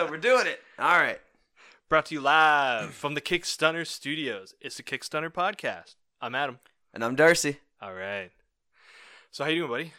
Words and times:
All 0.00 0.06
right, 0.06 0.14
another 0.14 0.16
episode. 0.16 0.28
We're 0.32 0.42
doing 0.42 0.46
it. 0.46 0.60
All 0.78 0.98
right. 0.98 1.20
Brought 1.88 2.06
to 2.06 2.14
you 2.14 2.20
live 2.20 2.94
from 2.94 3.14
the 3.14 3.20
Kickstunner 3.20 3.86
Studios. 3.86 4.54
It's 4.60 4.76
the 4.76 4.82
Kickstunner 4.82 5.30
podcast. 5.30 5.96
I'm 6.20 6.34
Adam. 6.34 6.58
And 6.94 7.04
I'm 7.04 7.16
Darcy. 7.16 7.58
All 7.82 7.92
right. 7.92 8.30
So 9.30 9.44
how 9.44 9.50
you 9.50 9.66
doing, 9.66 9.70
buddy? 9.70 9.92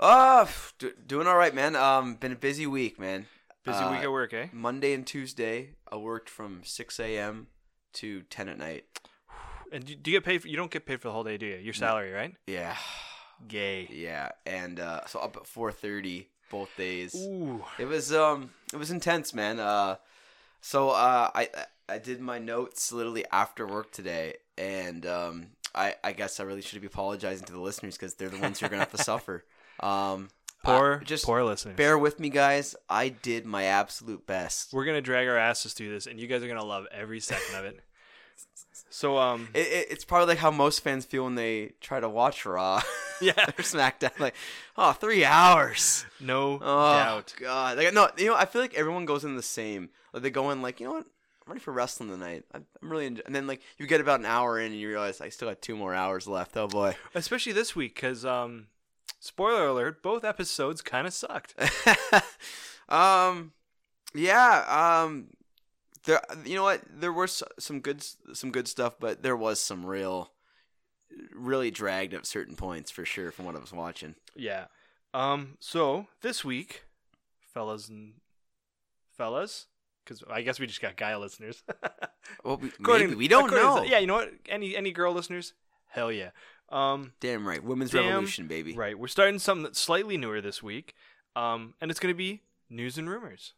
Oh, 0.00 0.48
do, 0.78 0.92
doing 1.06 1.26
all 1.26 1.36
right, 1.36 1.54
man. 1.54 1.76
Um, 1.76 2.14
been 2.14 2.32
a 2.32 2.36
busy 2.36 2.66
week, 2.66 2.98
man. 2.98 3.26
Busy 3.64 3.78
Uh, 3.78 3.90
week 3.92 4.00
at 4.02 4.10
work, 4.10 4.32
eh? 4.32 4.46
Monday 4.52 4.92
and 4.94 5.06
Tuesday, 5.06 5.70
I 5.90 5.96
worked 5.96 6.28
from 6.30 6.62
6 6.64 6.98
a.m. 7.00 7.48
to 7.94 8.22
10 8.22 8.48
at 8.48 8.58
night. 8.58 8.84
And 9.72 9.84
do 9.84 9.94
do 9.94 10.10
you 10.10 10.16
get 10.18 10.24
paid? 10.24 10.42
For, 10.42 10.48
you 10.48 10.56
don't 10.56 10.70
get 10.70 10.86
paid 10.86 11.00
for 11.00 11.08
the 11.08 11.12
whole 11.12 11.24
day, 11.24 11.36
do 11.38 11.46
you? 11.46 11.56
Your 11.56 11.72
salary, 11.74 12.12
right? 12.12 12.34
Yeah, 12.46 12.76
Gay. 13.48 13.88
yeah, 13.90 14.30
and 14.44 14.78
uh, 14.80 15.06
so 15.06 15.18
up 15.20 15.36
at 15.36 15.44
4:30 15.44 16.26
both 16.52 16.68
days. 16.76 17.16
Ooh. 17.16 17.64
It 17.80 17.86
was 17.86 18.12
um, 18.12 18.50
it 18.72 18.76
was 18.76 18.92
intense, 18.92 19.34
man. 19.34 19.58
Uh, 19.58 19.96
so 20.60 20.90
uh, 20.90 21.30
I 21.34 21.48
I 21.88 21.98
did 21.98 22.20
my 22.20 22.38
notes 22.38 22.92
literally 22.92 23.24
after 23.32 23.66
work 23.66 23.90
today, 23.90 24.34
and 24.56 25.04
um, 25.06 25.46
I 25.74 25.96
I 26.04 26.12
guess 26.12 26.38
I 26.38 26.44
really 26.44 26.62
should 26.62 26.80
be 26.80 26.86
apologizing 26.86 27.46
to 27.46 27.52
the 27.52 27.60
listeners 27.60 27.96
because 27.96 28.14
they're 28.14 28.28
the 28.28 28.38
ones 28.38 28.60
who 28.60 28.66
are 28.66 28.68
gonna 28.68 28.82
have 28.82 28.92
to 28.92 28.98
suffer. 29.02 29.44
Um, 29.80 30.28
Poor, 30.64 31.00
uh, 31.02 31.04
just 31.04 31.24
poor 31.24 31.42
listeners. 31.42 31.74
bear 31.76 31.98
with 31.98 32.20
me, 32.20 32.28
guys. 32.30 32.76
I 32.88 33.08
did 33.08 33.44
my 33.46 33.64
absolute 33.64 34.28
best. 34.28 34.72
We're 34.72 34.84
gonna 34.84 35.00
drag 35.00 35.26
our 35.26 35.36
asses 35.36 35.72
through 35.72 35.90
this, 35.90 36.06
and 36.06 36.20
you 36.20 36.28
guys 36.28 36.40
are 36.44 36.46
gonna 36.48 36.64
love 36.64 36.86
every 36.92 37.18
second 37.18 37.56
of 37.56 37.64
it. 37.64 37.80
So, 38.92 39.16
um, 39.16 39.48
It, 39.54 39.66
it, 39.66 39.86
it's 39.90 40.04
probably 40.04 40.26
like 40.26 40.38
how 40.38 40.50
most 40.50 40.80
fans 40.80 41.06
feel 41.06 41.24
when 41.24 41.34
they 41.34 41.72
try 41.80 41.98
to 41.98 42.10
watch 42.10 42.44
Raw 42.44 42.82
yeah, 43.22 43.32
or 43.32 43.62
SmackDown. 43.62 44.18
Like, 44.20 44.34
oh, 44.76 44.92
three 44.92 45.24
hours. 45.24 46.04
no 46.20 46.58
Oh 46.60 46.92
doubt. 46.92 47.34
God! 47.40 47.78
Like, 47.78 47.94
no, 47.94 48.10
you 48.18 48.26
know, 48.26 48.36
I 48.36 48.44
feel 48.44 48.60
like 48.60 48.74
everyone 48.74 49.06
goes 49.06 49.24
in 49.24 49.34
the 49.34 49.42
same. 49.42 49.88
Like 50.12 50.22
they 50.22 50.30
go 50.30 50.50
in 50.50 50.60
like, 50.60 50.78
you 50.78 50.86
know 50.86 50.92
what? 50.92 51.06
I'm 51.46 51.52
ready 51.52 51.60
for 51.60 51.72
wrestling 51.72 52.10
tonight. 52.10 52.44
I'm, 52.52 52.66
I'm 52.82 52.92
really, 52.92 53.06
enjoy-. 53.06 53.22
and 53.24 53.34
then 53.34 53.46
like 53.46 53.62
you 53.78 53.86
get 53.86 54.02
about 54.02 54.20
an 54.20 54.26
hour 54.26 54.60
in 54.60 54.72
and 54.72 54.80
you 54.80 54.88
realize 54.88 55.22
I 55.22 55.30
still 55.30 55.48
got 55.48 55.62
two 55.62 55.74
more 55.74 55.94
hours 55.94 56.28
left. 56.28 56.54
Oh 56.58 56.68
boy! 56.68 56.94
Especially 57.14 57.52
this 57.52 57.74
week, 57.74 57.94
because 57.94 58.26
um, 58.26 58.66
spoiler 59.20 59.68
alert, 59.68 60.02
both 60.02 60.22
episodes 60.22 60.82
kind 60.82 61.06
of 61.06 61.14
sucked. 61.14 61.54
um, 62.90 63.52
yeah. 64.14 65.02
Um, 65.02 65.28
there. 66.04 66.20
You 66.44 66.54
know 66.56 66.62
what? 66.64 66.82
There 66.88 67.12
were 67.12 67.26
some 67.26 67.80
good, 67.80 68.04
some 68.32 68.50
good 68.50 68.68
stuff, 68.68 68.94
but 68.98 69.22
there 69.22 69.36
was 69.36 69.60
some 69.60 69.84
real, 69.86 70.32
really 71.34 71.70
dragged 71.70 72.14
at 72.14 72.26
certain 72.26 72.56
points 72.56 72.90
for 72.90 73.04
sure 73.04 73.30
from 73.32 73.44
what 73.44 73.56
I 73.56 73.60
was 73.60 73.72
watching. 73.72 74.14
Yeah. 74.36 74.66
Um. 75.14 75.56
So 75.60 76.06
this 76.22 76.44
week, 76.44 76.84
fellas 77.52 77.88
and 77.88 78.14
fellas, 79.16 79.66
because 80.04 80.22
I 80.30 80.42
guess 80.42 80.58
we 80.58 80.66
just 80.66 80.80
got 80.80 80.96
guy 80.96 81.16
listeners. 81.16 81.62
Well, 82.44 82.56
we, 82.56 82.68
According- 82.80 83.08
maybe 83.08 83.18
we 83.18 83.26
don't 83.28 83.48
to 83.50 83.54
know. 83.56 83.80
the- 83.80 83.88
yeah. 83.88 83.98
You 83.98 84.06
know 84.06 84.14
what? 84.14 84.32
Any 84.48 84.76
any 84.76 84.92
girl 84.92 85.12
listeners? 85.12 85.54
Hell 85.88 86.12
yeah. 86.12 86.30
Um. 86.68 87.12
Damn 87.20 87.46
right. 87.46 87.62
Women's 87.62 87.90
Damn 87.90 88.06
revolution, 88.06 88.46
baby. 88.46 88.74
Right. 88.74 88.96
We're 88.98 89.08
starting 89.08 89.40
something 89.40 89.64
that's 89.64 89.80
slightly 89.80 90.16
newer 90.16 90.40
this 90.40 90.62
week. 90.62 90.94
Um. 91.34 91.74
And 91.80 91.90
it's 91.90 91.98
gonna 91.98 92.14
be 92.14 92.42
news 92.70 92.96
and 92.96 93.10
rumors. 93.10 93.54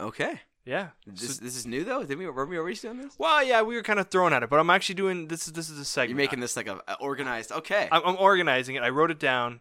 Okay. 0.00 0.40
Yeah. 0.66 0.88
This 1.06 1.36
So- 1.36 1.44
this 1.44 1.56
is 1.56 1.64
new 1.66 1.84
though. 1.84 2.02
Did 2.04 2.18
we 2.18 2.26
were 2.26 2.44
we 2.44 2.58
already 2.58 2.76
doing 2.76 2.98
this? 2.98 3.14
well, 3.18 3.42
yeah, 3.42 3.62
we 3.62 3.76
were 3.76 3.82
kind 3.82 4.00
of 4.00 4.10
throwing 4.10 4.32
at 4.34 4.42
it, 4.42 4.50
but 4.50 4.58
I'm 4.58 4.68
actually 4.68 4.96
doing 4.96 5.28
this. 5.28 5.46
Is 5.46 5.52
this 5.52 5.70
is 5.70 5.78
a 5.78 5.84
segment. 5.84 6.10
You're 6.10 6.16
making 6.26 6.40
this 6.40 6.56
like 6.56 6.66
a, 6.66 6.82
a 6.88 6.94
organized. 7.00 7.52
Okay. 7.52 7.88
I'm, 7.92 8.02
I'm 8.04 8.16
organizing 8.18 8.74
it. 8.74 8.82
I 8.82 8.88
wrote 8.90 9.10
it 9.10 9.18
down, 9.20 9.60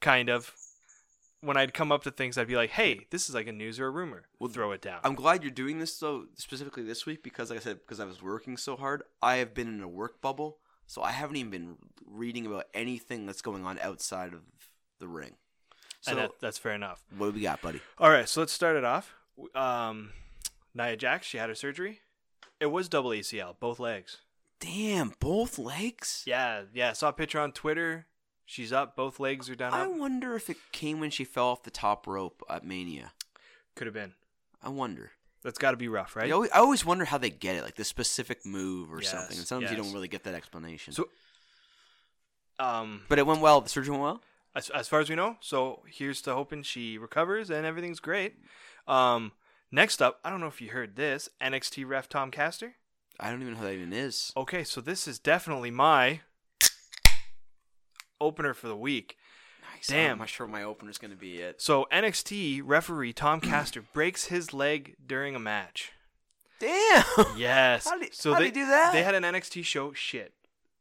kind 0.00 0.28
of. 0.28 0.52
When 1.40 1.56
I'd 1.56 1.72
come 1.72 1.92
up 1.92 2.02
to 2.02 2.10
things, 2.10 2.36
I'd 2.36 2.48
be 2.48 2.56
like, 2.56 2.70
"Hey, 2.70 3.06
this 3.10 3.28
is 3.28 3.34
like 3.34 3.46
a 3.46 3.52
news 3.52 3.78
or 3.78 3.86
a 3.86 3.90
rumor." 3.90 4.24
We'll 4.40 4.50
throw 4.50 4.72
it 4.72 4.82
down. 4.82 5.00
I'm 5.04 5.14
glad 5.14 5.42
you're 5.44 5.52
doing 5.52 5.78
this 5.78 5.96
though, 5.96 6.26
specifically 6.34 6.82
this 6.82 7.06
week 7.06 7.22
because, 7.22 7.50
like 7.50 7.60
I 7.60 7.62
said, 7.62 7.78
because 7.78 8.00
I 8.00 8.04
was 8.06 8.20
working 8.20 8.56
so 8.56 8.76
hard, 8.76 9.04
I 9.22 9.36
have 9.36 9.54
been 9.54 9.68
in 9.68 9.80
a 9.80 9.88
work 9.88 10.20
bubble, 10.20 10.58
so 10.86 11.00
I 11.00 11.12
haven't 11.12 11.36
even 11.36 11.50
been 11.50 11.76
reading 12.04 12.44
about 12.44 12.64
anything 12.74 13.24
that's 13.24 13.40
going 13.40 13.64
on 13.64 13.78
outside 13.78 14.34
of 14.34 14.40
the 14.98 15.06
ring. 15.06 15.36
So, 16.00 16.10
and 16.10 16.20
that, 16.20 16.30
that's 16.40 16.58
fair 16.58 16.72
enough. 16.72 17.04
what 17.16 17.28
do 17.28 17.32
we 17.34 17.42
got, 17.42 17.62
buddy? 17.62 17.80
All 17.98 18.10
right, 18.10 18.28
so 18.28 18.40
let's 18.40 18.52
start 18.52 18.76
it 18.76 18.84
off. 18.84 19.14
Um, 19.54 20.10
Nia 20.74 20.96
Jax, 20.96 21.26
she 21.26 21.38
had 21.38 21.48
her 21.48 21.54
surgery. 21.54 22.00
It 22.60 22.66
was 22.66 22.88
double 22.88 23.10
ACL, 23.10 23.54
both 23.58 23.78
legs. 23.78 24.18
Damn, 24.60 25.12
both 25.20 25.58
legs. 25.58 26.24
Yeah, 26.26 26.62
yeah. 26.74 26.92
Saw 26.92 27.10
a 27.10 27.12
picture 27.12 27.38
on 27.38 27.52
Twitter. 27.52 28.06
She's 28.44 28.72
up. 28.72 28.96
Both 28.96 29.20
legs 29.20 29.48
are 29.50 29.54
done 29.54 29.72
I 29.72 29.82
up. 29.82 29.92
wonder 29.96 30.34
if 30.34 30.50
it 30.50 30.56
came 30.72 30.98
when 31.00 31.10
she 31.10 31.22
fell 31.24 31.46
off 31.48 31.62
the 31.62 31.70
top 31.70 32.06
rope 32.06 32.42
at 32.50 32.64
Mania. 32.64 33.12
Could 33.76 33.86
have 33.86 33.94
been. 33.94 34.14
I 34.62 34.70
wonder. 34.70 35.12
That's 35.44 35.58
got 35.58 35.70
to 35.70 35.76
be 35.76 35.86
rough, 35.86 36.16
right? 36.16 36.28
I, 36.28 36.32
always, 36.32 36.50
I 36.50 36.58
always 36.58 36.84
wonder 36.84 37.04
how 37.04 37.18
they 37.18 37.30
get 37.30 37.54
it, 37.54 37.62
like 37.62 37.76
the 37.76 37.84
specific 37.84 38.44
move 38.44 38.92
or 38.92 39.00
Yes, 39.00 39.10
something. 39.12 39.36
And 39.38 39.46
sometimes 39.46 39.70
you 39.70 39.76
don't 39.80 39.92
really 39.92 40.08
get 40.08 40.24
that 40.24 40.34
explanation. 40.34 40.92
So- 40.94 41.08
Um, 42.58 43.02
but 43.08 43.18
it 43.20 43.26
went 43.26 43.40
well. 43.40 43.60
The 43.60 43.68
surgery 43.68 43.92
went 43.92 44.02
well. 44.02 44.20
as, 44.56 44.70
as 44.70 44.88
far 44.88 44.98
as 45.00 45.08
we 45.08 45.14
know, 45.14 45.36
so 45.40 45.82
here's 45.86 46.20
to 46.22 46.34
hoping 46.34 46.62
she 46.64 46.98
recovers 46.98 47.50
and 47.50 47.64
everything's 47.64 48.00
great. 48.00 48.34
Um, 48.88 49.32
next 49.70 50.02
up, 50.02 50.18
I 50.24 50.30
don't 50.30 50.40
know 50.40 50.46
if 50.46 50.60
you 50.60 50.70
heard 50.70 50.96
this 50.96 51.28
NXT 51.40 51.86
ref 51.86 52.08
Tom 52.08 52.30
Castor. 52.30 52.74
I 53.20 53.30
don't 53.30 53.42
even 53.42 53.54
know 53.54 53.60
who 53.60 53.66
that 53.66 53.74
even 53.74 53.92
is. 53.92 54.32
Okay, 54.36 54.64
so 54.64 54.80
this 54.80 55.06
is 55.06 55.18
definitely 55.18 55.70
my 55.70 56.20
opener 58.20 58.54
for 58.54 58.68
the 58.68 58.76
week. 58.76 59.16
Nice. 59.74 59.88
Damn. 59.88 60.12
I'm 60.12 60.18
not 60.18 60.28
sure 60.28 60.46
what 60.46 60.52
my 60.52 60.62
opener's 60.62 60.98
going 60.98 61.10
to 61.10 61.16
be 61.16 61.38
yet. 61.38 61.60
So 61.60 61.86
NXT 61.92 62.62
referee 62.64 63.12
Tom 63.12 63.40
Castor 63.40 63.82
breaks 63.92 64.26
his 64.26 64.52
leg 64.52 64.96
during 65.04 65.34
a 65.36 65.40
match. 65.40 65.92
Damn. 66.58 67.04
Yes. 67.36 67.88
How 67.88 67.98
did 67.98 68.14
so 68.14 68.32
how 68.32 68.38
they 68.40 68.46
did 68.46 68.56
he 68.56 68.62
do 68.62 68.66
that? 68.66 68.92
They 68.92 69.02
had 69.02 69.14
an 69.14 69.22
NXT 69.22 69.64
show. 69.64 69.92
Shit. 69.92 70.32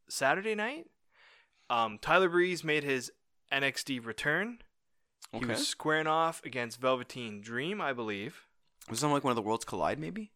Saturday 0.10 0.56
night. 0.56 0.88
Um, 1.70 2.00
Tyler 2.02 2.30
Breeze 2.30 2.64
made 2.64 2.84
his 2.84 3.12
NXT 3.52 4.04
return. 4.06 4.60
He 5.34 5.46
was 5.46 5.68
squaring 5.68 6.08
off 6.08 6.42
against 6.46 6.80
Velveteen 6.80 7.42
Dream, 7.42 7.82
I 7.82 7.94
believe. 7.94 8.46
Was 8.90 9.04
it 9.04 9.08
like 9.08 9.24
one 9.24 9.32
of 9.32 9.36
the 9.36 9.42
worlds 9.42 9.66
collide? 9.66 10.00
Maybe. 10.00 10.32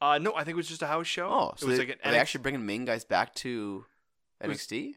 Uh, 0.00 0.18
no, 0.18 0.32
I 0.34 0.44
think 0.44 0.50
it 0.50 0.56
was 0.56 0.68
just 0.68 0.82
a 0.82 0.86
house 0.86 1.06
show. 1.06 1.28
Oh, 1.28 1.52
so 1.56 1.66
it 1.66 1.70
was 1.70 1.78
they, 1.78 1.86
like 1.86 1.98
an 2.02 2.08
are 2.08 2.12
they 2.12 2.18
actually 2.18 2.42
bringing 2.42 2.64
main 2.64 2.84
guys 2.84 3.04
back 3.04 3.34
to 3.36 3.84
was- 4.44 4.58
NXT? 4.58 4.94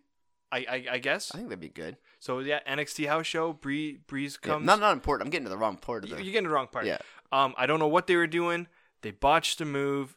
I, 0.51 0.57
I, 0.69 0.85
I 0.91 0.97
guess. 0.99 1.31
I 1.33 1.37
think 1.37 1.49
that'd 1.49 1.59
be 1.59 1.67
good. 1.69 1.97
So 2.19 2.37
yeah, 2.39 2.59
NXT 2.69 3.07
house 3.07 3.25
show. 3.25 3.53
Bree, 3.53 3.97
Breeze 4.05 4.37
Yeah, 4.43 4.51
comes. 4.53 4.65
not 4.67 4.79
not 4.79 4.93
important. 4.93 5.25
I'm 5.25 5.31
getting 5.31 5.45
to 5.45 5.49
the 5.49 5.57
wrong 5.57 5.77
part 5.77 6.03
of 6.03 6.11
the. 6.11 6.17
You're 6.17 6.31
getting 6.31 6.43
the 6.47 6.53
wrong 6.53 6.67
part. 6.67 6.85
Yeah. 6.85 6.99
Um, 7.31 7.55
I 7.57 7.65
don't 7.65 7.79
know 7.79 7.87
what 7.87 8.05
they 8.05 8.15
were 8.15 8.27
doing. 8.27 8.67
They 9.01 9.09
botched 9.09 9.57
the 9.57 9.65
move. 9.65 10.15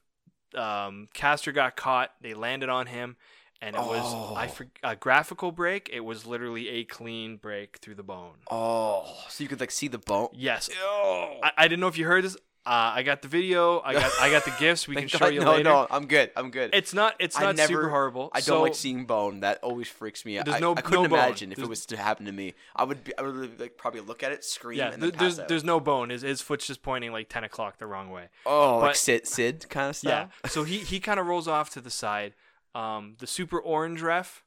Um, 0.54 1.08
Castor 1.14 1.52
got 1.52 1.74
caught. 1.74 2.12
They 2.20 2.34
landed 2.34 2.68
on 2.68 2.86
him, 2.86 3.16
and 3.60 3.74
it 3.76 3.82
was 3.82 4.14
I 4.36 4.46
Oh. 4.46 4.48
for, 4.48 4.66
a 4.82 4.96
graphical 4.96 5.52
break. 5.52 5.88
It 5.92 6.00
was 6.00 6.26
literally 6.26 6.68
a 6.68 6.84
clean 6.84 7.36
break 7.36 7.78
through 7.78 7.94
the 7.96 8.02
bone. 8.02 8.34
Oh, 8.50 9.24
so 9.28 9.42
you 9.44 9.48
could 9.48 9.60
like 9.60 9.70
see 9.70 9.88
the 9.88 9.98
bone. 9.98 10.28
Yes, 10.32 10.68
Oh. 10.82 11.38
I, 11.42 11.52
I 11.58 11.68
didn't 11.68 11.80
know 11.80 11.88
if 11.88 11.98
you 11.98 12.06
heard 12.06 12.24
this. 12.24 12.36
Uh, 12.68 12.94
I 12.96 13.04
got 13.04 13.22
the 13.22 13.28
video. 13.28 13.78
I 13.84 13.92
got 13.92 14.10
I 14.20 14.28
got 14.28 14.44
the 14.44 14.50
gifts. 14.58 14.88
We 14.88 14.96
can 14.96 15.06
show 15.06 15.20
God- 15.20 15.34
you 15.34 15.38
no, 15.38 15.52
later. 15.52 15.62
No, 15.62 15.82
no. 15.82 15.86
I'm 15.88 16.06
good. 16.08 16.32
I'm 16.34 16.50
good. 16.50 16.70
It's 16.74 16.92
not 16.92 17.14
it's 17.20 17.38
I 17.38 17.52
not 17.52 17.58
super 17.60 17.88
horrible. 17.88 18.28
I 18.34 18.40
don't 18.40 18.60
like 18.60 18.74
seeing 18.74 19.04
bone. 19.04 19.38
That 19.40 19.60
always 19.62 19.86
freaks 19.86 20.24
me 20.24 20.36
out. 20.36 20.46
There's 20.46 20.60
no- 20.60 20.72
I 20.74 20.80
couldn't 20.80 21.04
no 21.04 21.08
bone. 21.10 21.18
imagine 21.20 21.52
if 21.52 21.58
There's- 21.58 21.66
it 21.66 21.70
was 21.70 21.86
to 21.86 21.96
happen 21.96 22.26
to 22.26 22.32
me. 22.32 22.54
I 22.74 22.82
would 22.82 23.04
be. 23.04 23.16
I 23.16 23.22
would 23.22 23.60
like 23.60 23.76
probably 23.76 24.00
look 24.00 24.24
at 24.24 24.32
it, 24.32 24.44
scream, 24.44 24.78
Yeah, 24.80 24.90
and 24.90 25.00
th- 25.00 25.12
then 25.12 25.20
there's 25.20 25.38
out. 25.38 25.46
there's 25.46 25.62
no 25.62 25.78
bone. 25.78 26.10
His 26.10 26.22
his 26.22 26.40
foot's 26.42 26.66
just 26.66 26.82
pointing 26.82 27.12
like 27.12 27.28
ten 27.28 27.44
o'clock 27.44 27.78
the 27.78 27.86
wrong 27.86 28.10
way. 28.10 28.30
oh, 28.44 28.78
like 28.78 28.96
Sid, 28.96 29.28
Sid 29.28 29.66
kind 29.70 29.90
of 29.90 29.94
stuff. 29.96 30.30
Yeah. 30.42 30.48
So 30.50 30.64
he 30.64 30.78
he 30.78 30.98
kind 30.98 31.20
of 31.20 31.26
rolls 31.28 31.46
off 31.46 31.70
to 31.70 31.80
the 31.80 31.90
side. 31.90 32.34
Um, 32.78 33.16
the 33.18 33.26
super 33.26 33.58
orange 33.58 34.02
ref 34.02 34.42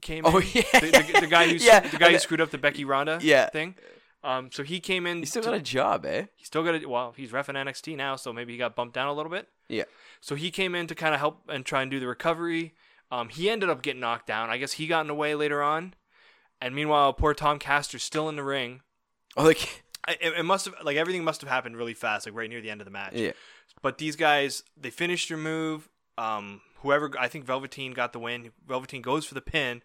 came 0.00 0.24
Oh 0.26 0.38
in. 0.38 0.46
yeah, 0.52 0.62
The, 0.80 0.90
the, 1.12 1.20
the 1.22 1.26
guy 1.26 1.48
who 1.48 1.54
yeah, 1.60 1.80
the 1.80 1.96
guy 1.98 2.12
who 2.12 2.18
screwed 2.18 2.40
up 2.40 2.50
the 2.50 2.58
Becky 2.58 2.84
Ronda 2.84 3.18
Yeah. 3.22 3.48
thing. 3.50 3.74
Um, 4.22 4.50
so 4.52 4.62
he 4.62 4.80
came 4.80 5.06
in. 5.06 5.20
He 5.20 5.24
still 5.26 5.42
to- 5.42 5.48
got 5.50 5.56
a 5.56 5.62
job, 5.62 6.04
eh? 6.04 6.26
He 6.36 6.44
still 6.44 6.62
got 6.62 6.82
a 6.82 6.86
well. 6.88 7.12
He's 7.16 7.30
refing 7.32 7.54
NXT 7.56 7.96
now, 7.96 8.16
so 8.16 8.32
maybe 8.32 8.52
he 8.52 8.58
got 8.58 8.76
bumped 8.76 8.94
down 8.94 9.08
a 9.08 9.12
little 9.14 9.30
bit. 9.32 9.48
Yeah. 9.68 9.84
So 10.20 10.34
he 10.34 10.50
came 10.50 10.74
in 10.74 10.86
to 10.88 10.94
kind 10.94 11.14
of 11.14 11.20
help 11.20 11.40
and 11.48 11.64
try 11.64 11.80
and 11.82 11.90
do 11.90 11.98
the 11.98 12.06
recovery. 12.06 12.74
Um, 13.10 13.28
he 13.30 13.48
ended 13.50 13.70
up 13.70 13.82
getting 13.82 14.00
knocked 14.00 14.26
down. 14.26 14.50
I 14.50 14.58
guess 14.58 14.72
he 14.72 14.86
got 14.86 15.00
in 15.00 15.06
the 15.08 15.14
way 15.14 15.34
later 15.34 15.62
on. 15.62 15.94
And 16.60 16.74
meanwhile, 16.74 17.12
poor 17.14 17.32
Tom 17.34 17.58
Castor's 17.58 18.02
still 18.02 18.28
in 18.28 18.36
the 18.36 18.44
ring. 18.44 18.82
Oh, 19.36 19.44
like 19.44 19.82
It, 20.08 20.32
it 20.38 20.44
must 20.44 20.64
have 20.66 20.74
like 20.84 20.96
everything 20.96 21.24
must 21.24 21.40
have 21.40 21.50
happened 21.50 21.76
really 21.76 21.94
fast, 21.94 22.26
like 22.26 22.34
right 22.34 22.48
near 22.48 22.60
the 22.60 22.70
end 22.70 22.80
of 22.80 22.84
the 22.84 22.90
match. 22.90 23.12
yeah. 23.14 23.32
But 23.82 23.96
these 23.98 24.16
guys, 24.16 24.62
they 24.76 24.90
finished 24.90 25.28
their 25.28 25.38
move. 25.38 25.88
Um, 26.18 26.60
whoever 26.82 27.10
I 27.18 27.28
think 27.28 27.44
Velveteen 27.44 27.92
got 27.92 28.12
the 28.12 28.18
win. 28.18 28.50
Velveteen 28.66 29.02
goes 29.02 29.24
for 29.26 29.34
the 29.34 29.40
pin. 29.40 29.82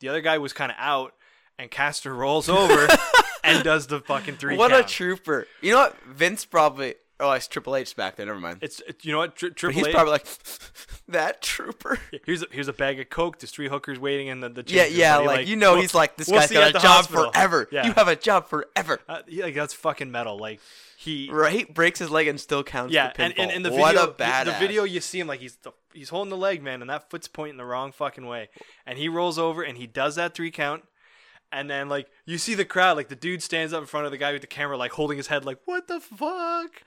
The 0.00 0.08
other 0.08 0.20
guy 0.20 0.38
was 0.38 0.52
kind 0.52 0.70
of 0.72 0.76
out, 0.78 1.14
and 1.58 1.70
Castor 1.70 2.14
rolls 2.14 2.48
over 2.48 2.88
and 3.44 3.64
does 3.64 3.86
the 3.86 4.00
fucking 4.00 4.36
three. 4.36 4.56
what 4.56 4.70
count. 4.72 4.84
a 4.84 4.88
trooper! 4.88 5.46
You 5.62 5.72
know 5.72 5.78
what? 5.78 5.96
Vince 6.06 6.44
probably 6.44 6.94
Oh, 7.18 7.32
it's 7.32 7.48
Triple 7.48 7.74
H 7.76 7.96
back 7.96 8.16
there. 8.16 8.26
Never 8.26 8.38
mind. 8.38 8.58
It's 8.60 8.80
it, 8.86 9.02
you 9.02 9.12
know 9.12 9.16
what 9.18 9.36
Tri- 9.36 9.48
But 9.48 9.56
Triple 9.56 9.76
he's 9.78 9.86
H. 9.86 9.94
probably 9.94 10.12
like 10.12 10.26
that 11.08 11.40
trooper. 11.40 11.98
here's 12.26 12.42
a, 12.42 12.46
here's 12.50 12.68
a 12.68 12.74
bag 12.74 13.00
of 13.00 13.08
coke. 13.08 13.38
There's 13.38 13.50
three 13.50 13.68
hookers 13.68 13.98
waiting 13.98 14.26
in 14.26 14.40
the, 14.40 14.50
the 14.50 14.64
Yeah, 14.66 14.84
yeah. 14.84 15.16
buddy, 15.16 15.26
Like, 15.26 15.46
you 15.48 15.56
know, 15.56 15.72
we'll- 15.72 15.80
he's 15.80 15.94
like 15.94 16.18
this 16.18 16.28
we'll 16.28 16.40
guy's 16.40 16.50
see 16.50 16.56
you 16.56 16.60
got 16.60 16.70
a 16.70 16.72
job 16.74 16.82
hospital. 16.82 17.32
forever. 17.32 17.68
Yeah. 17.72 17.86
You 17.86 17.92
have 17.94 18.08
a 18.08 18.16
job 18.16 18.48
forever. 18.48 19.00
Uh, 19.08 19.22
yeah, 19.28 19.44
like 19.44 19.54
that's 19.54 19.72
fucking 19.72 20.10
metal. 20.10 20.36
Like 20.38 20.60
he 21.06 21.30
Right? 21.30 21.72
Breaks 21.72 21.98
his 21.98 22.10
leg 22.10 22.28
and 22.28 22.38
still 22.38 22.62
counts. 22.62 22.92
Yeah, 22.92 23.12
and, 23.16 23.32
and 23.38 23.50
in 23.50 23.62
the 23.62 23.72
what 23.72 23.94
video, 23.94 24.10
a 24.10 24.12
badass. 24.12 24.44
the 24.44 24.52
video 24.52 24.84
you 24.84 25.00
see 25.00 25.18
him 25.18 25.26
like 25.26 25.40
he's 25.40 25.56
the, 25.56 25.72
he's 25.94 26.10
holding 26.10 26.30
the 26.30 26.36
leg, 26.36 26.62
man, 26.62 26.82
and 26.82 26.90
that 26.90 27.10
foot's 27.10 27.28
pointing 27.28 27.56
the 27.56 27.64
wrong 27.64 27.92
fucking 27.92 28.26
way, 28.26 28.50
and 28.84 28.98
he 28.98 29.08
rolls 29.08 29.38
over 29.38 29.62
and 29.62 29.78
he 29.78 29.86
does 29.86 30.16
that 30.16 30.34
three 30.34 30.50
count, 30.50 30.84
and 31.50 31.70
then 31.70 31.88
like 31.88 32.08
you 32.26 32.38
see 32.38 32.54
the 32.54 32.64
crowd, 32.64 32.96
like 32.96 33.08
the 33.08 33.16
dude 33.16 33.42
stands 33.42 33.72
up 33.72 33.80
in 33.80 33.86
front 33.86 34.06
of 34.06 34.12
the 34.12 34.18
guy 34.18 34.32
with 34.32 34.42
the 34.42 34.46
camera, 34.46 34.76
like 34.76 34.92
holding 34.92 35.16
his 35.16 35.28
head, 35.28 35.44
like 35.44 35.58
what 35.64 35.88
the 35.88 36.00
fuck? 36.00 36.82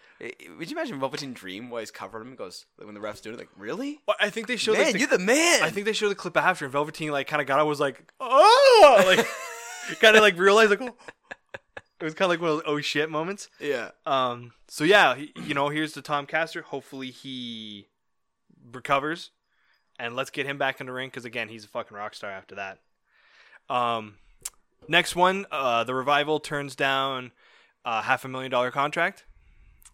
Would 0.57 0.69
you 0.69 0.75
imagine 0.75 0.99
Velveteen 0.99 1.33
Dream 1.33 1.69
while 1.69 1.79
he's 1.79 1.91
covering 1.91 2.27
him? 2.27 2.35
Goes 2.35 2.65
like, 2.77 2.85
when 2.85 2.93
the 2.93 2.99
refs 2.99 3.21
do 3.21 3.31
it, 3.31 3.37
like 3.37 3.49
really? 3.57 3.99
Well, 4.05 4.17
I 4.19 4.29
think 4.29 4.47
they 4.47 4.57
showed 4.57 4.73
Man, 4.73 4.83
like, 4.83 4.93
the, 4.93 4.99
you're 4.99 5.07
the 5.07 5.17
man. 5.17 5.63
I 5.63 5.69
think 5.69 5.85
they 5.85 5.93
showed 5.93 6.09
the 6.09 6.15
clip 6.15 6.35
after, 6.35 6.65
and 6.65 6.71
Velveteen 6.73 7.11
like 7.11 7.27
kind 7.27 7.41
of 7.41 7.47
got, 7.47 7.57
I 7.59 7.63
was 7.63 7.79
like, 7.79 8.11
oh, 8.19 9.03
like 9.17 9.25
kind 9.99 10.17
of 10.17 10.21
like 10.21 10.37
realized 10.37 10.71
like, 10.71 10.81
oh. 10.81 10.95
It 11.99 12.03
was 12.03 12.13
kind 12.13 12.27
of 12.27 12.29
like 12.29 12.41
one 12.41 12.49
of 12.51 12.55
those 12.57 12.63
oh 12.65 12.81
shit 12.81 13.09
moments. 13.09 13.49
Yeah. 13.59 13.91
Um. 14.05 14.53
So 14.67 14.83
yeah, 14.83 15.15
he, 15.15 15.33
you 15.45 15.53
know, 15.53 15.69
here's 15.69 15.93
the 15.93 16.01
Tom 16.01 16.25
Castor. 16.25 16.61
Hopefully 16.61 17.11
he 17.11 17.87
recovers, 18.71 19.31
and 19.97 20.15
let's 20.15 20.29
get 20.29 20.45
him 20.45 20.57
back 20.57 20.79
in 20.79 20.87
the 20.87 20.93
ring 20.93 21.09
because 21.09 21.25
again, 21.25 21.49
he's 21.49 21.65
a 21.65 21.67
fucking 21.67 21.95
rock 21.95 22.15
star 22.15 22.31
after 22.31 22.55
that. 22.55 22.79
Um. 23.69 24.15
Next 24.87 25.15
one, 25.15 25.45
uh, 25.51 25.83
the 25.83 25.93
revival 25.93 26.39
turns 26.39 26.75
down 26.75 27.31
a 27.85 28.01
half 28.01 28.25
a 28.25 28.27
million 28.27 28.49
dollar 28.49 28.71
contract. 28.71 29.25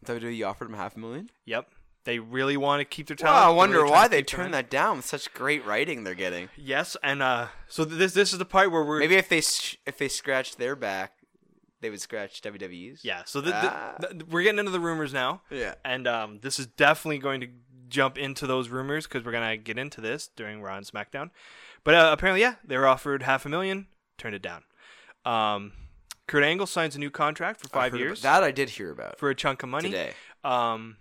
WWE 0.06 0.48
offered 0.48 0.70
him 0.70 0.76
half 0.76 0.96
a 0.96 1.00
million. 1.00 1.30
Yep, 1.46 1.68
they 2.06 2.20
really 2.20 2.56
want 2.56 2.80
to 2.80 2.86
keep 2.86 3.08
their 3.08 3.16
talent. 3.18 3.36
Wow, 3.36 3.52
I 3.52 3.56
wonder 3.56 3.80
really 3.80 3.92
why 3.92 4.08
they 4.08 4.22
turned 4.22 4.54
that 4.54 4.70
down 4.70 4.98
with 4.98 5.06
such 5.06 5.34
great 5.34 5.66
writing 5.66 6.04
they're 6.04 6.14
getting. 6.14 6.50
Yes, 6.56 6.96
and 7.04 7.22
uh, 7.22 7.48
so 7.68 7.84
this 7.84 8.14
this 8.14 8.32
is 8.32 8.40
the 8.40 8.46
part 8.46 8.72
where 8.72 8.84
we're 8.86 9.00
Maybe 9.00 9.16
if 9.16 9.28
they 9.28 9.42
sh- 9.42 9.78
if 9.86 9.98
they 9.98 10.08
scratched 10.08 10.58
their 10.60 10.76
back, 10.76 11.14
they 11.86 11.92
would 11.92 12.02
scratch 12.02 12.42
WWE's. 12.42 13.06
yeah. 13.06 13.22
So 13.28 13.42
the, 13.42 13.52
Ah. 13.54 13.94
the, 14.00 14.08
the, 14.16 14.26
we're 14.26 14.42
getting 14.42 14.58
into 14.58 14.72
the 14.72 14.80
rumors 14.80 15.14
now. 15.14 15.44
Yeah. 15.52 15.76
And 15.86 16.08
um, 16.08 16.40
this 16.42 16.58
is 16.58 16.66
definitely 16.66 17.20
going 17.20 17.42
to 17.42 17.48
jump 17.90 18.18
into 18.18 18.48
those 18.48 18.70
rumors 18.70 19.06
because 19.06 19.24
we're 19.24 19.32
gonna 19.32 19.56
get 19.58 19.78
into 19.78 20.02
this 20.02 20.28
during 20.36 20.64
Raw 20.64 20.76
and 20.78 20.86
SmackDown. 20.86 21.30
But 21.84 21.94
uh, 21.94 22.10
apparently, 22.12 22.42
yeah, 22.42 22.56
they 22.66 22.76
were 22.80 22.88
offered 22.88 23.22
half 23.22 23.46
a 23.46 23.50
million, 23.50 23.86
turned 24.18 24.34
it 24.34 24.42
down. 24.42 24.64
Um, 25.26 25.74
Kurt 26.28 26.44
Angle 26.44 26.66
signs 26.66 26.96
a 26.96 27.00
new 27.00 27.12
contract 27.12 27.62
for 27.62 27.70
five 27.70 27.96
years 27.96 28.24
That 28.24 28.42
I 28.42 28.50
did 28.50 28.70
hear 28.72 28.90
about 28.92 29.20
for 29.20 29.30
a 29.30 29.36
chunk 29.36 29.62
of 29.62 29.70
money. 29.70 29.92
today. 29.92 30.14
Um, 30.44 30.98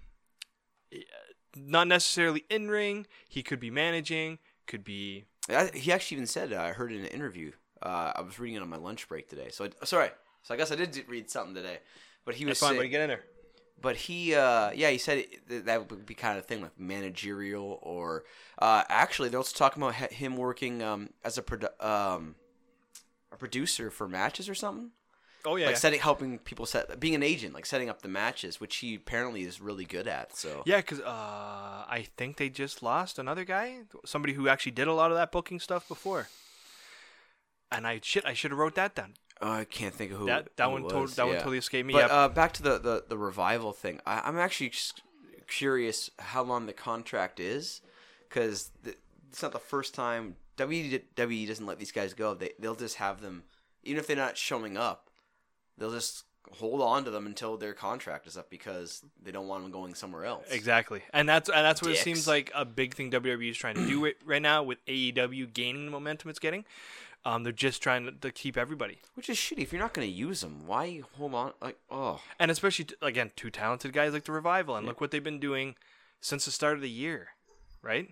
not 1.56 1.88
necessarily 1.88 2.44
in 2.50 2.68
ring. 2.68 3.06
He 3.28 3.42
could 3.42 3.60
be 3.60 3.70
managing. 3.70 4.38
Could 4.66 4.84
be 4.84 5.24
I, 5.48 5.70
he 5.74 5.90
actually 5.92 6.16
even 6.16 6.26
said 6.26 6.52
uh, 6.52 6.60
I 6.60 6.72
heard 6.72 6.92
in 6.92 7.00
an 7.00 7.06
interview. 7.06 7.52
Uh, 7.82 8.12
I 8.16 8.20
was 8.22 8.38
reading 8.38 8.56
it 8.56 8.62
on 8.62 8.68
my 8.68 8.76
lunch 8.76 9.08
break 9.08 9.28
today. 9.28 9.48
So 9.50 9.66
I, 9.66 9.84
sorry. 9.84 10.10
So 10.44 10.54
I 10.54 10.56
guess 10.56 10.70
I 10.70 10.76
did 10.76 11.04
read 11.08 11.28
something 11.30 11.54
today. 11.54 11.78
But 12.24 12.36
he 12.36 12.44
was 12.44 12.60
that's 12.60 12.70
fine. 12.70 12.78
But 12.78 12.88
get 12.90 13.00
in 13.00 13.08
there. 13.08 13.24
but 13.80 13.96
he 13.96 14.34
uh, 14.34 14.70
yeah 14.70 14.90
he 14.90 14.98
said 14.98 15.18
it, 15.18 15.66
that 15.66 15.90
would 15.90 16.06
be 16.06 16.14
kind 16.14 16.38
of 16.38 16.44
a 16.44 16.46
thing 16.46 16.62
like 16.62 16.78
managerial 16.78 17.78
or 17.82 18.24
uh, 18.58 18.84
actually 18.88 19.28
they're 19.28 19.40
also 19.40 19.56
talking 19.56 19.82
about 19.82 19.94
him 19.94 20.36
working 20.36 20.82
um, 20.82 21.10
as 21.24 21.36
a 21.36 21.42
produ- 21.42 21.84
um, 21.84 22.36
a 23.32 23.36
producer 23.36 23.90
for 23.90 24.08
matches 24.08 24.48
or 24.48 24.54
something. 24.54 24.92
Oh 25.46 25.56
yeah, 25.56 25.66
like 25.66 25.74
yeah. 25.74 25.78
setting 25.78 26.00
helping 26.00 26.38
people 26.38 26.64
set 26.64 26.98
being 26.98 27.14
an 27.14 27.22
agent 27.22 27.52
like 27.52 27.66
setting 27.66 27.90
up 27.90 28.00
the 28.00 28.08
matches 28.08 28.60
which 28.60 28.76
he 28.76 28.94
apparently 28.94 29.42
is 29.42 29.60
really 29.60 29.84
good 29.84 30.08
at 30.08 30.34
so 30.34 30.62
Yeah, 30.64 30.78
because 30.78 31.00
uh, 31.00 31.04
I 31.86 32.06
think 32.16 32.38
they 32.38 32.48
just 32.48 32.82
lost 32.82 33.18
another 33.18 33.44
guy, 33.44 33.80
somebody 34.06 34.32
who 34.32 34.48
actually 34.48 34.72
did 34.72 34.88
a 34.88 34.94
lot 34.94 35.10
of 35.10 35.18
that 35.18 35.30
booking 35.30 35.60
stuff 35.60 35.86
before. 35.86 36.28
And 37.70 37.86
I 37.86 38.00
shit, 38.02 38.24
I 38.24 38.32
should 38.32 38.52
have 38.52 38.58
wrote 38.58 38.74
that 38.76 38.94
down. 38.94 39.14
Oh, 39.44 39.50
I 39.50 39.64
can't 39.66 39.94
think 39.94 40.10
of 40.10 40.18
who 40.20 40.26
that 40.26 40.56
that 40.56 40.64
who 40.64 40.70
one, 40.70 40.82
was, 40.84 41.16
that 41.16 41.26
one 41.26 41.36
totally 41.36 41.58
escaped 41.58 41.86
me. 41.86 41.92
But 41.92 42.08
yeah, 42.08 42.16
uh, 42.16 42.28
back 42.28 42.52
to 42.54 42.62
the, 42.62 42.78
the, 42.78 43.04
the 43.10 43.18
revival 43.18 43.74
thing. 43.74 44.00
I, 44.06 44.22
I'm 44.24 44.38
actually 44.38 44.72
curious 45.46 46.10
how 46.18 46.42
long 46.42 46.64
the 46.64 46.72
contract 46.72 47.38
is, 47.38 47.82
because 48.26 48.70
it's 48.82 49.42
not 49.42 49.52
the 49.52 49.58
first 49.58 49.94
time 49.94 50.36
WWE 50.56 51.46
doesn't 51.46 51.66
let 51.66 51.78
these 51.78 51.92
guys 51.92 52.14
go. 52.14 52.32
They 52.32 52.52
they'll 52.58 52.74
just 52.74 52.96
have 52.96 53.20
them, 53.20 53.44
even 53.82 54.00
if 54.00 54.06
they're 54.06 54.16
not 54.16 54.38
showing 54.38 54.78
up, 54.78 55.10
they'll 55.76 55.92
just 55.92 56.24
hold 56.52 56.80
on 56.80 57.04
to 57.04 57.10
them 57.10 57.26
until 57.26 57.58
their 57.58 57.74
contract 57.74 58.26
is 58.26 58.38
up 58.38 58.48
because 58.48 59.02
they 59.22 59.30
don't 59.30 59.46
want 59.46 59.62
them 59.62 59.72
going 59.72 59.94
somewhere 59.94 60.24
else. 60.24 60.46
exactly, 60.50 61.02
and 61.12 61.28
that's 61.28 61.50
and 61.50 61.66
that's 61.66 61.82
what 61.82 61.90
it 61.90 61.98
seems 61.98 62.26
like 62.26 62.50
a 62.54 62.64
big 62.64 62.94
thing 62.94 63.10
WWE 63.10 63.50
is 63.50 63.58
trying 63.58 63.74
to 63.74 63.86
do 63.86 64.10
right 64.24 64.40
now 64.40 64.62
with 64.62 64.82
AEW 64.86 65.52
gaining 65.52 65.84
the 65.84 65.90
momentum 65.90 66.30
it's 66.30 66.38
getting. 66.38 66.64
Um, 67.26 67.42
they're 67.42 67.52
just 67.54 67.82
trying 67.82 68.04
to, 68.04 68.12
to 68.12 68.30
keep 68.30 68.56
everybody, 68.58 68.98
Which 69.14 69.30
is 69.30 69.38
shitty. 69.38 69.60
If 69.60 69.72
you're 69.72 69.80
not 69.80 69.94
going 69.94 70.06
to 70.06 70.12
use 70.12 70.42
them, 70.42 70.66
why 70.66 71.00
hold 71.16 71.34
on? 71.34 71.52
Like, 71.62 71.78
oh, 71.90 72.20
and 72.38 72.50
especially 72.50 72.86
again, 73.00 73.30
two 73.34 73.50
talented 73.50 73.92
guys 73.94 74.12
like 74.12 74.24
the 74.24 74.32
Revival, 74.32 74.76
and 74.76 74.86
look 74.86 75.00
what 75.00 75.10
they've 75.10 75.24
been 75.24 75.40
doing 75.40 75.74
since 76.20 76.44
the 76.44 76.50
start 76.50 76.74
of 76.76 76.82
the 76.82 76.90
year, 76.90 77.28
right? 77.80 78.10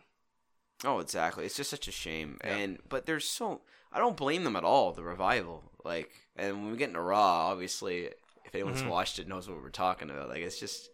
Oh, 0.84 0.98
exactly. 0.98 1.44
It's 1.44 1.56
just 1.56 1.68
such 1.70 1.88
a 1.88 1.92
shame. 1.92 2.38
Yeah. 2.42 2.56
And 2.56 2.78
but 2.88 3.04
there's 3.06 3.28
so 3.28 3.60
I 3.92 3.98
don't 3.98 4.16
blame 4.16 4.44
them 4.44 4.56
at 4.56 4.64
all. 4.64 4.92
The 4.92 5.02
revival, 5.02 5.62
like, 5.84 6.10
and 6.34 6.62
when 6.62 6.72
we 6.72 6.78
get 6.78 6.88
into 6.88 7.00
Raw, 7.02 7.50
obviously, 7.50 8.08
if 8.46 8.54
anyone's 8.54 8.82
Mhm. 8.82 8.88
watched 8.88 9.18
it, 9.18 9.28
knows 9.28 9.46
what 9.46 9.62
we're 9.62 9.68
talking 9.68 10.08
about. 10.08 10.30
Like, 10.30 10.40
it's 10.40 10.58
just 10.58 10.88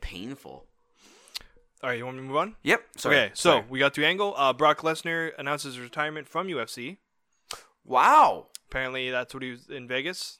painful. 0.00 0.64
All 1.82 1.90
right, 1.90 1.98
you 1.98 2.04
want 2.06 2.16
me 2.16 2.22
to 2.22 2.28
move 2.28 2.36
on? 2.38 2.56
Yep. 2.62 2.82
Sorry. 2.96 3.16
okay, 3.16 3.30
so 3.34 3.50
Sorry. 3.50 3.64
we 3.68 3.78
got 3.78 3.94
to 3.94 4.04
Angle. 4.04 4.34
Uh, 4.36 4.52
Brock 4.52 4.78
Lesnar 4.80 5.32
announces 5.38 5.78
retirement 5.78 6.26
from 6.26 6.48
UFC. 6.48 6.96
Wow. 7.88 8.46
Apparently, 8.68 9.10
that's 9.10 9.32
what 9.34 9.42
he 9.42 9.50
was 9.52 9.68
in 9.68 9.88
Vegas. 9.88 10.38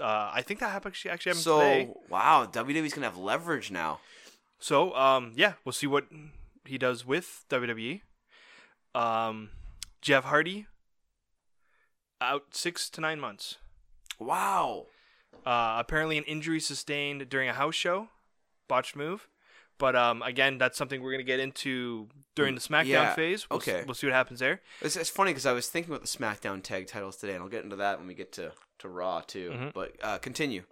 Uh, 0.00 0.30
I 0.32 0.42
think 0.42 0.60
that 0.60 0.70
happened 0.70 0.92
actually, 0.92 1.10
actually 1.12 1.30
happened 1.30 1.44
So 1.44 1.60
today. 1.60 1.90
wow, 2.08 2.46
WWE's 2.50 2.94
gonna 2.94 3.06
have 3.08 3.16
leverage 3.18 3.70
now. 3.70 4.00
So, 4.58 4.94
um, 4.96 5.32
yeah, 5.36 5.54
we'll 5.64 5.72
see 5.72 5.86
what 5.86 6.06
he 6.64 6.78
does 6.78 7.04
with 7.04 7.44
WWE. 7.50 8.00
Um, 8.94 9.50
Jeff 10.00 10.24
Hardy 10.24 10.66
out 12.20 12.54
six 12.54 12.88
to 12.90 13.00
nine 13.00 13.20
months. 13.20 13.58
Wow. 14.18 14.86
Uh, 15.44 15.76
apparently, 15.78 16.16
an 16.16 16.24
injury 16.24 16.60
sustained 16.60 17.28
during 17.28 17.48
a 17.48 17.54
house 17.54 17.74
show, 17.74 18.08
botched 18.68 18.96
move. 18.96 19.28
But 19.84 19.96
um, 19.96 20.22
again, 20.22 20.56
that's 20.56 20.78
something 20.78 21.02
we're 21.02 21.10
gonna 21.12 21.24
get 21.24 21.40
into 21.40 22.08
during 22.34 22.54
the 22.54 22.60
SmackDown 22.62 22.86
Yeah, 22.86 23.14
phase. 23.14 23.46
We'll, 23.50 23.60
s- 23.60 23.68
okay. 23.68 23.84
we'll 23.84 23.94
see 23.94 24.06
what 24.06 24.14
happens 24.14 24.40
there. 24.40 24.62
It's, 24.80 24.96
it's 24.96 25.10
funny 25.10 25.32
because 25.32 25.44
I 25.44 25.52
was 25.52 25.68
thinking 25.68 25.92
about 25.92 26.00
the 26.00 26.08
SmackDown 26.08 26.62
tag 26.62 26.86
titles 26.86 27.16
today, 27.16 27.34
and 27.34 27.42
I'll 27.42 27.50
get 27.50 27.64
into 27.64 27.76
that 27.76 27.98
when 27.98 28.06
we 28.08 28.14
get 28.14 28.32
to 28.32 28.52
to 28.78 28.88
Raw 28.88 29.20
too. 29.20 29.50
Mhm. 29.54 29.72
But 29.74 29.92
uh, 30.02 30.16
continue. 30.18 30.62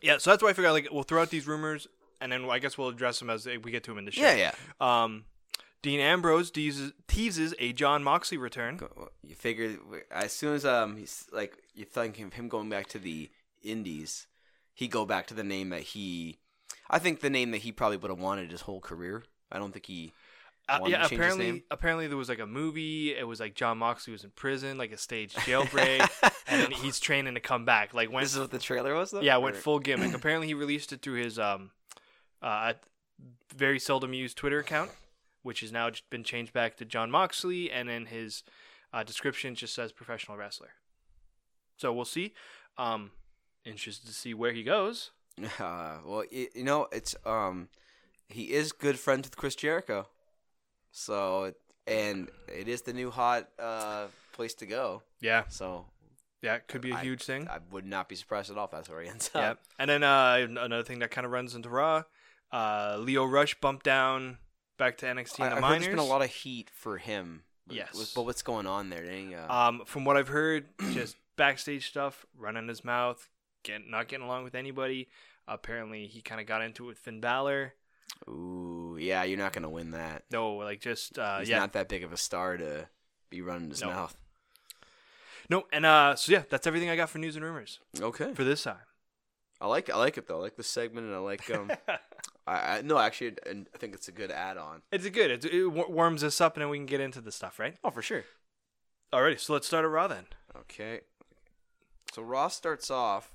Yeah, 0.00 0.16
so 0.16 0.30
that's 0.30 0.42
why 0.42 0.48
I 0.48 0.52
figured 0.54 0.72
like 0.72 0.88
we'll 0.90 1.02
throw 1.02 1.20
out 1.20 1.28
these 1.28 1.46
rumors, 1.46 1.86
and 2.22 2.32
then 2.32 2.48
I 2.48 2.58
guess 2.60 2.78
we'll 2.78 2.88
address 2.88 3.18
them 3.18 3.28
as 3.28 3.44
we 3.44 3.70
get 3.70 3.84
to 3.84 3.90
them 3.90 3.98
in 3.98 4.06
the 4.06 4.10
show. 4.10 4.22
Yeah, 4.22 4.36
yeah. 4.36 4.52
Um, 4.80 5.26
Dean 5.82 6.00
Ambrose 6.00 6.50
teases, 6.50 6.92
teases 7.08 7.54
a 7.58 7.74
John 7.74 8.02
Moxley 8.02 8.38
return. 8.38 8.80
You 9.22 9.34
figure 9.34 9.76
as 10.10 10.32
soon 10.32 10.54
as 10.54 10.64
um 10.64 10.96
he's 10.96 11.26
like 11.30 11.58
you 11.74 11.84
think 11.84 12.18
of 12.20 12.32
him 12.32 12.48
going 12.48 12.70
back 12.70 12.86
to 12.88 12.98
the 12.98 13.30
Indies, 13.62 14.28
he 14.72 14.88
go 14.88 15.04
back 15.04 15.26
to 15.26 15.34
the 15.34 15.44
name 15.44 15.68
that 15.68 15.82
he. 15.82 16.38
I 16.90 16.98
think 16.98 17.20
the 17.20 17.30
name 17.30 17.50
that 17.52 17.58
he 17.58 17.72
probably 17.72 17.96
would 17.96 18.10
have 18.10 18.20
wanted 18.20 18.50
his 18.50 18.62
whole 18.62 18.80
career. 18.80 19.24
I 19.50 19.58
don't 19.58 19.72
think 19.72 19.86
he. 19.86 20.12
Uh, 20.68 20.80
yeah, 20.86 21.02
to 21.02 21.08
change 21.08 21.10
his 21.10 21.12
apparently, 21.18 21.64
apparently 21.70 22.06
there 22.06 22.16
was 22.16 22.28
like 22.28 22.38
a 22.38 22.46
movie. 22.46 23.14
It 23.14 23.26
was 23.26 23.40
like 23.40 23.54
John 23.54 23.78
Moxley 23.78 24.12
was 24.12 24.24
in 24.24 24.30
prison, 24.30 24.78
like 24.78 24.92
a 24.92 24.96
stage 24.96 25.34
jailbreak, 25.34 26.08
and 26.46 26.72
he's 26.72 27.00
training 27.00 27.34
to 27.34 27.40
come 27.40 27.64
back. 27.64 27.94
Like 27.94 28.12
went, 28.12 28.24
this 28.24 28.34
is 28.34 28.40
what 28.40 28.50
the 28.50 28.58
trailer 28.58 28.94
was 28.94 29.10
though. 29.10 29.20
yeah, 29.20 29.36
went 29.38 29.56
full 29.56 29.80
gimmick. 29.80 30.14
apparently, 30.14 30.46
he 30.46 30.54
released 30.54 30.92
it 30.92 31.02
through 31.02 31.22
his 31.22 31.38
um, 31.38 31.72
uh, 32.40 32.74
very 33.54 33.78
seldom 33.78 34.14
used 34.14 34.36
Twitter 34.36 34.60
account, 34.60 34.90
which 35.42 35.60
has 35.60 35.72
now 35.72 35.90
been 36.10 36.24
changed 36.24 36.52
back 36.52 36.76
to 36.76 36.84
John 36.84 37.10
Moxley, 37.10 37.70
and 37.70 37.88
then 37.88 38.06
his 38.06 38.44
uh, 38.92 39.02
description 39.02 39.54
just 39.54 39.74
says 39.74 39.90
professional 39.92 40.36
wrestler. 40.36 40.70
So 41.76 41.92
we'll 41.92 42.04
see. 42.04 42.34
Um, 42.78 43.10
interested 43.64 44.06
to 44.06 44.12
see 44.12 44.34
where 44.34 44.52
he 44.52 44.62
goes. 44.62 45.10
Uh, 45.58 45.98
well, 46.04 46.24
y 46.32 46.48
you 46.54 46.64
know, 46.64 46.88
it's 46.92 47.14
um, 47.24 47.68
he 48.28 48.52
is 48.52 48.72
good 48.72 48.98
friends 48.98 49.26
with 49.26 49.36
Chris 49.36 49.54
Jericho, 49.54 50.06
so 50.90 51.52
and 51.86 52.28
it 52.48 52.68
is 52.68 52.82
the 52.82 52.92
new 52.92 53.10
hot 53.10 53.48
uh 53.58 54.06
place 54.32 54.54
to 54.54 54.66
go. 54.66 55.02
Yeah, 55.20 55.44
So 55.48 55.86
yeah, 56.42 56.54
it 56.56 56.66
could 56.68 56.80
be 56.80 56.90
a 56.90 56.96
I- 56.96 57.02
huge 57.02 57.22
thing. 57.22 57.48
I 57.48 57.58
would 57.70 57.84
not 57.86 58.08
be 58.08 58.14
surprised 58.16 58.50
at 58.50 58.58
all 58.58 58.64
if 58.66 58.70
that's 58.72 58.88
where 58.88 59.02
he 59.02 59.08
ends 59.08 59.30
up. 59.34 59.40
Yeah, 59.42 59.54
and 59.78 59.88
then 59.90 60.02
uh, 60.02 60.46
another 60.48 60.82
thing 60.82 60.98
that 61.00 61.10
kind 61.10 61.24
of 61.24 61.30
runs 61.32 61.54
into 61.54 61.68
Raw, 61.68 62.02
uh, 62.52 62.96
Lio 63.00 63.24
Rush 63.24 63.58
bumped 63.60 63.84
down 63.84 64.38
back 64.78 64.98
to 64.98 65.06
NXT 65.06 65.40
I, 65.40 65.46
in 65.46 65.52
I 65.52 65.54
the 65.54 65.54
heard 65.56 65.60
minors. 65.62 65.84
there's 65.84 65.96
been 65.96 65.98
a 66.04 66.08
lot 66.08 66.22
of 66.22 66.30
heat 66.30 66.70
for 66.74 66.98
him. 66.98 67.42
But- 67.66 67.76
Yes. 67.76 68.12
but 68.14 68.22
what's 68.24 68.42
going 68.42 68.66
on 68.66 68.90
there? 68.90 69.04
Dang, 69.04 69.34
uh, 69.34 69.46
Um, 69.48 69.82
from 69.86 70.04
what 70.04 70.16
I've 70.16 70.28
heard, 70.28 70.66
just 70.92 71.16
backstage 71.36 71.88
stuff, 71.88 72.26
running 72.36 72.66
his 72.68 72.84
mouth, 72.84 73.28
get, 73.62 73.88
not 73.88 74.08
getting 74.08 74.24
along 74.26 74.44
with 74.44 74.54
anybody. 74.54 75.08
Apparently, 75.48 76.06
he 76.06 76.20
kind 76.22 76.40
of 76.40 76.46
got 76.46 76.62
into 76.62 76.84
it 76.84 76.88
with 76.88 76.98
Finn 76.98 77.20
Balor. 77.20 77.74
Ooh, 78.28 78.96
yeah, 79.00 79.24
you're 79.24 79.38
not 79.38 79.52
gonna 79.52 79.70
win 79.70 79.90
that. 79.92 80.24
No, 80.30 80.54
like 80.56 80.80
just 80.80 81.18
uh, 81.18 81.38
He's 81.40 81.48
yeah, 81.48 81.58
not 81.58 81.72
that 81.72 81.88
big 81.88 82.04
of 82.04 82.12
a 82.12 82.16
star 82.16 82.56
to 82.56 82.88
be 83.30 83.40
running 83.40 83.70
his 83.70 83.80
No. 83.80 83.88
mouth. 83.88 84.16
no, 85.48 85.64
and 85.72 85.84
uh, 85.86 86.14
so 86.14 86.32
yeah, 86.32 86.42
that's 86.48 86.66
everything 86.66 86.88
I 86.90 86.96
got 86.96 87.10
for 87.10 87.18
news 87.18 87.36
and 87.36 87.44
rumors 87.44 87.80
Okay, 88.00 88.32
for 88.34 88.44
this 88.44 88.62
time. 88.62 88.76
I 89.60 89.66
like 89.66 89.88
I 89.90 89.96
like 89.96 90.18
it 90.18 90.26
though. 90.28 90.38
I 90.38 90.42
like 90.42 90.56
the 90.56 90.62
segment, 90.62 91.06
and 91.06 91.14
I 91.14 91.18
like 91.18 91.48
um. 91.54 91.70
I, 92.46 92.78
I 92.78 92.82
no, 92.82 92.98
actually, 92.98 93.34
and 93.46 93.68
I 93.74 93.78
think 93.78 93.94
it's 93.94 94.08
a 94.08 94.12
good 94.12 94.30
add-on. 94.32 94.82
it's 94.90 95.04
a 95.06 95.10
good. 95.10 95.30
It, 95.30 95.44
it 95.44 95.66
warms 95.68 96.24
us 96.24 96.40
up, 96.40 96.54
and 96.56 96.62
then 96.62 96.68
we 96.70 96.76
can 96.78 96.86
get 96.86 97.00
into 97.00 97.20
the 97.20 97.30
stuff, 97.30 97.58
right? 97.60 97.76
Oh, 97.84 97.90
for 97.90 98.02
sure. 98.02 98.24
Alrighty, 99.12 99.38
so 99.38 99.52
let's 99.52 99.66
start 99.66 99.84
at 99.84 99.90
Raw 99.90 100.08
then. 100.08 100.24
Okay. 100.56 101.00
So 102.12 102.22
Raw 102.22 102.48
starts 102.48 102.90
off 102.90 103.30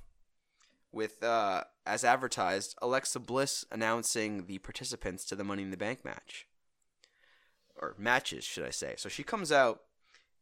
with, 0.92 1.22
uh, 1.22 1.64
as 1.86 2.04
advertised, 2.04 2.74
Alexa 2.80 3.20
Bliss 3.20 3.64
announcing 3.70 4.46
the 4.46 4.58
participants 4.58 5.24
to 5.26 5.36
the 5.36 5.44
Money 5.44 5.62
in 5.62 5.70
the 5.70 5.76
Bank 5.76 6.04
match. 6.04 6.46
Or 7.80 7.94
matches, 7.98 8.44
should 8.44 8.64
I 8.64 8.70
say. 8.70 8.94
So 8.96 9.08
she 9.08 9.22
comes 9.22 9.52
out 9.52 9.82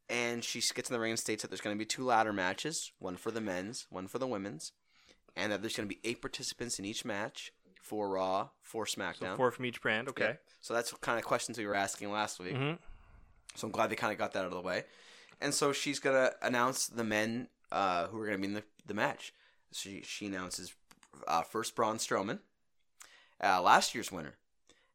and 0.08 0.42
she 0.42 0.60
gets 0.74 0.88
in 0.88 0.94
the 0.94 1.00
ring 1.00 1.10
and 1.10 1.18
states 1.18 1.42
that 1.42 1.48
there's 1.48 1.60
going 1.60 1.76
to 1.76 1.78
be 1.78 1.84
two 1.84 2.04
ladder 2.04 2.32
matches 2.32 2.92
one 2.98 3.16
for 3.16 3.30
the 3.30 3.40
men's, 3.40 3.86
one 3.90 4.06
for 4.06 4.18
the 4.18 4.26
women's. 4.26 4.72
And 5.36 5.52
that 5.52 5.60
there's 5.60 5.76
going 5.76 5.88
to 5.88 5.94
be 5.94 6.00
eight 6.08 6.22
participants 6.22 6.78
in 6.78 6.86
each 6.86 7.04
match 7.04 7.52
for 7.82 8.08
Raw, 8.08 8.48
for 8.62 8.86
SmackDown. 8.86 9.32
So 9.32 9.36
four 9.36 9.50
from 9.50 9.66
each 9.66 9.82
brand. 9.82 10.08
Okay. 10.08 10.24
Yeah. 10.24 10.32
So 10.62 10.72
that's 10.72 10.92
kind 10.94 11.18
of 11.18 11.24
questions 11.24 11.58
we 11.58 11.66
were 11.66 11.74
asking 11.74 12.10
last 12.10 12.40
week. 12.40 12.56
hmm 12.56 12.72
So 13.54 13.66
I'm 13.66 13.70
glad 13.72 13.90
they 13.90 13.96
kind 13.96 14.12
of 14.12 14.18
got 14.18 14.32
that 14.32 14.40
out 14.40 14.46
of 14.46 14.52
the 14.52 14.60
way. 14.60 14.84
And 15.40 15.52
so 15.52 15.72
she's 15.72 15.98
gonna 15.98 16.30
announce 16.40 16.86
the 16.86 17.04
men 17.04 17.48
uh, 17.70 18.06
who 18.06 18.18
are 18.18 18.24
gonna 18.26 18.38
be 18.38 18.46
in 18.46 18.54
the, 18.54 18.64
the 18.86 18.94
match. 18.94 19.34
She 19.76 20.02
she 20.02 20.26
announces 20.26 20.75
uh, 21.28 21.42
first 21.42 21.75
Braun 21.76 21.97
Strowman, 21.99 22.38
uh, 23.42 23.61
last 23.62 23.95
year's 23.95 24.11
winner, 24.12 24.35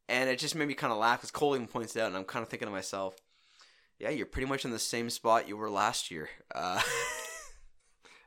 and 0.10 0.30
it 0.30 0.40
just 0.40 0.56
made 0.56 0.68
me 0.68 0.74
kind 0.74 0.92
of 0.94 1.00
laugh 1.00 1.20
because 1.20 1.32
Cole 1.32 1.56
even 1.56 1.68
points 1.68 1.96
it 1.96 2.02
out, 2.02 2.08
and 2.08 2.18
I'm 2.18 2.24
kind 2.26 2.44
of 2.44 2.50
thinking 2.50 2.68
to 2.68 2.72
myself, 2.72 3.16
yeah, 4.00 4.10
you're 4.10 4.26
pretty 4.26 4.48
much 4.48 4.66
in 4.66 4.72
the 4.72 4.80
same 4.80 5.10
spot 5.10 5.48
you 5.48 5.58
were 5.58 5.70
last 5.70 6.12
year. 6.12 6.30
Uh, 6.54 6.82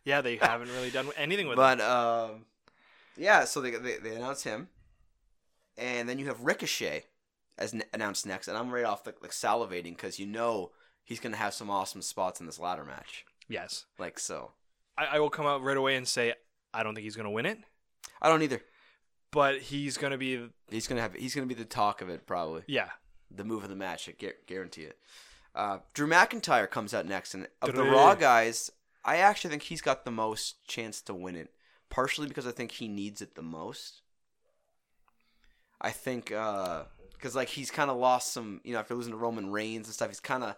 Yeah, 0.04 0.20
they 0.20 0.36
haven't 0.36 0.68
really 0.68 0.90
done 0.90 1.08
anything 1.16 1.46
with 1.48 1.54
it. 1.54 1.56
but 1.56 1.80
um, 1.80 2.44
yeah, 3.16 3.44
so 3.44 3.62
they, 3.62 3.70
they 3.70 3.96
they 3.96 4.14
announce 4.14 4.42
him, 4.42 4.68
and 5.78 6.06
then 6.08 6.18
you 6.18 6.26
have 6.26 6.42
Ricochet 6.42 7.04
as 7.56 7.72
n- 7.72 7.84
announced 7.94 8.26
next, 8.26 8.48
and 8.48 8.56
I'm 8.56 8.70
right 8.70 8.84
off 8.84 9.04
the, 9.04 9.14
like 9.22 9.30
salivating 9.30 9.96
because 9.96 10.18
you 10.18 10.26
know 10.26 10.72
he's 11.04 11.20
gonna 11.20 11.38
have 11.38 11.54
some 11.54 11.70
awesome 11.70 12.02
spots 12.02 12.38
in 12.38 12.44
this 12.46 12.58
ladder 12.60 12.84
match, 12.84 13.24
Yes, 13.48 13.86
like 13.98 14.18
so. 14.18 14.52
I, 14.98 15.06
I 15.06 15.18
will 15.20 15.30
come 15.30 15.46
out 15.46 15.62
right 15.62 15.76
away 15.76 15.96
and 15.96 16.06
say 16.06 16.34
I 16.74 16.82
don't 16.82 16.94
think 16.94 17.04
he's 17.04 17.16
going 17.16 17.24
to 17.24 17.30
win 17.30 17.46
it, 17.46 17.58
I 18.20 18.28
don't 18.28 18.42
either. 18.42 18.60
but 19.30 19.60
he's 19.60 19.96
going 19.96 20.10
to 20.12 20.18
be 20.18 20.48
He's 20.70 20.86
gonna 20.88 21.00
have 21.00 21.14
he's 21.14 21.34
gonna 21.34 21.46
be 21.46 21.54
the 21.54 21.64
talk 21.64 22.00
of 22.02 22.08
it 22.08 22.26
probably, 22.26 22.62
yeah. 22.66 22.88
the 23.30 23.44
move 23.44 23.62
of 23.62 23.68
the 23.70 23.76
match. 23.76 24.08
I 24.08 24.12
gu- 24.12 24.32
guarantee 24.46 24.82
it. 24.82 24.98
Uh, 25.54 25.78
Drew 25.92 26.06
McIntyre 26.08 26.68
comes 26.68 26.92
out 26.94 27.06
next, 27.06 27.34
and 27.34 27.46
of 27.62 27.68
the 27.74 27.82
Drew. 27.82 27.92
Raw 27.92 28.14
guys, 28.16 28.70
I 29.04 29.18
actually 29.18 29.50
think 29.50 29.62
he's 29.64 29.82
got 29.82 30.04
the 30.04 30.10
most 30.10 30.66
chance 30.66 31.00
to 31.02 31.14
win 31.14 31.36
it. 31.36 31.50
Partially 31.90 32.26
because 32.26 32.46
I 32.46 32.50
think 32.50 32.72
he 32.72 32.88
needs 32.88 33.22
it 33.22 33.34
the 33.36 33.42
most. 33.42 34.02
I 35.80 35.90
think 35.90 36.26
because 36.26 37.34
like 37.36 37.48
he's 37.48 37.70
kind 37.70 37.90
of 37.90 37.96
lost 37.98 38.32
some, 38.32 38.60
you 38.64 38.72
know, 38.72 38.78
after 38.80 38.94
losing 38.94 39.12
to 39.12 39.18
Roman 39.18 39.50
Reigns 39.50 39.86
and 39.86 39.94
stuff, 39.94 40.08
he's 40.08 40.20
kind 40.20 40.42
of 40.42 40.56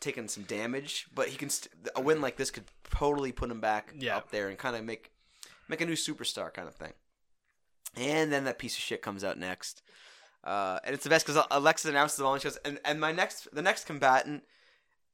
taken 0.00 0.28
some 0.28 0.44
damage. 0.44 1.06
But 1.14 1.28
he 1.28 1.36
can 1.36 1.48
st- 1.50 1.72
a 1.96 2.00
win 2.00 2.20
like 2.20 2.36
this 2.36 2.50
could 2.50 2.64
totally 2.90 3.32
put 3.32 3.50
him 3.50 3.60
back 3.60 3.92
Yeah. 3.98 4.16
up 4.16 4.30
there 4.30 4.48
and 4.48 4.58
kind 4.58 4.76
of 4.76 4.84
make 4.84 5.10
make 5.68 5.80
a 5.80 5.86
new 5.86 5.94
superstar 5.94 6.52
kind 6.52 6.68
of 6.68 6.74
thing. 6.74 6.92
And 7.96 8.32
then 8.32 8.44
that 8.44 8.58
piece 8.58 8.74
of 8.74 8.82
shit 8.82 9.02
comes 9.02 9.24
out 9.24 9.38
next. 9.38 9.82
Uh, 10.44 10.78
and 10.84 10.94
it's 10.94 11.02
the 11.02 11.10
best 11.10 11.26
because 11.26 11.44
Alexa 11.50 11.88
announces 11.88 12.18
them 12.18 12.26
all, 12.26 12.34
and 12.34 12.42
she 12.42 12.48
goes, 12.48 12.58
and, 12.64 12.78
and 12.84 13.00
my 13.00 13.10
next, 13.10 13.48
the 13.52 13.62
next 13.62 13.84
combatant, 13.84 14.44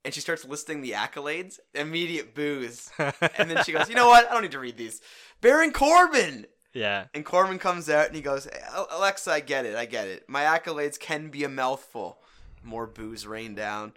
and 0.04 0.12
she 0.12 0.20
starts 0.20 0.44
listing 0.44 0.82
the 0.82 0.90
accolades. 0.90 1.58
Immediate 1.74 2.34
booze, 2.34 2.90
and 2.98 3.50
then 3.50 3.64
she 3.64 3.72
goes, 3.72 3.88
you 3.88 3.94
know 3.94 4.08
what? 4.08 4.28
I 4.28 4.32
don't 4.32 4.42
need 4.42 4.52
to 4.52 4.58
read 4.58 4.76
these. 4.76 5.00
Baron 5.40 5.72
Corbin, 5.72 6.46
yeah. 6.74 7.06
and 7.14 7.24
Corbin 7.24 7.58
comes 7.58 7.88
out 7.88 8.08
and 8.08 8.16
he 8.16 8.20
goes, 8.20 8.46
Alexa, 8.90 9.30
I 9.32 9.40
get 9.40 9.64
it, 9.64 9.74
I 9.74 9.86
get 9.86 10.06
it. 10.06 10.28
My 10.28 10.42
accolades 10.42 10.98
can 10.98 11.28
be 11.30 11.44
a 11.44 11.48
mouthful. 11.48 12.18
More 12.62 12.86
booze 12.86 13.26
rain 13.26 13.54
down, 13.54 13.94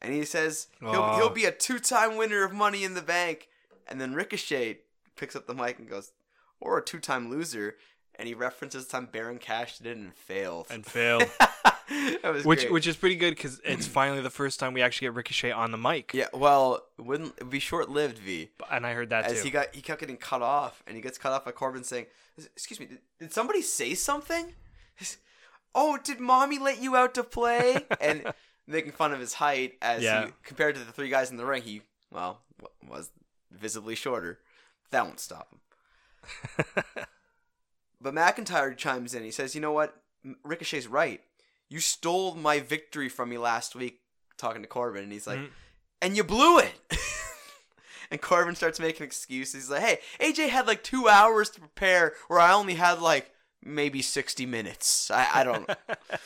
and 0.00 0.14
he 0.14 0.24
says 0.24 0.68
he'll, 0.80 1.14
he'll 1.14 1.30
be 1.30 1.44
a 1.44 1.52
two-time 1.52 2.16
winner 2.16 2.42
of 2.42 2.52
Money 2.52 2.82
in 2.84 2.94
the 2.94 3.02
Bank, 3.02 3.48
and 3.86 4.00
then 4.00 4.14
Ricochet 4.14 4.78
picks 5.16 5.36
up 5.36 5.46
the 5.46 5.54
mic 5.54 5.78
and 5.78 5.88
goes, 5.88 6.12
or 6.60 6.78
a 6.78 6.84
two-time 6.84 7.30
loser. 7.30 7.76
And 8.16 8.28
he 8.28 8.34
references 8.34 8.86
the 8.86 8.92
time 8.92 9.08
Baron 9.10 9.38
cashed 9.38 9.80
it 9.80 9.88
in 9.88 9.98
and 9.98 10.14
failed. 10.14 10.68
And 10.70 10.86
failed. 10.86 11.28
which 12.44 12.60
great. 12.60 12.72
which 12.72 12.86
is 12.86 12.96
pretty 12.96 13.16
good 13.16 13.30
because 13.34 13.60
it's 13.64 13.88
finally 13.88 14.20
the 14.20 14.30
first 14.30 14.60
time 14.60 14.72
we 14.72 14.82
actually 14.82 15.06
get 15.06 15.14
Ricochet 15.14 15.50
on 15.50 15.72
the 15.72 15.76
mic. 15.78 16.12
yeah, 16.14 16.28
well, 16.32 16.84
it 16.96 17.02
wouldn't 17.02 17.34
it 17.38 17.50
be 17.50 17.58
short 17.58 17.88
lived, 17.90 18.18
V. 18.18 18.50
And 18.70 18.86
I 18.86 18.94
heard 18.94 19.10
that 19.10 19.24
As 19.24 19.38
too. 19.38 19.44
he 19.44 19.50
got 19.50 19.74
he 19.74 19.82
kept 19.82 19.98
getting 19.98 20.16
cut 20.16 20.42
off, 20.42 20.80
and 20.86 20.94
he 20.94 21.02
gets 21.02 21.18
cut 21.18 21.32
off 21.32 21.44
by 21.44 21.50
Corbin 21.50 21.82
saying, 21.82 22.06
"Excuse 22.38 22.78
me, 22.78 22.86
did, 22.86 22.98
did 23.18 23.32
somebody 23.32 23.62
say 23.62 23.94
something? 23.94 24.54
Oh, 25.74 25.98
did 26.02 26.20
mommy 26.20 26.58
let 26.60 26.80
you 26.80 26.94
out 26.96 27.14
to 27.14 27.24
play?" 27.24 27.84
and 28.00 28.32
making 28.66 28.92
fun 28.92 29.12
of 29.12 29.18
his 29.20 29.34
height 29.34 29.74
as 29.82 30.02
Yeah. 30.02 30.26
he 30.26 30.32
compared 30.44 30.76
to 30.76 30.84
the 30.84 30.92
three 30.92 31.08
guys 31.08 31.30
in 31.32 31.36
the 31.36 31.44
ring, 31.44 31.62
he 31.62 31.82
well 32.12 32.42
was 32.88 33.10
visibly 33.50 33.94
shorter. 33.96 34.38
That 34.94 35.06
won't 35.06 35.18
stop 35.18 35.52
him. 35.52 36.84
But 38.00 38.14
McIntyre 38.14 38.76
chimes 38.76 39.14
in. 39.14 39.24
He 39.24 39.30
says, 39.30 39.54
"You 39.54 39.60
know 39.62 39.72
what? 39.72 39.96
Ricochet's 40.44 40.86
right. 40.86 41.22
You 41.70 41.80
stole 41.80 42.34
my 42.34 42.60
victory 42.60 43.08
from 43.08 43.30
me 43.30 43.38
last 43.38 43.74
week." 43.74 44.00
Talking 44.36 44.60
to 44.62 44.68
Corbin, 44.68 45.02
and 45.04 45.12
he's 45.12 45.26
like, 45.26 45.38
Mhm. 45.38 45.50
"And 46.02 46.16
you 46.16 46.22
blew 46.22 46.58
it." 46.58 46.74
and 48.10 48.20
Corbin 48.20 48.56
starts 48.56 48.78
making 48.78 49.06
excuses. 49.06 49.54
He's 49.54 49.70
like, 49.70 49.82
"Hey, 49.82 49.98
AJ 50.20 50.50
had 50.50 50.66
like 50.66 50.84
two 50.84 51.08
hours 51.08 51.48
to 51.50 51.60
prepare, 51.60 52.12
where 52.28 52.40
I 52.40 52.52
only 52.52 52.74
had 52.74 53.00
like 53.00 53.32
maybe 53.62 54.02
sixty 54.02 54.44
minutes. 54.44 55.10
I, 55.10 55.26
I 55.40 55.44
don't." 55.44 55.70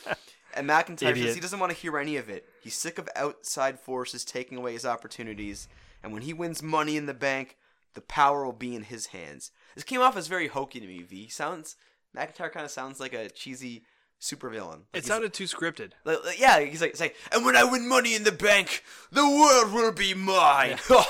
and 0.53 0.67
McIntyre 0.69 1.11
Idiot. 1.11 1.27
says 1.27 1.35
he 1.35 1.41
doesn't 1.41 1.59
want 1.59 1.71
to 1.71 1.77
hear 1.77 1.97
any 1.97 2.17
of 2.17 2.27
it. 2.29 2.45
He's 2.61 2.75
sick 2.75 2.99
of 2.99 3.07
outside 3.15 3.79
forces 3.79 4.25
taking 4.25 4.57
away 4.57 4.73
his 4.73 4.85
opportunities, 4.85 5.69
and 6.03 6.11
when 6.11 6.23
he 6.23 6.33
wins 6.33 6.61
Money 6.61 6.97
in 6.97 7.05
the 7.05 7.13
Bank, 7.13 7.55
the 7.93 8.01
power 8.01 8.45
will 8.45 8.53
be 8.53 8.75
in 8.75 8.83
his 8.83 9.07
hands. 9.07 9.51
This 9.75 9.83
came 9.83 10.01
off 10.01 10.17
as 10.17 10.27
very 10.27 10.47
hokey 10.47 10.79
to 10.79 10.87
me. 10.87 11.01
V 11.03 11.27
sounds 11.29 11.75
McIntyre 12.15 12.51
kind 12.51 12.65
of 12.65 12.71
sounds 12.71 12.99
like 12.99 13.13
a 13.13 13.29
cheesy 13.29 13.83
supervillain. 14.19 14.81
Like 14.93 15.03
it 15.03 15.05
sounded 15.05 15.33
too 15.33 15.45
scripted. 15.45 15.91
like, 16.05 16.23
like- 16.25 16.39
yeah, 16.39 16.59
he's 16.59 16.81
like 16.81 16.95
saying, 16.95 17.11
and 17.31 17.45
when 17.45 17.55
I 17.55 17.63
win 17.63 17.87
Money 17.87 18.15
in 18.15 18.23
the 18.23 18.31
Bank, 18.31 18.83
the 19.11 19.27
world 19.27 19.73
will 19.73 19.91
be 19.93 20.13
mine. 20.13 20.77
So 20.79 21.01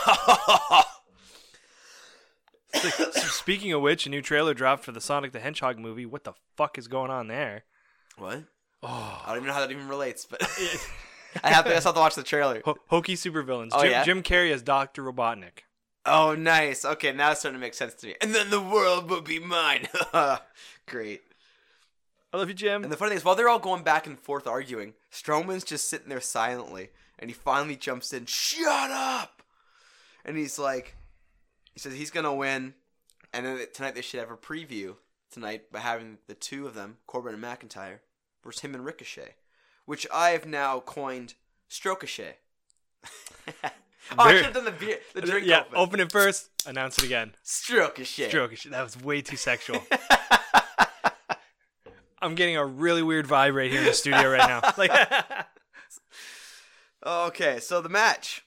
speaking 3.32 3.72
of 3.74 3.82
which, 3.82 4.06
a 4.06 4.10
new 4.10 4.22
trailer 4.22 4.54
dropped 4.54 4.84
for 4.84 4.92
the 4.92 5.02
Sonic 5.02 5.32
the 5.32 5.40
Hedgehog 5.40 5.78
movie. 5.80 6.06
What 6.06 6.24
the 6.24 6.34
fuck 6.56 6.78
is 6.78 6.88
going 6.88 7.12
on 7.12 7.28
there? 7.28 7.64
what? 8.18 8.44
Oh, 8.82 9.22
I 9.26 9.30
don't 9.30 9.38
even 9.38 9.48
know 9.48 9.54
how 9.54 9.62
that 9.62 9.72
even 9.72 9.88
relates, 9.90 10.26
but 10.26 10.42
I 11.44 11.50
have 11.50 11.66
to. 11.66 11.72
I 11.72 11.76
have 11.76 11.84
to 11.94 12.00
watch 12.00 12.16
the 12.16 12.24
trailer. 12.24 12.62
Ho- 12.66 12.78
hokey 12.88 13.16
supervillains. 13.16 13.70
Oh, 13.74 13.82
Jim, 13.82 13.92
yeah? 13.92 14.04
Jim 14.04 14.24
Carrey 14.24 14.52
as 14.52 14.62
Doctor 14.62 15.04
Robotnik. 15.04 15.60
Oh, 16.06 16.36
nice. 16.36 16.86
Okay, 16.86 17.12
now 17.12 17.32
it's 17.32 17.41
starting 17.41 17.60
to 17.60 17.65
make 17.65 17.74
sense 17.74 17.94
to 17.96 18.08
me. 18.08 18.15
And 18.22 18.34
then 18.34 18.50
the 18.50 18.62
world 18.62 19.10
will 19.10 19.22
be 19.22 19.39
mine. 19.39 19.88
Great. 20.88 21.22
I 22.32 22.38
love 22.38 22.48
you, 22.48 22.53
Jim. 22.53 22.84
And 22.84 22.91
the 22.91 22.98
funny 22.98 23.10
thing 23.10 23.18
is, 23.18 23.25
while 23.25 23.36
they're 23.36 23.50
all 23.50 23.60
going 23.60 23.84
back 23.84 24.08
and 24.08 24.20
forth 24.20 24.48
arguing, 24.48 24.94
Strowman's 25.12 25.63
just 25.63 25.89
sitting 25.89 26.10
there 26.10 26.22
silently, 26.22 26.89
and 27.18 27.29
he 27.29 27.34
finally 27.34 27.75
jumps 27.75 28.13
in. 28.13 28.25
Shut 28.27 28.91
up! 28.91 29.41
And 30.24 30.38
he's 30.38 30.60
like, 30.60 30.96
he 31.74 31.79
says 31.79 31.94
he's 31.94 32.12
gonna 32.12 32.34
win, 32.34 32.75
and 33.34 33.46
then 33.46 33.60
tonight 33.74 33.96
they 33.96 34.01
should 34.01 34.20
have 34.20 34.32
a 34.32 34.38
preview 34.38 34.96
tonight 35.32 35.72
by 35.72 35.79
having 35.79 36.20
the 36.27 36.36
two 36.36 36.68
of 36.68 36.75
them, 36.75 36.98
Corbin 37.08 37.34
and 37.34 37.44
McIntyre, 37.44 38.00
versus 38.44 38.62
him 38.62 38.75
and 38.75 38.86
Ricochet, 38.86 39.36
which 39.86 40.06
I 40.13 40.32
have 40.32 40.46
now 40.46 40.79
coined 40.82 41.34
Strokachet. 41.70 42.34
oh, 44.18 44.24
I 44.24 44.36
should 44.36 44.46
have 44.46 44.53
done 44.53 44.65
the 44.65 44.72
beer, 44.72 44.98
the 45.13 45.22
drink 45.22 45.48
yeah, 45.48 45.62
open. 45.62 45.74
open 45.75 46.00
it 46.00 46.12
first. 46.12 46.50
Announce 46.65 46.98
it 46.98 47.06
again. 47.06 47.36
Strokachet. 47.46 48.29
Stroke. 48.29 48.51
Of 48.51 48.60
shit. 48.60 48.72
That 48.72 48.84
was 48.84 49.01
way 49.01 49.22
too 49.22 49.38
sexual. 49.38 49.82
I'm 52.22 52.36
getting 52.36 52.58
a 52.58 52.65
really 52.65 53.01
weird 53.01 53.27
vibe 53.27 53.56
right 53.56 53.72
here 53.72 53.79
in 53.79 53.86
the 53.86 53.94
studio 53.94 54.29
right 54.29 54.48
now. 54.48 54.62
Like, 54.77 54.91
Okay, 57.06 57.60
so 57.60 57.82
the 57.82 57.89
match. 57.89 58.44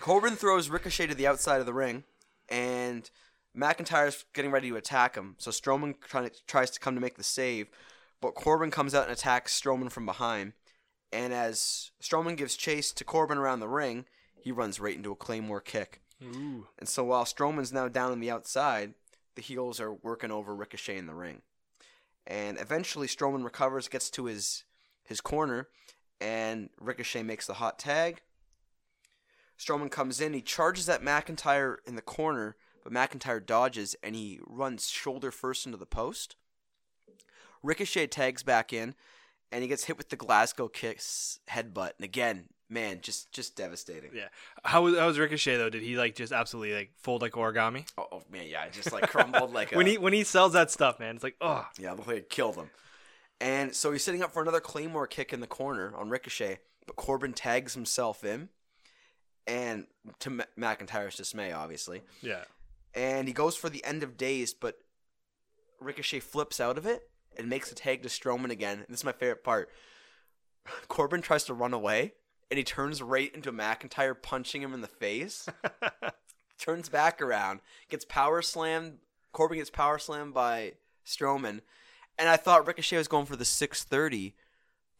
Corbin 0.00 0.36
throws 0.36 0.68
Ricochet 0.68 1.06
to 1.06 1.14
the 1.14 1.26
outside 1.26 1.60
of 1.60 1.66
the 1.66 1.72
ring, 1.72 2.04
and 2.48 3.08
McIntyre's 3.56 4.24
getting 4.34 4.50
ready 4.50 4.68
to 4.68 4.76
attack 4.76 5.14
him. 5.14 5.36
So 5.38 5.50
Strowman 5.50 5.94
trying 6.00 6.28
to, 6.28 6.36
tries 6.46 6.70
to 6.72 6.80
come 6.80 6.94
to 6.94 7.00
make 7.00 7.16
the 7.16 7.24
save, 7.24 7.68
but 8.20 8.34
Corbin 8.34 8.70
comes 8.70 8.94
out 8.94 9.04
and 9.04 9.12
attacks 9.12 9.58
Strowman 9.58 9.90
from 9.90 10.04
behind. 10.04 10.52
And 11.12 11.32
as 11.32 11.90
Strowman 12.02 12.36
gives 12.36 12.56
chase 12.56 12.92
to 12.92 13.04
Corbin 13.04 13.38
around 13.38 13.60
the 13.60 13.68
ring, 13.68 14.04
he 14.44 14.52
runs 14.52 14.78
right 14.78 14.94
into 14.94 15.10
a 15.10 15.16
Claymore 15.16 15.62
kick. 15.62 16.02
Ooh. 16.22 16.66
And 16.78 16.86
so 16.86 17.02
while 17.02 17.24
Strowman's 17.24 17.72
now 17.72 17.88
down 17.88 18.12
on 18.12 18.20
the 18.20 18.30
outside, 18.30 18.92
the 19.36 19.42
heels 19.42 19.80
are 19.80 19.94
working 19.94 20.30
over 20.30 20.54
Ricochet 20.54 20.98
in 20.98 21.06
the 21.06 21.14
ring. 21.14 21.40
And 22.26 22.60
eventually 22.60 23.06
Strowman 23.06 23.42
recovers, 23.42 23.88
gets 23.88 24.10
to 24.10 24.26
his 24.26 24.64
his 25.02 25.22
corner, 25.22 25.68
and 26.20 26.68
Ricochet 26.78 27.22
makes 27.22 27.46
the 27.46 27.54
hot 27.54 27.78
tag. 27.78 28.20
Strowman 29.58 29.90
comes 29.90 30.20
in, 30.20 30.34
he 30.34 30.42
charges 30.42 30.90
at 30.90 31.02
McIntyre 31.02 31.76
in 31.86 31.96
the 31.96 32.02
corner, 32.02 32.56
but 32.82 32.92
McIntyre 32.92 33.44
dodges 33.44 33.96
and 34.02 34.14
he 34.14 34.40
runs 34.46 34.88
shoulder 34.88 35.30
first 35.30 35.64
into 35.64 35.78
the 35.78 35.86
post. 35.86 36.36
Ricochet 37.62 38.08
tags 38.08 38.42
back 38.42 38.74
in, 38.74 38.94
and 39.50 39.62
he 39.62 39.68
gets 39.68 39.84
hit 39.84 39.96
with 39.96 40.10
the 40.10 40.16
Glasgow 40.16 40.68
kiss 40.68 41.40
headbutt. 41.48 41.92
And 41.96 42.04
again, 42.04 42.48
man, 42.74 42.98
just 43.00 43.32
just 43.32 43.56
devastating. 43.56 44.10
Yeah. 44.14 44.28
How 44.64 44.82
was 44.82 44.98
how 44.98 45.06
was 45.06 45.18
Ricochet 45.18 45.56
though? 45.56 45.70
Did 45.70 45.82
he 45.82 45.96
like 45.96 46.14
just 46.14 46.32
absolutely 46.32 46.74
like 46.74 46.90
fold 46.98 47.22
like 47.22 47.32
origami? 47.32 47.86
Oh, 47.96 48.06
oh, 48.12 48.22
man, 48.30 48.46
yeah, 48.48 48.68
just 48.68 48.92
like 48.92 49.08
crumbled 49.08 49.54
like 49.54 49.72
a 49.72 49.76
when 49.76 49.86
he 49.86 49.96
when 49.96 50.12
he 50.12 50.24
sells 50.24 50.52
that 50.52 50.70
stuff, 50.70 51.00
man, 51.00 51.14
it's 51.14 51.24
like 51.24 51.36
oh 51.40 51.66
Yeah, 51.78 51.92
looked 51.92 52.08
like 52.08 52.16
it 52.18 52.30
killed 52.30 52.56
him. 52.56 52.68
And 53.40 53.74
so 53.74 53.92
he's 53.92 54.04
sitting 54.04 54.22
up 54.22 54.32
for 54.32 54.42
another 54.42 54.60
Claymore 54.60 55.06
kick 55.06 55.32
in 55.32 55.40
the 55.40 55.46
corner 55.46 55.94
on 55.96 56.10
Ricochet, 56.10 56.58
but 56.86 56.96
Corbin 56.96 57.32
tags 57.32 57.74
himself 57.74 58.24
in, 58.24 58.48
and 59.46 59.86
to 60.20 60.30
M- 60.30 60.42
McIntyre's 60.58 61.16
dismay, 61.16 61.52
obviously. 61.52 62.02
yeah. 62.20 62.44
And 62.94 63.26
he 63.26 63.34
goes 63.34 63.56
for 63.56 63.68
the 63.68 63.84
end 63.84 64.04
of 64.04 64.16
days, 64.16 64.54
but 64.54 64.78
Ricochet 65.80 66.20
flips 66.20 66.60
out 66.60 66.78
of 66.78 66.86
it 66.86 67.10
and 67.36 67.48
makes 67.48 67.72
a 67.72 67.74
tag 67.74 68.02
to 68.02 68.08
Strowman 68.08 68.50
again. 68.50 68.78
And 68.78 68.86
this 68.88 69.00
is 69.00 69.04
my 69.04 69.10
favorite 69.12 69.42
part. 69.42 69.68
Corbin 70.88 71.20
tries 71.20 71.44
to 71.44 71.54
run 71.54 71.74
away, 71.74 72.12
and 72.54 72.58
he 72.58 72.62
turns 72.62 73.02
right 73.02 73.34
into 73.34 73.50
McIntyre, 73.50 74.14
punching 74.14 74.62
him 74.62 74.72
in 74.72 74.80
the 74.80 74.86
face. 74.86 75.48
turns 76.58 76.88
back 76.88 77.20
around, 77.20 77.58
gets 77.88 78.04
power 78.04 78.42
slammed. 78.42 78.98
Corbin 79.32 79.58
gets 79.58 79.70
power 79.70 79.98
slammed 79.98 80.34
by 80.34 80.74
Strowman, 81.04 81.62
and 82.16 82.28
I 82.28 82.36
thought 82.36 82.64
Ricochet 82.64 82.96
was 82.96 83.08
going 83.08 83.26
for 83.26 83.34
the 83.34 83.44
630, 83.44 84.36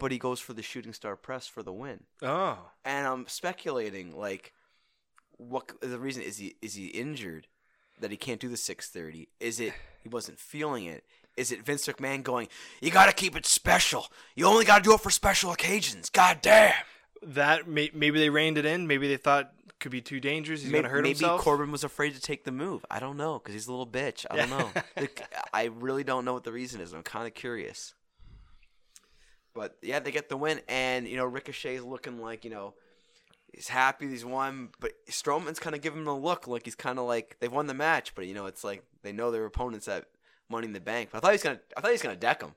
but 0.00 0.11
he 0.11 0.18
goes 0.18 0.40
for 0.40 0.52
the 0.52 0.62
shooting 0.62 0.92
star 0.92 1.14
press 1.14 1.46
for 1.46 1.62
the 1.62 1.73
win. 1.73 2.00
oh 2.23 2.58
And 2.84 3.06
I'm 3.06 3.28
speculating 3.28 4.18
like, 4.18 4.52
what 5.37 5.70
the 5.80 6.00
reason 6.00 6.25
is 6.25 6.38
he 6.38 6.56
is 6.61 6.75
he 6.75 6.87
injured 6.87 7.46
that 8.00 8.11
he 8.11 8.16
can't 8.16 8.40
do 8.40 8.49
the 8.49 8.56
630? 8.56 9.28
Is 9.38 9.61
it 9.61 9.75
he 10.02 10.08
wasn't 10.08 10.40
feeling 10.40 10.87
it? 10.87 11.04
Is 11.37 11.52
it 11.52 11.64
Vince 11.64 11.87
McMahon 11.87 12.25
going? 12.25 12.49
You 12.80 12.90
got 12.90 13.06
to 13.06 13.12
keep 13.12 13.37
it 13.37 13.46
special. 13.46 14.08
You 14.34 14.46
only 14.46 14.64
got 14.64 14.78
to 14.78 14.82
do 14.82 14.94
it 14.94 15.00
for 15.00 15.11
special 15.11 15.52
occasions. 15.52 16.11
God 16.11 16.40
damn. 16.42 16.75
That 17.26 17.69
may, 17.69 17.90
maybe 17.95 18.19
they 18.19 18.31
reined 18.31 18.59
it 18.59 18.66
in. 18.66 18.87
Maybe 18.87 19.09
they 19.09 19.16
thought 19.16 19.52
could 19.81 19.93
be 19.93 20.00
too 20.00 20.19
dangerous. 20.19 20.62
He's 20.62 20.71
Maybe, 20.71 20.83
gonna 20.83 20.95
hurt 20.95 21.02
maybe 21.02 21.11
himself. 21.11 21.43
Corbin 21.43 21.71
was 21.71 21.85
afraid 21.85 22.14
to 22.14 22.21
take 22.21 22.45
the 22.45 22.52
move. 22.52 22.87
I 22.90 23.00
don't 23.00 23.16
know 23.16 23.38
because 23.38 23.52
he's 23.52 23.66
a 23.66 23.71
little 23.71 23.87
bitch. 23.87 24.25
I 24.31 24.37
don't 24.37 24.50
know. 24.50 24.71
I 25.52 25.64
really 25.64 26.04
don't 26.04 26.25
know 26.25 26.33
what 26.33 26.45
the 26.45 26.52
reason 26.52 26.81
is. 26.81 26.93
I'm 26.93 27.02
kind 27.02 27.26
of 27.26 27.35
curious. 27.35 27.93
But 29.54 29.76
yeah, 29.83 30.00
they 30.00 30.11
get 30.11 30.28
the 30.28 30.37
win, 30.37 30.62
and 30.69 31.07
you 31.07 31.16
know 31.16 31.26
Ricochet's 31.26 31.85
looking 31.85 32.19
like 32.19 32.45
you 32.45 32.50
know 32.50 32.75
he's 33.52 33.69
happy 33.69 34.09
he's 34.09 34.25
won, 34.25 34.71
but 34.81 34.93
Strowman's 35.09 35.61
kind 35.61 35.76
of 35.76 35.83
giving 35.83 36.00
him 36.00 36.09
a 36.09 36.19
look 36.19 36.49
like 36.49 36.64
he's 36.64 36.75
kind 36.75 36.99
of 36.99 37.04
like 37.04 37.37
they've 37.40 37.52
won 37.52 37.66
the 37.66 37.75
match, 37.75 38.14
but 38.14 38.26
you 38.26 38.35
know 38.35 38.47
it's 38.47 38.64
like 38.64 38.83
they 39.02 39.12
know 39.12 39.31
their 39.31 39.45
opponents 39.45 39.87
at 39.87 40.07
Money 40.49 40.66
in 40.66 40.73
the 40.73 40.81
Bank. 40.81 41.11
But 41.12 41.19
I 41.19 41.21
thought 41.21 41.33
he's 41.33 41.43
gonna, 41.43 41.61
I 41.76 41.81
thought 41.81 41.90
he's 41.90 42.02
gonna 42.02 42.16
deck 42.16 42.43
him. 42.43 42.54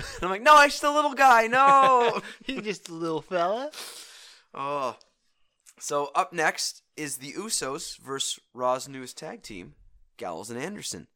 And 0.00 0.22
I'm 0.22 0.30
like, 0.30 0.42
no, 0.42 0.60
he's 0.62 0.72
just 0.72 0.84
a 0.84 0.90
little 0.90 1.14
guy. 1.14 1.46
No. 1.46 2.20
He's 2.44 2.62
just 2.62 2.88
a 2.88 2.94
little 2.94 3.22
fella. 3.22 3.70
Oh. 4.54 4.96
So 5.78 6.10
up 6.14 6.32
next 6.32 6.82
is 6.96 7.18
the 7.18 7.32
Usos 7.32 7.98
versus 7.98 8.40
Raw's 8.52 8.88
newest 8.88 9.16
tag 9.16 9.42
team, 9.42 9.74
Gallows 10.16 10.50
and 10.50 10.60
Anderson. 10.60 11.06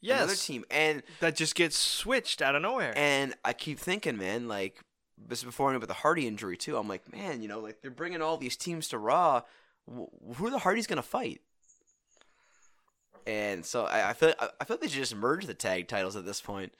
Yes. 0.00 0.18
Another 0.18 0.34
team. 0.34 0.64
And 0.70 1.02
that 1.20 1.36
just 1.36 1.54
gets 1.54 1.76
switched 1.76 2.42
out 2.42 2.56
of 2.56 2.62
nowhere. 2.62 2.92
and 2.96 3.34
I 3.44 3.52
keep 3.52 3.78
thinking, 3.78 4.16
man, 4.16 4.48
like 4.48 4.80
this 5.16 5.38
is 5.38 5.44
before 5.44 5.68
I 5.68 5.72
knew 5.72 5.76
about 5.76 5.88
the 5.88 5.94
Hardy 5.94 6.26
injury 6.26 6.56
too. 6.56 6.76
I'm 6.76 6.88
like, 6.88 7.12
man, 7.12 7.42
you 7.42 7.48
know, 7.48 7.60
like 7.60 7.80
they're 7.82 7.90
bringing 7.90 8.22
all 8.22 8.36
these 8.36 8.56
teams 8.56 8.88
to 8.88 8.98
Raw. 8.98 9.42
Who 9.86 10.46
are 10.46 10.50
the 10.50 10.58
Hardys 10.58 10.86
gonna 10.86 11.02
fight? 11.02 11.40
And 13.26 13.64
so 13.64 13.84
I, 13.84 14.10
I 14.10 14.12
feel 14.12 14.34
I, 14.40 14.48
I 14.60 14.64
feel 14.64 14.74
like 14.74 14.80
they 14.80 14.88
should 14.88 14.98
just 14.98 15.14
merge 15.14 15.46
the 15.46 15.54
tag 15.54 15.88
titles 15.88 16.16
at 16.16 16.24
this 16.24 16.40
point, 16.40 16.74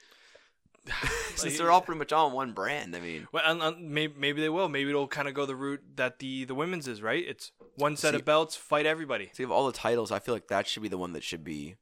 since 1.35 1.57
they're 1.57 1.71
all 1.71 1.81
pretty 1.81 1.99
much 1.99 2.11
all 2.11 2.29
one 2.31 2.51
brand. 2.53 2.95
I 2.95 2.99
mean, 2.99 3.27
Well, 3.31 3.43
and, 3.45 3.61
and 3.61 3.89
maybe, 3.91 4.13
maybe 4.17 4.41
they 4.41 4.49
will. 4.49 4.67
Maybe 4.69 4.89
it'll 4.89 5.07
kind 5.07 5.27
of 5.27 5.33
go 5.33 5.45
the 5.45 5.55
route 5.55 5.81
that 5.95 6.19
the 6.19 6.43
the 6.45 6.55
women's 6.55 6.87
is, 6.87 7.01
right? 7.01 7.23
It's 7.25 7.51
one 7.75 7.95
set 7.95 8.11
See- 8.11 8.17
of 8.17 8.25
belts, 8.25 8.55
fight 8.55 8.85
everybody. 8.85 9.29
So 9.33 9.43
you 9.43 9.47
have 9.47 9.51
all 9.51 9.65
the 9.65 9.71
titles. 9.77 10.11
I 10.11 10.19
feel 10.19 10.33
like 10.33 10.47
that 10.47 10.67
should 10.67 10.83
be 10.83 10.89
the 10.89 10.97
one 10.97 11.13
that 11.13 11.23
should 11.23 11.43
be 11.43 11.75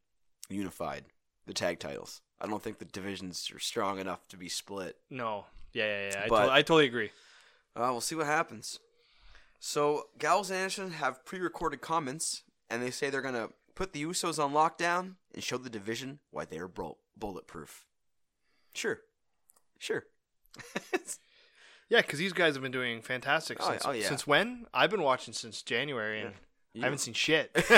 unified. 0.50 1.06
The 1.48 1.54
tag 1.54 1.80
titles. 1.80 2.22
I 2.40 2.48
don't 2.48 2.62
think 2.62 2.80
the 2.80 2.86
divisions 2.86 3.52
are 3.54 3.60
strong 3.60 4.00
enough 4.00 4.28
to 4.30 4.38
be 4.38 4.50
split. 4.50 4.98
No, 5.10 5.46
yeah, 5.74 5.86
yeah, 5.86 6.10
yeah. 6.14 6.22
I, 6.26 6.28
But- 6.28 6.46
to- 6.46 6.52
I 6.52 6.62
totally 6.62 6.86
agree. 6.86 7.12
Uh, 7.76 7.88
we'll 7.92 8.02
see 8.02 8.16
what 8.16 8.26
happens. 8.26 8.80
So 9.60 10.08
Gallows 10.18 10.50
and 10.50 10.58
Anderson 10.60 10.92
have 10.92 11.24
pre-recorded 11.24 11.82
comments, 11.82 12.44
and 12.70 12.82
they 12.82 12.92
say 12.92 13.10
they're 13.10 13.22
gonna 13.22 13.50
put 13.76 13.94
the 13.94 14.04
Usos 14.04 14.44
on 14.44 14.54
lockdown 14.54 15.16
and 15.34 15.44
show 15.44 15.58
the 15.58 15.70
division 15.70 16.20
why 16.32 16.46
they 16.46 16.58
are 16.58 16.70
bulletproof. 17.18 17.86
Sure, 18.74 19.00
sure. 19.80 20.06
Yeah, 21.92 22.00
because 22.00 22.20
these 22.20 22.32
guys 22.32 22.54
have 22.54 22.64
been 22.64 22.72
doing 22.72 23.02
fantastic 23.02 23.58
Oh, 23.60 23.70
since 23.70 23.86
oh, 23.86 23.92
yeah. 23.92 24.08
since 24.08 24.26
when? 24.26 24.66
I've 24.74 24.90
been 24.90 25.02
watching 25.02 25.34
since 25.34 25.62
January, 25.62 26.22
and 26.22 26.32
You 26.74 26.84
I 26.84 26.86
haven't 26.86 27.00
seen 27.00 27.14
shit. 27.14 27.52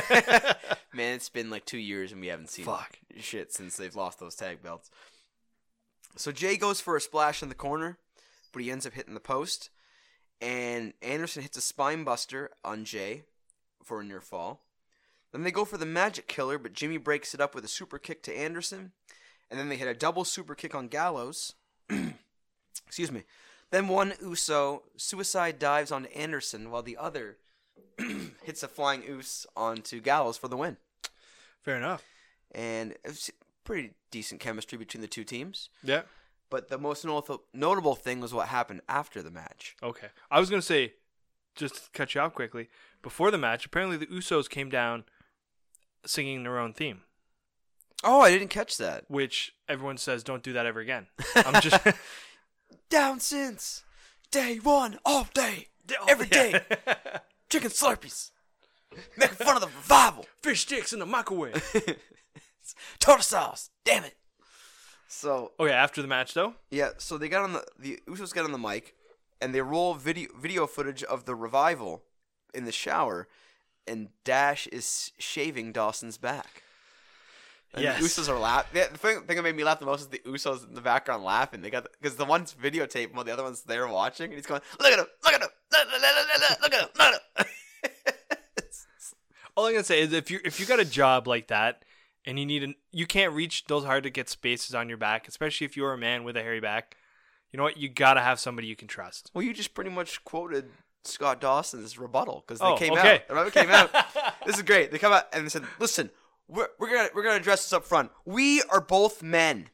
Man, 0.94 1.16
it's 1.16 1.30
been 1.30 1.50
like 1.50 1.66
two 1.66 1.80
years 1.80 2.12
and 2.12 2.22
we 2.22 2.28
haven't 2.28 2.52
seen 2.52 2.66
Fuck. 2.66 3.00
shit 3.18 3.52
since 3.52 3.76
they've 3.76 3.96
lost 3.96 4.20
those 4.20 4.36
tag 4.36 4.62
belts. 4.62 4.92
So 6.16 6.32
Jay 6.32 6.58
goes 6.58 6.80
for 6.80 6.96
a 6.96 7.02
splash 7.02 7.42
in 7.42 7.50
the 7.50 7.56
corner, 7.56 7.98
but 8.52 8.62
he 8.62 8.70
ends 8.70 8.86
up 8.86 8.94
hitting 8.94 9.16
the 9.16 9.20
post. 9.20 9.72
And 10.40 10.94
Anderson 11.02 11.42
hits 11.42 11.58
a 11.58 11.62
spine 11.62 12.04
buster 12.04 12.52
on 12.64 12.86
Jay 12.86 13.24
for 13.84 14.02
a 14.02 14.04
near 14.04 14.22
fall. 14.22 14.62
Then 15.32 15.42
they 15.42 15.50
go 15.50 15.66
for 15.66 15.78
the 15.80 15.88
magic 15.88 16.28
killer, 16.28 16.60
but 16.60 16.74
Jimmy 16.74 16.98
breaks 16.98 17.34
it 17.34 17.42
up 17.42 17.56
with 17.56 17.66
a 17.66 17.70
super 17.70 17.98
kick 17.98 18.22
to 18.24 18.38
Anderson. 18.38 18.92
And 19.50 19.60
then 19.60 19.70
they 19.70 19.76
hit 19.78 19.88
a 19.88 19.94
double 19.94 20.26
super 20.26 20.56
kick 20.56 20.74
on 20.74 20.88
Gallows. 20.88 21.54
Excuse 22.88 23.12
me. 23.12 23.24
Then 23.72 23.88
one 23.88 24.14
Uso 24.22 24.84
suicide 24.98 25.58
dives 25.60 25.92
on 25.92 26.06
Anderson 26.08 26.70
while 26.72 26.84
the 26.84 26.98
other 26.98 27.38
hits 28.44 28.64
a 28.64 28.68
flying 28.68 29.02
Us 29.04 29.46
onto 29.56 30.00
Gallows 30.00 30.38
for 30.38 30.48
the 30.48 30.58
win. 30.58 30.78
Fair 31.62 31.78
enough. 31.78 32.04
And 32.52 32.92
it 32.92 33.00
was 33.06 33.32
pretty 33.64 33.92
decent 34.12 34.42
chemistry 34.42 34.78
between 34.78 35.02
the 35.02 35.08
two 35.08 35.24
teams. 35.24 35.70
Yeah. 35.84 36.04
But 36.50 36.70
the 36.70 36.78
most 36.78 37.04
not- 37.04 37.30
notable 37.54 37.96
thing 37.96 38.20
was 38.20 38.34
what 38.34 38.50
happened 38.50 38.82
after 38.88 39.24
the 39.24 39.32
match. 39.32 39.76
Okay. 39.82 40.08
I 40.30 40.40
was 40.40 40.50
gonna 40.50 40.62
say, 40.62 40.94
just 41.56 41.76
to 41.76 41.82
cut 41.94 42.14
you 42.14 42.22
off 42.22 42.36
quickly. 42.36 42.70
Before 43.02 43.32
the 43.32 43.38
match, 43.38 43.66
apparently 43.66 43.98
the 43.98 44.06
Usos 44.08 44.50
came 44.50 44.70
down 44.70 45.04
singing 46.06 46.44
their 46.44 46.60
own 46.60 46.74
theme, 46.74 47.02
Oh, 48.04 48.22
I 48.22 48.32
didn't 48.32 48.50
catch 48.50 48.78
that. 48.78 49.06
which 49.08 49.54
everyone 49.70 49.98
says 49.98 50.24
don't 50.24 50.44
do 50.44 50.54
that 50.54 50.66
ever 50.66 50.80
again. 50.80 51.08
I'm 51.36 51.62
just 51.62 51.80
Down 52.90 53.20
since 53.20 53.84
day 54.32 54.58
one, 54.58 55.00
all 55.06 55.28
day, 55.34 55.68
oh, 56.00 56.06
every 56.08 56.28
day, 56.28 56.60
chicken 57.50 57.70
slurpees, 57.70 58.32
making 59.18 59.36
fun 59.38 59.56
of 59.56 59.62
the 59.62 59.68
revival, 59.68 60.26
Fish 60.42 60.62
sticks 60.62 60.94
in 60.94 61.00
the 61.00 61.06
microwave. 61.06 61.64
tartar 63.00 63.24
sauce. 63.24 63.70
Damn 63.84 64.04
it. 64.04 64.16
So 65.08 65.52
oh, 65.60 65.66
Okay, 65.66 65.74
after 65.74 66.02
the 66.02 66.08
match 66.08 66.34
though. 66.34 66.56
Yeah, 66.72 66.90
so 66.98 67.18
they 67.18 67.30
got 67.30 67.44
on 67.44 67.54
the 67.54 67.64
the 67.80 68.00
Usos 68.08 68.34
got 68.34 68.46
on 68.46 68.52
the 68.52 68.58
mic, 68.58 68.96
and 69.42 69.54
they 69.54 69.62
roll 69.62 69.94
video 69.94 70.30
video 70.40 70.68
footage 70.68 71.04
of 71.04 71.26
the 71.26 71.36
revival 71.36 72.04
in 72.54 72.66
the 72.66 72.72
shower, 72.72 73.28
and 73.88 74.10
Dash 74.24 74.68
is 74.68 75.12
shaving 75.18 75.72
Dawson's 75.72 76.18
back. 76.18 76.64
And 77.74 77.82
Yes. 77.84 78.00
the 78.00 78.22
Usos 78.22 78.30
are 78.30 78.38
laughing. 78.38 78.82
The 78.92 78.98
thing, 78.98 79.22
thing 79.24 79.36
that 79.38 79.42
made 79.44 79.56
me 79.56 79.64
laugh 79.64 79.80
the 79.80 79.86
most 79.88 80.02
is 80.02 80.08
the 80.08 80.20
Usos 80.20 80.68
in 80.68 80.76
the 80.76 80.82
background 80.82 81.24
laughing. 81.24 81.62
They 81.62 81.70
got 81.72 81.88
because 82.00 82.16
the 82.18 82.26
one's 82.26 82.54
videotape 82.54 83.14
while 83.14 83.24
the 83.24 83.34
other 83.34 83.44
one's 83.44 83.64
there 83.64 83.88
watching, 83.88 84.26
and 84.26 84.36
he's 84.36 84.46
going, 84.46 84.62
"Look 84.80 84.92
at 84.92 85.00
him! 85.00 85.06
Look 85.24 85.34
at 85.34 85.42
him! 85.42 85.50
Look, 85.72 85.82
at 85.82 85.88
him! 86.52 86.58
Look 86.62 86.74
at 86.74 86.82
him!" 87.40 87.46
All 89.56 89.66
I'm 89.68 89.74
gonna 89.74 89.84
say 89.84 90.02
is 90.02 90.14
if 90.14 90.32
you 90.32 90.40
if 90.44 90.60
you 90.60 90.66
got 90.66 90.80
a 90.80 90.86
job 90.86 91.28
like 91.28 91.48
that 91.48 91.84
and 92.26 92.40
you 92.40 92.46
need 92.46 92.64
an 92.64 92.74
you 92.92 93.06
can't 93.06 93.34
reach 93.34 93.66
those 93.66 93.86
hard 93.86 94.04
to 94.04 94.10
get 94.10 94.28
spaces 94.30 94.74
on 94.74 94.90
your 94.90 94.98
back, 94.98 95.28
especially 95.28 95.66
if 95.66 95.78
you're 95.78 95.94
a 95.94 95.98
man 95.98 96.24
with 96.24 96.36
a 96.36 96.42
hairy 96.42 96.60
back. 96.60 96.98
You 97.52 97.58
know 97.58 97.64
what? 97.64 97.78
You 97.78 97.88
gotta 97.88 98.22
have 98.22 98.40
somebody 98.40 98.68
you 98.68 98.76
can 98.76 98.88
trust. 98.88 99.30
well, 99.34 99.44
you 99.44 99.54
just 99.54 99.76
pretty 99.76 99.92
much 99.92 100.24
quoted 100.24 100.72
Scott 101.04 101.40
Dawson's 101.40 102.00
rebuttal 102.00 102.44
because 102.48 102.60
they 102.60 102.66
Oh, 102.66 102.76
came 102.78 102.94
okay. 102.94 103.16
out. 103.16 103.28
The 103.28 103.34
revival 103.36 103.52
came 103.62 103.70
out. 103.70 104.36
this 104.46 104.56
is 104.56 104.64
great. 104.64 104.92
They 104.92 104.98
come 104.98 105.14
out 105.14 105.26
and 105.34 105.46
they 105.46 105.50
said, 105.50 105.64
"Listen, 105.78 106.10
we're, 106.54 106.68
we're 106.80 106.90
gonna 106.90 107.10
we're 107.14 107.24
gonna 107.24 107.38
address 107.38 107.64
this 107.64 107.74
up 107.74 107.84
front. 107.84 108.12
We 108.26 108.62
are 108.64 108.82
both 108.82 109.24
men, 109.24 109.70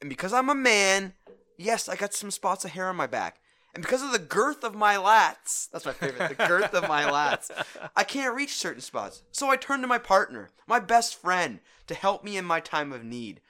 and 0.00 0.08
because 0.08 0.32
I'm 0.32 0.48
a 0.48 0.54
man, 0.54 1.14
yes, 1.56 1.88
I 1.88 1.96
got 1.96 2.14
some 2.14 2.30
spots 2.30 2.64
of 2.64 2.70
hair 2.70 2.88
on 2.88 2.96
my 2.96 3.06
back, 3.06 3.40
And 3.74 3.82
because 3.82 4.02
of 4.02 4.12
the 4.12 4.18
girth 4.18 4.62
of 4.64 4.74
my 4.74 4.94
lats, 4.94 5.68
that's 5.70 5.84
my 5.84 5.92
favorite, 5.92 6.36
the 6.36 6.46
girth 6.46 6.72
of 6.72 6.88
my 6.88 7.02
lats, 7.02 7.50
I 7.96 8.04
can't 8.04 8.34
reach 8.34 8.54
certain 8.56 8.80
spots. 8.80 9.22
So 9.32 9.50
I 9.50 9.56
turn 9.56 9.80
to 9.80 9.86
my 9.86 9.98
partner, 9.98 10.50
my 10.66 10.78
best 10.78 11.20
friend, 11.20 11.60
to 11.88 11.94
help 11.94 12.22
me 12.22 12.36
in 12.36 12.44
my 12.44 12.60
time 12.60 12.92
of 12.92 13.04
need. 13.04 13.40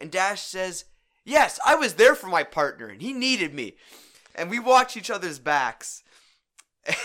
And 0.00 0.10
Dash 0.10 0.42
says, 0.42 0.86
Yes, 1.24 1.58
I 1.64 1.74
was 1.74 1.94
there 1.94 2.14
for 2.14 2.26
my 2.26 2.44
partner, 2.44 2.88
and 2.88 3.00
he 3.00 3.12
needed 3.12 3.54
me. 3.54 3.76
And 4.34 4.50
we 4.50 4.58
watch 4.58 4.96
each 4.96 5.10
other's 5.10 5.38
backs. 5.38 6.02
And 6.86 6.96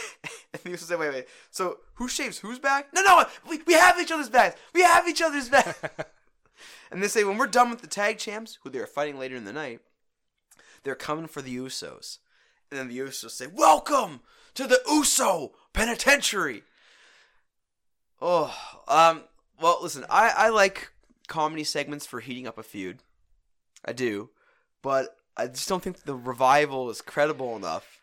he 0.63 0.75
say, 0.77 0.95
Wait, 0.95 1.13
wait. 1.13 1.27
So 1.51 1.77
who 1.95 2.07
shaves 2.07 2.39
whose 2.39 2.59
back? 2.59 2.87
No, 2.93 3.01
no, 3.01 3.25
we, 3.49 3.61
we 3.65 3.73
have 3.73 3.99
each 3.99 4.11
other's 4.11 4.29
backs. 4.29 4.59
We 4.73 4.81
have 4.81 5.07
each 5.07 5.21
other's 5.21 5.49
backs. 5.49 5.79
and 6.91 7.01
they 7.01 7.07
say, 7.07 7.23
When 7.23 7.37
we're 7.37 7.47
done 7.47 7.69
with 7.69 7.81
the 7.81 7.87
tag 7.87 8.17
champs, 8.17 8.59
who 8.63 8.69
they 8.69 8.79
are 8.79 8.87
fighting 8.87 9.17
later 9.17 9.35
in 9.35 9.45
the 9.45 9.53
night, 9.53 9.81
they're 10.83 10.95
coming 10.95 11.27
for 11.27 11.41
the 11.41 11.55
Usos. 11.55 12.19
And 12.71 12.79
then 12.79 12.87
the 12.87 12.99
Usos 12.99 13.31
say, 13.31 13.47
Welcome 13.47 14.21
to 14.55 14.67
the 14.67 14.81
Uso 14.87 15.53
Penitentiary. 15.73 16.63
Oh, 18.21 18.53
um, 18.87 19.23
well, 19.61 19.79
listen, 19.81 20.05
I, 20.09 20.33
I 20.35 20.49
like 20.49 20.91
comedy 21.27 21.63
segments 21.63 22.05
for 22.05 22.19
heating 22.19 22.47
up 22.47 22.57
a 22.57 22.63
feud. 22.63 22.99
I 23.85 23.93
do. 23.93 24.29
But 24.81 25.15
I 25.37 25.47
just 25.47 25.69
don't 25.69 25.81
think 25.81 26.03
the 26.03 26.15
revival 26.15 26.89
is 26.89 27.01
credible 27.01 27.55
enough. 27.55 28.01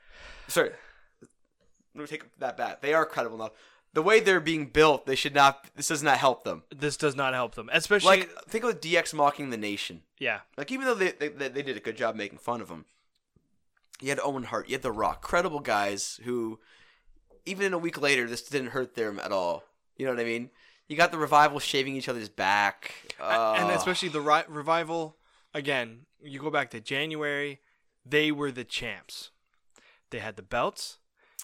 Sorry. 0.49 0.71
Let 1.97 2.03
me 2.03 2.07
take 2.07 2.39
that 2.39 2.57
back. 2.57 2.81
They 2.83 2.95
are 2.95 3.05
credible 3.07 3.37
enough. 3.37 3.53
The 3.93 4.03
way 4.03 4.21
they're 4.21 4.41
being 4.41 4.67
built, 4.67 5.07
they 5.07 5.15
should 5.15 5.35
not. 5.35 5.71
This 5.75 5.89
does 5.89 6.03
not 6.03 6.19
help 6.19 6.45
them. 6.45 6.65
This 6.75 6.97
does 6.99 7.17
not 7.17 7.33
help 7.33 7.55
them, 7.55 7.71
especially 7.73 8.09
Like, 8.21 8.31
think 8.47 8.65
of 8.65 8.81
DX 8.81 9.15
mocking 9.15 9.49
the 9.51 9.57
nation. 9.57 10.03
yeah. 10.19 10.41
Like 10.59 10.71
even 10.71 10.85
though 10.87 10.95
they, 10.95 11.13
they 11.13 11.29
they 11.29 11.63
did 11.63 11.77
a 11.77 11.81
good 11.81 11.97
job 11.97 12.15
making 12.15 12.39
fun 12.39 12.61
of 12.61 12.69
him, 12.69 12.85
you 14.01 14.11
had 14.11 14.21
Owen 14.23 14.45
Hart, 14.45 14.69
you 14.69 14.75
had 14.75 14.83
The 14.83 14.93
Rock, 14.93 15.23
credible 15.23 15.61
guys 15.61 16.21
who, 16.25 16.61
even 17.47 17.65
in 17.65 17.73
a 17.73 17.79
week 17.79 17.99
later, 18.01 18.29
this 18.29 18.43
didn't 18.43 18.71
hurt 18.71 18.95
them 18.97 19.19
at 19.19 19.33
all. 19.33 19.65
You 19.97 20.05
know 20.05 20.13
what 20.13 20.21
I 20.21 20.25
mean? 20.25 20.51
You 20.89 20.97
got 20.97 21.11
the 21.11 21.19
revival 21.19 21.59
shaving 21.59 21.97
each 21.97 22.09
other's 22.09 22.29
back, 22.29 22.93
and 23.19 23.71
Uh, 23.71 23.75
especially 23.75 24.11
the 24.11 24.21
ri- 24.21 24.45
revival 24.49 25.17
again 25.55 26.01
you 26.21 26.39
go 26.39 26.51
back 26.51 26.71
to 26.71 26.81
january 26.81 27.61
they 28.05 28.31
were 28.31 28.51
the 28.53 28.65
champs 28.65 29.31
they 30.11 30.19
had 30.19 30.37
the 30.37 30.43
belts 30.43 30.99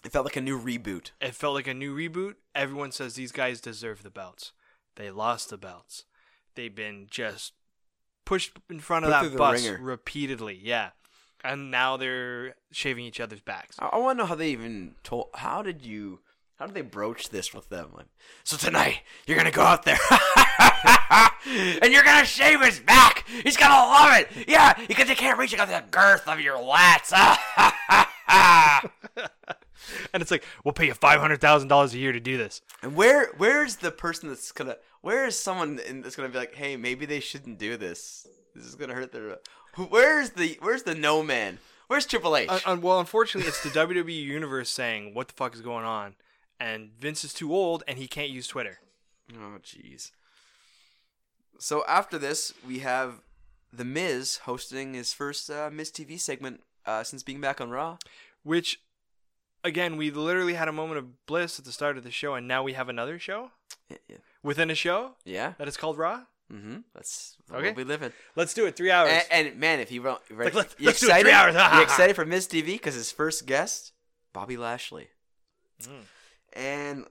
it 0.05 0.13
felt 0.13 0.25
like 0.27 0.37
a 0.37 0.41
new 0.41 0.59
reboot. 0.61 1.11
it 1.21 1.35
felt 1.35 1.55
like 1.55 1.67
a 1.67 1.75
new 1.75 1.95
reboot 1.97 2.35
everyone 2.55 2.93
says 2.93 3.15
these 3.15 3.33
guys 3.33 3.61
deserve 3.61 4.03
the 4.03 4.11
belts 4.11 4.53
they 4.97 5.11
lost 5.11 5.51
the 5.51 5.59
belts 5.59 6.05
they've 6.55 6.75
been 6.75 7.07
just 7.11 7.53
pushed 8.25 8.53
in 8.71 8.81
front 8.81 9.05
of 9.05 9.13
Put 9.13 9.21
through 9.21 9.29
that 9.31 9.39
bus 9.39 9.65
ringer. 9.65 9.79
repeatedly 9.83 10.59
yeah 10.63 10.91
and 11.45 11.71
now 11.71 11.97
they're 11.97 12.55
shaving 12.71 13.05
each 13.05 13.21
other's 13.21 13.41
backs 13.41 13.77
I, 13.79 13.87
I 13.87 13.99
want 13.99 14.19
to 14.19 14.23
know 14.23 14.27
how 14.29 14.35
they 14.37 14.51
even 14.51 14.95
told. 15.03 15.29
How 15.35 15.63
did 15.63 15.85
you? 15.85 16.21
How 16.57 16.67
did 16.67 16.77
they 16.77 16.83
broach 16.83 17.31
this 17.31 17.53
with 17.53 17.69
them? 17.71 17.89
Like, 17.97 18.07
so 18.45 18.57
tonight 18.57 19.01
you're 19.27 19.37
gonna 19.37 19.51
go 19.51 19.63
out 19.63 19.85
there 19.85 19.99
and 21.83 21.93
you're 21.93 22.05
gonna 22.05 22.25
shave 22.25 22.61
his 22.61 22.79
back. 22.79 23.27
He's 23.43 23.57
gonna 23.57 23.75
love 23.75 24.17
it. 24.21 24.49
Yeah, 24.49 24.73
because 24.87 25.09
you 25.09 25.17
can't 25.17 25.37
reach 25.37 25.53
it 25.53 25.57
because 25.57 25.75
of 25.75 25.83
the 25.83 25.91
girth 25.91 26.29
of 26.29 26.39
your 26.41 26.59
lats. 26.59 27.13
and 30.13 30.21
it's 30.23 30.31
like 30.31 30.45
we'll 30.65 30.73
pay 30.73 30.87
you 30.87 30.95
$500000 30.95 31.93
a 31.95 31.99
year 31.99 32.13
to 32.13 32.21
do 32.21 32.37
this 32.37 32.61
And 32.83 32.95
where 32.95 33.33
where's 33.37 33.77
the 33.77 33.91
person 33.91 34.29
that's 34.29 34.53
gonna 34.53 34.77
where 35.01 35.27
is 35.27 35.39
someone 35.39 35.79
in, 35.81 36.03
that's 36.03 36.17
gonna 36.17 36.29
be 36.29 36.39
like, 36.39 36.55
hey, 36.55 36.77
maybe 36.77 37.07
they 37.07 37.21
shouldn't 37.21 37.59
do 37.59 37.77
this. 37.77 38.27
This 38.55 38.67
is 38.67 38.75
gonna 38.75 38.95
hurt 38.95 39.13
their. 39.13 39.39
Where's 39.77 40.31
the 40.31 40.59
where's 40.61 40.85
the 40.85 40.95
no 40.95 41.23
man? 41.23 41.59
Where's 41.89 42.07
Triple 42.07 42.37
H? 42.37 42.49
Uh, 42.49 42.61
uh, 42.65 42.77
well, 42.81 43.01
unfortunately, 43.01 43.49
it's 43.49 43.63
the 43.63 43.69
WWE 43.71 44.15
universe 44.23 44.71
saying 44.71 45.15
what 45.15 45.29
the 45.29 45.35
fuck 45.35 45.55
is 45.55 45.61
going 45.61 45.85
on, 45.85 46.15
and 46.61 46.91
Vince 46.99 47.25
is 47.25 47.35
too 47.35 47.55
old 47.55 47.83
and 47.89 47.99
he 47.99 48.07
can't 48.07 48.31
use 48.31 48.47
Twitter. 48.47 48.79
oh 49.35 49.59
jeez. 49.63 50.11
So 51.59 51.85
after 51.87 52.19
this, 52.19 52.53
we 52.67 52.81
have 52.81 53.21
the 53.73 53.85
Miz 53.85 54.39
hosting 54.39 54.95
his 54.95 55.13
first 55.13 55.49
uh, 55.51 55.71
Miz 55.73 55.91
TV 55.91 56.19
segment 56.19 56.63
uh, 56.87 57.03
since 57.03 57.23
being 57.23 57.41
back 57.41 57.61
on 57.61 57.71
Raw. 57.71 57.99
Which, 58.43 58.81
again, 59.65 59.97
we 59.97 60.11
literally 60.11 60.55
had 60.55 60.69
a 60.69 60.73
moment 60.73 60.99
of 60.99 61.27
bliss 61.27 61.59
at 61.59 61.65
the 61.65 61.73
start 61.73 61.97
of 61.97 62.05
the 62.05 62.11
show, 62.11 62.35
and 62.35 62.47
now 62.49 62.63
we 62.63 62.73
have 62.75 62.89
another 62.89 63.19
show 63.19 63.51
Yeah, 63.89 63.97
yeah. 64.09 64.17
within 64.43 64.71
a 64.71 64.75
show 64.75 65.13
yeah. 65.25 65.55
that 65.59 65.69
is 65.69 65.77
called 65.77 65.99
Raw. 65.99 66.23
Mm-hmm. 66.53 66.79
That's 66.95 67.37
Okay. 67.53 67.73
we 67.73 67.85
live 67.85 68.03
in. 68.03 68.13
Let's 68.37 68.53
do 68.53 68.67
it. 68.67 68.77
Three 68.77 68.91
hours. 68.91 69.11
And, 69.31 69.49
and 69.49 69.59
man, 69.59 69.81
if 69.81 69.91
you 69.91 70.03
wrote, 70.03 70.21
Like, 70.31 70.53
let's- 70.55 70.75
you 70.79 70.87
let's 70.87 71.01
do 71.01 71.07
it, 71.07 71.09
excited? 71.09 71.25
three 71.25 71.33
hours. 71.33 71.55
you 71.77 71.83
excited 71.83 72.15
for 72.17 72.27
Miz 72.27 72.47
TV 72.47 72.67
because 72.67 72.95
his 72.95 73.11
first 73.11 73.47
guest, 73.47 73.93
Bobby 74.33 74.57
Lashley, 74.57 75.09
Mm. 75.83 76.05
and 76.53 77.07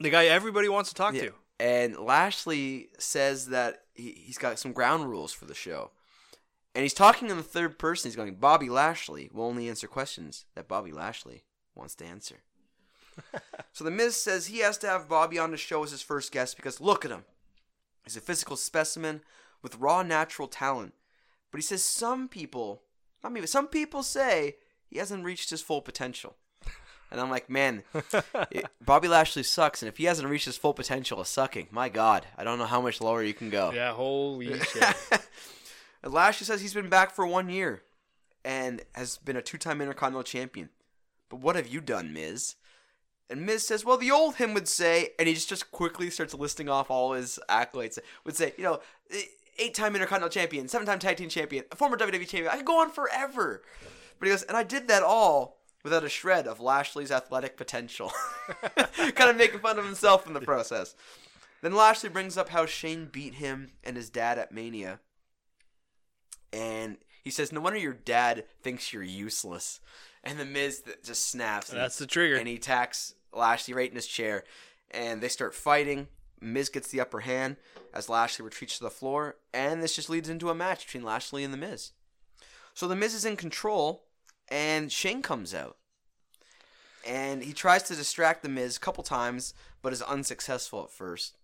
the 0.00 0.10
guy 0.10 0.26
everybody 0.26 0.68
wants 0.68 0.88
to 0.90 0.94
talk 0.94 1.14
Yeah. 1.14 1.22
to. 1.26 1.34
And 1.60 1.96
Lashley 1.96 2.88
says 2.98 3.46
that 3.48 3.82
he, 3.94 4.12
he's 4.12 4.38
got 4.38 4.58
some 4.58 4.72
ground 4.72 5.08
rules 5.08 5.32
for 5.32 5.44
the 5.44 5.54
show. 5.54 5.90
And 6.74 6.82
he's 6.82 6.94
talking 6.94 7.28
in 7.30 7.36
the 7.36 7.42
third 7.42 7.78
person. 7.78 8.08
He's 8.08 8.16
going, 8.16 8.34
Bobby 8.36 8.68
Lashley 8.68 9.28
will 9.32 9.44
only 9.46 9.68
answer 9.68 9.86
questions 9.88 10.44
that 10.54 10.68
Bobby 10.68 10.92
Lashley 10.92 11.44
wants 11.78 11.94
to 11.96 12.04
answer. 12.04 12.36
so 13.72 13.84
The 13.84 13.90
Miz 13.90 14.16
says 14.16 14.46
he 14.46 14.58
has 14.58 14.78
to 14.78 14.86
have 14.88 15.08
Bobby 15.08 15.38
on 15.38 15.50
the 15.50 15.56
show 15.56 15.82
as 15.84 15.90
his 15.90 16.02
first 16.02 16.32
guest 16.32 16.56
because 16.56 16.80
look 16.80 17.04
at 17.04 17.10
him. 17.10 17.24
He's 18.04 18.16
a 18.16 18.20
physical 18.20 18.56
specimen 18.56 19.22
with 19.62 19.76
raw 19.76 20.02
natural 20.02 20.48
talent. 20.48 20.94
But 21.50 21.58
he 21.58 21.62
says 21.62 21.82
some 21.82 22.28
people, 22.28 22.82
not 23.22 23.32
me, 23.32 23.40
but 23.40 23.48
some 23.48 23.66
people 23.68 24.02
say 24.02 24.56
he 24.86 24.98
hasn't 24.98 25.24
reached 25.24 25.50
his 25.50 25.62
full 25.62 25.80
potential. 25.82 26.36
And 27.10 27.20
I'm 27.22 27.30
like, 27.30 27.48
man, 27.48 27.84
it- 28.50 28.66
Bobby 28.84 29.08
Lashley 29.08 29.42
sucks, 29.42 29.82
and 29.82 29.88
if 29.88 29.96
he 29.96 30.04
hasn't 30.04 30.28
reached 30.28 30.44
his 30.44 30.58
full 30.58 30.74
potential 30.74 31.20
of 31.20 31.26
sucking, 31.26 31.68
my 31.70 31.88
God, 31.88 32.26
I 32.36 32.44
don't 32.44 32.58
know 32.58 32.66
how 32.66 32.82
much 32.82 33.00
lower 33.00 33.22
you 33.22 33.32
can 33.32 33.48
go. 33.48 33.72
Yeah, 33.72 33.92
holy 33.94 34.58
shit. 34.60 34.94
Lashley 36.04 36.44
says 36.44 36.60
he's 36.60 36.74
been 36.74 36.90
back 36.90 37.10
for 37.14 37.26
one 37.26 37.48
year 37.48 37.82
and 38.44 38.82
has 38.94 39.16
been 39.18 39.36
a 39.36 39.42
two-time 39.42 39.80
Intercontinental 39.80 40.22
Champion. 40.22 40.68
But 41.28 41.40
what 41.40 41.56
have 41.56 41.68
you 41.68 41.80
done, 41.80 42.12
Miz? 42.12 42.56
And 43.30 43.44
Miz 43.44 43.66
says, 43.66 43.84
well, 43.84 43.98
the 43.98 44.10
old 44.10 44.36
him 44.36 44.54
would 44.54 44.68
say, 44.68 45.10
and 45.18 45.28
he 45.28 45.34
just, 45.34 45.48
just 45.48 45.70
quickly 45.70 46.08
starts 46.08 46.32
listing 46.32 46.68
off 46.68 46.90
all 46.90 47.12
his 47.12 47.38
accolades. 47.48 47.98
Would 48.24 48.36
say, 48.36 48.54
you 48.56 48.64
know, 48.64 48.80
eight-time 49.58 49.94
Intercontinental 49.94 50.30
Champion, 50.30 50.68
seven-time 50.68 50.98
Tag 50.98 51.18
Team 51.18 51.28
Champion, 51.28 51.64
a 51.70 51.76
former 51.76 51.98
WWE 51.98 52.26
Champion. 52.26 52.48
I 52.48 52.56
could 52.56 52.64
go 52.64 52.80
on 52.80 52.90
forever. 52.90 53.62
But 54.18 54.26
he 54.26 54.32
goes, 54.32 54.44
and 54.44 54.56
I 54.56 54.62
did 54.62 54.88
that 54.88 55.02
all 55.02 55.58
without 55.84 56.04
a 56.04 56.08
shred 56.08 56.46
of 56.46 56.60
Lashley's 56.60 57.10
athletic 57.10 57.56
potential. 57.56 58.12
kind 58.76 59.30
of 59.30 59.36
making 59.36 59.60
fun 59.60 59.78
of 59.78 59.84
himself 59.84 60.26
in 60.26 60.32
the 60.32 60.40
process. 60.40 60.94
Then 61.60 61.74
Lashley 61.74 62.08
brings 62.08 62.36
up 62.36 62.48
how 62.48 62.66
Shane 62.66 63.08
beat 63.10 63.34
him 63.34 63.72
and 63.84 63.96
his 63.96 64.10
dad 64.10 64.38
at 64.38 64.52
Mania. 64.52 65.00
And 66.52 66.98
he 67.24 67.30
says, 67.30 67.52
No 67.52 67.60
wonder 67.60 67.78
your 67.78 67.92
dad 67.92 68.44
thinks 68.62 68.92
you're 68.92 69.02
useless. 69.02 69.80
And 70.24 70.38
the 70.38 70.44
Miz 70.44 70.82
just 71.04 71.30
snaps. 71.30 71.70
and- 71.70 71.78
That's 71.78 71.98
the 71.98 72.06
trigger. 72.06 72.36
And 72.36 72.48
he 72.48 72.56
attacks 72.56 73.14
Lashley 73.32 73.74
right 73.74 73.88
in 73.90 73.96
his 73.96 74.06
chair. 74.06 74.44
And 74.90 75.20
they 75.22 75.28
start 75.28 75.54
fighting. 75.54 76.08
Miz 76.40 76.68
gets 76.68 76.88
the 76.88 77.00
upper 77.00 77.20
hand 77.20 77.56
as 77.92 78.08
Lashley 78.08 78.44
retreats 78.44 78.78
to 78.78 78.84
the 78.84 78.90
floor. 78.90 79.36
And 79.52 79.82
this 79.82 79.94
just 79.94 80.08
leads 80.10 80.28
into 80.28 80.50
a 80.50 80.54
match 80.54 80.86
between 80.86 81.04
Lashley 81.04 81.44
and 81.44 81.52
the 81.52 81.58
Miz. 81.58 81.92
So 82.74 82.86
the 82.88 82.96
Miz 82.96 83.14
is 83.14 83.24
in 83.24 83.36
control. 83.36 84.04
And 84.50 84.90
Shane 84.90 85.20
comes 85.22 85.52
out. 85.54 85.76
And 87.06 87.42
he 87.42 87.52
tries 87.52 87.82
to 87.84 87.94
distract 87.96 88.42
the 88.42 88.48
Miz 88.48 88.76
a 88.76 88.80
couple 88.80 89.04
times, 89.04 89.54
but 89.82 89.92
is 89.92 90.02
unsuccessful 90.02 90.84
at 90.84 90.90
first. 90.90 91.36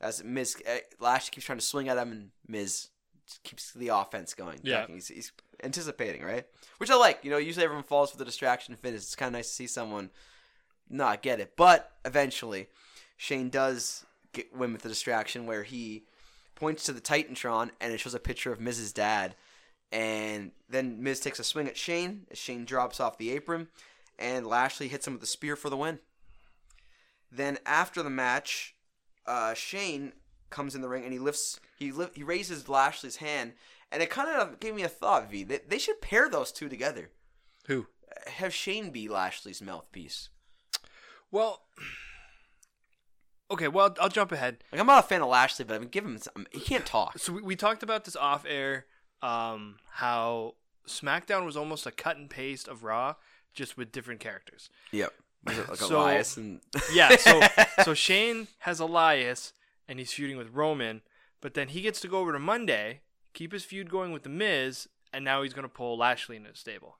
As 0.00 0.22
Miz, 0.24 0.56
eh, 0.64 0.80
Lashley 0.98 1.30
keeps 1.32 1.46
trying 1.46 1.58
to 1.58 1.64
swing 1.64 1.88
at 1.88 1.98
him, 1.98 2.12
and 2.12 2.30
Miz 2.46 2.88
keeps 3.42 3.72
the 3.72 3.88
offense 3.88 4.34
going. 4.34 4.60
Yeah. 4.62 4.86
He's, 4.86 5.08
he's 5.08 5.32
anticipating, 5.62 6.22
right? 6.22 6.46
Which 6.78 6.90
I 6.90 6.96
like. 6.96 7.20
You 7.22 7.30
know, 7.30 7.38
usually 7.38 7.64
everyone 7.64 7.84
falls 7.84 8.10
for 8.10 8.18
the 8.18 8.24
distraction 8.24 8.74
finish. 8.76 9.02
It's 9.02 9.14
kind 9.14 9.28
of 9.28 9.34
nice 9.34 9.48
to 9.48 9.54
see 9.54 9.66
someone 9.66 10.10
not 10.88 11.22
get 11.22 11.40
it. 11.40 11.56
But 11.56 11.92
eventually, 12.04 12.68
Shane 13.16 13.50
does 13.50 14.04
get 14.32 14.54
win 14.54 14.72
with 14.72 14.82
the 14.82 14.88
distraction 14.88 15.46
where 15.46 15.62
he 15.62 16.04
points 16.54 16.84
to 16.84 16.92
the 16.92 17.00
Titantron 17.00 17.70
and 17.80 17.92
it 17.92 17.98
shows 17.98 18.14
a 18.14 18.20
picture 18.20 18.52
of 18.52 18.60
Miz's 18.60 18.92
dad. 18.92 19.34
And 19.92 20.52
then 20.68 21.02
Miz 21.02 21.20
takes 21.20 21.40
a 21.40 21.44
swing 21.44 21.66
at 21.66 21.76
Shane 21.76 22.26
as 22.30 22.38
Shane 22.38 22.64
drops 22.64 23.00
off 23.00 23.18
the 23.18 23.32
apron, 23.32 23.66
and 24.20 24.46
Lashley 24.46 24.86
hits 24.86 25.06
him 25.06 25.14
with 25.14 25.22
a 25.22 25.26
spear 25.26 25.56
for 25.56 25.68
the 25.68 25.76
win. 25.76 25.98
Then 27.32 27.58
after 27.66 28.02
the 28.02 28.10
match, 28.10 28.76
uh, 29.26 29.54
Shane 29.54 30.12
comes 30.50 30.74
in 30.74 30.80
the 30.82 30.88
ring 30.88 31.04
and 31.04 31.12
he 31.12 31.18
lifts, 31.18 31.58
he 31.78 31.92
li- 31.92 32.08
he 32.14 32.22
raises 32.22 32.68
Lashley's 32.68 33.16
hand, 33.16 33.52
and 33.90 34.02
it 34.02 34.10
kind 34.10 34.28
of 34.28 34.60
gave 34.60 34.74
me 34.74 34.82
a 34.82 34.88
thought. 34.88 35.30
V, 35.30 35.44
they, 35.44 35.60
they 35.68 35.78
should 35.78 36.00
pair 36.00 36.28
those 36.28 36.52
two 36.52 36.68
together. 36.68 37.10
Who? 37.66 37.86
Have 38.26 38.52
Shane 38.54 38.90
be 38.90 39.08
Lashley's 39.08 39.62
mouthpiece. 39.62 40.28
Well, 41.30 41.62
okay. 43.50 43.68
Well, 43.68 43.94
I'll 44.00 44.08
jump 44.08 44.32
ahead. 44.32 44.58
Like 44.72 44.80
I'm 44.80 44.86
not 44.86 45.04
a 45.04 45.06
fan 45.06 45.22
of 45.22 45.28
Lashley, 45.28 45.64
but 45.64 45.74
I 45.74 45.78
mean, 45.78 45.88
give 45.88 46.04
him 46.04 46.18
some, 46.18 46.46
he 46.50 46.60
can't 46.60 46.86
talk. 46.86 47.18
So 47.18 47.32
we, 47.34 47.42
we 47.42 47.56
talked 47.56 47.82
about 47.82 48.04
this 48.04 48.16
off 48.16 48.44
air. 48.48 48.86
Um, 49.22 49.76
how 49.92 50.54
SmackDown 50.88 51.44
was 51.44 51.56
almost 51.56 51.86
a 51.86 51.90
cut 51.90 52.16
and 52.16 52.30
paste 52.30 52.66
of 52.68 52.84
Raw 52.84 53.14
just 53.52 53.76
with 53.76 53.92
different 53.92 54.20
characters. 54.20 54.70
Yep. 54.92 55.12
Like 55.46 55.76
So- 55.76 55.96
Elias 56.00 56.36
and 56.36 56.60
Yeah, 56.92 57.16
so 57.16 57.40
so 57.84 57.94
Shane 57.94 58.48
has 58.60 58.80
Elias 58.80 59.52
and 59.90 59.98
he's 59.98 60.12
feuding 60.12 60.38
with 60.38 60.54
Roman, 60.54 61.02
but 61.42 61.54
then 61.54 61.68
he 61.68 61.82
gets 61.82 62.00
to 62.00 62.08
go 62.08 62.20
over 62.20 62.32
to 62.32 62.38
Monday, 62.38 63.00
keep 63.34 63.52
his 63.52 63.64
feud 63.64 63.90
going 63.90 64.12
with 64.12 64.22
the 64.22 64.28
Miz, 64.28 64.88
and 65.12 65.24
now 65.24 65.42
he's 65.42 65.52
gonna 65.52 65.68
pull 65.68 65.98
Lashley 65.98 66.36
into 66.36 66.50
his 66.50 66.58
stable. 66.60 66.96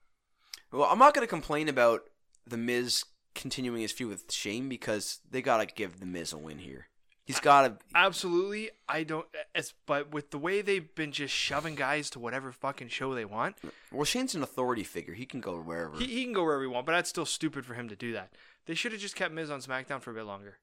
Well, 0.71 0.87
I'm 0.89 0.99
not 0.99 1.13
going 1.13 1.25
to 1.25 1.29
complain 1.29 1.67
about 1.67 2.09
the 2.47 2.57
Miz 2.57 3.03
continuing 3.35 3.81
his 3.81 3.91
feud 3.91 4.09
with 4.09 4.31
Shane 4.31 4.69
because 4.69 5.19
they 5.29 5.41
got 5.41 5.57
to 5.57 5.65
give 5.65 5.99
the 5.99 6.05
Miz 6.05 6.31
a 6.31 6.37
win 6.37 6.59
here. 6.59 6.87
He's 7.25 7.39
got 7.39 7.67
to. 7.67 7.85
Absolutely, 7.93 8.71
I 8.89 9.03
don't. 9.03 9.25
As 9.53 9.73
but 9.85 10.11
with 10.11 10.31
the 10.31 10.37
way 10.37 10.61
they've 10.61 10.93
been 10.95 11.11
just 11.11 11.33
shoving 11.33 11.75
guys 11.75 12.09
to 12.11 12.19
whatever 12.19 12.51
fucking 12.51 12.87
show 12.87 13.13
they 13.13 13.25
want, 13.25 13.57
Well, 13.91 14.05
Shane's 14.05 14.33
an 14.33 14.43
authority 14.43 14.83
figure. 14.83 15.13
He 15.13 15.25
can 15.25 15.39
go 15.39 15.59
wherever. 15.61 15.97
he, 15.97 16.07
he 16.07 16.23
can 16.23 16.33
go 16.33 16.43
wherever 16.43 16.63
he 16.63 16.67
want. 16.67 16.85
But 16.85 16.93
that's 16.93 17.09
still 17.09 17.25
stupid 17.25 17.65
for 17.65 17.73
him 17.73 17.89
to 17.89 17.95
do 17.95 18.13
that. 18.13 18.31
They 18.65 18.73
should 18.73 18.91
have 18.91 19.01
just 19.01 19.15
kept 19.15 19.33
Miz 19.33 19.51
on 19.51 19.61
SmackDown 19.61 20.01
for 20.01 20.11
a 20.11 20.13
bit 20.13 20.25
longer. 20.25 20.57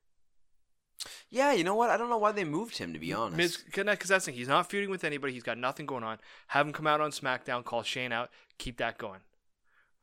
Yeah, 1.30 1.52
you 1.52 1.64
know 1.64 1.74
what? 1.74 1.90
I 1.90 1.96
don't 1.96 2.08
know 2.08 2.18
why 2.18 2.32
they 2.32 2.44
moved 2.44 2.78
him. 2.78 2.92
To 2.92 2.98
be 2.98 3.12
honest, 3.12 3.36
Miz, 3.36 3.58
because 3.64 4.08
that's 4.08 4.24
the 4.24 4.32
thing. 4.32 4.38
He's 4.38 4.48
not 4.48 4.70
feuding 4.70 4.90
with 4.90 5.04
anybody. 5.04 5.32
He's 5.32 5.42
got 5.42 5.58
nothing 5.58 5.86
going 5.86 6.04
on. 6.04 6.18
Have 6.48 6.66
him 6.66 6.72
come 6.72 6.86
out 6.86 7.00
on 7.00 7.10
SmackDown, 7.10 7.64
call 7.64 7.82
Shane 7.82 8.12
out, 8.12 8.30
keep 8.58 8.78
that 8.78 8.98
going. 8.98 9.20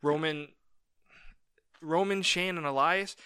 Roman, 0.02 0.48
Roman, 1.80 2.22
Shane, 2.22 2.56
and 2.56 2.66
Elias. 2.66 3.16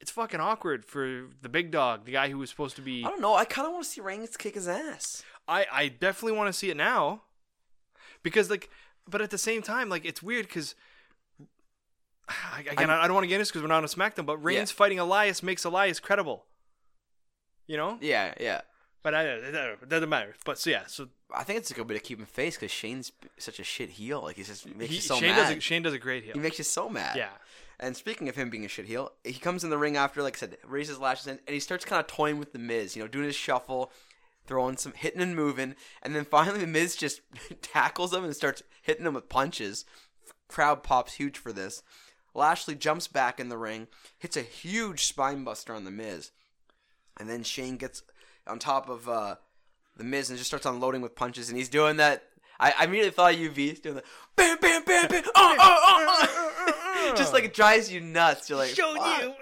It's 0.00 0.10
fucking 0.10 0.40
awkward 0.40 0.84
for 0.84 1.28
the 1.40 1.48
big 1.48 1.70
dog, 1.70 2.04
the 2.04 2.12
guy 2.12 2.28
who 2.28 2.38
was 2.38 2.50
supposed 2.50 2.76
to 2.76 2.82
be. 2.82 3.04
I 3.04 3.08
don't 3.08 3.20
know. 3.20 3.34
I 3.34 3.44
kind 3.44 3.66
of 3.66 3.72
want 3.72 3.84
to 3.84 3.90
see 3.90 4.00
Reigns 4.00 4.36
kick 4.36 4.54
his 4.54 4.68
ass. 4.68 5.22
I 5.46 5.66
I 5.70 5.88
definitely 5.88 6.36
want 6.36 6.48
to 6.48 6.52
see 6.52 6.70
it 6.70 6.76
now, 6.76 7.22
because 8.22 8.50
like, 8.50 8.70
but 9.08 9.22
at 9.22 9.30
the 9.30 9.38
same 9.38 9.62
time, 9.62 9.88
like 9.88 10.04
it's 10.04 10.22
weird 10.22 10.46
because. 10.48 10.74
Again, 12.58 12.88
I, 12.88 13.02
I 13.02 13.06
don't 13.06 13.14
want 13.14 13.24
to 13.24 13.28
get 13.28 13.34
into 13.34 13.42
this 13.42 13.50
because 13.50 13.60
we're 13.60 13.68
not 13.68 13.82
on 13.82 13.88
SmackDown, 13.88 14.24
but 14.24 14.38
Reigns 14.38 14.70
fighting 14.70 14.98
Elias 14.98 15.42
makes 15.42 15.62
Elias 15.64 16.00
credible. 16.00 16.46
You 17.66 17.76
know, 17.76 17.98
Yeah, 18.00 18.34
yeah. 18.40 18.60
but 19.02 19.14
I, 19.14 19.22
it 19.24 19.88
doesn't 19.88 20.08
matter. 20.08 20.34
But 20.44 20.58
so 20.58 20.70
yeah, 20.70 20.82
so 20.86 21.08
I 21.34 21.44
think 21.44 21.58
it's 21.58 21.70
a 21.70 21.74
good 21.74 21.88
way 21.88 21.94
to 21.94 22.00
keep 22.00 22.18
him 22.18 22.26
face 22.26 22.56
because 22.56 22.70
Shane's 22.70 23.12
such 23.38 23.58
a 23.58 23.64
shit 23.64 23.90
heel. 23.90 24.20
Like 24.22 24.36
he's 24.36 24.48
just 24.48 24.66
makes 24.74 24.90
he, 24.90 24.96
you 24.96 25.02
so 25.02 25.16
Shane 25.16 25.30
mad. 25.30 25.48
does 25.48 25.56
a, 25.56 25.60
Shane 25.60 25.82
does 25.82 25.94
a 25.94 25.98
great 25.98 26.24
heel. 26.24 26.34
he 26.34 26.40
makes 26.40 26.58
you 26.58 26.64
so 26.64 26.88
mad. 26.88 27.16
Yeah. 27.16 27.30
And 27.80 27.96
speaking 27.96 28.28
of 28.28 28.36
him 28.36 28.50
being 28.50 28.64
a 28.64 28.68
shit 28.68 28.86
heel, 28.86 29.12
he 29.24 29.32
comes 29.34 29.64
in 29.64 29.70
the 29.70 29.78
ring 29.78 29.96
after, 29.96 30.22
like 30.22 30.36
I 30.36 30.38
said, 30.40 30.56
raises 30.66 30.98
lashes 31.00 31.26
in, 31.26 31.40
and 31.46 31.54
he 31.54 31.60
starts 31.60 31.84
kind 31.84 31.98
of 32.00 32.06
toying 32.06 32.38
with 32.38 32.52
the 32.52 32.58
Miz. 32.58 32.94
You 32.94 33.02
know, 33.02 33.08
doing 33.08 33.24
his 33.26 33.34
shuffle, 33.34 33.90
throwing 34.46 34.76
some, 34.76 34.92
hitting 34.92 35.20
and 35.20 35.34
moving, 35.34 35.74
and 36.02 36.14
then 36.14 36.24
finally 36.24 36.60
the 36.60 36.66
Miz 36.66 36.94
just 36.96 37.20
tackles 37.62 38.12
him 38.14 38.24
and 38.24 38.36
starts 38.36 38.62
hitting 38.82 39.06
him 39.06 39.14
with 39.14 39.28
punches. 39.28 39.84
Crowd 40.48 40.82
pops 40.82 41.14
huge 41.14 41.36
for 41.38 41.52
this. 41.52 41.82
Lashley 42.34 42.74
jumps 42.74 43.08
back 43.08 43.40
in 43.40 43.48
the 43.48 43.56
ring, 43.58 43.86
hits 44.18 44.36
a 44.36 44.42
huge 44.42 45.04
spine 45.04 45.44
buster 45.44 45.74
on 45.74 45.84
the 45.84 45.90
Miz, 45.90 46.30
and 47.18 47.28
then 47.28 47.42
Shane 47.42 47.76
gets 47.76 48.02
on 48.46 48.58
top 48.58 48.88
of 48.88 49.08
uh, 49.08 49.36
the 49.96 50.04
Miz 50.04 50.30
and 50.30 50.38
just 50.38 50.50
starts 50.50 50.66
unloading 50.66 51.00
with 51.00 51.14
punches, 51.14 51.48
and 51.48 51.58
he's 51.58 51.68
doing 51.68 51.96
that. 51.98 52.24
I, 52.58 52.72
I 52.78 52.84
immediately 52.84 53.10
thought 53.10 53.34
of 53.34 53.40
UV 53.40 53.56
he's 53.56 53.80
doing 53.80 53.96
the 53.96 54.04
bam, 54.36 54.58
bam, 54.60 54.84
bam, 54.84 55.08
bam, 55.08 55.24
uh, 55.34 55.56
uh, 55.58 55.78
uh, 55.88 56.26
uh. 57.10 57.16
just 57.16 57.32
like 57.32 57.44
it 57.44 57.54
drives 57.54 57.92
you 57.92 58.00
nuts. 58.00 58.48
You're 58.48 58.58
like, 58.58 58.70
"Fuck." 58.70 59.22
you. 59.22 59.34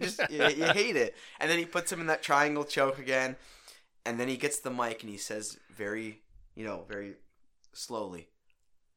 Just 0.00 0.20
you, 0.30 0.46
you 0.48 0.64
hate 0.66 0.96
it. 0.96 1.14
And 1.38 1.50
then 1.50 1.58
he 1.58 1.64
puts 1.64 1.92
him 1.92 2.00
in 2.00 2.06
that 2.06 2.22
triangle 2.22 2.64
choke 2.64 2.98
again, 2.98 3.36
and 4.04 4.18
then 4.18 4.28
he 4.28 4.36
gets 4.36 4.60
the 4.60 4.70
mic 4.70 5.02
and 5.02 5.10
he 5.10 5.18
says 5.18 5.58
very, 5.74 6.22
you 6.54 6.64
know, 6.64 6.84
very 6.88 7.14
slowly, 7.72 8.28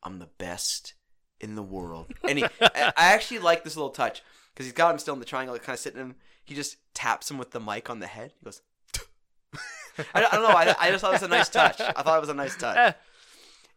"I'm 0.02 0.20
the 0.20 0.30
best 0.38 0.94
in 1.40 1.56
the 1.56 1.64
world." 1.64 2.14
And 2.28 2.40
he, 2.40 2.46
I 2.62 2.94
I 2.98 3.14
actually 3.14 3.40
like 3.40 3.64
this 3.64 3.76
little 3.76 3.92
touch 3.92 4.24
because 4.54 4.66
he's 4.66 4.74
got 4.74 4.92
him 4.94 5.00
still 5.00 5.14
in 5.14 5.20
the 5.20 5.26
triangle, 5.26 5.58
kind 5.60 5.76
of 5.76 5.80
sitting 5.80 6.00
in 6.00 6.08
him. 6.08 6.16
He 6.44 6.56
just 6.56 6.78
taps 6.94 7.30
him 7.32 7.38
with 7.38 7.52
the 7.52 7.60
mic 7.60 7.90
on 7.90 8.00
the 8.00 8.08
head. 8.08 8.34
He 8.40 8.44
goes. 8.46 8.62
I, 10.14 10.22
don't- 10.22 10.34
I 10.34 10.38
don't 10.38 10.44
know. 10.50 10.56
I, 10.56 10.76
I 10.80 10.92
just 10.92 11.02
thought 11.02 11.12
it 11.12 11.22
was 11.22 11.24
a 11.24 11.28
nice 11.28 11.50
touch. 11.50 11.80
I 11.80 12.02
thought 12.02 12.18
it 12.18 12.22
was 12.22 12.30
a 12.30 12.34
nice 12.34 12.56
touch 12.58 12.78
Eh, 12.78 12.94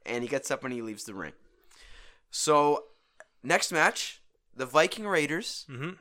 and 0.07 0.23
he 0.23 0.29
gets 0.29 0.51
up 0.51 0.65
and 0.65 0.73
he 0.73 0.83
leaves 0.83 1.05
the 1.05 1.15
ring. 1.15 1.33
So, 2.31 2.85
next 3.43 3.73
match, 3.73 4.21
the 4.55 4.67
Viking 4.67 5.07
Raiders 5.07 5.67
mhm. 5.71 5.97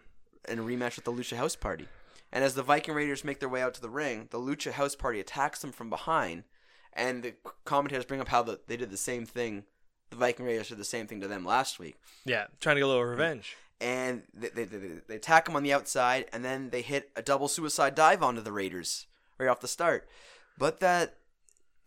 in 0.48 0.60
a 0.60 0.64
rematch 0.64 0.96
with 0.96 1.06
the 1.06 1.12
Lucha 1.12 1.38
House 1.38 1.56
Party. 1.56 1.88
And 2.32 2.44
as 2.44 2.56
the 2.56 2.64
Viking 2.64 2.94
Raiders 2.94 3.24
make 3.24 3.40
their 3.40 3.50
way 3.50 3.62
out 3.62 3.74
to 3.76 3.82
the 3.82 3.90
ring, 3.90 4.28
the 4.32 4.40
Lucha 4.40 4.72
House 4.74 4.96
Party 4.96 5.20
attacks 5.20 5.60
them 5.60 5.72
from 5.72 5.90
behind, 5.90 6.44
and 6.94 7.24
the 7.24 7.34
commentators 7.64 8.06
bring 8.06 8.20
up 8.22 8.28
how 8.30 8.44
the, 8.44 8.60
they 8.68 8.76
did 8.78 8.90
the 8.90 8.98
same 8.98 9.26
thing. 9.26 9.64
The 10.10 10.18
Viking 10.18 10.46
Raiders 10.46 10.70
did 10.70 10.78
the 10.78 10.84
same 10.86 11.08
thing 11.08 11.22
to 11.22 11.28
them 11.28 11.46
last 11.46 11.80
week, 11.80 11.96
Yeah, 12.26 12.48
trying 12.60 12.76
to 12.76 12.80
get 12.82 12.86
a 12.86 12.88
little 12.88 13.04
revenge. 13.06 13.56
And 13.82 14.24
they, 14.34 14.50
they, 14.50 14.64
they, 14.64 14.78
they 15.08 15.16
attack 15.16 15.46
them 15.46 15.56
on 15.56 15.64
the 15.64 15.74
outside, 15.74 16.26
and 16.32 16.46
then 16.46 16.70
they 16.70 16.82
hit 16.82 17.12
a 17.16 17.22
double 17.22 17.48
suicide 17.48 17.94
dive 17.94 18.24
onto 18.24 18.42
the 18.42 18.52
Raiders 18.52 19.08
right 19.38 19.50
off 19.50 19.60
the 19.60 19.68
start. 19.68 20.08
But 20.58 20.80
that 20.80 21.18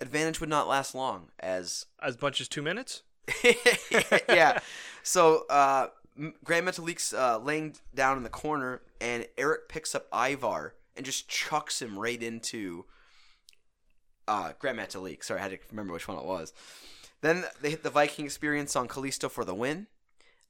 advantage 0.01 0.41
would 0.41 0.51
not 0.51 0.69
last 0.69 0.95
long, 0.95 1.29
as 1.41 1.87
As 2.03 2.21
much 2.21 2.41
as 2.41 2.49
two 2.49 2.63
minutes. 2.63 3.03
yeah. 4.29 4.59
So 5.05 5.47
uh, 5.49 5.87
Grand 6.45 6.67
Metalik's 6.67 7.15
uh, 7.15 7.39
laying 7.39 7.77
down 7.95 8.19
in 8.19 8.25
the 8.25 8.29
corner, 8.29 8.83
and 9.01 9.27
Erik 9.39 9.71
picks 9.71 9.95
up 9.95 10.07
Ivar 10.13 10.75
and 10.95 11.07
just 11.07 11.29
chucks 11.29 11.81
him 11.81 11.99
right 11.99 12.23
into 12.23 12.85
uh, 14.27 14.53
Grand 14.59 14.79
Metalik. 14.79 15.25
Sorry, 15.25 15.41
I 15.41 15.45
had 15.45 15.53
to 15.53 15.59
remember 15.71 15.95
which 15.95 16.07
one 16.07 16.19
it 16.19 16.27
was. 16.27 16.53
Then 17.23 17.45
they 17.63 17.71
hit 17.71 17.83
the 17.83 17.91
Viking 17.91 18.27
experience 18.27 18.77
on 18.77 18.87
Kalisto 18.87 19.31
for 19.31 19.47
the 19.47 19.55
win. 19.55 19.87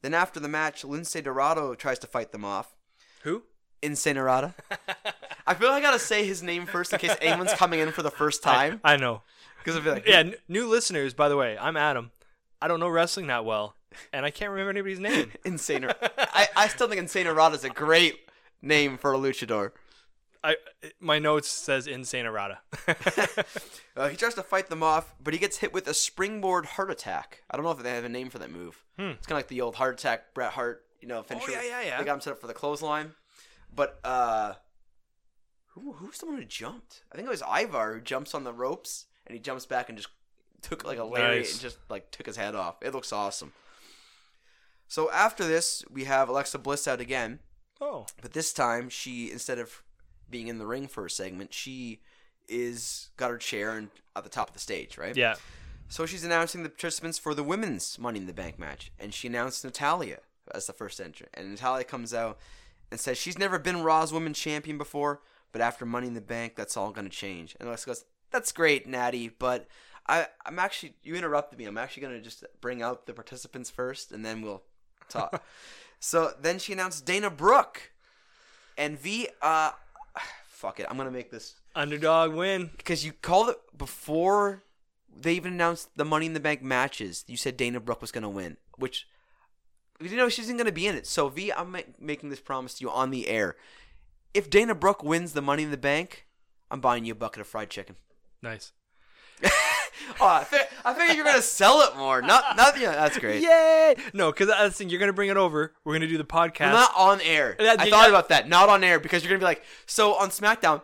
Then 0.03 0.15
after 0.15 0.39
the 0.41 0.49
match, 0.49 0.83
Lince 0.83 1.23
Dorado 1.23 1.75
tries 1.75 1.99
to 2.01 2.07
fight 2.07 2.33
them 2.33 2.45
off. 2.45 2.77
Who? 3.23 3.43
Incinerata. 3.83 4.55
I 5.47 5.55
feel 5.55 5.69
like 5.71 5.83
I 5.83 5.87
gotta 5.87 5.99
say 5.99 6.27
his 6.27 6.43
name 6.43 6.67
first 6.67 6.93
in 6.93 6.99
case 6.99 7.17
anyone's 7.23 7.53
coming 7.55 7.81
in 7.81 7.91
for 7.93 8.03
the 8.03 8.11
first 8.11 8.43
time. 8.43 8.81
I, 8.85 8.95
I 8.95 8.97
know. 8.97 9.23
Because 9.59 9.77
I 9.77 9.81
feel 9.81 9.93
like, 9.95 10.07
Yeah, 10.07 10.19
n- 10.21 10.35
new 10.49 10.69
listeners. 10.69 11.15
By 11.15 11.29
the 11.29 11.37
way, 11.37 11.57
I'm 11.59 11.77
Adam. 11.77 12.11
I 12.61 12.69
don't 12.69 12.81
know 12.81 12.89
wrestling 12.89 13.29
that 13.29 13.45
well, 13.45 13.75
and 14.13 14.25
I 14.27 14.31
can't 14.31 14.51
remember 14.51 14.71
anybody's 14.71 14.99
name. 15.01 15.33
Insane. 15.45 15.87
I, 16.19 16.49
I 16.57 16.69
still 16.69 16.89
think 16.89 17.01
Insane 17.01 17.27
Errata 17.27 17.55
is 17.55 17.65
a 17.65 17.71
great 17.71 18.17
name 18.63 18.99
for 18.99 19.13
a 19.15 19.17
luchador. 19.19 19.71
I 20.45 20.57
my 21.01 21.19
notes 21.19 21.49
says 21.49 21.87
insane 21.87 22.27
errata. 22.27 22.59
Uh, 23.97 24.09
he 24.09 24.17
tries 24.17 24.35
to 24.35 24.45
fight 24.45 24.69
them 24.69 24.81
off, 24.81 25.13
but 25.21 25.35
he 25.35 25.41
gets 25.41 25.57
hit 25.57 25.73
with 25.73 25.89
a 25.89 25.93
springboard 25.95 26.65
heart 26.65 26.89
attack. 26.89 27.43
I 27.51 27.57
don't 27.57 27.65
know 27.65 27.73
if 27.73 27.83
they 27.83 27.91
have 27.91 28.05
a 28.05 28.09
name 28.09 28.31
for 28.31 28.39
that 28.39 28.49
move. 28.53 28.85
It's 28.97 29.27
kind 29.27 29.33
of 29.33 29.39
like 29.39 29.49
the 29.49 29.61
old 29.61 29.75
heart 29.75 29.99
attack 29.99 30.35
Bret 30.35 30.53
Hart, 30.53 30.85
you 31.01 31.09
know, 31.09 31.25
finisher. 31.25 31.47
Oh 31.51 31.53
yeah, 31.53 31.63
yeah, 31.65 31.83
yeah. 31.83 31.99
They 31.99 32.05
got 32.05 32.15
him 32.15 32.21
set 32.21 32.35
up 32.35 32.41
for 32.41 32.47
the 32.47 32.55
clothesline. 32.55 33.11
But 33.75 33.99
uh, 34.05 34.53
who 35.71 35.95
who's 35.95 36.19
the 36.19 36.27
one 36.27 36.37
who 36.37 36.45
jumped? 36.45 37.03
I 37.13 37.17
think 37.17 37.27
it 37.27 37.31
was 37.31 37.43
Ivar 37.43 37.95
who 37.95 38.01
jumps 38.01 38.35
on 38.35 38.45
the 38.45 38.53
ropes 38.53 39.07
and 39.27 39.35
he 39.35 39.41
jumps 39.41 39.67
back 39.67 39.89
and 39.89 39.99
just 39.99 40.11
took 40.63 40.85
like 40.85 40.99
a 40.99 41.05
lariat 41.05 41.39
Nice. 41.39 41.53
and 41.55 41.61
just 41.61 41.79
like 41.91 42.13
took 42.13 42.27
his 42.27 42.37
head 42.37 42.55
off. 42.55 42.77
It 42.81 42.95
looks 42.95 43.13
awesome. 43.13 43.53
So 44.87 45.11
after 45.11 45.45
this, 45.45 45.85
we 45.91 46.05
have 46.05 46.29
Alexa 46.29 46.59
Bliss 46.61 46.87
out 46.87 47.01
again. 47.01 47.41
oh, 47.81 48.07
But 48.23 48.33
this 48.33 48.53
time, 48.53 48.89
she 48.89 49.33
instead 49.33 49.59
of 49.59 49.83
being 50.31 50.49
in 50.49 50.59
the 50.59 50.67
ring 50.67 50.87
for 50.87 51.07
a 51.07 51.11
segment, 51.11 51.53
she 51.53 52.01
is 52.49 53.11
got 53.17 53.31
her 53.31 53.39
chair 53.39 53.73
and 53.73 53.91
at 54.17 54.25
the 54.25 54.31
top 54.31 54.49
of 54.49 54.55
the 54.55 54.61
stage, 54.61 54.97
right? 54.99 55.17
yeah. 55.17 55.35
So 55.89 56.05
she's 56.05 56.25
announcing 56.25 56.63
the 56.63 56.69
participants 56.69 57.19
for 57.19 57.35
the 57.35 57.43
women's 57.43 57.99
Money 57.99 58.19
in 58.19 58.27
the 58.27 58.35
Bank 58.35 58.59
match, 58.59 58.93
and 58.99 59.15
she 59.15 59.27
announced 59.27 59.65
Natalya 59.65 60.19
as 60.55 60.67
the 60.67 60.73
first 60.75 61.01
entrant. 61.01 61.33
And 61.35 61.51
Natalya 61.51 61.85
comes 61.85 62.13
out 62.13 62.39
and 62.91 63.01
says 63.01 63.17
she's 63.17 63.39
never 63.39 63.59
been 63.59 63.83
Raw's 63.83 64.13
Women's 64.13 64.39
Champion 64.39 64.77
before, 64.77 65.23
but 65.51 65.63
after 65.63 65.87
Money 65.87 66.07
in 66.07 66.15
the 66.15 66.21
Bank, 66.21 66.57
that's 66.57 66.77
all 66.77 66.91
gonna 66.91 67.09
change. 67.09 67.57
And 67.59 67.69
Alexa 67.69 67.87
goes, 67.87 68.05
"That's 68.31 68.53
great, 68.53 68.87
Natty, 68.87 69.29
but 69.31 69.67
I, 70.07 70.27
I'm 70.45 70.59
actually 70.59 70.95
you 71.03 71.15
interrupted 71.15 71.59
me. 71.59 71.65
I'm 71.65 71.79
actually 71.79 72.03
gonna 72.03 72.21
just 72.21 72.45
bring 72.61 72.83
out 72.83 73.07
the 73.07 73.15
participants 73.15 73.71
first, 73.71 74.13
and 74.13 74.25
then 74.25 74.43
we'll 74.43 74.63
talk." 75.09 75.43
so 76.01 76.33
then 76.41 76.59
she 76.59 76.75
announced 76.75 77.07
Dana 77.07 77.31
Brooke, 77.31 77.93
and 78.77 78.99
V. 78.99 79.29
Uh, 79.41 79.73
fuck 80.59 80.81
it, 80.81 80.87
I'm 80.91 80.97
gonna 80.97 81.11
make 81.11 81.31
this 81.31 81.55
Underdog 81.75 82.35
win. 82.35 82.71
because 82.77 83.05
you 83.05 83.13
called 83.13 83.51
it 83.51 83.59
before 83.77 84.65
they 85.21 85.35
even 85.35 85.53
announced 85.55 85.89
the 85.97 86.05
Money 86.05 86.27
in 86.27 86.33
the 86.35 86.41
Bank 86.41 86.63
matches. 86.63 87.25
You 87.27 87.37
said 87.37 87.57
Dana 87.57 87.81
Brooke 87.81 88.01
was 88.01 88.13
going 88.13 88.23
to 88.23 88.29
win, 88.29 88.57
which 88.77 89.09
you 90.01 90.17
know 90.17 90.29
she 90.29 90.43
wasn't 90.43 90.59
going 90.59 90.67
to 90.67 90.73
be 90.73 90.87
in 90.87 90.95
it. 90.97 91.07
So 91.07 91.29
V, 91.29 91.53
I'm 91.53 91.73
ma- 91.73 91.81
making 91.99 92.31
this 92.31 92.41
promise 92.41 92.75
to 92.75 92.85
you 92.85 92.91
on 92.91 93.11
the 93.11 93.29
air. 93.29 93.57
If 94.35 94.51
Dana 94.51 94.75
Brooke 94.75 95.03
wins 95.03 95.33
the 95.33 95.43
Money 95.43 95.65
in 95.65 95.71
the 95.71 95.77
Bank, 95.77 96.27
I'm 96.71 96.81
buying 96.81 97.05
you 97.05 97.13
a 97.13 97.17
bucket 97.17 97.41
of 97.41 97.47
fried 97.47 97.71
chicken. 97.71 97.97
Nice. 98.43 98.73
oh, 100.21 100.27
I, 100.27 100.45
fi- 100.45 100.67
I 100.85 100.95
figured 100.95 101.17
you're 101.17 101.25
going 101.25 101.37
to 101.37 101.43
sell 101.43 101.81
it 101.83 101.97
more. 101.97 102.21
Not, 102.23 102.57
not 102.57 102.79
yeah, 102.81 102.93
that's 102.93 103.19
great. 103.19 103.43
Yay! 103.43 103.97
No, 104.13 104.31
because 104.33 104.49
I 104.51 104.69
think 104.71 104.91
you're 104.91 105.01
gonna 105.01 105.13
bring 105.13 105.31
it 105.31 105.37
over. 105.37 105.73
We're 105.85 105.95
gonna 105.95 106.07
do 106.07 106.19
the 106.19 106.25
podcast. 106.25 106.73
Not 106.73 106.91
on 106.97 107.21
air. 107.23 107.57
Yeah, 107.59 107.77
I 107.79 107.89
thought 107.91 108.09
about 108.09 108.29
that. 108.31 108.49
Not 108.49 108.69
on 108.69 108.83
air 108.85 108.99
because 109.01 109.23
you're 109.23 109.31
going 109.31 109.41
to 109.41 109.43
be 109.45 109.49
like, 109.49 109.63
so 109.87 110.15
on 110.15 110.31
SmackDown, 110.31 110.83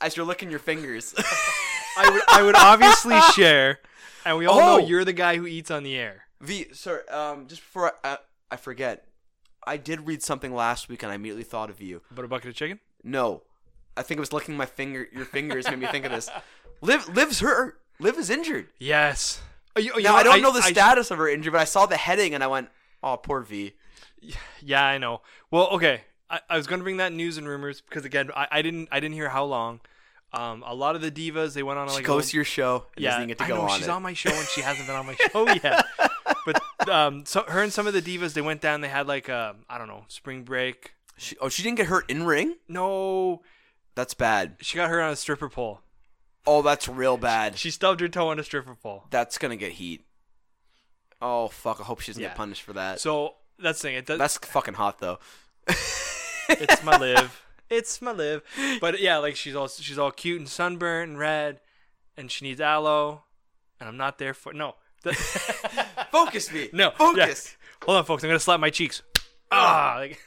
as 0.00 0.16
you're 0.16 0.26
licking 0.26 0.50
your 0.50 0.58
fingers. 0.60 1.14
I 1.96 2.08
would 2.10 2.22
I 2.28 2.42
would 2.42 2.54
obviously 2.56 3.20
share, 3.34 3.80
and 4.24 4.38
we 4.38 4.46
all 4.46 4.58
Oh! 4.58 4.78
know 4.78 4.86
you're 4.86 5.04
the 5.04 5.12
guy 5.12 5.36
who 5.36 5.46
eats 5.46 5.70
on 5.70 5.82
the 5.82 5.96
air. 5.96 6.22
V, 6.40 6.68
sorry. 6.72 7.06
Um, 7.08 7.46
just 7.48 7.60
before 7.62 7.92
I, 8.04 8.12
I, 8.12 8.18
I 8.52 8.56
forget, 8.56 9.06
I 9.66 9.76
did 9.76 10.06
read 10.06 10.22
something 10.22 10.54
last 10.54 10.88
week 10.88 11.02
and 11.02 11.12
I 11.12 11.16
immediately 11.16 11.44
thought 11.44 11.68
of 11.68 11.80
you. 11.80 12.00
But 12.10 12.24
a 12.24 12.28
bucket 12.28 12.48
of 12.50 12.54
chicken? 12.54 12.80
No, 13.04 13.42
I 13.96 14.02
think 14.02 14.16
it 14.18 14.20
was 14.20 14.32
licking 14.32 14.56
my 14.56 14.66
finger. 14.66 15.06
Your 15.12 15.24
fingers 15.26 15.68
made 15.68 15.78
me 15.80 15.86
think 15.86 16.04
of 16.06 16.12
this. 16.12 16.30
Liv, 16.80 17.08
Liv's 17.14 17.40
hurt. 17.40 17.78
Liv 18.00 18.18
is 18.18 18.30
injured. 18.30 18.68
Yes. 18.78 19.40
You- 19.76 19.92
you 19.96 20.02
Now 20.02 20.12
know, 20.12 20.16
I 20.16 20.22
don't 20.22 20.42
know 20.42 20.52
the 20.52 20.60
I- 20.60 20.70
status 20.72 21.10
of 21.10 21.18
her 21.18 21.28
injury, 21.28 21.50
but 21.52 21.60
I 21.60 21.64
saw 21.64 21.86
the 21.86 21.96
heading 21.96 22.34
and 22.34 22.42
I 22.42 22.48
went, 22.48 22.68
"Oh, 23.02 23.16
poor 23.16 23.40
V." 23.42 23.74
Yeah, 24.62 24.84
I 24.84 24.98
know. 24.98 25.22
Well, 25.50 25.68
okay. 25.70 26.02
I, 26.28 26.40
I 26.50 26.56
was 26.56 26.66
going 26.66 26.80
to 26.80 26.84
bring 26.84 26.98
that 26.98 27.12
news 27.12 27.38
and 27.38 27.48
rumors 27.48 27.80
because 27.80 28.04
again, 28.04 28.30
I, 28.36 28.46
I 28.50 28.62
didn't 28.62 28.88
I 28.92 29.00
didn't 29.00 29.14
hear 29.14 29.28
how 29.30 29.44
long. 29.44 29.80
Um, 30.32 30.62
a 30.64 30.74
lot 30.74 30.94
of 30.94 31.02
the 31.02 31.10
divas 31.10 31.54
they 31.54 31.62
went 31.64 31.78
on 31.80 31.88
She 31.88 31.94
like 31.96 32.04
a 32.04 32.06
goes 32.06 32.30
to 32.30 32.36
your 32.36 32.44
show. 32.44 32.86
Yeah, 32.96 33.12
doesn't 33.12 33.28
get 33.28 33.38
to 33.38 33.44
I 33.44 33.48
know 33.48 33.62
on 33.62 33.78
she's 33.78 33.88
it. 33.88 33.90
on 33.90 34.02
my 34.02 34.12
show 34.12 34.30
and 34.30 34.46
she 34.48 34.60
hasn't 34.60 34.86
been 34.86 34.94
on 34.94 35.06
my 35.06 35.14
show 35.32 35.48
yet. 35.48 35.84
But 36.46 36.88
um, 36.88 37.24
so 37.26 37.44
her 37.48 37.62
and 37.62 37.72
some 37.72 37.86
of 37.88 37.94
the 37.94 38.02
divas 38.02 38.34
they 38.34 38.40
went 38.40 38.60
down. 38.60 38.80
They 38.80 38.88
had 38.88 39.08
like 39.08 39.28
a 39.28 39.56
I 39.68 39.78
don't 39.78 39.88
know 39.88 40.04
spring 40.08 40.42
break. 40.44 40.92
She, 41.16 41.36
oh, 41.40 41.48
she 41.48 41.62
didn't 41.62 41.78
get 41.78 41.86
hurt 41.86 42.08
in 42.10 42.22
ring. 42.24 42.56
No, 42.68 43.42
That's 43.94 44.14
bad. 44.14 44.56
she 44.60 44.76
got 44.76 44.88
hurt 44.88 45.00
on 45.02 45.12
a 45.12 45.16
stripper 45.16 45.48
pole. 45.50 45.80
Oh, 46.46 46.62
that's 46.62 46.88
real 46.88 47.16
bad. 47.16 47.58
She 47.58 47.70
stubbed 47.70 48.00
her 48.00 48.08
toe 48.08 48.28
on 48.28 48.38
a 48.38 48.44
stripper 48.44 48.74
pole. 48.74 49.04
That's 49.10 49.38
gonna 49.38 49.56
get 49.56 49.72
heat. 49.72 50.04
Oh 51.22 51.48
fuck! 51.48 51.80
I 51.80 51.84
hope 51.84 52.00
she 52.00 52.12
doesn't 52.12 52.22
Yeah. 52.22 52.28
get 52.30 52.36
punished 52.36 52.62
for 52.62 52.72
that. 52.72 52.98
So 53.00 53.34
that's 53.58 53.80
the 53.82 53.88
thing. 53.88 53.96
It 53.96 54.06
does, 54.06 54.18
That's 54.18 54.38
fucking 54.38 54.74
hot 54.74 54.98
though. 55.00 55.18
it's 56.48 56.82
my 56.84 56.96
live. 56.96 57.42
It's 57.70 58.02
my 58.02 58.10
live. 58.10 58.42
But 58.80 58.98
yeah, 58.98 59.18
like 59.18 59.36
she's 59.36 59.54
all 59.54 59.68
she's 59.68 59.96
all 59.96 60.10
cute 60.10 60.40
and 60.40 60.48
sunburnt 60.48 61.10
and 61.10 61.18
red, 61.20 61.60
and 62.16 62.28
she 62.28 62.44
needs 62.44 62.60
aloe, 62.60 63.22
and 63.78 63.88
I'm 63.88 63.96
not 63.96 64.18
there 64.18 64.34
for 64.34 64.52
no. 64.52 64.74
The- 65.04 65.12
Focus 66.10 66.52
me. 66.52 66.68
no, 66.72 66.90
Focus. 66.90 67.56
yeah. 67.56 67.84
Hold 67.86 67.98
on, 67.98 68.04
folks. 68.06 68.24
I'm 68.24 68.28
gonna 68.28 68.40
slap 68.40 68.58
my 68.58 68.70
cheeks. 68.70 69.02
Ah. 69.52 69.94
Like, 69.98 70.18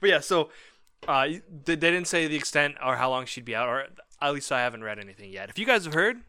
but 0.00 0.10
yeah, 0.10 0.20
so 0.20 0.50
uh, 1.08 1.26
they, 1.26 1.40
they 1.64 1.90
didn't 1.90 2.06
say 2.06 2.28
the 2.28 2.36
extent 2.36 2.76
or 2.84 2.94
how 2.94 3.10
long 3.10 3.26
she'd 3.26 3.44
be 3.44 3.56
out, 3.56 3.68
or 3.68 3.86
at 4.20 4.34
least 4.34 4.52
I 4.52 4.60
haven't 4.60 4.84
read 4.84 4.98
anything 4.98 5.30
yet. 5.32 5.48
If 5.50 5.58
you 5.58 5.66
guys 5.66 5.84
have 5.84 5.94
heard, 5.94 6.20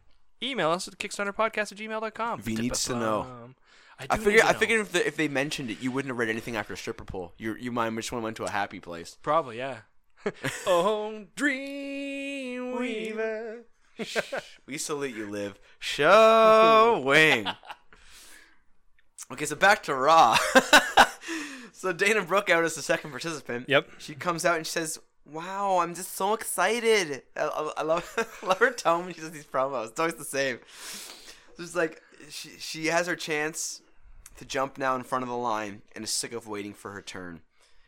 email 0.42 0.70
us 0.70 0.88
at 0.88 0.98
kickstunnerpodcast 0.98 1.72
at 1.72 1.78
gmail.com. 1.78 2.42
V 2.42 2.54
needs 2.56 2.84
to 2.84 2.96
know. 2.96 3.20
Um, 3.22 3.54
I, 3.98 4.06
I 4.10 4.16
figured. 4.16 4.42
I 4.42 4.52
figured 4.52 4.80
if, 4.80 4.92
the, 4.92 5.06
if 5.06 5.16
they 5.16 5.28
mentioned 5.28 5.70
it, 5.70 5.80
you 5.80 5.90
wouldn't 5.92 6.10
have 6.10 6.18
read 6.18 6.28
anything 6.28 6.56
after 6.56 6.74
stripper 6.76 7.04
pole. 7.04 7.32
You 7.38 7.54
you 7.54 7.70
mind 7.70 7.94
which 7.96 8.10
one 8.10 8.22
went 8.22 8.36
to 8.38 8.44
a 8.44 8.50
happy 8.50 8.80
place. 8.80 9.16
Probably, 9.22 9.58
yeah. 9.58 9.78
oh, 10.66 11.26
Dreamweaver. 11.36 12.72
We 14.66 14.78
salute 14.78 15.14
you, 15.14 15.30
Liv. 15.30 15.60
Showing. 15.78 17.46
okay, 19.32 19.44
so 19.44 19.54
back 19.54 19.82
to 19.84 19.94
Raw. 19.94 20.36
so 21.72 21.92
Dana 21.92 22.22
Brooke 22.22 22.50
out 22.50 22.64
as 22.64 22.74
the 22.74 22.82
second 22.82 23.10
participant. 23.10 23.68
Yep. 23.68 23.90
She 23.98 24.14
comes 24.14 24.44
out 24.44 24.56
and 24.56 24.66
she 24.66 24.72
says, 24.72 24.98
"Wow, 25.26 25.78
I'm 25.78 25.94
just 25.94 26.14
so 26.14 26.34
excited." 26.34 27.22
I, 27.36 27.42
I, 27.42 27.72
I 27.78 27.82
love 27.82 28.38
I 28.42 28.46
love 28.46 28.58
her 28.58 28.72
tone 28.72 29.04
when 29.04 29.14
she 29.14 29.20
does 29.20 29.30
these 29.30 29.46
promos. 29.46 29.90
It's 29.90 30.00
always 30.00 30.14
the 30.14 30.24
same. 30.24 30.58
So 31.56 31.62
it's 31.62 31.76
like 31.76 32.02
she 32.30 32.50
she 32.58 32.86
has 32.86 33.06
her 33.06 33.16
chance 33.16 33.82
to 34.36 34.44
jump 34.44 34.78
now 34.78 34.96
in 34.96 35.02
front 35.02 35.22
of 35.22 35.28
the 35.28 35.36
line 35.36 35.82
and 35.94 36.04
is 36.04 36.10
sick 36.10 36.32
of 36.32 36.46
waiting 36.46 36.72
for 36.74 36.92
her 36.92 37.02
turn. 37.02 37.40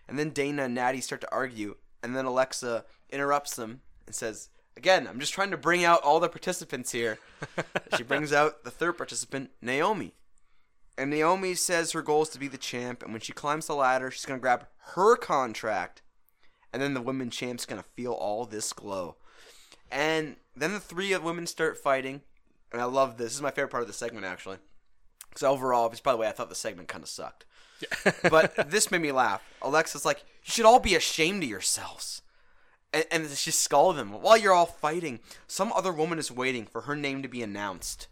And 0.06 0.18
then 0.18 0.30
Dana 0.30 0.64
and 0.64 0.74
Natty 0.74 1.00
start 1.00 1.22
to 1.22 1.32
argue, 1.32 1.76
and 2.02 2.14
then 2.14 2.26
Alexa 2.26 2.84
interrupts 3.10 3.56
them 3.56 3.80
and 4.06 4.14
says, 4.14 4.50
"Again, 4.76 5.06
I'm 5.06 5.20
just 5.20 5.32
trying 5.32 5.50
to 5.50 5.56
bring 5.56 5.84
out 5.84 6.02
all 6.02 6.20
the 6.20 6.28
participants 6.28 6.92
here." 6.92 7.18
she 7.96 8.02
brings 8.04 8.32
out 8.32 8.64
the 8.64 8.70
third 8.70 8.96
participant, 8.98 9.50
Naomi. 9.62 10.14
And 10.96 11.10
Naomi 11.10 11.54
says 11.54 11.92
her 11.92 12.02
goal 12.02 12.22
is 12.22 12.28
to 12.30 12.38
be 12.38 12.48
the 12.48 12.58
champ, 12.58 13.02
and 13.02 13.12
when 13.12 13.20
she 13.20 13.32
climbs 13.32 13.66
the 13.66 13.74
ladder, 13.74 14.10
she's 14.10 14.26
gonna 14.26 14.38
grab 14.38 14.66
her 14.94 15.16
contract, 15.16 16.02
and 16.74 16.82
then 16.82 16.92
the 16.92 17.00
women 17.00 17.30
champ's 17.30 17.64
gonna 17.64 17.84
feel 17.84 18.12
all 18.12 18.44
this 18.44 18.72
glow. 18.72 19.14
And 19.92 20.34
then 20.56 20.72
the 20.72 20.80
three 20.80 21.12
of 21.12 21.22
women 21.22 21.46
start 21.46 21.78
fighting, 21.78 22.20
and 22.72 22.82
I 22.82 22.84
love 22.84 23.16
this. 23.16 23.26
This 23.26 23.34
is 23.36 23.42
my 23.42 23.52
favorite 23.52 23.70
part 23.70 23.84
of 23.84 23.86
the 23.86 23.94
segment, 23.94 24.26
actually. 24.26 24.56
Because 25.28 25.44
overall, 25.44 25.88
because 25.88 26.00
by 26.00 26.10
the 26.10 26.18
way, 26.18 26.26
I 26.26 26.32
thought 26.32 26.48
the 26.48 26.56
segment 26.56 26.88
kind 26.88 27.04
of 27.04 27.08
sucked. 27.08 27.46
but 28.28 28.54
this 28.70 28.90
made 28.90 29.02
me 29.02 29.12
laugh. 29.12 29.40
Alexa's 29.62 30.04
like, 30.04 30.24
"You 30.44 30.50
should 30.50 30.64
all 30.64 30.80
be 30.80 30.96
ashamed 30.96 31.44
of 31.44 31.48
yourselves." 31.48 32.22
And, 32.92 33.04
and 33.12 33.30
she 33.30 33.52
scolded 33.52 34.00
them. 34.00 34.20
While 34.20 34.36
you're 34.36 34.52
all 34.52 34.66
fighting, 34.66 35.20
some 35.46 35.72
other 35.72 35.92
woman 35.92 36.18
is 36.18 36.32
waiting 36.32 36.66
for 36.66 36.82
her 36.82 36.96
name 36.96 37.22
to 37.22 37.28
be 37.28 37.42
announced, 37.42 38.08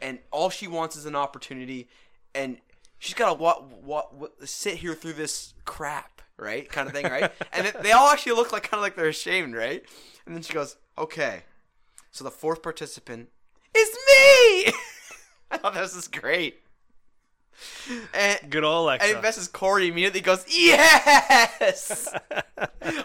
and 0.00 0.20
all 0.30 0.50
she 0.50 0.68
wants 0.68 0.94
is 0.94 1.04
an 1.04 1.16
opportunity, 1.16 1.88
and 2.32 2.58
she's 3.00 3.14
got 3.14 3.30
to 3.30 3.34
what 3.34 3.82
what 3.82 4.14
what 4.14 4.48
sit 4.48 4.76
here 4.76 4.94
through 4.94 5.14
this 5.14 5.54
crap, 5.64 6.13
right? 6.36 6.68
Kind 6.68 6.88
of 6.88 6.94
thing, 6.94 7.04
right? 7.06 7.30
and 7.52 7.72
they 7.82 7.92
all 7.92 8.08
actually 8.10 8.32
look 8.32 8.52
like 8.52 8.64
kind 8.64 8.78
of 8.78 8.82
like 8.82 8.96
they're 8.96 9.08
ashamed, 9.08 9.54
right? 9.54 9.82
And 10.26 10.34
then 10.34 10.42
she 10.42 10.52
goes, 10.52 10.76
"Okay." 10.98 11.42
So 12.10 12.24
the 12.24 12.30
fourth 12.30 12.62
participant 12.62 13.28
is 13.76 13.88
me. 13.90 14.72
I 15.50 15.58
thought 15.58 15.74
this 15.74 15.94
is 15.96 16.08
great. 16.08 16.60
And 18.12 18.50
Good 18.50 18.64
old 18.64 18.84
Alexa. 18.84 19.16
and 19.16 19.24
Mrs. 19.24 19.52
Corey 19.52 19.88
immediately 19.88 20.20
goes, 20.20 20.44
"Yes!" 20.48 22.12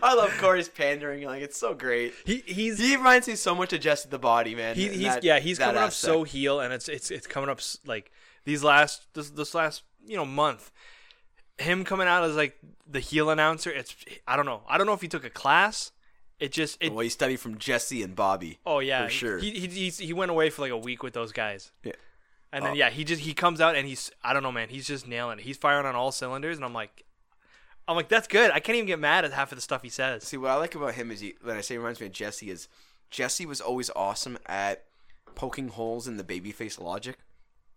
I 0.01 0.13
love 0.13 0.31
Corey's 0.39 0.69
pandering. 0.69 1.23
Like 1.23 1.41
it's 1.43 1.57
so 1.57 1.73
great. 1.73 2.13
he, 2.25 2.37
he's 2.45 2.79
He 2.79 2.95
reminds 2.95 3.27
me 3.27 3.35
so 3.35 3.53
much 3.53 3.73
of 3.73 3.81
Jesse 3.81 4.09
the 4.09 4.17
Body 4.19 4.55
Man. 4.55 4.75
he, 4.75 4.87
he's 4.89 5.01
that- 5.03 5.23
yeah 5.23 5.39
he's 5.39 5.59
coming 5.59 5.81
up 5.81 5.91
so 5.91 6.23
heel 6.23 6.59
and 6.59 6.73
it's 6.73 6.89
it's 6.89 7.11
it's 7.11 7.27
coming 7.27 7.49
up 7.49 7.59
like 7.85 8.11
these 8.45 8.63
last 8.63 9.05
this 9.13 9.29
this 9.29 9.53
last 9.53 9.83
you 10.05 10.15
know 10.15 10.25
month 10.25 10.71
him 11.59 11.83
coming 11.83 12.07
out 12.07 12.23
as 12.23 12.35
like 12.35 12.57
the 12.89 12.99
heel 12.99 13.29
announcer 13.29 13.69
it's 13.69 13.95
i 14.27 14.35
don't 14.35 14.45
know 14.45 14.61
i 14.67 14.77
don't 14.77 14.87
know 14.87 14.93
if 14.93 15.01
he 15.01 15.07
took 15.07 15.23
a 15.23 15.29
class 15.29 15.91
it 16.39 16.51
just 16.51 16.77
it 16.81 16.91
Well, 16.93 17.01
he 17.01 17.09
studied 17.09 17.39
from 17.41 17.57
Jesse 17.57 18.01
and 18.01 18.15
Bobby. 18.15 18.59
oh 18.65 18.79
yeah 18.79 19.05
for 19.05 19.11
sure. 19.11 19.37
he, 19.39 19.51
he 19.51 19.67
he's, 19.67 19.97
he 19.97 20.13
went 20.13 20.31
away 20.31 20.49
for 20.49 20.61
like 20.61 20.71
a 20.71 20.77
week 20.77 21.03
with 21.03 21.13
those 21.13 21.31
guys 21.33 21.71
Yeah. 21.83 21.93
and 22.53 22.63
then 22.65 22.71
Oh. 22.71 22.75
yeah 22.75 22.89
he 22.89 23.03
just 23.03 23.21
he 23.21 23.33
comes 23.33 23.59
out 23.61 23.75
and 23.75 23.87
he's 23.87 24.09
i 24.23 24.33
don't 24.33 24.41
know 24.43 24.51
man 24.51 24.69
he's 24.69 24.87
just 24.87 25.07
nailing 25.07 25.39
it 25.39 25.43
he's 25.43 25.57
firing 25.57 25.85
on 25.85 25.95
all 25.95 26.11
cylinders 26.11 26.55
and 26.57 26.65
i'm 26.65 26.73
like 26.73 27.03
i'm 27.87 27.95
like 27.95 28.07
that's 28.07 28.27
good 28.27 28.51
i 28.51 28.59
can't 28.59 28.75
even 28.77 28.87
get 28.87 28.99
mad 28.99 29.25
at 29.25 29.33
half 29.33 29.51
of 29.51 29.57
the 29.57 29.61
stuff 29.61 29.81
he 29.83 29.89
says 29.89 30.23
See, 30.23 30.37
what 30.37 30.51
I 30.51 30.55
like 30.55 30.75
about 30.75 30.93
him 30.95 31.11
is 31.11 31.19
he, 31.19 31.35
when 31.41 31.57
I 31.57 31.61
say 31.61 31.73
he 31.73 31.77
reminds 31.77 31.99
me 31.99 32.07
of 32.07 32.13
Jesse 32.13 32.49
is 32.49 32.67
Jesse 33.11 33.45
was 33.45 33.59
always 33.59 33.89
awesome 33.95 34.37
at 34.45 34.85
poking 35.35 35.67
holes 35.69 36.07
in 36.07 36.17
the 36.17 36.23
babyface 36.23 36.79
logic. 36.79 37.17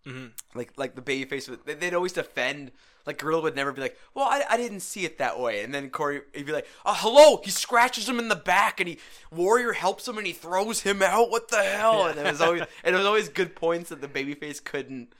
Mhm. 0.06 0.32
Like, 0.54 0.72
like 0.76 0.94
the 0.94 1.02
babyface, 1.02 1.48
would- 1.48 1.64
they- 1.64 1.74
they'd 1.74 1.94
always 1.94 2.12
defend. 2.12 2.72
Like, 3.06 3.18
Gorilla 3.18 3.42
would 3.42 3.56
never 3.56 3.72
be 3.72 3.80
like, 3.80 3.98
"Well, 4.14 4.26
I, 4.26 4.44
I 4.48 4.56
didn't 4.56 4.80
see 4.80 5.04
it 5.04 5.18
that 5.18 5.38
way," 5.40 5.62
and 5.64 5.74
then 5.74 5.90
Corey 5.90 6.22
he'd 6.34 6.46
be 6.46 6.52
like, 6.52 6.68
"Oh, 6.86 6.94
hello!" 6.96 7.40
He 7.44 7.50
scratches 7.50 8.08
him 8.08 8.18
in 8.20 8.28
the 8.28 8.36
back, 8.36 8.78
and 8.78 8.88
he 8.88 8.98
Warrior 9.32 9.72
helps 9.72 10.06
him, 10.06 10.18
and 10.18 10.26
he 10.26 10.32
throws 10.32 10.80
him 10.82 11.02
out. 11.02 11.28
What 11.30 11.48
the 11.48 11.62
hell? 11.64 12.06
And 12.06 12.18
it 12.18 12.24
was 12.24 12.40
always, 12.40 12.62
and 12.84 12.94
it 12.94 12.98
was 12.98 13.06
always 13.06 13.28
good 13.28 13.56
points 13.56 13.90
that 13.90 14.00
the 14.00 14.06
babyface 14.08 14.62
couldn't 14.62 15.12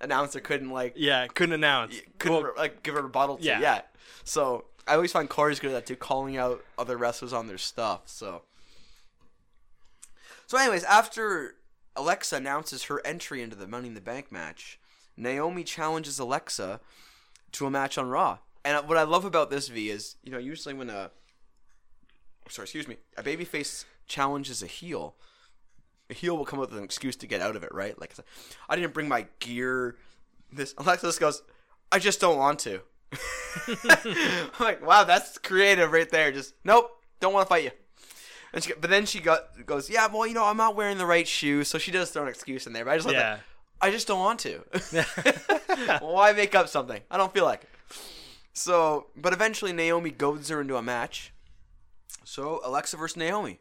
announce 0.00 0.36
or 0.36 0.40
couldn't 0.40 0.70
like 0.70 0.92
yeah 0.96 1.26
couldn't 1.28 1.54
announce 1.54 1.94
couldn't 2.18 2.42
Well, 2.42 2.52
like 2.56 2.82
give 2.82 2.94
a 2.96 3.02
rebuttal 3.02 3.38
to. 3.38 3.42
yeah. 3.44 3.60
Yeah. 3.60 3.80
So 4.24 4.66
I 4.86 4.94
always 4.94 5.12
find 5.12 5.28
Corey's 5.30 5.58
good 5.60 5.70
at 5.70 5.74
that 5.74 5.86
too, 5.86 5.96
calling 5.96 6.36
out 6.36 6.62
other 6.78 6.96
wrestlers 6.96 7.32
on 7.32 7.46
their 7.48 7.58
stuff. 7.58 8.02
So. 8.06 8.42
So, 10.46 10.58
anyways, 10.58 10.84
after 10.84 11.56
Alexa 11.96 12.36
announces 12.36 12.84
her 12.84 13.00
entry 13.06 13.42
into 13.42 13.56
the 13.56 13.66
Money 13.66 13.88
in 13.88 13.94
the 13.94 14.00
Bank 14.00 14.32
match, 14.32 14.78
Naomi 15.16 15.64
challenges 15.64 16.18
Alexa 16.18 16.80
to 17.52 17.66
a 17.66 17.70
match 17.70 17.96
on 17.98 18.08
Raw. 18.08 18.38
And 18.64 18.88
what 18.88 18.98
I 18.98 19.02
love 19.02 19.24
about 19.24 19.50
this 19.50 19.68
V 19.68 19.90
is, 19.90 20.16
you 20.22 20.32
know, 20.32 20.38
usually 20.38 20.74
when 20.74 20.90
a 20.90 21.10
sorry, 22.48 22.64
excuse 22.64 22.88
me, 22.88 22.96
a 23.16 23.22
babyface 23.22 23.84
challenges 24.06 24.62
a 24.62 24.66
heel, 24.66 25.14
a 26.10 26.14
heel 26.14 26.36
will 26.36 26.44
come 26.44 26.60
up 26.60 26.70
with 26.70 26.78
an 26.78 26.84
excuse 26.84 27.16
to 27.16 27.26
get 27.26 27.40
out 27.40 27.56
of 27.56 27.62
it, 27.62 27.72
right? 27.72 27.98
Like, 27.98 28.14
I 28.68 28.76
didn't 28.76 28.94
bring 28.94 29.08
my 29.08 29.26
gear. 29.38 29.96
This 30.52 30.74
Alexa 30.78 31.06
just 31.06 31.20
goes, 31.20 31.42
I 31.92 31.98
just 31.98 32.20
don't 32.20 32.38
want 32.38 32.58
to. 32.60 32.80
I'm 33.68 34.48
like, 34.58 34.84
wow, 34.84 35.04
that's 35.04 35.38
creative 35.38 35.92
right 35.92 36.10
there. 36.10 36.32
Just 36.32 36.54
nope, 36.64 36.90
don't 37.20 37.32
want 37.32 37.46
to 37.46 37.48
fight 37.48 37.64
you. 37.64 37.70
And 38.54 38.64
she, 38.64 38.72
but 38.80 38.88
then 38.88 39.04
she 39.04 39.20
got 39.20 39.66
goes, 39.66 39.90
yeah, 39.90 40.06
well, 40.06 40.26
you 40.26 40.32
know, 40.32 40.44
I'm 40.44 40.56
not 40.56 40.76
wearing 40.76 40.96
the 40.96 41.06
right 41.06 41.26
shoes, 41.28 41.68
so 41.68 41.76
she 41.76 41.90
does 41.90 42.10
throw 42.10 42.22
an 42.22 42.28
excuse 42.28 42.66
in 42.66 42.72
there. 42.72 42.84
But 42.84 42.92
I 42.92 42.96
just 42.96 43.06
like, 43.06 43.16
yeah 43.16 43.38
I 43.80 43.90
just 43.90 44.06
don't 44.06 44.20
want 44.20 44.40
to. 44.40 44.64
Why 46.00 46.32
make 46.32 46.54
up 46.54 46.68
something? 46.68 47.02
I 47.10 47.18
don't 47.18 47.32
feel 47.32 47.44
like 47.44 47.64
it. 47.64 47.68
So, 48.54 49.08
but 49.14 49.34
eventually 49.34 49.72
Naomi 49.74 50.10
goads 50.10 50.48
her 50.48 50.60
into 50.60 50.76
a 50.76 50.82
match. 50.82 51.34
So 52.24 52.60
Alexa 52.64 52.96
versus 52.96 53.16
Naomi. 53.16 53.60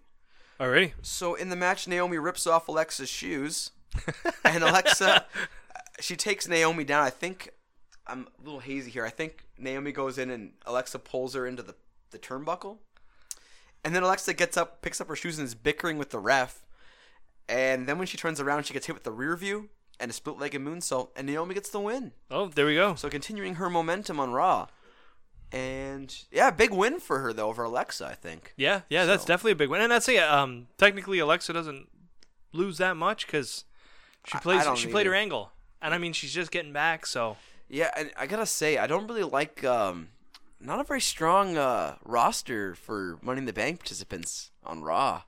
Oh, 0.62 0.66
already 0.66 0.94
So 1.02 1.36
in 1.36 1.50
the 1.50 1.58
match, 1.58 1.90
Naomi 1.90 2.18
rips 2.18 2.48
off 2.48 2.70
Alexa's 2.70 3.10
shoes, 3.10 3.72
and 4.46 4.64
Alexa, 4.64 5.26
she 6.00 6.16
takes 6.16 6.48
Naomi 6.48 6.86
down. 6.86 7.04
I 7.04 7.10
think 7.10 7.50
I'm 8.08 8.28
a 8.40 8.44
little 8.44 8.62
hazy 8.62 8.92
here. 8.92 9.06
I 9.06 9.10
think 9.10 9.46
Naomi 9.58 9.92
goes 9.92 10.18
in 10.18 10.30
and 10.30 10.54
Alexa 10.66 11.00
pulls 11.00 11.34
her 11.34 11.46
into 11.46 11.64
the 11.64 11.76
the 12.12 12.20
turnbuckle, 12.20 12.78
and 13.84 13.96
then 13.96 14.04
Alexa 14.04 14.34
gets 14.34 14.58
up, 14.58 14.82
picks 14.82 15.00
up 15.02 15.08
her 15.08 15.16
shoes, 15.16 15.38
and 15.38 15.46
is 15.46 15.56
bickering 15.56 15.98
with 15.98 16.10
the 16.10 16.20
ref. 16.20 16.66
And 17.50 17.88
then 17.88 17.98
when 17.98 18.08
she 18.08 18.18
turns 18.18 18.40
around, 18.40 18.64
she 18.66 18.74
gets 18.74 18.86
hit 18.86 18.94
with 18.94 19.04
the 19.04 19.12
rear 19.12 19.36
view, 19.36 19.70
and 20.00 20.10
a 20.10 20.14
split-legged 20.14 20.62
moonsault, 20.62 21.10
and 21.16 21.28
Naomi 21.28 21.54
gets 21.54 21.70
the 21.70 21.80
win. 21.80 22.14
Oh, 22.32 22.48
there 22.48 22.66
we 22.66 22.76
go. 22.76 22.96
So 22.96 23.10
continuing 23.10 23.56
her 23.56 23.70
momentum 23.70 24.20
on 24.20 24.32
Raw. 24.32 24.68
And 25.52 26.16
yeah, 26.32 26.50
big 26.50 26.72
win 26.72 27.00
for 27.00 27.20
her 27.20 27.32
though 27.32 27.48
over 27.50 27.64
Alexa, 27.64 28.08
I 28.08 28.16
think. 28.16 28.54
Yeah, 28.58 28.82
yeah, 28.90 29.06
that's 29.06 29.24
definitely 29.24 29.52
a 29.52 29.56
big 29.56 29.70
win. 29.70 29.82
And 29.82 29.92
that's 29.92 30.10
it. 30.10 30.24
Um, 30.24 30.66
technically, 30.78 31.20
Alexa 31.20 31.54
doesn't 31.54 31.90
lose 32.54 32.80
that 32.80 32.98
much 32.98 33.28
because 33.28 33.66
she 34.26 34.40
plays. 34.40 34.66
She 34.80 34.88
played 34.88 35.06
her 35.06 35.14
angle, 35.14 35.52
and 35.80 35.94
I 35.94 36.00
mean, 36.00 36.12
she's 36.12 36.34
just 36.34 36.50
getting 36.50 36.74
back. 36.74 37.06
So 37.06 37.38
Yeah, 37.70 37.92
and 37.96 38.12
I 38.18 38.26
gotta 38.26 38.48
say, 38.48 38.80
I 38.80 38.88
don't 38.88 39.08
really 39.08 39.24
like 39.24 39.64
um, 39.64 40.10
not 40.64 40.80
a 40.80 40.84
very 40.84 41.02
strong 41.02 41.58
uh, 41.58 41.96
roster 42.06 42.76
for 42.76 43.20
Money 43.22 43.40
in 43.40 43.46
the 43.46 43.54
Bank 43.54 43.80
participants 43.80 44.52
on 44.64 44.82
Raw. 44.84 45.24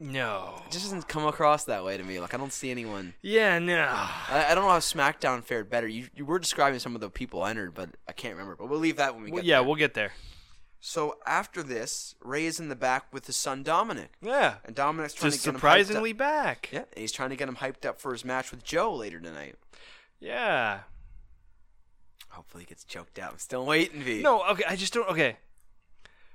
no. 0.00 0.54
It 0.66 0.72
just 0.72 0.84
doesn't 0.84 1.08
come 1.08 1.26
across 1.26 1.64
that 1.64 1.84
way 1.84 1.96
to 1.96 2.02
me. 2.02 2.18
Like 2.20 2.34
I 2.34 2.36
don't 2.36 2.52
see 2.52 2.70
anyone. 2.70 3.14
Yeah, 3.22 3.58
no. 3.58 3.78
I, 3.88 4.46
I 4.50 4.54
don't 4.54 4.64
know 4.64 4.70
how 4.70 4.78
SmackDown 4.78 5.44
fared 5.44 5.68
better. 5.70 5.86
You 5.88 6.08
you 6.14 6.24
were 6.24 6.38
describing 6.38 6.78
some 6.80 6.94
of 6.94 7.00
the 7.00 7.10
people 7.10 7.44
entered, 7.46 7.74
but 7.74 7.90
I 8.08 8.12
can't 8.12 8.34
remember. 8.34 8.56
But 8.56 8.68
we'll 8.68 8.80
leave 8.80 8.96
that 8.96 9.14
when 9.14 9.24
we 9.24 9.30
Well, 9.30 9.42
get 9.42 9.46
yeah, 9.46 9.56
there. 9.58 9.62
we'll 9.64 9.76
get 9.76 9.94
there. 9.94 10.12
So 10.84 11.18
after 11.26 11.62
this, 11.62 12.16
Rey 12.20 12.44
is 12.46 12.58
in 12.58 12.68
the 12.68 12.74
back 12.74 13.12
with 13.12 13.26
his 13.26 13.36
son 13.36 13.62
Dominic, 13.62 14.10
Yeah, 14.20 14.54
and 14.64 14.74
Dominic's 14.74 15.14
trying 15.14 15.30
just 15.30 15.44
to 15.44 15.50
get 15.50 15.54
surprisingly 15.56 16.10
him 16.10 16.16
hyped 16.16 16.18
back. 16.18 16.68
Yeah, 16.72 16.78
and 16.80 16.86
he's 16.96 17.12
trying 17.12 17.30
to 17.30 17.36
get 17.36 17.48
him 17.48 17.54
hyped 17.56 17.86
up 17.86 18.00
for 18.00 18.10
his 18.12 18.24
match 18.24 18.50
with 18.50 18.64
Joe 18.64 18.92
later 18.92 19.20
tonight. 19.20 19.54
Yeah. 20.18 20.80
Hopefully, 22.32 22.64
he 22.64 22.68
gets 22.68 22.84
choked 22.84 23.18
out. 23.18 23.32
I'm 23.32 23.38
still 23.38 23.64
waiting, 23.66 24.02
V. 24.02 24.22
No, 24.22 24.42
okay, 24.50 24.64
I 24.68 24.76
just 24.76 24.92
don't. 24.94 25.08
Okay. 25.10 25.36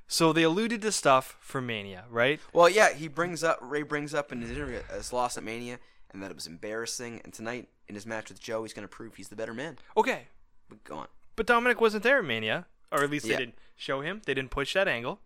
So 0.08 0.32
they 0.32 0.44
alluded 0.44 0.82
to 0.84 0.92
stuff 0.92 1.36
for 1.42 1.60
Mania, 1.62 2.06
right? 2.10 2.40
Well, 2.54 2.70
yeah, 2.70 2.94
he 2.94 3.08
brings 3.10 3.44
up 3.44 3.60
Rey 3.62 3.82
brings 3.82 4.14
up 4.14 4.32
in 4.32 4.42
his 4.42 4.52
interview 4.52 4.80
his 4.94 5.12
loss 5.12 5.38
at 5.38 5.44
Mania, 5.44 5.80
and 6.12 6.24
that 6.24 6.32
it 6.32 6.36
was 6.36 6.48
embarrassing. 6.48 7.20
And 7.26 7.34
tonight, 7.34 7.68
in 7.88 7.96
his 7.96 8.06
match 8.06 8.30
with 8.30 8.40
Joe, 8.40 8.64
he's 8.64 8.74
going 8.74 8.88
to 8.88 8.88
prove 8.88 9.16
he's 9.16 9.28
the 9.28 9.36
better 9.36 9.54
man. 9.54 9.78
Okay, 9.98 10.28
But 10.70 10.84
go 10.86 10.96
on. 10.98 11.08
but 11.36 11.46
Dominic 11.46 11.82
wasn't 11.82 12.04
there 12.04 12.20
at 12.20 12.26
Mania, 12.26 12.68
or 12.92 13.04
at 13.04 13.10
least 13.10 13.26
Yeah. 13.26 13.36
they 13.38 13.46
didn't 13.46 13.58
show 13.76 14.00
him. 14.02 14.22
They 14.26 14.34
didn't 14.34 14.52
push 14.52 14.74
that 14.76 14.88
angle. 14.88 15.20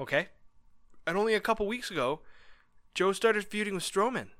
Okay. 0.00 0.28
And 1.06 1.16
only 1.16 1.34
a 1.34 1.40
couple 1.40 1.66
weeks 1.68 1.90
ago, 1.90 2.20
Joe 2.94 3.12
started 3.12 3.44
feuding 3.46 3.74
with 3.74 3.84
Strowman. 3.84 4.30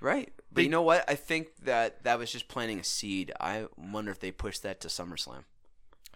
Right. 0.00 0.32
But 0.36 0.56
They- 0.56 0.62
you 0.64 0.68
know 0.68 0.82
what? 0.82 1.04
I 1.08 1.14
think 1.14 1.56
that 1.64 2.04
that 2.04 2.18
was 2.18 2.30
just 2.30 2.48
planting 2.48 2.78
a 2.80 2.84
seed. 2.84 3.32
I 3.40 3.66
wonder 3.76 4.10
if 4.12 4.20
they 4.20 4.30
pushed 4.30 4.62
that 4.62 4.80
to 4.82 4.88
SummerSlam. 4.88 5.44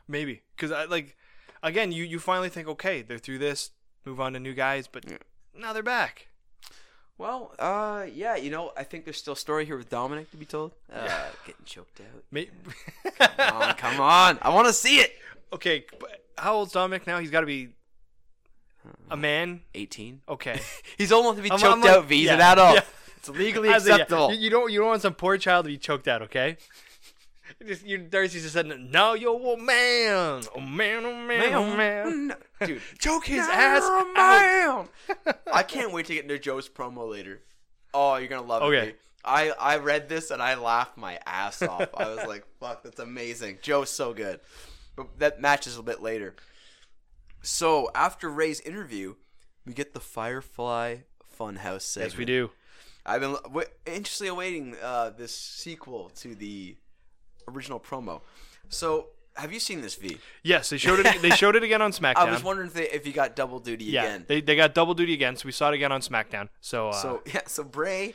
Maybe 0.07 0.43
because 0.57 0.71
I 0.73 0.85
like 0.85 1.17
again, 1.63 1.93
you 1.93 2.05
you 2.05 2.19
finally 2.19 2.49
think, 2.49 2.69
okay, 2.69 3.03
they're 3.03 3.19
through 3.19 3.39
this, 3.39 3.71
move 4.05 4.21
on 4.21 4.33
to 4.35 4.41
new 4.41 4.55
guys, 4.55 4.87
but 4.87 5.05
Yeah. 5.11 5.19
now 5.55 5.73
they're 5.73 5.83
back. 5.83 6.29
Well, 7.19 7.53
uh, 7.59 8.07
yeah, 8.13 8.37
you 8.37 8.49
know, 8.49 8.73
I 8.77 8.85
think 8.85 9.05
there's 9.05 9.17
still 9.19 9.33
a 9.33 9.37
story 9.37 9.65
here 9.67 9.77
with 9.77 9.91
Dominic 9.91 10.31
to 10.31 10.37
be 10.37 10.47
told. 10.47 10.71
Uh, 10.93 11.09
getting 11.45 11.65
choked 11.65 12.01
out. 12.01 12.23
May- 12.31 12.49
Come 13.19 13.57
on, 13.63 13.75
come 13.75 14.01
on. 14.01 14.39
I 14.41 14.51
want 14.51 14.69
to 14.69 14.73
see 14.73 14.99
it. 15.01 15.13
okay, 15.53 15.85
but 15.99 16.25
how 16.39 16.55
old's 16.55 16.73
Dominic 16.73 17.09
now? 17.09 17.19
He's 17.19 17.33
got 17.33 17.41
to 17.41 17.47
be 17.47 17.71
a 19.11 19.17
man. 19.17 19.63
18. 19.75 20.21
Okay, 20.29 20.61
He's 20.97 21.11
almost 21.11 21.39
to 21.39 21.43
be 21.43 21.51
I'm- 21.51 21.59
choked 21.59 21.73
I'm 21.75 21.81
like- 21.81 21.91
out, 21.91 22.05
V. 22.07 22.21
He's 22.21 22.31
an 22.31 22.39
yeah, 22.39 22.53
adult. 22.53 22.85
It's 23.19 23.29
legally 23.29 23.69
acceptable. 23.71 24.33
you, 24.33 24.39
you 24.39 24.51
don't 24.51 24.73
you 24.73 24.79
don't 24.79 24.89
want 24.89 25.03
some 25.03 25.15
poor 25.15 25.37
child 25.39 25.65
to 25.65 25.71
be 25.71 25.77
choked 25.79 26.07
out, 26.07 26.23
okay? 26.23 26.57
Just, 27.67 27.85
you, 27.85 27.99
Darcy 27.99 28.41
just 28.41 28.53
said, 28.53 28.67
"No, 28.67 29.15
you're 29.15 29.35
a 29.35 29.57
man, 29.57 30.43
oh 30.55 30.61
man, 30.61 31.05
oh 31.05 31.27
man, 31.27 31.55
oh 31.55 31.77
man." 31.77 32.27
No, 32.29 32.67
Dude, 32.67 32.81
Choke 32.99 33.27
his 33.27 33.39
You're 33.39 33.51
ass 33.51 33.83
out. 33.83 34.15
man. 34.15 35.35
I 35.53 35.65
can't 35.65 35.93
wait 35.93 36.07
to 36.07 36.15
get 36.15 36.23
into 36.23 36.39
Joe's 36.39 36.69
promo 36.69 37.11
later. 37.11 37.41
Oh, 37.93 38.15
you're 38.17 38.29
gonna 38.29 38.47
love 38.47 38.63
it. 38.63 38.67
Okay. 38.67 38.95
I 39.25 39.51
I 39.51 39.79
read 39.79 40.09
this 40.09 40.31
and 40.31 40.41
I 40.41 40.55
laughed 40.55 40.97
my 40.97 41.19
ass 41.27 41.61
off. 41.63 41.89
I 41.97 42.09
was 42.15 42.27
like, 42.29 42.45
"Fuck, 42.61 42.85
that's 42.85 43.01
amazing." 43.01 43.59
Joe's 43.61 43.91
so 43.91 44.13
good. 44.15 44.39
But 44.95 45.19
that 45.19 45.41
match 45.41 45.67
is 45.67 45.77
a 45.79 45.83
bit 45.83 46.01
later. 46.01 46.37
So 47.43 47.91
after 47.95 48.29
Rey's 48.29 48.61
interview, 48.61 49.15
we 49.67 49.73
get 49.73 49.95
the 49.95 50.01
Firefly 50.01 50.99
Funhouse 51.39 51.83
segment. 51.83 52.13
Yes, 52.13 52.19
we 52.19 52.25
do. 52.25 52.51
I've 53.09 53.21
been 53.21 53.37
w- 53.45 53.67
anxiously 53.87 54.29
awaiting 54.29 54.77
uh, 54.83 55.11
this 55.11 55.35
sequel 55.35 56.11
to 56.17 56.35
the 56.35 56.77
original 57.49 57.81
promo. 57.81 58.21
So, 58.69 59.07
have 59.37 59.53
you 59.53 59.61
seen 59.61 59.81
this 59.81 59.95
V? 59.95 60.19
Yes, 60.43 60.69
they 60.71 60.77
showed 60.79 60.99
it. 61.05 61.23
They 61.23 61.31
showed 61.31 61.57
it 61.57 61.63
again 61.63 61.81
on 61.81 61.93
SmackDown. 61.93 62.17
I 62.17 62.31
was 62.31 62.45
wondering 62.45 62.69
if, 62.69 62.75
they, 62.75 62.89
if 62.91 63.07
you 63.07 63.13
got 63.13 63.35
double 63.35 63.61
duty 63.61 63.87
yeah, 63.87 64.05
again. 64.05 64.25
they 64.29 64.41
they 64.41 64.57
got 64.57 64.75
double 64.75 64.95
duty 64.95 65.15
again, 65.15 65.37
so 65.37 65.47
we 65.47 65.53
saw 65.53 65.69
it 65.71 65.75
again 65.75 65.91
on 65.91 66.01
SmackDown. 66.03 66.49
So, 66.61 66.89
uh, 66.91 66.93
So 66.93 67.23
yeah, 67.33 67.41
so 67.47 67.65
Bray 67.65 68.15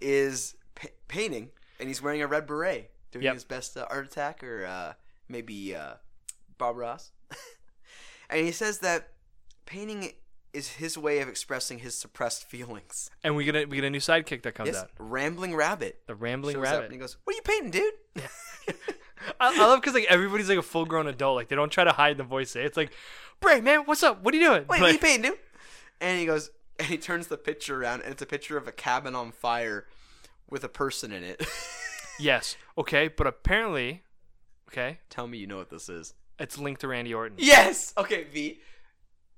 is 0.00 0.54
pa- 0.74 0.88
painting, 1.08 1.50
and 1.80 1.88
he's 1.88 2.02
wearing 2.02 2.20
a 2.22 2.26
red 2.26 2.46
beret, 2.46 2.90
doing 3.12 3.24
Yep. 3.24 3.34
his 3.34 3.44
best 3.44 3.76
uh, 3.76 3.86
art 3.88 4.04
attack, 4.06 4.44
or 4.44 4.66
uh, 4.66 4.92
maybe 5.28 5.74
uh, 5.74 5.94
Bob 6.58 6.76
Ross. 6.76 7.12
and 8.28 8.44
he 8.44 8.52
says 8.52 8.80
that 8.80 9.08
painting 9.64 10.12
is 10.54 10.68
his 10.74 10.96
way 10.96 11.18
of 11.20 11.28
expressing 11.28 11.80
his 11.80 11.94
suppressed 11.94 12.44
feelings. 12.48 13.10
and 13.22 13.36
we 13.36 13.44
get 13.44 13.54
a 13.56 13.64
we 13.66 13.76
get 13.76 13.84
a 13.84 13.90
new 13.90 13.98
sidekick 13.98 14.42
that 14.42 14.54
comes 14.54 14.68
Yes, 14.68 14.76
out, 14.82 14.90
Rambling 14.98 15.54
Rabbit. 15.54 16.00
the 16.06 16.14
Rambling 16.14 16.58
Rabbit. 16.58 16.84
and 16.84 16.92
he 16.92 16.98
goes, 16.98 17.16
"What 17.24 17.34
are 17.34 17.36
you 17.36 17.42
painting, 17.42 17.70
dude?" 17.70 17.94
I, 19.40 19.56
I 19.56 19.58
love 19.66 19.80
because 19.80 19.94
like 19.94 20.04
everybody's 20.08 20.48
like 20.48 20.58
a 20.58 20.62
full 20.62 20.84
grown 20.84 21.06
adult. 21.06 21.36
Like 21.36 21.48
they 21.48 21.56
don't 21.56 21.70
try 21.70 21.84
to 21.84 21.92
hide 21.92 22.16
the 22.18 22.24
voice. 22.24 22.54
It's 22.56 22.76
like, 22.76 22.92
Bray, 23.40 23.60
man, 23.60 23.80
what's 23.84 24.02
up? 24.02 24.22
What 24.22 24.34
are 24.34 24.36
you 24.36 24.44
doing? 24.46 24.64
Wait, 24.68 24.80
what 24.80 24.90
are 24.90 24.92
you 24.92 24.98
painting, 24.98 25.30
dude? 25.32 25.38
And 26.00 26.18
he 26.20 26.26
goes, 26.26 26.50
and 26.78 26.88
he 26.88 26.98
turns 26.98 27.28
the 27.28 27.36
picture 27.38 27.80
around, 27.80 28.02
and 28.02 28.12
it's 28.12 28.22
a 28.22 28.26
picture 28.26 28.56
of 28.56 28.68
a 28.68 28.72
cabin 28.72 29.14
on 29.14 29.32
fire 29.32 29.86
with 30.50 30.62
a 30.64 30.68
person 30.68 31.12
in 31.12 31.22
it. 31.24 31.46
yes, 32.18 32.56
okay, 32.76 33.08
but 33.08 33.26
apparently, 33.26 34.02
okay, 34.70 34.98
Tell 35.08 35.26
me 35.26 35.38
you 35.38 35.46
know 35.46 35.56
what 35.56 35.70
this 35.70 35.88
is. 35.88 36.14
it's 36.38 36.58
linked 36.58 36.80
to 36.82 36.88
Randy 36.88 37.14
Orton. 37.14 37.36
Yes. 37.40 37.94
Okay, 37.96 38.24
V. 38.24 38.60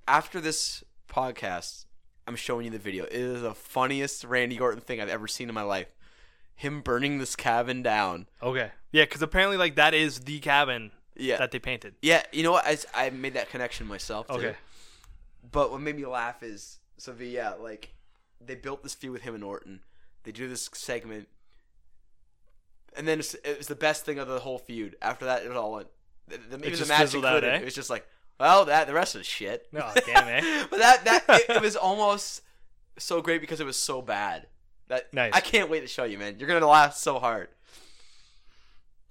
After 0.09 0.41
this 0.41 0.83
podcast, 1.09 1.85
I'm 2.27 2.37
showing 2.37 2.65
you 2.67 2.71
the 2.71 2.79
video. 2.79 3.05
It 3.05 3.13
is 3.13 3.43
the 3.43 3.55
funniest 3.55 4.25
Randy 4.25 4.59
Orton 4.59 4.81
thing 4.81 5.01
I've 5.01 5.09
ever 5.09 5.27
seen 5.29 5.49
in 5.49 5.55
my 5.55 5.63
life. 5.63 5.89
Him 6.55 6.81
burning 6.81 7.19
this 7.19 7.37
cabin 7.37 7.83
down. 7.83 8.27
Okay, 8.43 8.71
yeah, 8.93 9.05
because 9.05 9.23
apparently 9.23 9.57
like 9.57 9.77
that 9.77 9.93
is 9.95 10.21
the 10.21 10.39
cabin 10.41 10.91
Yeah. 11.15 11.37
that 11.37 11.51
they 11.51 11.59
painted. 11.59 11.95
yeah. 12.03 12.23
You 12.33 12.43
know 12.45 12.53
what? 12.53 12.67
I, 12.67 12.79
I 12.95 13.11
made 13.11 13.35
that 13.35 13.51
connection 13.51 13.87
myself. 13.87 14.27
Too. 14.29 14.35
Okay, 14.35 14.55
But 15.51 15.71
what 15.71 15.81
made 15.81 15.97
me 15.97 16.07
laugh 16.07 16.43
is 16.43 16.79
so 16.97 17.13
V. 17.13 17.35
Yeah, 17.35 17.53
like 17.61 17.91
they 18.45 18.55
built 18.55 18.83
this 18.83 18.95
feud 18.95 19.13
with 19.13 19.23
him 19.23 19.35
and 19.35 19.45
Orton. 19.45 19.81
They 20.25 20.33
do 20.33 20.49
this 20.49 20.69
segment, 20.73 21.29
and 22.97 23.07
then 23.07 23.21
it 23.21 23.59
was 23.59 23.67
the 23.67 23.75
best 23.77 24.05
thing 24.05 24.19
of 24.19 24.27
the 24.29 24.41
whole 24.41 24.59
feud. 24.59 24.97
After 25.03 25.27
that, 25.27 25.45
it 25.45 25.53
all 25.53 25.73
went. 25.73 25.89
The, 26.29 26.39
the, 26.39 26.57
even 26.59 26.73
the 26.73 26.77
just 26.79 26.89
match 26.89 27.01
fizzled 27.03 27.25
out, 27.27 27.45
eh? 27.45 27.57
It 27.59 27.65
was 27.65 27.75
just 27.75 27.91
like, 27.91 28.07
well, 28.39 28.65
that 28.67 28.87
the 28.87 28.95
rest 28.95 29.15
is 29.17 29.27
shit. 29.27 29.67
Oh, 29.75 29.93
damn, 30.07 30.29
eh? 30.29 30.67
but 30.71 30.79
that 30.79 31.05
that 31.05 31.25
it, 31.29 31.57
it 31.57 31.63
was 31.63 31.77
almost 31.77 32.43
so 32.99 33.21
great 33.21 33.41
because 33.41 33.61
it 33.61 33.67
was 33.67 33.77
so 33.77 34.03
bad. 34.03 34.47
That 34.89 35.13
Nice. 35.13 35.33
I 35.35 35.41
can't 35.41 35.71
wait 35.71 35.81
to 35.81 35.87
show 35.87 36.05
you, 36.05 36.19
man. 36.19 36.37
You're 36.39 36.49
gonna 36.49 36.67
laugh 36.67 36.95
so 36.95 37.19
hard. 37.19 37.49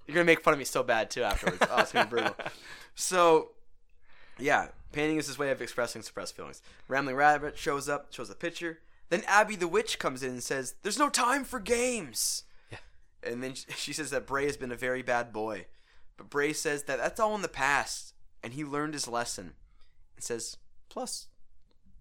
You're 0.06 0.14
gonna 0.14 0.24
make 0.24 0.42
fun 0.42 0.52
of 0.52 0.58
me 0.58 0.64
so 0.64 0.82
bad 0.82 1.10
too 1.10 1.22
afterwards. 1.22 1.58
oh, 1.70 1.80
it's 1.80 1.92
gonna 1.92 2.06
be 2.06 2.10
brutal. 2.10 2.36
So, 2.98 3.50
yeah, 4.38 4.68
painting 4.92 5.18
is 5.18 5.26
his 5.26 5.38
way 5.38 5.50
of 5.50 5.60
expressing 5.60 6.00
suppressed 6.00 6.34
feelings. 6.34 6.62
Rambling 6.88 7.14
Rabbit 7.14 7.58
shows 7.58 7.90
up, 7.90 8.10
shows 8.10 8.30
a 8.30 8.34
picture. 8.34 8.78
Then 9.10 9.22
Abby 9.26 9.54
the 9.54 9.68
witch 9.68 9.98
comes 9.98 10.22
in 10.22 10.30
and 10.30 10.42
says, 10.42 10.76
"There's 10.82 10.98
no 10.98 11.10
time 11.10 11.44
for 11.44 11.60
games." 11.60 12.44
Yeah. 12.72 12.78
And 13.22 13.42
then 13.42 13.52
she 13.54 13.92
says 13.92 14.08
that 14.12 14.26
Bray 14.26 14.46
has 14.46 14.56
been 14.56 14.72
a 14.72 14.76
very 14.76 15.02
bad 15.02 15.30
boy, 15.30 15.66
but 16.16 16.30
Bray 16.30 16.54
says 16.54 16.84
that 16.84 16.96
that's 16.96 17.20
all 17.20 17.34
in 17.34 17.42
the 17.42 17.48
past, 17.48 18.14
and 18.42 18.52
he 18.54 18.64
learned 18.64 18.94
his 18.94 19.06
lesson. 19.08 19.54
And 20.16 20.24
says, 20.24 20.56
"Plus, 20.88 21.26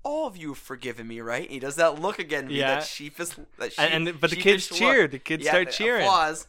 all 0.04 0.28
of 0.28 0.38
you 0.38 0.50
have 0.50 0.58
forgiven 0.58 1.08
me, 1.08 1.20
right?" 1.22 1.44
And 1.44 1.52
he 1.52 1.60
does 1.60 1.76
that 1.76 2.00
look 2.02 2.20
again, 2.20 2.50
yeah. 2.50 2.76
That 2.76 2.86
sheepish, 2.86 3.30
that 3.58 3.72
sheep, 3.74 3.80
And- 3.80 4.08
and- 4.08 4.20
but 4.22 4.30
the 4.30 4.36
kids 4.38 4.70
look. 4.72 4.80
cheered. 4.80 5.12
The 5.12 5.20
kids 5.20 5.44
Yeah, 5.44 5.52
start 5.52 5.68
the 5.68 5.74
cheering. 5.74 6.04
Applause. 6.04 6.48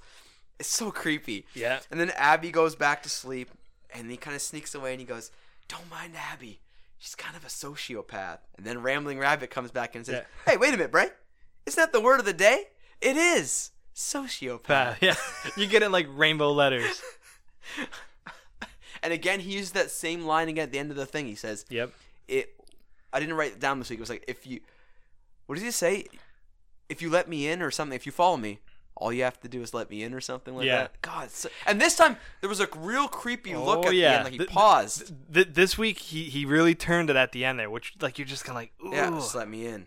It's 0.59 0.68
so 0.68 0.91
creepy. 0.91 1.47
yeah. 1.55 1.80
And 1.91 1.99
then 2.01 2.11
Abby 2.11 2.51
goes 2.51 2.76
back 2.76 3.03
to 3.03 3.11
sleep, 3.11 3.51
and 3.91 4.11
he 4.11 4.16
kind 4.16 4.34
of 4.37 4.41
sneaks 4.43 4.74
away, 4.74 4.93
and 4.93 5.01
he 5.01 5.07
goes, 5.07 5.30
"Don't 5.68 5.89
mind 5.91 6.14
Abby. 6.16 6.61
She's 6.99 7.14
kind 7.14 7.37
of 7.37 7.45
a 7.45 7.49
sociopath." 7.49 8.39
And 8.57 8.64
then 8.66 8.80
Rambling 8.82 9.18
Rabbit 9.18 9.51
comes 9.51 9.70
back 9.70 9.95
and 9.95 10.07
says, 10.07 10.24
Yeah. 10.47 10.53
"Hey, 10.53 10.57
wait 10.57 10.68
a 10.72 10.76
minute, 10.76 10.91
Bray. 10.93 11.11
Isn't 11.66 11.76
that 11.82 11.93
the 11.93 12.01
word 12.01 12.20
of 12.20 12.26
the 12.26 12.32
day? 12.32 12.68
It 13.01 13.16
is 13.16 13.70
sociopath." 13.95 14.97
Yeah, 15.03 15.16
you 15.57 15.66
get 15.66 15.82
it 15.82 15.91
like 15.91 16.07
rainbow 16.11 16.53
letters. 16.53 17.03
and 19.07 19.12
again, 19.14 19.40
he 19.40 19.52
used 19.54 19.72
that 19.74 19.90
same 19.90 20.24
line 20.26 20.48
again 20.48 20.64
at 20.64 20.72
the 20.72 20.78
end 20.78 20.90
of 20.90 20.96
the 20.96 21.07
thing. 21.07 21.26
He 21.26 21.34
says, 21.36 21.64
Yep. 21.70 21.92
"It." 22.28 22.52
I 23.12 23.20
didn't 23.20 23.36
write 23.36 23.52
it 23.52 23.61
down 23.61 23.78
this 23.78 23.88
week. 23.88 23.98
It 23.98 24.02
was 24.02 24.11
like, 24.11 24.24
"If 24.28 24.46
you," 24.46 24.61
what 25.46 25.54
does 25.54 25.64
he 25.64 25.70
say? 25.70 26.07
If 26.88 27.00
you 27.00 27.09
let 27.09 27.28
me 27.28 27.48
in 27.48 27.62
or 27.62 27.70
something, 27.70 27.96
if 27.96 28.04
you 28.04 28.12
follow 28.12 28.36
me, 28.36 28.59
all 28.96 29.12
you 29.12 29.22
have 29.24 29.38
to 29.40 29.48
do 29.48 29.62
is 29.62 29.72
let 29.72 29.88
me 29.90 30.02
in 30.02 30.12
or 30.12 30.20
something 30.20 30.54
like 30.57 30.66
Yeah. 30.66 30.82
that. 30.82 31.00
God, 31.02 31.30
so- 31.30 31.48
and 31.66 31.80
this 31.80 31.96
time 31.96 32.16
there 32.40 32.48
was 32.50 32.61
a 32.61 32.68
real 32.76 33.09
creepy 33.09 33.54
oh, 33.54 33.64
look 33.64 33.84
Oh, 33.84 33.88
at 33.88 33.94
yeah. 33.94 34.09
the 34.11 34.14
end. 34.16 34.24
Like 34.24 34.32
he 34.32 34.38
Th- 34.38 34.48
th- 34.48 34.54
paused. 34.57 35.12
Th- 35.32 35.48
this 35.50 35.78
week 35.78 35.98
he 35.98 36.24
he 36.24 36.44
really 36.44 36.74
turned 36.74 37.09
it 37.11 37.16
at 37.16 37.32
the 37.32 37.44
end 37.44 37.59
there, 37.61 37.70
which 37.70 37.94
like 38.00 38.18
you're 38.18 38.26
just 38.26 38.44
kind 38.44 38.57
of 38.57 38.62
like, 38.62 38.72
ooh. 38.84 38.96
Yeah, 38.96 39.11
just 39.11 39.34
let 39.34 39.48
me 39.48 39.66
in. 39.66 39.86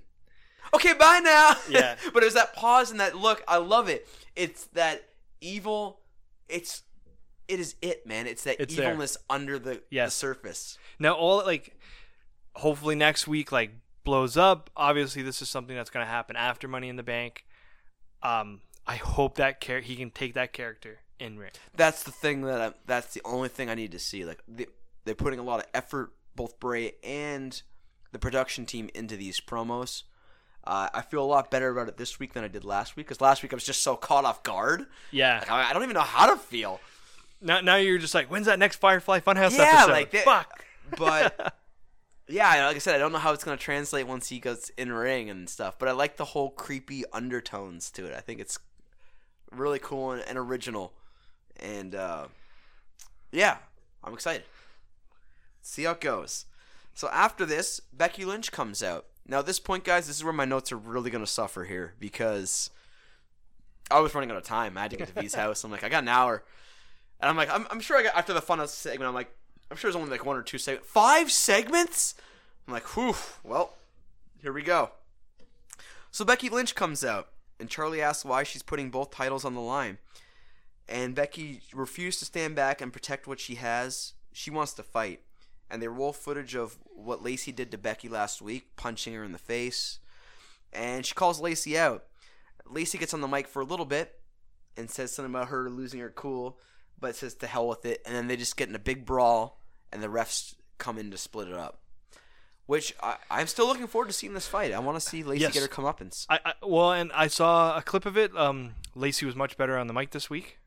okay, 0.73 0.93
bye 0.93 1.19
now. 1.23 1.55
Yeah. 1.69 1.95
but 2.13 2.23
it 2.23 2.25
was 2.27 2.35
that 2.35 2.53
pause 2.55 2.91
and 2.91 2.99
that 2.99 3.15
look. 3.15 3.43
I 3.47 3.57
love 3.57 3.89
it. 3.89 4.07
It's 4.35 4.65
that 4.73 5.03
evil. 5.41 5.99
It's 6.47 6.83
it 7.49 7.59
is 7.59 7.75
it, 7.81 8.05
man. 8.05 8.27
It's 8.27 8.43
that 8.45 8.59
It's 8.59 8.75
there. 8.75 8.87
evilness 8.89 9.17
under 9.29 9.59
the, 9.59 9.81
the 9.91 10.09
surface. 10.09 10.77
Now, 10.99 11.13
all 11.13 11.37
like, 11.45 11.77
hopefully 12.53 12.95
next 12.95 13.27
week 13.27 13.51
like 13.51 13.71
blows 14.03 14.37
up. 14.37 14.69
Obviously, 14.77 15.21
this 15.21 15.41
is 15.41 15.49
something 15.49 15.75
that's 15.75 15.89
going 15.89 16.05
to 16.05 16.09
happen 16.09 16.35
after 16.35 16.67
Money 16.67 16.89
in 16.89 16.95
the 16.95 17.03
Bank. 17.03 17.45
Um, 18.23 18.61
I 18.87 18.95
hope 18.95 19.35
that 19.35 19.61
char- 19.61 19.79
he 19.81 19.95
can 19.95 20.11
take 20.11 20.33
that 20.33 20.53
character 20.53 20.99
in 21.19 21.37
ring. 21.37 21.51
That's 21.75 22.03
the 22.03 22.11
thing 22.11 22.41
that 22.41 22.61
I'm, 22.61 22.73
that's 22.85 23.13
the 23.13 23.21
only 23.25 23.49
thing 23.49 23.69
I 23.69 23.75
need 23.75 23.91
to 23.91 23.99
see. 23.99 24.25
Like 24.25 24.39
they, 24.47 24.67
they're 25.05 25.15
putting 25.15 25.39
a 25.39 25.43
lot 25.43 25.59
of 25.59 25.65
effort, 25.73 26.11
both 26.35 26.59
Bray 26.59 26.93
and 27.03 27.61
the 28.11 28.19
production 28.19 28.65
team, 28.65 28.89
into 28.93 29.15
these 29.15 29.39
promos. 29.39 30.03
Uh, 30.63 30.89
I 30.93 31.01
feel 31.01 31.23
a 31.23 31.25
lot 31.25 31.49
better 31.49 31.69
about 31.69 31.87
it 31.87 31.97
this 31.97 32.19
week 32.19 32.33
than 32.33 32.43
I 32.43 32.47
did 32.47 32.65
last 32.65 32.95
week 32.95 33.07
because 33.07 33.21
last 33.21 33.41
week 33.41 33.53
I 33.53 33.55
was 33.55 33.63
just 33.63 33.81
so 33.81 33.95
caught 33.95 34.25
off 34.25 34.43
guard. 34.43 34.85
Yeah. 35.11 35.39
Like, 35.39 35.51
I 35.51 35.69
I 35.69 35.73
don't 35.73 35.83
even 35.83 35.93
know 35.93 36.01
how 36.01 36.33
to 36.33 36.39
feel. 36.39 36.79
Now, 37.41 37.61
now 37.61 37.75
you're 37.77 37.97
just 37.97 38.13
like, 38.13 38.29
when's 38.29 38.47
that 38.47 38.59
next 38.59 38.77
Firefly 38.77 39.19
Funhouse 39.21 39.57
Yeah, 39.57 39.63
episode? 39.83 39.91
like 39.91 40.11
that- 40.11 40.25
fuck. 40.25 40.65
But 40.97 41.55
yeah, 42.27 42.65
like 42.67 42.75
I 42.75 42.79
said, 42.79 42.95
I 42.95 42.97
don't 42.97 43.11
know 43.11 43.19
how 43.19 43.31
it's 43.33 43.43
gonna 43.43 43.57
translate 43.57 44.07
once 44.07 44.29
he 44.29 44.39
goes 44.39 44.71
in 44.77 44.91
ring 44.91 45.29
and 45.29 45.49
stuff. 45.49 45.77
But 45.79 45.87
I 45.89 45.91
like 45.93 46.17
the 46.17 46.25
whole 46.25 46.49
creepy 46.49 47.03
undertones 47.13 47.91
to 47.91 48.05
it. 48.05 48.13
I 48.15 48.19
think 48.21 48.39
it's 48.39 48.59
really 49.51 49.79
cool 49.79 50.11
and, 50.11 50.23
and 50.27 50.37
original. 50.37 50.93
And 51.59 51.93
uh, 51.95 52.27
yeah, 53.31 53.57
I'm 54.03 54.13
excited. 54.13 54.43
See 55.61 55.83
how 55.83 55.91
it 55.91 56.01
goes. 56.01 56.45
So 56.93 57.07
after 57.09 57.45
this, 57.45 57.79
Becky 57.93 58.25
Lynch 58.25 58.51
comes 58.51 58.81
out. 58.83 59.05
Now 59.27 59.39
at 59.39 59.45
this 59.45 59.59
point, 59.59 59.83
guys, 59.83 60.07
this 60.07 60.17
is 60.17 60.23
where 60.23 60.33
my 60.33 60.45
notes 60.45 60.71
are 60.71 60.77
really 60.77 61.11
gonna 61.11 61.27
suffer 61.27 61.65
here 61.65 61.93
because 61.99 62.69
I 63.91 63.99
was 63.99 64.13
running 64.15 64.31
out 64.31 64.37
of 64.37 64.43
time. 64.43 64.77
I 64.77 64.81
had 64.81 64.91
to 64.91 64.97
get 64.97 65.13
to 65.13 65.21
V's 65.21 65.33
house. 65.35 65.63
I'm 65.63 65.71
like, 65.71 65.83
I 65.83 65.89
got 65.89 66.03
an 66.03 66.09
hour. 66.09 66.43
And 67.19 67.29
I'm 67.29 67.35
like, 67.35 67.49
I'm, 67.49 67.67
I'm 67.69 67.79
sure 67.79 67.97
I 67.97 68.03
got 68.03 68.15
after 68.15 68.33
the 68.33 68.41
fun 68.41 68.65
segment. 68.67 69.07
I'm 69.07 69.13
like, 69.13 69.33
I'm 69.69 69.77
sure 69.77 69.89
there's 69.91 70.01
only 70.01 70.11
like 70.11 70.25
one 70.25 70.37
or 70.37 70.41
two 70.41 70.57
segments. 70.57 70.89
Five 70.89 71.31
segments? 71.31 72.15
I'm 72.67 72.73
like, 72.73 72.95
whew. 72.95 73.15
Well, 73.43 73.73
here 74.41 74.53
we 74.53 74.61
go. 74.61 74.91
So 76.11 76.25
Becky 76.25 76.49
Lynch 76.49 76.75
comes 76.75 77.03
out, 77.03 77.29
and 77.59 77.69
Charly 77.69 78.01
asks 78.01 78.25
why 78.25 78.43
she's 78.43 78.63
putting 78.63 78.89
both 78.89 79.11
titles 79.11 79.45
on 79.45 79.53
the 79.53 79.61
line. 79.61 79.97
And 80.87 81.13
Becky 81.13 81.61
refused 81.73 82.19
to 82.19 82.25
stand 82.25 82.55
back 82.55 82.81
and 82.81 82.91
protect 82.91 83.27
what 83.27 83.39
she 83.39 83.55
has. 83.55 84.13
She 84.33 84.49
wants 84.49 84.73
to 84.73 84.83
fight. 84.83 85.21
And 85.69 85.81
they 85.81 85.87
roll 85.87 86.13
footage 86.13 86.55
of 86.55 86.79
what 86.87 87.23
Lacey 87.23 87.51
did 87.51 87.69
to 87.71 87.77
Becky 87.77 88.09
last 88.09 88.41
week, 88.41 88.75
punching 88.75 89.13
her 89.13 89.23
in 89.23 89.33
the 89.33 89.37
face. 89.37 89.99
And 90.73 91.05
she 91.05 91.13
calls 91.13 91.39
Lacey 91.39 91.77
out. 91.77 92.05
Lacey 92.65 92.97
gets 92.97 93.13
on 93.13 93.21
the 93.21 93.27
mic 93.27 93.47
for 93.47 93.61
a 93.61 93.65
little 93.65 93.85
bit 93.85 94.19
and 94.77 94.89
says 94.89 95.11
something 95.11 95.33
about 95.33 95.49
her 95.49 95.69
losing 95.69 95.99
her 95.99 96.09
cool, 96.09 96.57
but 96.99 97.15
says 97.15 97.35
to 97.35 97.47
hell 97.47 97.67
with 97.67 97.85
it. 97.85 98.01
And 98.05 98.15
then 98.15 98.27
they 98.27 98.35
just 98.37 98.57
get 98.57 98.69
in 98.69 98.75
a 98.75 98.79
big 98.79 99.05
brawl, 99.05 99.59
and 99.91 100.01
the 100.03 100.07
refs 100.07 100.55
come 100.77 100.97
in 100.97 101.11
to 101.11 101.17
split 101.17 101.47
it 101.47 101.53
up. 101.53 101.79
Which 102.65 102.93
I, 103.01 103.15
I'm 103.31 103.47
still 103.47 103.65
looking 103.65 103.87
forward 103.87 104.07
to 104.07 104.13
seeing 104.13 104.33
this 104.35 104.45
fight. 104.47 104.73
I 104.73 104.79
want 104.79 104.95
to 104.95 105.01
see 105.01 105.23
Lacey 105.23 105.41
Yes. 105.41 105.53
get 105.53 105.63
her 105.63 105.67
comeuppance. 105.67 106.27
I, 106.29 106.39
I 106.45 106.53
well, 106.61 106.91
and 106.91 107.11
I 107.13 107.25
saw 107.27 107.75
a 107.77 107.81
clip 107.81 108.05
of 108.05 108.15
it. 108.15 108.35
Um, 108.37 108.75
Lacey 108.93 109.25
was 109.25 109.35
much 109.35 109.57
better 109.57 109.75
on 109.77 109.87
the 109.87 109.93
mic 109.93 110.11
this 110.11 110.29
week. 110.29 110.59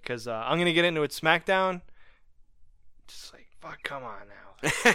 Because 0.00 0.28
uh, 0.28 0.44
I'm 0.46 0.58
gonna 0.58 0.72
get 0.72 0.84
into 0.84 1.02
it 1.02 1.10
SmackDown. 1.10 1.80
Just 3.08 3.32
like 3.32 3.46
fuck, 3.60 3.82
come 3.82 4.04
on 4.04 4.28
now. 4.28 4.94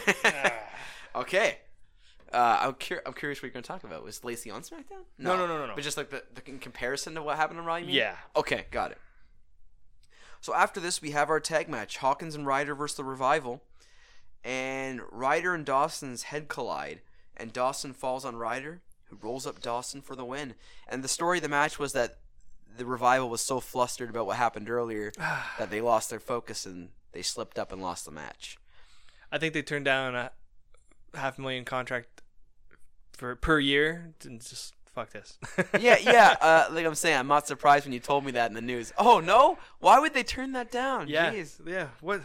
okay. 1.15 1.57
Uh, 2.31 2.57
I'm, 2.61 2.73
cur- 2.73 3.01
I'm 3.05 3.13
curious 3.13 3.39
what 3.39 3.47
you're 3.47 3.53
going 3.53 3.63
to 3.63 3.67
talk 3.67 3.83
about. 3.83 4.03
Was 4.03 4.23
Lacey 4.23 4.51
on 4.51 4.61
SmackDown? 4.61 5.01
No, 5.17 5.35
no, 5.35 5.47
no, 5.47 5.57
no, 5.57 5.65
no. 5.65 5.73
But 5.73 5.83
just 5.83 5.97
like 5.97 6.11
the, 6.11 6.23
the 6.35 6.47
in 6.47 6.59
comparison 6.59 7.15
to 7.15 7.23
what 7.23 7.37
happened 7.37 7.59
on 7.59 7.65
Raw? 7.65 7.77
Yeah. 7.77 8.15
Okay, 8.35 8.65
got 8.69 8.91
it. 8.91 8.99
So 10.41 10.53
after 10.53 10.79
this, 10.79 11.01
we 11.01 11.11
have 11.11 11.29
our 11.29 11.39
tag 11.39 11.69
match: 11.69 11.97
Hawkins 11.97 12.35
and 12.35 12.45
Ryder 12.45 12.75
versus 12.75 12.97
the 12.97 13.03
Revival, 13.03 13.61
and 14.43 15.01
Ryder 15.11 15.53
and 15.53 15.65
Dawson's 15.65 16.23
head 16.23 16.47
collide, 16.47 17.01
and 17.35 17.53
Dawson 17.53 17.93
falls 17.93 18.25
on 18.25 18.35
Ryder, 18.35 18.81
who 19.05 19.17
rolls 19.21 19.45
up 19.45 19.61
Dawson 19.61 20.01
for 20.01 20.15
the 20.15 20.25
win. 20.25 20.55
And 20.87 21.03
the 21.03 21.07
story 21.07 21.39
of 21.39 21.43
the 21.43 21.49
match 21.49 21.79
was 21.79 21.93
that 21.93 22.17
the 22.77 22.85
Revival 22.85 23.29
was 23.29 23.41
so 23.41 23.59
flustered 23.59 24.09
about 24.09 24.25
what 24.25 24.37
happened 24.37 24.69
earlier 24.69 25.11
that 25.17 25.69
they 25.69 25.81
lost 25.81 26.09
their 26.09 26.19
focus 26.19 26.65
and 26.65 26.89
they 27.11 27.21
slipped 27.21 27.59
up 27.59 27.71
and 27.71 27.81
lost 27.81 28.05
the 28.05 28.11
match. 28.11 28.57
I 29.31 29.37
think 29.37 29.53
they 29.53 29.61
turned 29.61 29.85
down 29.85 30.15
a 30.15 30.31
half 31.13 31.37
million 31.37 31.65
contract 31.65 32.21
for 33.11 33.35
per 33.35 33.59
year 33.59 34.13
and 34.23 34.39
just 34.39 34.73
fuck 34.93 35.11
this. 35.11 35.37
yeah, 35.79 35.97
yeah. 36.01 36.35
Uh, 36.41 36.67
like 36.71 36.85
I'm 36.85 36.95
saying, 36.95 37.17
I'm 37.17 37.27
not 37.27 37.47
surprised 37.47 37.85
when 37.85 37.93
you 37.93 37.99
told 37.99 38.25
me 38.25 38.31
that 38.31 38.49
in 38.49 38.53
the 38.55 38.61
news. 38.61 38.91
Oh 38.97 39.19
no, 39.19 39.57
why 39.79 39.99
would 39.99 40.13
they 40.13 40.23
turn 40.23 40.51
that 40.53 40.71
down? 40.71 41.07
yeah, 41.07 41.31
Jeez. 41.33 41.59
yeah. 41.65 41.87
What? 42.01 42.21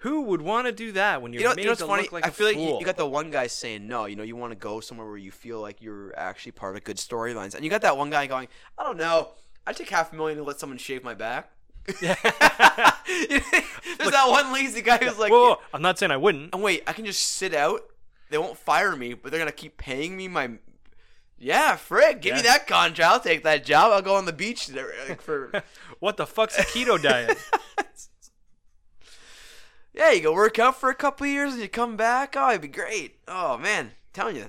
Who 0.00 0.22
would 0.22 0.42
want 0.42 0.66
to 0.66 0.72
do 0.72 0.92
that 0.92 1.22
when 1.22 1.32
you're 1.32 1.40
You 1.42 1.48
know, 1.48 1.54
made 1.54 1.62
you 1.62 1.66
know 1.66 1.70
what's 1.72 1.80
to 1.80 1.86
funny? 1.86 2.02
look 2.02 2.12
like 2.12 2.26
I 2.26 2.30
feel 2.30 2.46
like 2.46 2.56
you, 2.56 2.78
you 2.78 2.84
got 2.84 2.96
the 2.98 3.06
one 3.06 3.30
guy 3.30 3.46
saying 3.46 3.86
no. 3.88 4.04
You 4.04 4.14
know, 4.14 4.22
you 4.22 4.36
want 4.36 4.52
to 4.52 4.56
go 4.56 4.78
somewhere 4.80 5.06
where 5.06 5.16
you 5.16 5.30
feel 5.30 5.60
like 5.60 5.80
you're 5.80 6.16
actually 6.18 6.52
part 6.52 6.76
of 6.76 6.84
good 6.84 6.98
storylines, 6.98 7.54
and 7.54 7.64
you 7.64 7.70
got 7.70 7.80
that 7.82 7.96
one 7.96 8.10
guy 8.10 8.26
going, 8.26 8.48
I 8.78 8.82
don't 8.84 8.98
know. 8.98 9.30
I 9.66 9.72
take 9.72 9.88
half 9.88 10.12
a 10.12 10.16
million 10.16 10.38
to 10.38 10.44
let 10.44 10.60
someone 10.60 10.78
shave 10.78 11.02
my 11.02 11.14
back. 11.14 11.50
Yeah. 12.00 12.14
There's 13.98 14.10
that 14.10 14.26
one 14.28 14.52
lazy 14.52 14.82
guy 14.82 14.98
who's 14.98 15.18
like, 15.18 15.32
Whoa, 15.32 15.50
whoa, 15.54 15.56
I'm 15.72 15.82
not 15.82 15.98
saying 15.98 16.12
I 16.12 16.16
wouldn't. 16.16 16.50
"Oh, 16.52 16.58
wait, 16.58 16.82
I 16.86 16.92
can 16.92 17.04
just 17.06 17.22
sit 17.22 17.54
out. 17.54 17.80
They 18.30 18.38
won't 18.38 18.58
fire 18.58 18.94
me, 18.96 19.14
but 19.14 19.30
they're 19.30 19.38
gonna 19.40 19.52
keep 19.52 19.76
paying 19.76 20.16
me 20.16 20.28
my. 20.28 20.50
Yeah, 21.38 21.76
frig, 21.76 22.22
give 22.22 22.36
me 22.36 22.42
that 22.42 22.66
contract. 22.66 23.12
I'll 23.12 23.20
take 23.20 23.44
that 23.44 23.64
job. 23.64 23.92
I'll 23.92 24.02
go 24.02 24.16
on 24.16 24.24
the 24.24 24.32
beach 24.32 24.70
like, 24.72 25.20
for 25.20 25.62
What 26.00 26.16
the 26.16 26.26
fuck's 26.26 26.58
a 26.58 26.62
keto 26.62 27.00
diet? 27.02 27.38
Yeah, 29.92 30.12
you 30.12 30.20
go 30.20 30.32
work 30.32 30.58
out 30.58 30.78
for 30.78 30.90
a 30.90 30.94
couple 30.94 31.26
years 31.26 31.54
and 31.54 31.62
you 31.62 31.68
come 31.68 31.96
back. 31.96 32.34
Oh, 32.36 32.50
it'd 32.50 32.60
be 32.60 32.68
great. 32.68 33.16
Oh 33.26 33.56
man, 33.56 33.92
telling 34.12 34.36
you, 34.36 34.46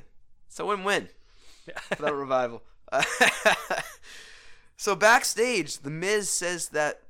it's 0.47 0.59
a 0.59 0.65
win-win 0.65 1.07
for 1.95 2.03
that 2.03 2.13
revival. 2.13 2.63
so 4.75 4.95
backstage, 4.95 5.79
the 5.79 5.89
Miz 5.89 6.29
says 6.29 6.69
that 6.69 7.01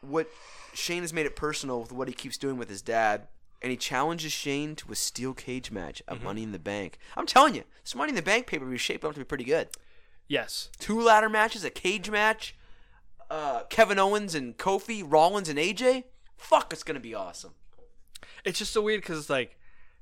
what 0.00 0.28
Shane 0.72 1.02
has 1.02 1.12
made 1.12 1.26
it 1.26 1.36
personal 1.36 1.80
with 1.80 1.92
what 1.92 2.08
he 2.08 2.14
keeps 2.14 2.36
doing 2.36 2.58
with 2.58 2.68
his 2.68 2.82
dad, 2.82 3.28
and 3.64 3.70
he 3.70 3.78
challenges 3.78 4.30
Shane 4.30 4.76
to 4.76 4.92
a 4.92 4.94
steel 4.94 5.32
cage 5.32 5.70
match 5.70 6.02
at 6.06 6.22
Money 6.22 6.42
in 6.42 6.52
the 6.52 6.58
Bank. 6.58 6.98
I'm 7.16 7.24
telling 7.24 7.54
you, 7.54 7.64
this 7.82 7.94
Money 7.94 8.10
in 8.10 8.14
the 8.14 8.20
Bank 8.20 8.46
pay 8.46 8.58
per 8.58 8.66
view 8.66 8.76
shaped 8.76 9.06
up 9.06 9.14
to 9.14 9.18
be 9.20 9.24
pretty 9.24 9.44
good. 9.44 9.68
yes. 10.28 10.68
Two 10.78 11.00
ladder 11.00 11.30
matches, 11.30 11.64
a 11.64 11.70
cage 11.70 12.10
match, 12.10 12.54
uh, 13.30 13.62
Kevin 13.70 13.98
Owens 13.98 14.34
and 14.34 14.58
Kofi, 14.58 15.02
Rollins 15.02 15.48
and 15.48 15.58
AJ. 15.58 16.04
Fuck, 16.36 16.74
it's 16.74 16.82
gonna 16.82 17.00
be 17.00 17.14
awesome. 17.14 17.52
It's 18.44 18.58
just 18.58 18.74
so 18.74 18.82
weird 18.82 19.00
because 19.00 19.18
it's 19.18 19.30
like 19.30 19.58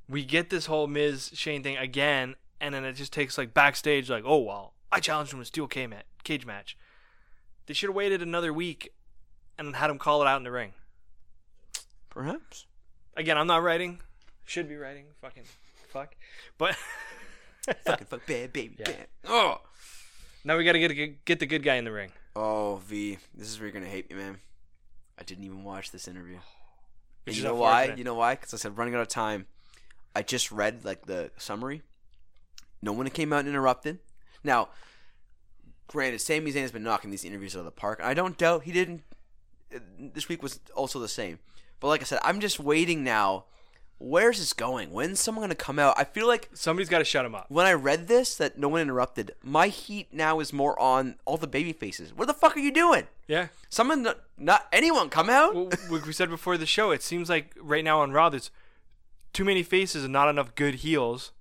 we 0.08 0.24
get 0.24 0.50
this 0.50 0.66
whole 0.66 0.88
Miz 0.88 1.30
Shane 1.32 1.62
thing 1.62 1.76
again, 1.76 2.34
and 2.60 2.74
then 2.74 2.84
it 2.84 2.94
just 2.94 3.12
takes 3.12 3.38
like 3.38 3.54
backstage, 3.54 4.10
like, 4.10 4.24
oh 4.26 4.38
well, 4.38 4.74
I 4.90 4.98
challenged 4.98 5.32
him 5.32 5.38
to 5.38 5.42
a 5.42 5.44
steel. 5.44 5.68
Cage 5.68 6.44
match. 6.44 6.76
They 7.66 7.74
should 7.74 7.90
have 7.90 7.96
waited 7.96 8.22
another 8.22 8.52
week 8.52 8.92
and 9.56 9.76
had 9.76 9.88
him 9.88 9.98
call 10.00 10.20
it 10.20 10.26
out 10.26 10.38
in 10.38 10.42
the 10.42 10.50
ring. 10.50 10.72
Perhaps. 12.10 12.66
Again, 13.16 13.36
I'm 13.38 13.46
not 13.46 13.62
writing. 13.62 14.00
Should 14.44 14.68
be 14.68 14.76
writing. 14.76 15.04
Fucking 15.20 15.44
fuck. 15.88 16.14
But 16.58 16.76
Fucking 17.84 18.06
fuck 18.06 18.26
bad 18.26 18.52
baby. 18.52 18.76
Yeah. 18.78 18.86
bad. 18.86 19.06
Oh. 19.28 19.60
now 20.44 20.56
we 20.56 20.64
got 20.64 20.72
to 20.72 20.78
get 20.78 20.90
a, 20.90 21.06
get 21.24 21.38
the 21.38 21.46
good 21.46 21.62
guy 21.62 21.76
in 21.76 21.84
the 21.84 21.92
ring. 21.92 22.10
Oh, 22.34 22.80
V, 22.86 23.18
this 23.34 23.48
is 23.48 23.58
where 23.58 23.66
you're 23.68 23.72
gonna 23.74 23.86
hate 23.90 24.08
me, 24.10 24.16
man. 24.16 24.38
I 25.18 25.22
didn't 25.22 25.44
even 25.44 25.64
watch 25.64 25.90
this 25.90 26.08
interview. 26.08 26.38
And 27.24 27.36
you 27.36 27.44
know 27.44 27.54
why? 27.54 27.94
You 27.96 28.02
know 28.02 28.14
why? 28.14 28.34
Because 28.34 28.52
I 28.52 28.56
said 28.56 28.76
running 28.76 28.96
out 28.96 29.00
of 29.00 29.06
time. 29.06 29.46
I 30.16 30.22
just 30.24 30.50
read 30.50 30.84
like 30.84 31.06
the 31.06 31.30
summary. 31.36 31.82
No 32.82 32.90
one 32.92 33.08
came 33.10 33.32
out 33.32 33.40
and 33.40 33.48
interrupted. 33.48 34.00
Now, 34.42 34.70
granted, 35.86 36.20
Sami 36.20 36.50
Zayn 36.52 36.62
has 36.62 36.72
been 36.72 36.82
knocking 36.82 37.10
these 37.12 37.24
interviews 37.24 37.54
out 37.54 37.60
of 37.60 37.64
the 37.66 37.70
park. 37.70 38.00
I 38.02 38.12
don't 38.14 38.36
doubt 38.36 38.64
he 38.64 38.72
didn't. 38.72 39.04
uh, 39.72 39.78
This 40.00 40.28
week 40.28 40.42
was 40.42 40.58
also 40.74 40.98
the 40.98 41.06
same. 41.06 41.38
But 41.82 41.88
like 41.88 42.00
I 42.00 42.04
said, 42.04 42.20
I'm 42.22 42.38
just 42.38 42.60
waiting 42.60 43.02
now. 43.02 43.44
Where's 43.98 44.38
this 44.38 44.52
going? 44.52 44.92
When's 44.92 45.20
someone 45.20 45.42
gonna 45.42 45.56
come 45.56 45.78
out? 45.78 45.94
I 45.98 46.04
feel 46.04 46.26
like 46.28 46.48
Somebody's 46.54 46.88
got 46.88 47.00
to 47.00 47.04
shut 47.04 47.24
him 47.24 47.34
up. 47.34 47.46
when 47.48 47.66
I 47.66 47.72
read 47.72 48.06
this 48.08 48.36
that 48.36 48.56
no 48.56 48.68
one 48.68 48.80
interrupted, 48.80 49.32
my 49.42 49.66
heat 49.68 50.08
now 50.12 50.38
is 50.40 50.52
more 50.52 50.78
on 50.80 51.16
all 51.24 51.36
the 51.36 51.46
baby 51.46 51.72
faces. 51.72 52.14
What 52.14 52.26
the 52.28 52.34
fuck 52.34 52.56
are 52.56 52.60
you 52.60 52.72
doing? 52.72 53.08
Yeah. 53.26 53.48
Someone, 53.68 54.02
not, 54.02 54.20
not 54.38 54.66
anyone, 54.72 55.08
come 55.08 55.28
out. 55.28 55.54
Well, 55.54 55.70
like 55.90 56.06
we 56.06 56.12
said 56.12 56.30
before 56.30 56.56
the 56.56 56.66
show, 56.66 56.92
it 56.92 57.02
seems 57.02 57.28
like 57.28 57.54
right 57.60 57.84
now 57.84 58.00
on 58.00 58.12
Raw, 58.12 58.28
there's 58.28 58.50
too 59.32 59.44
many 59.44 59.62
faces 59.64 60.04
and 60.04 60.12
not 60.12 60.28
enough 60.28 60.54
good 60.54 60.76
heels. 60.76 61.32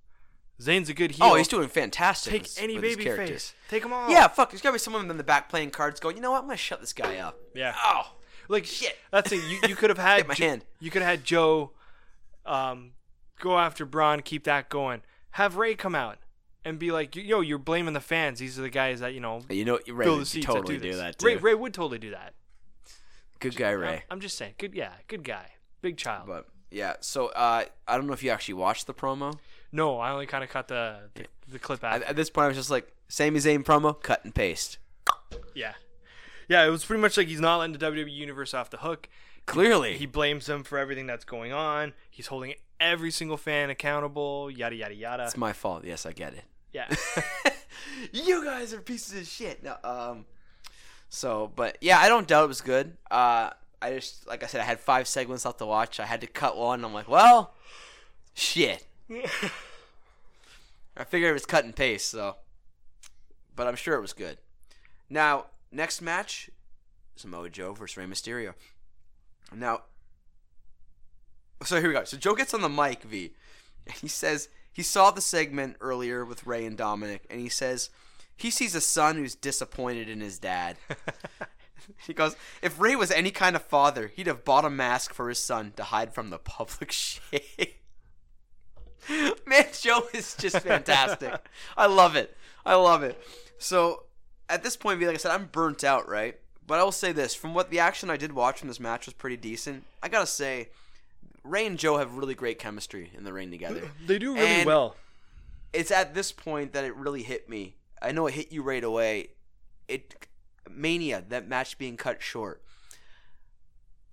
Zayn's 0.59 0.89
a 0.89 0.93
good 0.93 1.11
oh, 1.19 1.25
heel. 1.25 1.33
oh, 1.33 1.35
he's 1.35 1.47
doing 1.47 1.67
fantastic. 1.67 2.31
Take 2.31 2.41
with- 2.43 2.59
any 2.59 2.75
with 2.75 2.83
his 2.83 2.95
baby 2.97 3.09
face. 3.27 3.53
Take 3.69 3.83
them 3.83 3.93
all. 3.93 4.09
Yeah, 4.09 4.27
fuck. 4.27 4.51
There's 4.51 4.61
gotta 4.61 4.73
be 4.73 4.79
someone 4.79 5.09
in 5.09 5.17
the 5.17 5.23
back 5.23 5.49
playing 5.49 5.71
cards, 5.71 5.99
going, 5.99 6.15
you 6.15 6.21
know 6.21 6.31
what? 6.31 6.41
I'm 6.41 6.47
gonna 6.47 6.57
shut 6.57 6.79
this 6.81 6.93
guy 6.93 7.17
up. 7.17 7.39
Yeah. 7.55 7.73
Oh, 7.83 8.13
Like 8.47 8.65
Shit. 8.65 8.97
That's 9.11 9.31
it. 9.31 9.41
You, 9.49 9.69
you 9.69 9.75
could 9.75 9.89
have 9.89 9.97
had 9.99 10.27
my 10.27 10.33
Jo- 10.33 10.45
hand. 10.47 10.65
You 10.79 10.89
could 10.91 11.01
have 11.01 11.11
had 11.11 11.23
Joe, 11.23 11.71
um, 12.45 12.91
go 13.39 13.57
after 13.57 13.85
Braun, 13.85 14.21
keep 14.21 14.43
that 14.45 14.69
going. 14.69 15.01
Have 15.31 15.55
Rey 15.57 15.75
come 15.75 15.95
out. 15.95 16.17
and 16.63 16.77
be 16.77 16.91
like, 16.91 17.15
yo, 17.15 17.41
you're 17.41 17.57
blaming 17.57 17.93
the 17.93 17.99
fans. 18.01 18.39
These 18.39 18.59
are 18.59 18.61
the 18.61 18.69
guys 18.69 18.99
that 18.99 19.13
you 19.13 19.19
know 19.19 19.41
You 19.49 19.65
know, 19.65 19.79
Rey 19.87 20.07
would 20.09 20.27
totally 20.43 20.77
do, 20.77 20.91
do 20.91 20.97
that 20.97 21.17
too. 21.17 21.25
Rey, 21.25 21.35
Rey 21.37 21.53
would 21.55 21.73
totally 21.73 21.97
do 21.99 22.11
that. 22.11 22.33
Good 23.39 23.55
guy, 23.55 23.71
Rey. 23.71 24.03
I'm 24.11 24.19
just 24.19 24.37
saying, 24.37 24.53
good, 24.59 24.75
yeah, 24.75 24.91
good 25.07 25.23
guy, 25.23 25.53
big 25.81 25.97
child. 25.97 26.27
But 26.27 26.45
yeah, 26.69 26.97
so 26.99 27.27
uh, 27.29 27.63
I 27.87 27.97
don't 27.97 28.05
know 28.05 28.13
if 28.13 28.21
you 28.21 28.29
actually 28.29 28.53
watched 28.55 28.85
the 28.85 28.93
promo. 28.93 29.39
no, 29.71 29.97
I 29.97 30.11
only 30.11 30.27
kind 30.27 30.43
of 30.43 30.49
caught 30.51 30.67
the 30.67 31.09
the, 31.15 31.25
the 31.53 31.57
clip 31.59 31.83
At, 31.83 32.03
at 32.03 32.15
this 32.15 32.29
point, 32.29 32.45
I 32.45 32.47
was 32.49 32.57
just 32.57 32.69
like, 32.69 32.91
Sami 33.07 33.39
Zayn 33.39 33.63
promo, 33.63 33.99
cut 34.01 34.23
and 34.23 34.35
paste. 34.35 34.77
yeah, 35.55 35.73
yeah, 36.47 36.65
it 36.65 36.69
was 36.69 36.85
pretty 36.85 37.01
much 37.01 37.17
like 37.17 37.27
he's 37.27 37.39
not 37.39 37.57
letting 37.57 37.77
the 37.77 37.85
WWE 37.85 38.11
universe 38.13 38.53
off 38.53 38.69
the 38.69 38.77
hook. 38.77 39.07
Clearly, 39.45 39.97
He 39.97 40.05
blames 40.05 40.45
them 40.45 40.63
for 40.63 40.77
everything 40.77 41.07
that's 41.07 41.25
going 41.25 41.51
on. 41.51 41.93
He's 42.09 42.27
holding 42.27 42.53
every 42.79 43.11
single 43.11 43.37
fan 43.37 43.69
accountable. 43.69 44.51
Yada 44.51 44.75
yada 44.75 44.93
yada. 44.93 45.23
it's 45.23 45.35
my 45.37 45.53
fault. 45.53 45.83
Yes, 45.83 46.05
I 46.05 46.11
get 46.11 46.33
it. 46.33 46.43
Yeah. 46.71 46.87
you 48.11 48.45
guys 48.45 48.73
are 48.73 48.81
pieces 48.81 49.19
of 49.21 49.27
shit. 49.27 49.63
No, 49.63 49.75
um, 49.83 50.25
so, 51.09 51.51
but 51.55 51.77
yeah, 51.81 51.99
I 51.99 52.07
don't 52.07 52.27
doubt 52.27 52.45
it 52.45 52.47
was 52.47 52.61
good. 52.61 52.95
Uh, 53.09 53.49
I 53.81 53.95
just, 53.95 54.27
like 54.27 54.43
I 54.43 54.47
said, 54.47 54.61
I 54.61 54.63
had 54.63 54.79
five 54.79 55.07
segments 55.07 55.43
left 55.43 55.57
to 55.57 55.65
watch. 55.65 55.99
I 55.99 56.05
had 56.05 56.21
to 56.21 56.27
cut 56.27 56.55
one. 56.55 56.85
I'm 56.85 56.93
like, 56.93 57.09
well, 57.09 57.53
shit. 58.33 58.85
I 59.09 61.03
figured 61.03 61.31
it 61.31 61.33
was 61.33 61.45
cut 61.45 61.65
and 61.65 61.75
paste, 61.75 62.09
so. 62.09 62.37
But 63.55 63.67
I'm 63.67 63.75
sure 63.75 63.95
it 63.95 64.01
was 64.01 64.13
good. 64.13 64.37
Now, 65.09 65.47
next 65.71 66.01
match, 66.01 66.49
Samoa 67.15 67.49
Joe 67.49 67.73
versus 67.73 67.97
Rey 67.97 68.05
Mysterio. 68.05 68.53
Now, 69.53 69.81
so 71.63 71.79
here 71.79 71.89
we 71.89 71.93
go. 71.93 72.03
So 72.03 72.17
Joe 72.17 72.35
gets 72.35 72.53
on 72.53 72.61
the 72.61 72.69
mic, 72.69 73.03
V, 73.03 73.33
and 73.85 73.95
he 73.95 74.07
says 74.07 74.49
he 74.71 74.83
saw 74.83 75.11
the 75.11 75.21
segment 75.21 75.75
earlier 75.81 76.25
with 76.25 76.45
Rey 76.45 76.65
and 76.65 76.77
Dominic, 76.77 77.25
and 77.29 77.39
he 77.39 77.49
says 77.49 77.89
he 78.35 78.49
sees 78.49 78.73
a 78.73 78.81
son 78.81 79.17
who's 79.17 79.35
disappointed 79.35 80.09
in 80.09 80.21
his 80.21 80.39
dad. 80.39 80.77
he 82.07 82.13
goes, 82.13 82.35
if 82.61 82.79
Rey 82.79 82.95
was 82.95 83.11
any 83.11 83.31
kind 83.31 83.55
of 83.55 83.61
father, 83.63 84.07
he'd 84.07 84.27
have 84.27 84.45
bought 84.45 84.65
a 84.65 84.69
mask 84.69 85.13
for 85.13 85.29
his 85.29 85.39
son 85.39 85.73
to 85.75 85.83
hide 85.83 86.13
from 86.13 86.29
the 86.29 86.39
public 86.39 86.91
shade. 86.91 87.75
Man, 89.45 89.65
Joe 89.79 90.07
is 90.13 90.35
just 90.35 90.59
fantastic. 90.59 91.33
I 91.77 91.87
love 91.87 92.15
it. 92.15 92.35
I 92.65 92.75
love 92.75 93.03
it. 93.03 93.21
So 93.57 94.03
at 94.51 94.63
this 94.63 94.75
point, 94.77 95.01
like 95.01 95.15
I 95.15 95.17
said, 95.17 95.31
I'm 95.31 95.45
burnt 95.45 95.83
out, 95.83 96.07
right? 96.09 96.37
But 96.67 96.79
I 96.79 96.83
will 96.83 96.91
say 96.91 97.11
this: 97.11 97.33
from 97.33 97.53
what 97.53 97.69
the 97.69 97.79
action 97.79 98.09
I 98.09 98.17
did 98.17 98.33
watch 98.33 98.59
from 98.59 98.67
this 98.67 98.79
match 98.79 99.05
was 99.05 99.13
pretty 99.13 99.37
decent. 99.37 99.83
I 100.03 100.09
gotta 100.09 100.27
say, 100.27 100.69
Rey 101.43 101.65
and 101.65 101.77
Joe 101.77 101.97
have 101.97 102.15
really 102.17 102.35
great 102.35 102.59
chemistry 102.59 103.11
in 103.17 103.23
the 103.23 103.33
ring 103.33 103.49
together. 103.51 103.81
they 104.05 104.19
do 104.19 104.33
really 104.35 104.45
And- 104.47 104.65
well. 104.65 104.95
It's 105.73 105.89
at 105.89 106.13
this 106.13 106.33
point 106.33 106.73
that 106.73 106.83
it 106.83 106.93
really 106.97 107.23
hit 107.23 107.47
me. 107.49 107.75
I 108.01 108.11
know 108.11 108.27
it 108.27 108.33
hit 108.33 108.51
you 108.51 108.61
right 108.61 108.83
away. 108.83 109.29
It 109.87 110.27
Mania, 110.69 111.23
that 111.29 111.47
match 111.47 111.77
being 111.77 111.95
cut 111.97 112.21
short. 112.21 112.61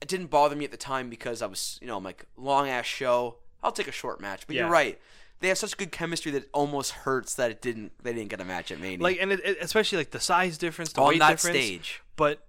It 0.01 0.07
didn't 0.09 0.29
bother 0.29 0.55
me 0.55 0.65
at 0.65 0.71
the 0.71 0.77
time 0.77 1.11
because 1.11 1.43
I 1.43 1.47
was, 1.47 1.79
you 1.81 1.89
know, 1.89 1.97
I'm 1.97 2.05
like 2.05 2.25
long 2.37 2.69
ass 2.69 2.87
show. 2.87 3.37
I'll 3.63 3.73
take 3.73 3.89
a 3.89 3.93
short 3.93 4.21
match. 4.21 4.47
But 4.47 4.55
Yeah. 4.55 4.63
you're 4.63 4.71
right. 4.71 5.01
They 5.41 5.49
have 5.49 5.59
such 5.59 5.77
good 5.77 5.93
chemistry 5.93 6.33
that 6.33 6.45
it 6.45 6.49
almost 6.53 6.91
hurts 6.93 7.35
that 7.35 7.51
it 7.51 7.63
didn't. 7.63 7.93
They 8.03 8.13
didn't 8.13 8.29
get 8.31 8.41
a 8.41 8.45
match 8.45 8.71
at 8.73 8.81
Mania. 8.81 9.03
Like 9.03 9.19
and 9.21 9.31
it, 9.33 9.41
it- 9.45 9.59
especially 9.61 9.99
like 9.99 10.11
the 10.11 10.21
size 10.21 10.59
difference, 10.59 10.93
the 10.93 11.01
on 11.03 11.09
weight 11.09 11.19
that 11.21 11.31
difference. 11.39 11.57
stage. 11.59 12.03
But 12.17 12.47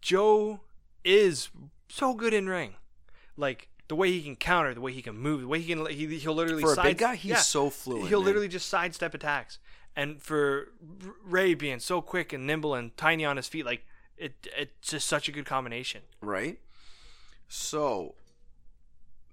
Joe 0.00 0.60
is 1.04 1.50
so 1.88 2.14
good 2.14 2.32
in 2.34 2.48
ring. 2.48 2.74
Like 3.36 3.68
the 3.88 3.94
way 3.94 4.10
he 4.10 4.22
can 4.22 4.34
counter, 4.36 4.74
the 4.74 4.80
way 4.80 4.92
he 4.92 5.02
can 5.02 5.16
move, 5.16 5.42
the 5.42 5.46
way 5.48 5.60
he 5.60 5.72
can 5.74 5.86
he, 5.86 6.06
he'll 6.18 6.34
literally 6.34 6.62
For 6.62 6.72
a 6.72 6.74
side, 6.76 6.82
big 6.84 6.98
guy, 6.98 7.14
he's 7.16 7.30
yeah, 7.30 7.36
so 7.36 7.70
fluid. 7.70 8.08
He'll 8.08 8.20
man. 8.20 8.26
literally 8.26 8.48
just 8.48 8.68
sidestep 8.68 9.14
attacks. 9.14 9.58
And 9.94 10.20
for 10.22 10.72
Rey 11.24 11.54
being 11.54 11.78
so 11.80 12.02
quick 12.02 12.32
and 12.32 12.46
nimble 12.46 12.74
and 12.74 12.96
tiny 12.96 13.24
on 13.24 13.36
his 13.36 13.46
feet, 13.48 13.64
like 13.64 13.84
it, 14.16 14.34
it's 14.56 14.90
just 14.90 15.06
such 15.06 15.28
a 15.28 15.32
good 15.32 15.44
combination. 15.46 16.02
right? 16.20 16.58
So 17.48 18.14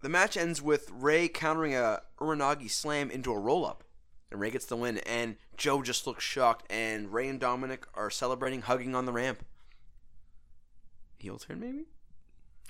the 0.03 0.09
match 0.09 0.37
ends 0.37 0.61
with 0.61 0.91
Rey 0.91 1.27
countering 1.27 1.73
a 1.75 2.01
Uranage 2.19 2.69
slam 2.69 3.09
into 3.09 3.31
a 3.31 3.39
roll 3.39 3.65
up. 3.65 3.83
And 4.31 4.39
Rey 4.39 4.51
gets 4.51 4.65
the 4.65 4.75
win 4.75 4.97
and 4.99 5.35
Joe 5.57 5.81
just 5.81 6.05
looks 6.07 6.23
shocked 6.23 6.71
and 6.71 7.11
Rey 7.13 7.27
and 7.27 7.39
Dominic 7.39 7.85
are 7.95 8.09
celebrating 8.09 8.61
hugging 8.63 8.93
on 8.95 9.05
the 9.05 9.11
ramp. 9.11 9.43
Heel 11.19 11.37
turn 11.37 11.59
maybe? 11.59 11.85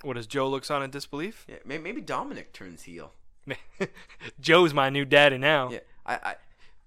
What 0.01 0.15
does 0.15 0.27
Joe 0.27 0.49
looks 0.49 0.69
on 0.69 0.84
in 0.84 0.89
disbelief? 0.91 1.45
Yeah, 1.47 1.55
may- 1.65 1.77
maybe 1.77 2.01
Dominic 2.01 2.53
turns 2.53 2.84
heel. 2.84 3.13
Joe's 4.39 4.73
my 4.73 4.89
new 4.89 5.05
daddy 5.05 5.38
now. 5.38 5.69
Yeah. 5.71 5.79
I 6.05 6.13
I 6.15 6.36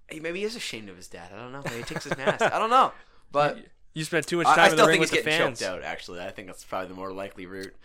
he- 0.09 0.19
maybe 0.19 0.39
he 0.39 0.45
is 0.45 0.55
ashamed 0.55 0.89
of 0.89 0.95
his 0.97 1.07
dad. 1.07 1.31
I 1.35 1.39
don't 1.39 1.51
know. 1.51 1.61
Maybe 1.65 1.77
he 1.77 1.83
takes 1.83 2.03
his 2.05 2.15
mask. 2.17 2.41
I 2.41 2.57
don't 2.59 2.69
know. 2.69 2.91
But 3.29 3.57
You 3.93 4.05
spent 4.05 4.25
too 4.25 4.37
much 4.37 4.47
I, 4.47 4.55
time 4.55 4.65
I 4.65 4.69
the 4.69 4.75
still 4.77 4.87
think 4.87 4.99
with 5.01 5.09
he's 5.11 5.19
the 5.19 5.25
getting 5.29 5.45
fans. 5.47 5.59
choked 5.59 5.69
out. 5.69 5.83
Actually, 5.83 6.21
I 6.21 6.29
think 6.31 6.47
that's 6.47 6.63
probably 6.63 6.87
the 6.87 6.93
more 6.93 7.11
likely 7.11 7.45
route. 7.45 7.75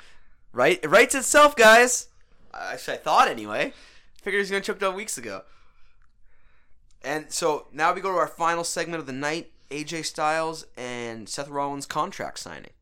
Right, 0.52 0.78
it 0.82 0.88
writes 0.88 1.16
itself, 1.16 1.56
guys. 1.56 2.06
Actually, 2.54 2.94
I 2.94 2.98
thought 2.98 3.28
anyway. 3.28 3.72
Figured 4.22 4.38
he 4.38 4.42
was 4.42 4.50
gonna 4.50 4.60
choke 4.60 4.82
out 4.82 4.94
weeks 4.94 5.18
ago. 5.18 5.42
And 7.02 7.32
so 7.32 7.66
now 7.72 7.92
we 7.92 8.00
go 8.00 8.12
to 8.12 8.18
our 8.18 8.28
final 8.28 8.64
segment 8.64 9.00
of 9.00 9.06
the 9.06 9.12
night: 9.12 9.52
AJ 9.70 10.04
Styles 10.04 10.66
and 10.76 11.28
Seth 11.28 11.48
Rollins 11.48 11.86
contract 11.86 12.38
signing. 12.38 12.72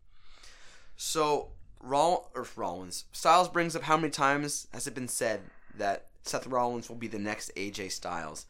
So 0.96 1.48
Roll 1.82 2.30
or 2.34 2.46
Rollins 2.56 3.06
Styles 3.12 3.48
brings 3.48 3.74
up 3.74 3.82
how 3.82 3.96
many 3.96 4.10
times 4.10 4.66
has 4.72 4.86
it 4.86 4.94
been 4.94 5.08
said 5.08 5.40
that 5.76 6.06
Seth 6.22 6.46
Rollins 6.46 6.88
will 6.88 6.96
be 6.96 7.08
the 7.08 7.18
next 7.18 7.50
AJ 7.56 7.92
Styles, 7.92 8.46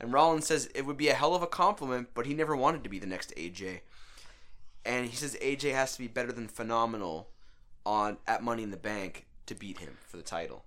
and 0.00 0.12
Rollins 0.12 0.46
says 0.46 0.68
it 0.74 0.84
would 0.84 0.96
be 0.96 1.08
a 1.08 1.14
hell 1.14 1.34
of 1.34 1.42
a 1.42 1.46
compliment, 1.46 2.08
but 2.14 2.26
he 2.26 2.34
never 2.34 2.56
wanted 2.56 2.82
to 2.82 2.90
be 2.90 2.98
the 2.98 3.06
next 3.06 3.32
AJ 3.36 3.80
and 4.84 5.06
he 5.06 5.16
says 5.16 5.36
AJ 5.40 5.72
has 5.72 5.92
to 5.92 5.98
be 5.98 6.08
better 6.08 6.32
than 6.32 6.48
phenomenal 6.48 7.28
on 7.84 8.18
at 8.26 8.42
Money 8.42 8.62
in 8.62 8.70
the 8.70 8.76
Bank 8.76 9.26
to 9.46 9.54
beat 9.54 9.78
him 9.78 9.98
for 10.06 10.16
the 10.16 10.22
title. 10.22 10.64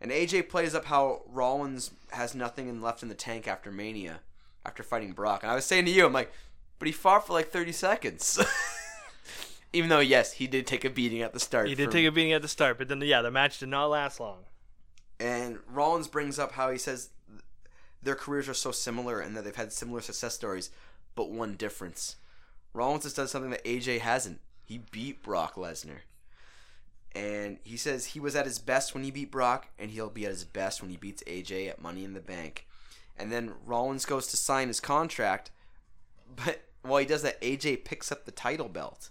And 0.00 0.10
AJ 0.10 0.48
plays 0.48 0.74
up 0.74 0.86
how 0.86 1.22
Rollins 1.26 1.90
has 2.12 2.34
nothing 2.34 2.68
in- 2.68 2.80
left 2.80 3.02
in 3.02 3.08
the 3.08 3.14
tank 3.14 3.48
after 3.48 3.70
Mania, 3.70 4.20
after 4.64 4.82
fighting 4.82 5.12
Brock. 5.12 5.42
And 5.42 5.50
I 5.50 5.54
was 5.54 5.64
saying 5.64 5.86
to 5.86 5.90
you, 5.90 6.06
I'm 6.06 6.12
like, 6.12 6.32
but 6.78 6.86
he 6.86 6.92
fought 6.92 7.26
for 7.26 7.32
like 7.32 7.50
30 7.50 7.72
seconds. 7.72 8.38
Even 9.72 9.90
though, 9.90 10.00
yes, 10.00 10.32
he 10.34 10.46
did 10.46 10.66
take 10.66 10.84
a 10.84 10.90
beating 10.90 11.20
at 11.20 11.32
the 11.32 11.40
start. 11.40 11.68
He 11.68 11.74
did 11.74 11.84
from- 11.84 11.92
take 11.92 12.06
a 12.06 12.12
beating 12.12 12.32
at 12.32 12.42
the 12.42 12.48
start, 12.48 12.78
but 12.78 12.88
then 12.88 13.00
yeah, 13.00 13.22
the 13.22 13.30
match 13.30 13.58
did 13.58 13.68
not 13.68 13.86
last 13.86 14.20
long. 14.20 14.44
And 15.20 15.58
Rollins 15.68 16.06
brings 16.08 16.38
up 16.38 16.52
how 16.52 16.70
he 16.70 16.78
says 16.78 17.10
their 18.02 18.14
careers 18.14 18.48
are 18.48 18.54
so 18.54 18.70
similar 18.70 19.20
and 19.20 19.36
that 19.36 19.44
they've 19.44 19.54
had 19.56 19.72
similar 19.72 20.00
success 20.00 20.34
stories, 20.34 20.70
but 21.16 21.30
one 21.30 21.54
difference. 21.56 22.16
Rollins 22.72 23.02
has 23.02 23.14
done 23.14 23.26
something 23.26 23.50
that 23.50 23.64
AJ 23.64 23.98
hasn't. 24.00 24.40
He 24.64 24.78
beat 24.78 25.22
Brock 25.22 25.56
Lesnar. 25.56 26.00
And 27.14 27.58
he 27.64 27.76
says 27.76 28.06
he 28.06 28.20
was 28.20 28.36
at 28.36 28.46
his 28.46 28.58
best 28.58 28.94
when 28.94 29.02
he 29.02 29.10
beat 29.10 29.30
Brock, 29.30 29.68
and 29.78 29.90
he'll 29.90 30.10
be 30.10 30.24
at 30.24 30.30
his 30.30 30.44
best 30.44 30.80
when 30.82 30.90
he 30.90 30.96
beats 30.96 31.22
AJ 31.26 31.68
at 31.68 31.82
Money 31.82 32.04
in 32.04 32.14
the 32.14 32.20
Bank. 32.20 32.66
And 33.16 33.32
then 33.32 33.54
Rollins 33.66 34.04
goes 34.04 34.28
to 34.28 34.36
sign 34.36 34.68
his 34.68 34.80
contract, 34.80 35.50
but 36.36 36.62
while 36.82 37.00
he 37.00 37.06
does 37.06 37.22
that, 37.22 37.40
AJ 37.40 37.84
picks 37.84 38.12
up 38.12 38.24
the 38.24 38.30
title 38.30 38.68
belt 38.68 39.10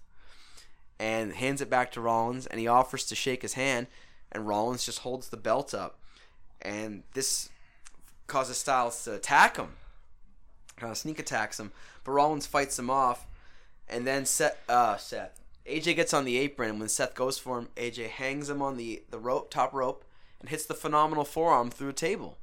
and 1.00 1.34
hands 1.34 1.62
it 1.62 1.70
back 1.70 1.92
to 1.92 2.02
Rollins, 2.02 2.48
and 2.48 2.60
he 2.60 2.68
offers 2.68 3.06
to 3.06 3.16
shake 3.16 3.42
his 3.42 3.54
hand, 3.54 3.88
and 4.32 4.48
Rollins 4.48 4.86
just 4.86 5.00
holds 5.00 5.30
the 5.30 5.38
belt 5.38 5.74
up, 5.74 6.00
and 6.62 7.04
this 7.14 7.50
causes 8.26 8.58
Styles 8.58 9.04
to 9.04 9.14
attack 9.14 9.58
him, 9.58 9.74
of 10.82 10.98
sneak 10.98 11.20
attacks 11.20 11.60
him, 11.60 11.72
but 12.04 12.12
Rollins 12.12 12.48
fights 12.48 12.80
him 12.80 12.90
off, 12.90 13.28
and 13.88 14.08
then 14.08 14.26
Seth, 14.26 14.58
uh, 14.68 14.98
Seth, 14.98 15.40
AJ 15.68 15.96
gets 15.96 16.14
on 16.14 16.26
the 16.26 16.38
apron, 16.38 16.72
and 16.72 16.80
when 16.80 16.90
Seth 16.90 17.14
goes 17.14 17.38
for 17.38 17.60
him, 17.60 17.70
AJ 17.76 18.10
hangs 18.10 18.50
him 18.50 18.62
on 18.62 18.78
the 18.78 19.04
the 19.10 19.20
rope, 19.20 19.50
top 19.50 19.74
rope, 19.74 20.04
and 20.40 20.50
hits 20.50 20.66
the 20.66 20.74
phenomenal 20.74 21.26
forearm 21.26 21.70
through 21.70 21.90
a 21.90 21.94
table, 21.94 22.38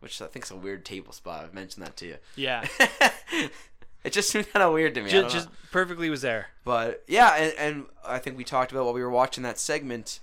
which 0.00 0.20
I 0.20 0.26
think 0.26 0.44
is 0.44 0.50
a 0.50 0.56
weird 0.56 0.84
table 0.84 1.12
spot. 1.12 1.44
I've 1.44 1.54
mentioned 1.54 1.84
that 1.84 1.96
to 1.98 2.06
you. 2.06 2.16
Yeah, 2.36 2.66
it 4.04 4.12
just 4.12 4.30
seemed 4.30 4.50
kind 4.52 4.62
of 4.62 4.72
weird 4.72 4.94
to 4.94 5.02
me. 5.02 5.10
Just, 5.10 5.34
just 5.34 5.48
perfectly 5.70 6.10
was 6.10 6.22
there. 6.22 6.48
But 6.64 7.04
yeah, 7.06 7.34
and, 7.36 7.54
and 7.58 7.86
I 8.04 8.18
think 8.18 8.36
we 8.36 8.44
talked 8.44 8.72
about 8.72 8.84
while 8.84 8.94
we 8.94 9.02
were 9.02 9.10
watching 9.10 9.44
that 9.44 9.58
segment. 9.58 10.20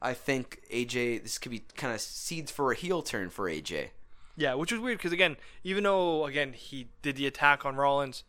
I 0.00 0.14
think 0.14 0.60
AJ, 0.72 1.24
this 1.24 1.38
could 1.38 1.50
be 1.50 1.64
kind 1.76 1.92
of 1.92 2.00
seeds 2.00 2.52
for 2.52 2.70
a 2.70 2.76
heel 2.76 3.02
turn 3.02 3.30
for 3.30 3.50
AJ. 3.50 3.88
Yeah, 4.36 4.54
which 4.54 4.70
was 4.70 4.80
weird 4.80 4.98
because 4.98 5.12
again, 5.12 5.36
even 5.64 5.82
though 5.82 6.24
again 6.24 6.52
he 6.52 6.88
did 7.02 7.16
the 7.16 7.26
attack 7.26 7.66
on 7.66 7.74
Rollins, 7.74 8.22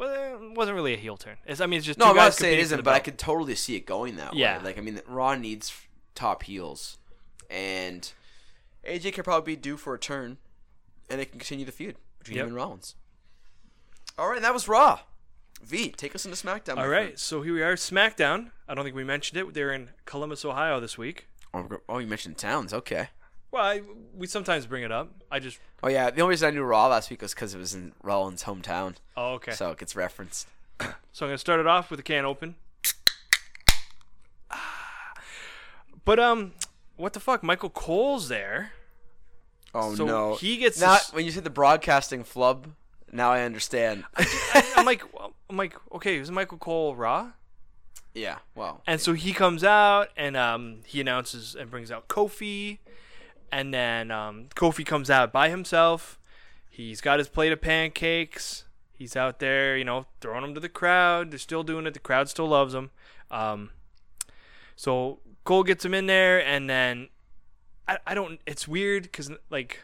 well, 0.00 0.10
eh, 0.10 0.44
it 0.46 0.56
wasn't 0.56 0.74
really 0.74 0.94
a 0.94 0.96
heel 0.96 1.16
turn. 1.16 1.36
It's, 1.46 1.60
I 1.60 1.66
mean, 1.66 1.76
it's 1.78 1.86
just 1.86 1.98
No, 1.98 2.06
two 2.06 2.10
I'm 2.10 2.16
not 2.16 2.34
saying 2.34 2.58
it 2.58 2.62
isn't, 2.62 2.82
but 2.82 2.94
I 2.94 2.98
could 3.00 3.18
totally 3.18 3.54
see 3.54 3.76
it 3.76 3.86
going 3.86 4.16
that 4.16 4.34
Yeah. 4.34 4.58
way. 4.58 4.64
Like, 4.64 4.78
I 4.78 4.80
mean, 4.80 5.00
Raw 5.06 5.34
needs 5.34 5.72
top 6.14 6.42
heels, 6.42 6.98
and 7.48 8.10
AJ 8.84 9.12
could 9.14 9.24
probably 9.24 9.54
be 9.54 9.60
due 9.60 9.76
for 9.76 9.94
a 9.94 9.98
turn, 9.98 10.38
and 11.08 11.20
it 11.20 11.26
can 11.30 11.38
continue 11.38 11.64
the 11.66 11.72
feud 11.72 11.96
between 12.18 12.36
Yep. 12.38 12.42
him 12.44 12.48
and 12.48 12.56
Rollins. 12.56 12.94
All 14.18 14.28
right, 14.28 14.36
and 14.36 14.44
that 14.44 14.54
was 14.54 14.66
Raw. 14.68 15.00
V, 15.62 15.90
take 15.90 16.14
us 16.14 16.24
into 16.24 16.36
SmackDown. 16.36 16.78
All 16.78 16.88
right, 16.88 17.08
friend. 17.08 17.18
so 17.18 17.42
here 17.42 17.52
we 17.52 17.62
are, 17.62 17.74
SmackDown. 17.76 18.50
I 18.66 18.74
don't 18.74 18.84
think 18.84 18.96
we 18.96 19.04
mentioned 19.04 19.38
it. 19.40 19.52
They're 19.54 19.72
in 19.72 19.90
Columbus, 20.06 20.44
Ohio 20.44 20.80
this 20.80 20.96
week. 20.96 21.26
Oh, 21.52 21.68
oh, 21.88 21.98
you 21.98 22.06
mentioned 22.06 22.38
towns. 22.38 22.72
Okay. 22.72 23.10
Well, 23.52 23.64
I, 23.64 23.82
we 24.16 24.26
sometimes 24.26 24.66
bring 24.66 24.84
it 24.84 24.92
up. 24.92 25.10
I 25.30 25.40
just. 25.40 25.58
Oh 25.82 25.88
yeah, 25.88 26.10
the 26.10 26.20
only 26.22 26.34
reason 26.34 26.48
I 26.48 26.50
knew 26.50 26.62
Raw 26.62 26.86
last 26.88 27.10
week 27.10 27.22
was 27.22 27.34
because 27.34 27.54
it 27.54 27.58
was 27.58 27.74
in 27.74 27.92
Rollins' 28.02 28.44
hometown, 28.44 28.94
Oh, 29.16 29.34
okay. 29.34 29.52
So, 29.52 29.70
it 29.70 29.78
gets 29.78 29.96
referenced. 29.96 30.46
So 31.12 31.26
I'm 31.26 31.30
gonna 31.30 31.38
start 31.38 31.58
it 31.58 31.66
off 31.66 31.90
with 31.90 31.98
a 32.00 32.02
can 32.04 32.24
open. 32.24 32.54
But 36.04 36.18
um, 36.18 36.52
what 36.96 37.12
the 37.12 37.20
fuck? 37.20 37.42
Michael 37.42 37.70
Cole's 37.70 38.28
there. 38.28 38.72
Oh 39.74 39.94
so 39.94 40.04
no! 40.06 40.34
He 40.36 40.56
gets. 40.56 40.80
This- 40.80 41.12
when 41.12 41.24
you 41.24 41.30
said 41.30 41.44
the 41.44 41.50
broadcasting 41.50 42.24
flub, 42.24 42.68
now 43.12 43.30
I 43.30 43.42
understand. 43.42 44.04
I'm 44.76 44.86
like, 44.86 45.02
I'm 45.50 45.56
like, 45.56 45.74
okay, 45.92 46.16
is 46.16 46.30
Michael 46.30 46.58
Cole 46.58 46.94
Raw? 46.96 47.32
yeah. 48.14 48.38
Well. 48.54 48.82
And 48.86 49.00
so 49.00 49.12
he 49.12 49.32
comes 49.32 49.62
out 49.62 50.08
and 50.16 50.36
um, 50.36 50.80
he 50.86 51.00
announces 51.00 51.54
and 51.54 51.70
brings 51.70 51.90
out 51.92 52.08
Kofi, 52.08 52.78
and 53.52 53.72
then 53.72 54.10
um, 54.10 54.46
Kofi 54.54 54.84
comes 54.84 55.10
out 55.10 55.32
by 55.32 55.48
himself. 55.48 56.18
He's 56.68 57.00
got 57.00 57.18
his 57.18 57.28
plate 57.28 57.52
of 57.52 57.60
pancakes. 57.60 58.64
He's 58.92 59.16
out 59.16 59.38
there, 59.38 59.76
you 59.76 59.84
know, 59.84 60.06
throwing 60.20 60.42
them 60.42 60.54
to 60.54 60.60
the 60.60 60.68
crowd. 60.68 61.30
They're 61.30 61.38
still 61.38 61.62
doing 61.62 61.86
it. 61.86 61.94
The 61.94 62.00
crowd 62.00 62.28
still 62.28 62.48
loves 62.48 62.74
him. 62.74 62.90
Um, 63.30 63.70
so 64.76 65.20
Cole 65.44 65.62
gets 65.62 65.84
him 65.84 65.94
in 65.94 66.06
there, 66.06 66.44
and 66.44 66.68
then 66.68 67.08
I, 67.88 67.98
I 68.06 68.14
don't. 68.14 68.40
It's 68.46 68.68
weird 68.68 69.04
because 69.04 69.30
like 69.48 69.80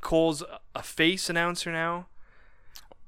Cole's 0.00 0.42
a 0.74 0.82
face 0.82 1.28
announcer 1.28 1.72
now. 1.72 2.06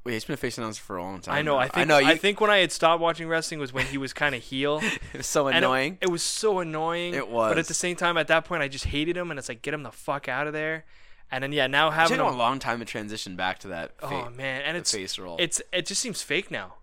Wait, 0.04 0.14
he's 0.14 0.24
been 0.24 0.34
a 0.34 0.36
face 0.36 0.58
announcer 0.58 0.82
for 0.82 0.96
a 0.96 1.02
long 1.02 1.20
time. 1.20 1.34
I 1.36 1.42
know. 1.42 1.54
now. 1.54 1.58
I 1.60 1.68
think. 1.68 1.88
know. 1.88 1.98
You, 1.98 2.08
I 2.08 2.16
think 2.16 2.40
when 2.40 2.50
I 2.50 2.58
had 2.58 2.72
stopped 2.72 3.00
watching 3.00 3.28
wrestling 3.28 3.60
was 3.60 3.72
when 3.72 3.86
he 3.86 3.98
was 3.98 4.12
kind 4.12 4.34
of 4.34 4.42
heel. 4.42 4.80
it 5.12 5.18
was 5.18 5.26
so 5.26 5.46
And 5.46 5.56
it- 5.56 5.58
annoying. 5.58 5.98
It, 6.00 6.10
was 6.10 6.22
so 6.22 6.58
annoying. 6.58 7.14
It 7.14 7.28
was. 7.28 7.50
But 7.52 7.58
at 7.58 7.66
the 7.66 7.74
same 7.74 7.94
time, 7.94 8.16
at 8.16 8.26
that 8.26 8.44
point, 8.44 8.62
I 8.62 8.68
just 8.68 8.86
hated 8.86 9.16
him, 9.16 9.30
and 9.30 9.38
it's 9.38 9.48
like, 9.48 9.62
get 9.62 9.72
him 9.74 9.84
the 9.84 9.92
fuck 9.92 10.28
out 10.28 10.46
of 10.48 10.52
there. 10.52 10.84
And 11.30 11.42
then 11.42 11.52
yeah, 11.52 11.66
now 11.68 11.88
It 11.88 11.92
having 11.92 12.18
took 12.18 12.26
him 12.26 12.34
a 12.34 12.36
long 12.36 12.58
time 12.58 12.80
to 12.80 12.84
transition 12.84 13.36
back 13.36 13.60
to 13.60 13.68
that. 13.68 13.92
Oh, 14.02 14.08
fa- 14.08 14.24
Oh 14.26 14.30
man, 14.30 14.62
and 14.62 14.76
it's 14.76 14.92
face 14.92 15.18
role. 15.18 15.36
it's 15.38 15.62
it 15.72 15.86
just 15.86 16.00
seems 16.00 16.20
fake 16.20 16.50
now. 16.50 16.74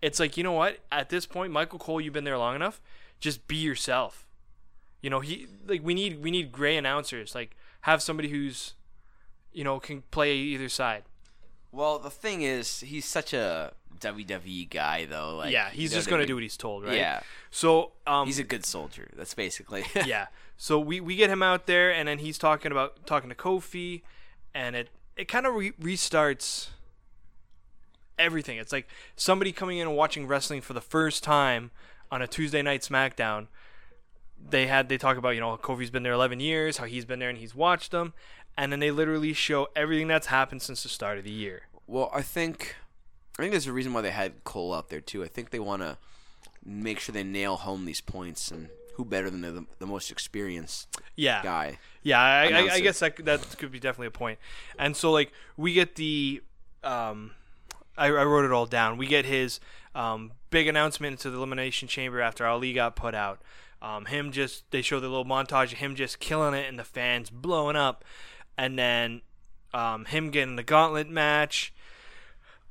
It's 0.00 0.20
like 0.20 0.36
you 0.36 0.44
know 0.44 0.52
what? 0.52 0.78
At 0.92 1.08
this 1.08 1.26
point, 1.26 1.52
Michael 1.52 1.78
Cole, 1.80 2.00
you've 2.00 2.12
been 2.12 2.22
there 2.24 2.38
long 2.38 2.54
enough. 2.54 2.80
Just 3.18 3.48
be 3.48 3.56
yourself. 3.56 4.28
You 5.02 5.10
know 5.10 5.18
he 5.20 5.48
like 5.66 5.82
we 5.82 5.94
need 5.94 6.22
we 6.22 6.30
need 6.30 6.52
gray 6.52 6.76
announcers. 6.76 7.34
Like 7.34 7.56
have 7.80 8.00
somebody 8.00 8.28
who's, 8.28 8.74
you 9.52 9.64
know, 9.64 9.80
can 9.80 10.02
play 10.12 10.36
either 10.36 10.68
side. 10.68 11.02
Well, 11.72 11.98
the 11.98 12.10
thing 12.10 12.42
is, 12.42 12.80
he's 12.80 13.04
such 13.04 13.32
a 13.32 13.72
WWE 13.98 14.68
guy, 14.70 15.04
though. 15.06 15.36
Like, 15.36 15.52
yeah, 15.52 15.70
he's 15.70 15.90
you 15.90 15.96
know 15.96 15.98
just 15.98 16.08
gonna 16.08 16.26
do 16.26 16.34
what 16.34 16.42
he's 16.42 16.56
told, 16.56 16.84
right? 16.84 16.96
Yeah, 16.96 17.20
So 17.50 17.92
um, 18.06 18.26
he's 18.26 18.38
a 18.38 18.44
good 18.44 18.64
soldier. 18.64 19.08
That's 19.16 19.34
basically. 19.34 19.84
yeah. 20.06 20.26
So 20.56 20.78
we, 20.78 21.00
we 21.00 21.16
get 21.16 21.30
him 21.30 21.42
out 21.42 21.66
there, 21.66 21.90
and 21.92 22.06
then 22.08 22.18
he's 22.18 22.36
talking 22.38 22.70
about 22.72 23.06
talking 23.06 23.30
to 23.30 23.34
Kofi, 23.34 24.02
and 24.54 24.76
it 24.76 24.88
it 25.16 25.28
kind 25.28 25.46
of 25.46 25.54
re- 25.54 25.72
restarts 25.72 26.68
everything. 28.18 28.58
It's 28.58 28.72
like 28.72 28.86
somebody 29.16 29.52
coming 29.52 29.78
in 29.78 29.88
and 29.88 29.96
watching 29.96 30.26
wrestling 30.26 30.60
for 30.60 30.72
the 30.72 30.80
first 30.80 31.24
time 31.24 31.70
on 32.10 32.22
a 32.22 32.26
Tuesday 32.26 32.62
night 32.62 32.82
SmackDown. 32.82 33.46
They 34.42 34.66
had 34.66 34.88
they 34.88 34.98
talk 34.98 35.16
about 35.16 35.30
you 35.30 35.40
know 35.40 35.56
Kofi's 35.56 35.90
been 35.90 36.02
there 36.02 36.12
11 36.12 36.40
years, 36.40 36.78
how 36.78 36.86
he's 36.86 37.04
been 37.04 37.18
there 37.18 37.28
and 37.28 37.38
he's 37.38 37.54
watched 37.54 37.90
them, 37.90 38.14
and 38.56 38.72
then 38.72 38.80
they 38.80 38.90
literally 38.90 39.32
show 39.32 39.68
everything 39.74 40.08
that's 40.08 40.28
happened 40.28 40.62
since 40.62 40.82
the 40.82 40.88
start 40.88 41.18
of 41.18 41.24
the 41.24 41.30
year. 41.30 41.62
Well, 41.86 42.10
I 42.14 42.22
think 42.22 42.76
I 43.38 43.42
think 43.42 43.52
there's 43.52 43.66
a 43.66 43.72
reason 43.72 43.92
why 43.92 44.02
they 44.02 44.10
had 44.10 44.44
Cole 44.44 44.74
out 44.74 44.90
there 44.90 45.00
too. 45.00 45.24
I 45.24 45.28
think 45.28 45.50
they 45.50 45.58
want 45.58 45.82
to 45.82 45.96
make 46.64 47.00
sure 47.00 47.12
they 47.12 47.24
nail 47.24 47.56
home 47.56 47.84
these 47.86 48.00
points, 48.00 48.50
and 48.50 48.68
who 48.94 49.04
better 49.04 49.30
than 49.30 49.40
the, 49.40 49.64
the 49.78 49.86
most 49.86 50.10
experienced 50.10 50.88
Yeah, 51.16 51.42
guy? 51.42 51.78
Yeah, 52.02 52.20
I, 52.20 52.48
I, 52.48 52.68
I 52.74 52.80
guess 52.80 52.98
that 53.00 53.16
that 53.24 53.58
could 53.58 53.72
be 53.72 53.80
definitely 53.80 54.08
a 54.08 54.10
point. 54.10 54.38
And 54.78 54.96
so 54.96 55.10
like 55.10 55.32
we 55.56 55.72
get 55.72 55.96
the, 55.96 56.42
um, 56.84 57.32
I, 57.96 58.06
I 58.06 58.24
wrote 58.24 58.44
it 58.44 58.52
all 58.52 58.66
down. 58.66 58.98
We 58.98 59.06
get 59.06 59.24
his 59.24 59.58
um, 59.94 60.32
big 60.50 60.68
announcement 60.68 61.12
into 61.12 61.30
the 61.30 61.36
elimination 61.38 61.88
chamber 61.88 62.20
after 62.20 62.46
Ali 62.46 62.72
got 62.72 62.94
put 62.94 63.14
out. 63.14 63.40
Um, 63.82 64.04
him 64.04 64.32
just 64.32 64.70
they 64.70 64.82
show 64.82 65.00
the 65.00 65.08
little 65.08 65.24
montage 65.24 65.72
of 65.72 65.78
him 65.78 65.94
just 65.94 66.18
killing 66.20 66.52
it 66.52 66.68
and 66.68 66.78
the 66.78 66.84
fans 66.84 67.30
blowing 67.30 67.76
up, 67.76 68.04
and 68.60 68.78
then 68.78 69.22
um, 69.72 70.04
him 70.04 70.30
getting 70.30 70.56
the 70.56 70.62
gauntlet 70.62 71.08
match. 71.08 71.72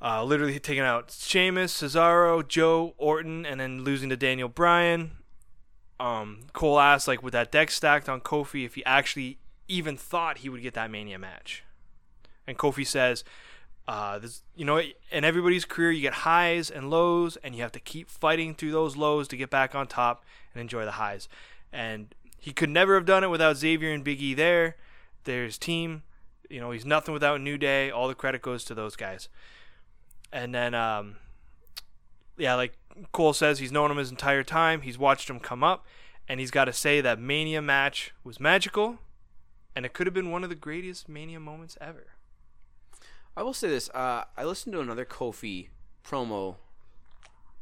Uh, 0.01 0.23
literally 0.23 0.59
taking 0.59 0.83
out 0.83 1.11
Sheamus, 1.11 1.73
Cesaro, 1.81 2.47
Joe, 2.47 2.93
Orton, 2.97 3.45
and 3.45 3.59
then 3.59 3.83
losing 3.83 4.07
to 4.09 4.15
Daniel 4.15 4.47
Bryan 4.47 5.11
um, 5.99 6.41
Cole 6.53 6.79
asked, 6.79 7.07
like, 7.07 7.21
with 7.21 7.33
that 7.33 7.51
deck 7.51 7.69
stacked 7.71 8.07
on 8.07 8.21
Kofi, 8.21 8.65
if 8.65 8.75
he 8.75 8.85
actually 8.85 9.39
even 9.67 9.97
thought 9.97 10.39
he 10.39 10.49
would 10.49 10.61
get 10.61 10.73
that 10.75 10.89
Mania 10.89 11.19
match. 11.19 11.63
And 12.47 12.57
Kofi 12.57 12.87
says, 12.87 13.23
uh, 13.87 14.19
this, 14.19 14.43
you 14.55 14.65
know, 14.65 14.81
in 15.11 15.23
everybody's 15.23 15.65
career, 15.65 15.91
you 15.91 16.01
get 16.01 16.13
highs 16.13 16.69
and 16.69 16.89
lows, 16.89 17.37
and 17.37 17.53
you 17.53 17.61
have 17.61 17.73
to 17.73 17.79
keep 17.79 18.09
fighting 18.09 18.55
through 18.55 18.71
those 18.71 18.95
lows 18.95 19.27
to 19.27 19.37
get 19.37 19.49
back 19.49 19.75
on 19.75 19.87
top 19.87 20.23
and 20.53 20.61
enjoy 20.61 20.85
the 20.85 20.91
highs. 20.91 21.27
And 21.73 22.15
he 22.39 22.53
could 22.53 22.69
never 22.69 22.95
have 22.95 23.05
done 23.05 23.23
it 23.23 23.29
without 23.29 23.57
Xavier 23.57 23.91
and 23.91 24.03
Big 24.03 24.21
E 24.21 24.33
there. 24.33 24.77
There's 25.23 25.57
team. 25.57 26.03
You 26.49 26.59
know, 26.59 26.71
he's 26.71 26.85
nothing 26.85 27.13
without 27.13 27.41
New 27.41 27.57
Day. 27.57 27.91
All 27.91 28.07
the 28.07 28.15
credit 28.15 28.41
goes 28.41 28.63
to 28.65 28.73
those 28.73 28.95
guys. 28.95 29.29
And 30.31 30.53
then, 30.53 30.73
um, 30.73 31.17
yeah, 32.37 32.55
like 32.55 32.73
Cole 33.11 33.33
says, 33.33 33.59
he's 33.59 33.71
known 33.71 33.91
him 33.91 33.97
his 33.97 34.11
entire 34.11 34.43
time. 34.43 34.81
He's 34.81 34.97
watched 34.97 35.29
him 35.29 35.39
come 35.39 35.63
up, 35.63 35.85
and 36.27 36.39
he's 36.39 36.51
got 36.51 36.65
to 36.65 36.73
say 36.73 37.01
that 37.01 37.19
Mania 37.19 37.61
match 37.61 38.13
was 38.23 38.39
magical, 38.39 38.99
and 39.75 39.85
it 39.85 39.93
could 39.93 40.07
have 40.07 40.13
been 40.13 40.31
one 40.31 40.43
of 40.43 40.49
the 40.49 40.55
greatest 40.55 41.09
Mania 41.09 41.39
moments 41.39 41.77
ever. 41.81 42.07
I 43.35 43.43
will 43.43 43.53
say 43.53 43.69
this: 43.69 43.89
uh, 43.91 44.25
I 44.37 44.43
listened 44.43 44.73
to 44.73 44.81
another 44.81 45.05
Kofi 45.05 45.69
promo, 46.03 46.55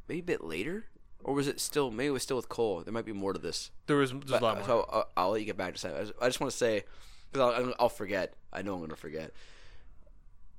maybe 0.07 0.19
a 0.19 0.23
bit 0.23 0.43
later, 0.43 0.85
or 1.23 1.33
was 1.33 1.47
it 1.47 1.59
still? 1.59 1.91
Maybe 1.91 2.07
it 2.07 2.11
was 2.11 2.23
still 2.23 2.37
with 2.37 2.49
Cole. 2.49 2.81
There 2.83 2.93
might 2.93 3.05
be 3.05 3.13
more 3.13 3.33
to 3.33 3.39
this. 3.39 3.71
There 3.87 3.97
was, 3.97 4.11
a 4.11 4.15
lot 4.39 4.57
more. 4.57 4.65
so 4.65 4.79
uh, 4.81 5.03
I'll 5.15 5.31
let 5.31 5.39
you 5.39 5.45
get 5.45 5.57
back 5.57 5.75
to 5.75 5.81
that. 5.83 5.95
I 5.95 5.99
just, 6.01 6.13
I 6.21 6.25
just 6.27 6.39
want 6.39 6.51
to 6.51 6.57
say 6.57 6.83
because 7.31 7.53
I'll, 7.59 7.73
I'll 7.79 7.89
forget. 7.89 8.33
I 8.53 8.61
know 8.61 8.75
I'm 8.75 8.81
gonna 8.81 8.95
forget. 8.95 9.31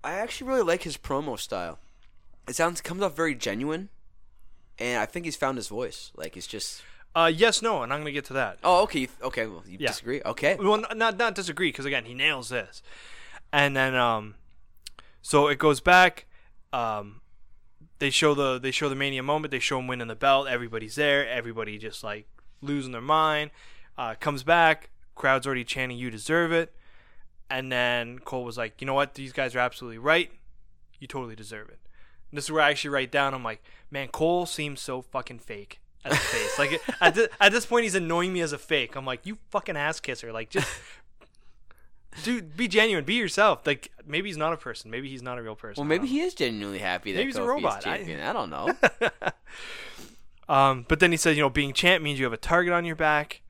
I 0.04 0.14
actually 0.14 0.48
really 0.50 0.62
like 0.62 0.82
his 0.84 0.96
promo 0.96 1.38
style. 1.38 1.78
It 2.48 2.54
sounds 2.56 2.80
comes 2.80 3.02
off 3.02 3.14
very 3.16 3.34
genuine, 3.34 3.88
and 4.78 5.00
I 5.00 5.06
think 5.06 5.24
he's 5.24 5.36
found 5.36 5.56
his 5.58 5.68
voice. 5.68 6.12
Like 6.16 6.36
it's 6.36 6.46
just. 6.46 6.82
Uh, 7.14 7.30
yes, 7.34 7.62
no, 7.62 7.82
and 7.82 7.92
I'm 7.92 8.00
gonna 8.00 8.12
get 8.12 8.26
to 8.26 8.32
that. 8.34 8.58
Oh, 8.62 8.82
okay. 8.84 9.08
Okay. 9.22 9.46
Well, 9.46 9.64
you 9.66 9.78
Yeah. 9.80 9.88
disagree. 9.88 10.22
Okay. 10.24 10.56
Well, 10.56 10.84
not 10.94 11.16
not 11.18 11.34
disagree 11.34 11.68
because 11.70 11.84
again, 11.84 12.04
he 12.04 12.14
nails 12.14 12.48
this, 12.50 12.82
and 13.52 13.76
then 13.76 13.94
um, 13.94 14.34
so 15.22 15.48
it 15.48 15.58
goes 15.58 15.80
back. 15.80 16.26
Um, 16.72 17.22
they 17.98 18.10
show 18.10 18.34
the 18.34 18.58
they 18.58 18.70
show 18.70 18.88
the 18.88 18.94
mania 18.94 19.22
moment. 19.22 19.50
They 19.50 19.58
show 19.58 19.78
him 19.78 19.86
winning 19.88 20.06
the 20.08 20.14
belt. 20.14 20.46
Everybody's 20.48 20.94
there. 20.94 21.26
Everybody 21.28 21.78
just 21.78 22.04
like 22.04 22.28
losing 22.60 22.92
their 22.92 23.00
mind. 23.00 23.50
Uh, 23.96 24.14
comes 24.14 24.44
back. 24.44 24.90
Crowd's 25.18 25.46
already 25.46 25.64
chanting, 25.64 25.98
"You 25.98 26.10
deserve 26.10 26.52
it." 26.52 26.74
And 27.50 27.70
then 27.70 28.18
Cole 28.20 28.44
was 28.44 28.56
like, 28.56 28.80
"You 28.80 28.86
know 28.86 28.94
what? 28.94 29.14
These 29.14 29.32
guys 29.32 29.54
are 29.54 29.58
absolutely 29.58 29.98
right. 29.98 30.30
You 30.98 31.06
totally 31.06 31.36
deserve 31.36 31.68
it." 31.68 31.78
And 32.30 32.36
this 32.38 32.44
is 32.44 32.52
where 32.52 32.62
I 32.62 32.70
actually 32.70 32.90
write 32.90 33.10
down. 33.10 33.34
I'm 33.34 33.42
like, 33.44 33.62
man, 33.90 34.08
Cole 34.08 34.44
seems 34.46 34.80
so 34.80 35.00
fucking 35.02 35.38
fake 35.40 35.80
as 36.04 36.12
a 36.12 36.16
face. 36.16 36.58
like 36.58 36.80
at, 37.00 37.14
thi- 37.14 37.28
at 37.40 37.52
this 37.52 37.64
point, 37.66 37.84
he's 37.84 37.94
annoying 37.94 38.32
me 38.32 38.40
as 38.42 38.52
a 38.52 38.58
fake. 38.58 38.96
I'm 38.96 39.04
like, 39.06 39.24
you 39.26 39.38
fucking 39.50 39.76
ass 39.76 39.98
kisser. 40.00 40.32
Like 40.32 40.50
just. 40.50 40.68
Dude, 42.24 42.56
be 42.56 42.66
genuine. 42.68 43.04
Be 43.04 43.14
yourself. 43.14 43.66
Like 43.66 43.90
maybe 44.06 44.28
he's 44.28 44.36
not 44.36 44.52
a 44.52 44.56
person. 44.56 44.90
Maybe 44.90 45.08
he's 45.08 45.22
not 45.22 45.38
a 45.38 45.42
real 45.42 45.54
person. 45.54 45.80
Well, 45.82 45.88
maybe 45.88 46.06
he 46.08 46.20
is 46.20 46.34
genuinely 46.34 46.78
happy 46.80 47.12
that 47.12 47.18
Maybe 47.18 47.28
he's 47.28 47.36
a 47.36 47.42
robot. 47.44 47.80
is 47.80 47.86
I- 47.86 47.96
champion. 47.98 48.20
I, 48.20 48.32
don't 48.32 48.50
know. 48.50 48.72
Um, 50.48 50.86
but 50.88 50.98
then 51.00 51.10
he 51.10 51.18
says, 51.18 51.36
you 51.36 51.42
know, 51.42 51.50
being 51.50 51.74
champ 51.74 52.02
means 52.02 52.18
you 52.18 52.24
have 52.24 52.32
a 52.32 52.38
target 52.38 52.72
on 52.72 52.86
your 52.86 52.96
back, 52.96 53.42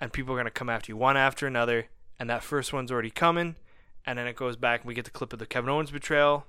and 0.00 0.12
people 0.12 0.34
are 0.34 0.36
gonna 0.36 0.50
come 0.50 0.68
after 0.70 0.92
you 0.92 0.96
one 0.96 1.16
after 1.16 1.46
another, 1.46 1.86
and 2.18 2.28
that 2.30 2.42
first 2.42 2.72
one's 2.72 2.90
already 2.90 3.10
coming, 3.10 3.56
and 4.04 4.18
then 4.18 4.26
it 4.26 4.36
goes 4.36 4.56
back, 4.56 4.80
and 4.80 4.88
we 4.88 4.94
get 4.94 5.04
the 5.04 5.10
clip 5.10 5.32
of 5.32 5.38
the 5.38 5.46
Kevin 5.46 5.70
Owens 5.70 5.90
betrayal. 5.90 6.46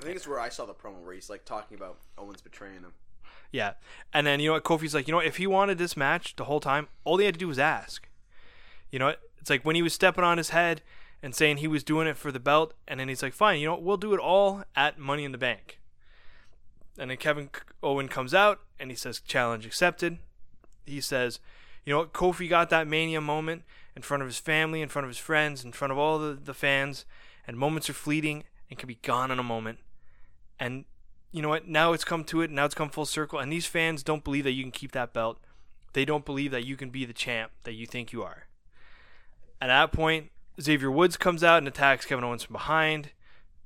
I 0.00 0.04
think 0.04 0.16
it's 0.16 0.26
where 0.26 0.40
I 0.40 0.48
saw 0.48 0.66
the 0.66 0.74
promo 0.74 1.00
where 1.02 1.14
he's 1.14 1.30
like 1.30 1.44
talking 1.44 1.76
about 1.76 1.98
Owens 2.18 2.40
betraying 2.40 2.80
him. 2.80 2.92
Yeah, 3.52 3.74
and 4.12 4.26
then 4.26 4.40
you 4.40 4.48
know 4.48 4.54
what? 4.54 4.64
Kofi's 4.64 4.94
like, 4.94 5.06
you 5.06 5.12
know, 5.12 5.18
what? 5.18 5.26
if 5.26 5.36
he 5.36 5.46
wanted 5.46 5.78
this 5.78 5.96
match 5.96 6.34
the 6.36 6.44
whole 6.44 6.60
time, 6.60 6.88
all 7.04 7.18
he 7.18 7.24
had 7.24 7.34
to 7.34 7.40
do 7.40 7.48
was 7.48 7.58
ask. 7.58 8.08
You 8.90 8.98
know, 8.98 9.06
what? 9.06 9.20
it's 9.40 9.50
like 9.50 9.64
when 9.64 9.76
he 9.76 9.82
was 9.82 9.92
stepping 9.92 10.24
on 10.24 10.38
his 10.38 10.50
head 10.50 10.82
and 11.22 11.34
saying 11.34 11.58
he 11.58 11.68
was 11.68 11.84
doing 11.84 12.06
it 12.06 12.16
for 12.16 12.32
the 12.32 12.40
belt, 12.40 12.74
and 12.88 12.98
then 12.98 13.08
he's 13.08 13.22
like, 13.22 13.32
fine, 13.32 13.60
you 13.60 13.66
know, 13.66 13.72
what? 13.74 13.82
we'll 13.82 13.96
do 13.96 14.12
it 14.12 14.20
all 14.20 14.64
at 14.74 14.98
Money 14.98 15.24
in 15.24 15.32
the 15.32 15.38
Bank. 15.38 15.80
And 16.98 17.10
then 17.10 17.16
Kevin 17.16 17.50
Owen 17.82 18.08
comes 18.08 18.34
out 18.34 18.60
and 18.78 18.90
he 18.90 18.96
says, 18.96 19.20
challenge 19.20 19.66
accepted. 19.66 20.18
He 20.86 21.00
says, 21.00 21.40
you 21.84 21.92
know 21.92 21.98
what? 21.98 22.12
Kofi 22.12 22.48
got 22.48 22.70
that 22.70 22.86
mania 22.86 23.20
moment 23.20 23.62
in 23.96 24.02
front 24.02 24.22
of 24.22 24.28
his 24.28 24.38
family, 24.38 24.82
in 24.82 24.88
front 24.88 25.04
of 25.04 25.10
his 25.10 25.18
friends, 25.18 25.64
in 25.64 25.72
front 25.72 25.92
of 25.92 25.98
all 25.98 26.18
the, 26.18 26.34
the 26.34 26.54
fans, 26.54 27.04
and 27.46 27.56
moments 27.56 27.90
are 27.90 27.94
fleeting 27.94 28.44
and 28.70 28.78
can 28.78 28.86
be 28.86 28.98
gone 29.02 29.30
in 29.30 29.38
a 29.38 29.44
moment. 29.44 29.78
And 30.58 30.84
you 31.30 31.42
know 31.42 31.48
what? 31.48 31.68
Now 31.68 31.92
it's 31.92 32.04
come 32.04 32.24
to 32.24 32.40
it. 32.40 32.50
Now 32.50 32.64
it's 32.64 32.74
come 32.74 32.88
full 32.88 33.06
circle. 33.06 33.38
And 33.38 33.52
these 33.52 33.66
fans 33.66 34.02
don't 34.02 34.24
believe 34.24 34.44
that 34.44 34.52
you 34.52 34.62
can 34.62 34.72
keep 34.72 34.92
that 34.92 35.12
belt. 35.12 35.38
They 35.92 36.04
don't 36.04 36.24
believe 36.24 36.50
that 36.52 36.64
you 36.64 36.76
can 36.76 36.90
be 36.90 37.04
the 37.04 37.12
champ 37.12 37.52
that 37.64 37.74
you 37.74 37.86
think 37.86 38.12
you 38.12 38.22
are. 38.22 38.44
At 39.60 39.68
that 39.68 39.92
point, 39.92 40.30
Xavier 40.60 40.90
Woods 40.90 41.16
comes 41.16 41.44
out 41.44 41.58
and 41.58 41.68
attacks 41.68 42.06
Kevin 42.06 42.24
Owens 42.24 42.42
from 42.42 42.54
behind. 42.54 43.10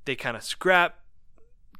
They 0.05 0.15
kind 0.15 0.35
of 0.35 0.43
scrap. 0.43 0.99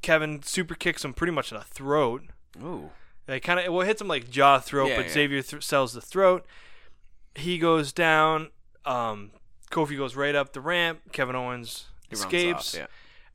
Kevin 0.01 0.41
super 0.43 0.75
kicks 0.75 1.03
him 1.03 1.13
pretty 1.13 1.33
much 1.33 1.51
in 1.51 1.57
the 1.57 1.63
throat. 1.63 2.23
Ooh. 2.61 2.91
They 3.29 3.39
kind 3.39 3.59
of 3.59 3.71
well 3.71 3.81
it 3.81 3.87
hits 3.87 4.01
him 4.01 4.07
like 4.07 4.29
jaw 4.29 4.59
throat, 4.59 4.89
Yeah, 4.89 4.95
but 4.97 5.05
yeah. 5.07 5.11
Xavier 5.13 5.41
th- 5.41 5.63
sells 5.63 5.93
the 5.93 6.01
throat. 6.01 6.45
He 7.35 7.57
goes 7.57 7.93
down. 7.93 8.49
Um, 8.85 9.31
Kofi 9.71 9.95
goes 9.95 10.15
right 10.15 10.33
up 10.35 10.53
the 10.53 10.61
ramp. 10.61 10.99
Kevin 11.11 11.35
Owens 11.35 11.85
He 12.09 12.13
escapes, 12.15 12.73
off, 12.73 12.79
yeah. 12.81 12.87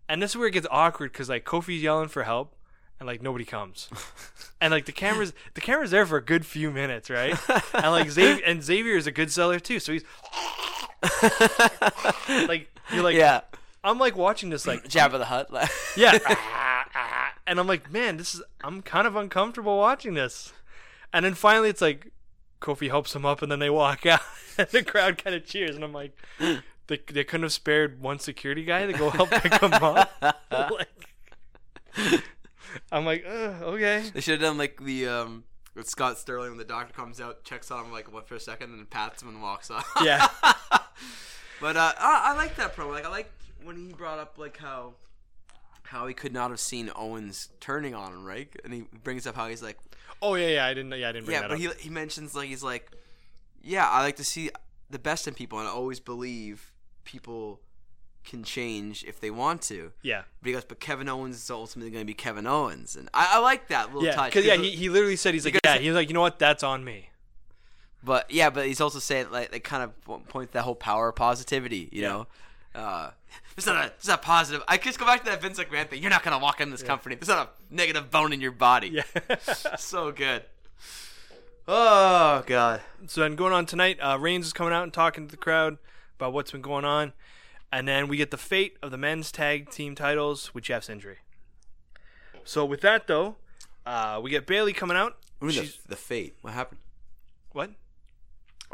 and 0.09 0.21
this 0.21 0.33
is 0.33 0.37
where 0.37 0.49
it 0.49 0.53
gets 0.53 0.67
awkward 0.71 1.13
because 1.13 1.29
like 1.29 1.45
Kofi's 1.45 1.81
yelling 1.83 2.09
for 2.09 2.25
help, 2.25 2.57
and 2.99 3.07
like 3.07 3.23
nobody 3.23 3.45
comes, 3.45 3.89
and 4.61 4.73
like 4.73 4.87
the 4.87 4.93
cameras 4.93 5.33
the 5.55 5.61
camera's 5.61 5.93
there 5.93 6.07
for 6.07 6.17
a 6.17 6.25
good 6.25 6.45
few 6.45 6.71
minutes, 6.73 7.09
right? 7.09 7.39
and 7.75 7.87
like 7.93 8.11
Xavier 8.11 8.45
and 8.45 8.65
Xavier 8.65 8.97
is 8.97 9.07
a 9.07 9.13
good 9.13 9.31
seller 9.31 9.61
too, 9.61 9.79
so 9.79 9.93
he's 9.93 10.05
like 12.49 12.69
you're 12.93 13.03
like 13.05 13.15
yeah. 13.17 13.43
I'm 13.85 13.99
like 13.99 14.17
watching 14.17 14.49
this 14.51 14.67
like 14.67 14.85
Jabba 14.89 15.19
the 15.19 15.27
Hutt. 15.27 15.49
yeah. 15.97 16.19
And 17.47 17.61
I'm 17.61 17.67
like, 17.67 17.93
man, 17.93 18.17
this 18.17 18.35
is 18.35 18.43
I'm 18.63 18.83
kind 18.83 19.07
of 19.07 19.17
uncomfortable 19.17 19.79
watching 19.79 20.15
this. 20.15 20.53
And 21.13 21.25
then 21.25 21.35
finally 21.35 21.69
it's 21.69 21.83
like 21.83 22.11
Kofi 22.61 22.89
helps 22.89 23.15
him 23.15 23.27
up 23.27 23.43
and 23.43 23.53
then 23.53 23.59
they 23.59 23.71
walk 23.71 24.07
out 24.07 24.21
and 24.59 24.69
the 24.69 24.83
crowd 24.83 25.23
kind 25.23 25.37
of 25.37 25.45
cheers 25.45 25.75
and 25.77 25.85
I'm 25.85 25.93
like 25.93 26.17
they, 26.87 26.99
they 27.11 27.25
couldn't 27.25 27.43
have 27.43 27.53
spared 27.53 28.01
one 28.01 28.19
security 28.19 28.65
guy 28.65 28.87
to 28.87 28.93
go 28.93 29.11
help 29.11 29.31
pick 29.31 29.61
him 29.61 29.73
up. 29.75 30.11
like, 30.51 30.89
I'm 32.91 33.05
like, 33.05 33.25
Ugh, 33.27 33.63
okay. 33.63 34.11
They 34.13 34.21
should 34.21 34.41
have 34.41 34.49
done 34.49 34.59
like 34.59 34.83
the 34.83 35.07
um 35.09 35.45
with 35.75 35.89
Scott 35.89 36.19
Sterling 36.19 36.51
when 36.51 36.59
the 36.59 36.65
doctor 36.65 36.93
comes 36.95 37.21
out, 37.21 37.45
checks 37.45 37.71
on 37.71 37.87
him 37.87 37.93
like 37.93 38.13
what 38.13 38.29
for 38.29 38.37
a 38.37 38.41
second, 38.41 38.71
and 38.71 38.79
then 38.79 38.87
pats 38.87 39.23
him 39.23 39.29
and 39.29 39.43
walks 39.43 39.71
off. 39.71 39.87
Yeah. 40.03 40.29
but 41.61 41.77
uh, 41.77 41.93
I, 41.99 42.33
I 42.33 42.37
like 42.37 42.57
that 42.57 42.77
promo. 42.77 42.93
Like 42.93 43.05
I 43.05 43.11
like 43.11 43.31
when 43.63 43.77
he 43.77 43.93
brought 43.93 44.19
up 44.19 44.39
like 44.39 44.57
how 44.57 44.95
how 45.95 46.07
he 46.07 46.15
could 46.15 46.33
not 46.33 46.51
have 46.51 46.61
seen 46.61 46.91
Owens 46.97 47.49
turning 47.61 47.95
on 47.95 48.13
him, 48.13 48.25
right? 48.25 48.49
And 48.65 48.73
he 48.75 48.85
brings 49.03 49.27
up 49.27 49.37
how 49.37 49.49
he's 49.49 49.63
like, 49.63 49.79
Oh 50.21 50.35
yeah, 50.35 50.49
yeah. 50.49 50.67
I 50.67 50.75
didn't. 50.75 50.93
Yeah, 50.99 51.09
I 51.09 51.13
didn't 51.13 51.27
bring 51.27 51.35
yeah, 51.35 51.41
that 51.43 51.49
but 51.49 51.55
up. 51.55 51.61
he 51.61 51.69
he 51.85 51.91
mentions 51.91 52.35
like 52.35 52.49
he's 52.49 52.63
like, 52.63 52.91
yeah, 53.63 53.89
I 53.89 54.03
like 54.03 54.17
to 54.17 54.25
see 54.25 54.51
the 54.91 54.99
best 54.99 55.27
in 55.29 55.35
people, 55.35 55.59
and 55.59 55.69
I 55.69 55.71
always 55.71 56.01
believe 56.01 56.73
people 57.05 57.61
can 58.25 58.43
change 58.43 59.05
if 59.05 59.21
they 59.21 59.31
want 59.31 59.61
to. 59.63 59.93
yeah, 60.03 60.23
But 60.41 60.47
he 60.49 60.53
goes, 60.55 60.65
but 60.65 60.81
Kevin 60.81 61.09
Owens 61.11 61.37
is 61.37 61.51
ultimately 61.51 61.91
going 61.91 62.03
to 62.03 62.07
be 62.07 62.15
Kevin 62.15 62.47
Owens, 62.47 62.97
and 62.97 63.09
I, 63.13 63.33
I 63.35 63.39
like 63.41 63.69
that 63.69 63.89
little 63.93 64.05
yeah. 64.05 64.15
touch. 64.15 64.33
Because 64.33 64.47
yeah, 64.47 64.57
he, 64.57 64.71
he 64.71 64.89
literally 64.89 65.17
said 65.17 65.35
he's 65.35 65.45
like, 65.45 65.59
yeah. 65.65 65.77
He 65.79 65.89
was 65.89 65.95
like, 65.97 66.09
you 66.09 66.15
know 66.15 66.23
what? 66.23 66.39
That's 66.39 66.63
on 66.63 66.85
me. 66.85 67.11
But 68.03 68.31
yeah, 68.31 68.49
but 68.51 68.67
he's 68.67 68.81
also 68.81 68.99
saying 68.99 69.31
like 69.31 69.51
they 69.51 69.61
kind 69.61 69.83
of 69.83 70.29
point 70.29 70.53
that 70.53 70.63
whole 70.63 70.75
power 70.75 71.09
of 71.11 71.17
positivity, 71.17 71.89
you 71.93 72.03
Yeah. 72.03 72.09
know. 72.09 72.27
Uh, 72.75 73.11
it's 73.57 73.67
not 73.67 73.85
a, 73.85 73.87
it's 73.89 74.09
not 74.09 74.23
positive. 74.23 74.63
I 74.67 74.77
just 74.77 74.99
go 74.99 75.07
back 75.07 75.25
to 75.25 75.31
that 75.31 75.41
Vince 75.41 75.59
McMahon 75.59 75.89
thing. 75.89 76.03
You're 76.03 76.11
not 76.11 76.23
gonna 76.23 76.39
walk 76.39 76.61
in 76.61 76.71
this 76.71 76.83
company. 76.83 77.15
There's 77.15 77.29
not 77.29 77.55
a 77.71 77.75
negative 77.75 78.11
bone 78.11 78.33
in 78.33 78.41
your 78.41 78.53
body. 78.53 78.89
Yeah. 78.89 79.37
so 79.79 80.13
good. 80.13 80.45
Oh 81.67 82.43
god. 82.47 82.83
So 83.07 83.21
then 83.21 83.37
going 83.37 83.53
on 83.53 83.67
tonight, 83.67 83.99
uh, 84.01 84.19
Reigns 84.19 84.47
is 84.47 84.53
coming 84.53 84.73
out 84.73 84.83
and 84.83 84.93
talking 84.93 85.27
to 85.27 85.31
the 85.31 85.37
crowd 85.37 85.79
about 86.17 86.33
what's 86.33 86.51
been 86.51 86.63
going 86.63 86.85
on, 86.85 87.13
and 87.73 87.87
then 87.87 88.09
we 88.09 88.17
get 88.17 88.31
the 88.31 88.37
fate 88.37 88.77
of 88.83 88.91
the 88.91 88.99
men's 88.99 89.33
tag 89.33 89.71
team 89.71 89.95
titles 89.95 90.55
with 90.55 90.65
Jeff's 90.65 90.89
injury. 90.89 91.19
So 92.45 92.65
with 92.65 92.81
that 92.83 93.07
though, 93.07 93.37
uh, 93.87 94.21
we 94.23 94.31
get 94.31 94.47
Bayley 94.47 94.73
coming 94.73 94.97
out. 94.97 95.17
What 95.39 95.55
mean 95.55 95.65
the, 95.65 95.75
the 95.89 95.97
fate? 95.97 96.35
What 96.43 96.55
happened? 96.55 96.81
What? 97.53 97.71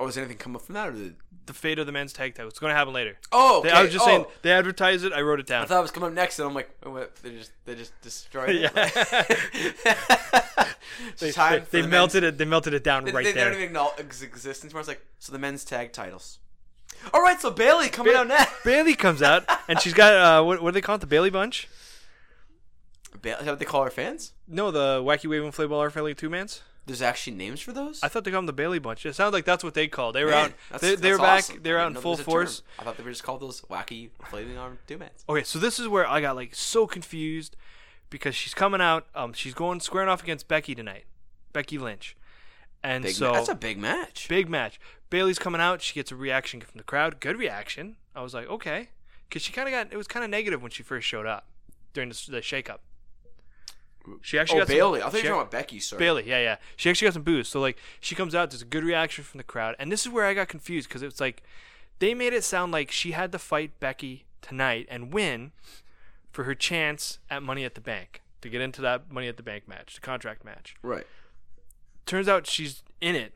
Oh, 0.00 0.08
is 0.08 0.16
anything 0.16 0.38
coming 0.38 0.56
up 0.56 0.62
from 0.62 0.74
that? 0.74 0.88
Or 0.88 0.92
the... 0.92 1.12
The 1.46 1.52
fate 1.54 1.78
of 1.78 1.86
the 1.86 1.92
men's 1.92 2.12
tag 2.12 2.34
title. 2.34 2.48
It's 2.48 2.58
going 2.58 2.70
to 2.70 2.76
happen 2.76 2.94
later. 2.94 3.18
Oh, 3.32 3.62
They- 3.62 3.70
I 3.70 3.82
was 3.82 3.92
just 3.92 4.04
oh, 4.04 4.06
saying 4.06 4.24
they 4.42 4.50
advertised 4.52 5.04
it. 5.04 5.12
I 5.12 5.20
wrote 5.20 5.40
it 5.40 5.46
down. 5.46 5.62
I 5.62 5.66
thought 5.66 5.80
it 5.80 5.82
was 5.82 5.90
coming 5.90 6.08
up 6.08 6.14
next, 6.14 6.38
and 6.38 6.48
I'm 6.48 6.54
like, 6.54 6.70
oh, 6.84 6.90
what? 6.90 7.16
They 7.16 7.30
just 7.32 7.50
they 7.64 7.74
just 7.74 7.92
destroyed 8.02 8.50
it. 8.50 8.72
they, 11.18 11.30
they- 11.30 11.62
they 11.70 11.82
the 11.82 11.88
melted 11.88 12.22
it. 12.24 12.38
They 12.38 12.44
melted 12.44 12.72
it 12.74 12.84
down 12.84 13.04
They, 13.04 13.10
right 13.12 13.24
they, 13.24 13.32
there. 13.32 13.44
They 13.46 13.50
don't 13.50 13.58
even 13.62 13.68
acknowledge 13.68 13.98
existence. 14.22 14.72
Where 14.72 14.80
it's 14.80 14.88
like, 14.88 15.04
so 15.18 15.32
the 15.32 15.38
men's 15.38 15.64
tag 15.64 15.92
titles. 15.92 16.38
All 17.12 17.22
right, 17.22 17.40
so 17.40 17.50
Bayley 17.50 17.88
coming 17.88 18.12
Ba- 18.12 18.20
out 18.20 18.28
next. 18.28 18.52
Bayley 18.64 18.94
comes 18.94 19.20
out 19.22 19.44
and 19.68 19.80
she's 19.80 19.94
got 19.94 20.14
uh, 20.14 20.44
what, 20.44 20.62
what 20.62 20.70
do 20.70 20.74
they 20.74 20.80
call 20.82 20.94
it? 20.96 21.00
The 21.00 21.06
Bayley 21.06 21.30
Bunch? 21.30 21.68
Ba- 23.20 23.38
is 23.38 23.44
that 23.44 23.50
what 23.52 23.58
they 23.58 23.64
call 23.64 23.80
our 23.82 23.90
fans? 23.90 24.32
No, 24.46 24.70
the 24.70 25.00
Wacky 25.02 25.28
Wave 25.28 25.42
Inflatable 25.42 25.78
R 25.78 25.90
Philly 25.90 26.14
two 26.14 26.30
mans. 26.30 26.62
There's 26.90 27.02
actually 27.02 27.36
names 27.36 27.60
for 27.60 27.72
those. 27.72 28.02
I 28.02 28.08
thought 28.08 28.24
they 28.24 28.32
called 28.32 28.40
them 28.42 28.46
the 28.46 28.52
Bayley 28.52 28.80
Bunch. 28.80 29.06
It 29.06 29.14
sounded 29.14 29.32
like 29.36 29.44
that's 29.44 29.62
what 29.62 29.74
they 29.74 29.86
called. 29.86 30.16
They 30.16 30.24
were 30.24 30.30
Man, 30.30 30.52
out. 30.72 30.80
They, 30.80 30.96
they 30.96 31.12
were 31.12 31.18
back. 31.18 31.38
awesome. 31.38 31.62
They 31.62 31.72
were 31.72 31.78
out 31.78 31.88
in 31.88 31.94
full 31.94 32.02
there 32.02 32.10
was 32.10 32.20
a 32.20 32.24
force. 32.24 32.62
I 32.78 32.82
thought 32.82 32.96
they 32.96 33.04
were 33.04 33.10
just 33.10 33.22
called 33.22 33.40
those 33.40 33.60
wacky 33.62 34.10
flaming 34.28 34.58
arm 34.58 34.78
two-mans. 34.88 35.24
Okay, 35.28 35.44
so 35.44 35.58
this 35.60 35.78
is 35.78 35.86
where 35.86 36.04
I 36.06 36.20
got 36.20 36.34
like 36.34 36.54
so 36.54 36.88
confused 36.88 37.56
because 38.10 38.34
she's 38.34 38.54
coming 38.54 38.80
out. 38.80 39.06
Um, 39.14 39.32
she's 39.32 39.54
going 39.54 39.78
squaring 39.80 40.08
off 40.08 40.22
against 40.22 40.48
Becky 40.48 40.74
tonight, 40.74 41.04
Becky 41.52 41.78
Lynch, 41.78 42.16
and 42.82 43.04
Big 43.04 43.14
so 43.14 43.28
ma- 43.28 43.32
that's 43.34 43.48
a 43.48 43.54
big 43.54 43.78
match. 43.78 44.26
big 44.28 44.48
match. 44.48 44.80
Bayley's 45.10 45.38
coming 45.38 45.60
out. 45.60 45.80
She 45.82 45.94
gets 45.94 46.10
a 46.10 46.16
reaction 46.16 46.60
from 46.60 46.76
the 46.76 46.84
crowd. 46.84 47.20
Good 47.20 47.36
reaction. 47.38 47.96
I 48.16 48.22
was 48.22 48.34
like, 48.34 48.48
okay, 48.48 48.88
because 49.28 49.42
she 49.42 49.52
kind 49.52 49.68
of 49.68 49.72
got 49.72 49.92
it 49.92 49.96
was 49.96 50.08
kind 50.08 50.24
of 50.24 50.30
negative 50.30 50.60
when 50.60 50.72
she 50.72 50.82
first 50.82 51.06
showed 51.06 51.26
up 51.26 51.46
during 51.92 52.08
the, 52.08 52.24
the 52.28 52.40
shakeup. 52.40 52.78
She 54.22 54.38
actually 54.38 54.58
oh, 54.58 54.60
got 54.62 54.68
some- 54.68 54.76
Bayley. 54.76 55.00
I 55.00 55.04
thought 55.04 55.12
she- 55.12 55.18
you 55.18 55.22
were 55.24 55.36
talking 55.36 55.40
about 55.42 55.50
Becky. 55.50 55.80
Sorry. 55.80 55.98
Bayley, 55.98 56.28
yeah, 56.28 56.40
yeah. 56.40 56.56
She 56.76 56.90
actually 56.90 57.06
got 57.06 57.14
some 57.14 57.22
boost. 57.22 57.52
So 57.52 57.60
like 57.60 57.78
she 58.00 58.14
comes 58.14 58.34
out, 58.34 58.50
there's 58.50 58.62
a 58.62 58.66
good 58.66 58.84
reaction 58.84 59.24
from 59.24 59.38
the 59.38 59.44
crowd, 59.44 59.76
and 59.78 59.90
this 59.92 60.02
is 60.02 60.08
where 60.12 60.26
I 60.26 60.34
got 60.34 60.48
confused 60.48 60.88
because 60.88 61.02
it 61.02 61.06
was 61.06 61.20
like 61.20 61.42
they 61.98 62.14
made 62.14 62.32
it 62.32 62.44
sound 62.44 62.72
like 62.72 62.90
she 62.90 63.12
had 63.12 63.30
to 63.32 63.38
fight 63.38 63.78
Becky 63.78 64.24
tonight 64.42 64.86
and 64.90 65.12
win 65.12 65.52
for 66.32 66.44
her 66.44 66.54
chance 66.54 67.18
at 67.28 67.42
Money 67.42 67.64
at 67.64 67.74
the 67.74 67.80
Bank 67.80 68.22
to 68.40 68.48
get 68.48 68.60
into 68.60 68.80
that 68.82 69.10
Money 69.10 69.28
at 69.28 69.36
the 69.36 69.42
Bank 69.42 69.68
match, 69.68 69.94
the 69.96 70.00
contract 70.00 70.44
match. 70.44 70.74
Right. 70.82 71.06
Turns 72.06 72.28
out 72.28 72.46
she's 72.46 72.82
in 73.00 73.14
it. 73.14 73.34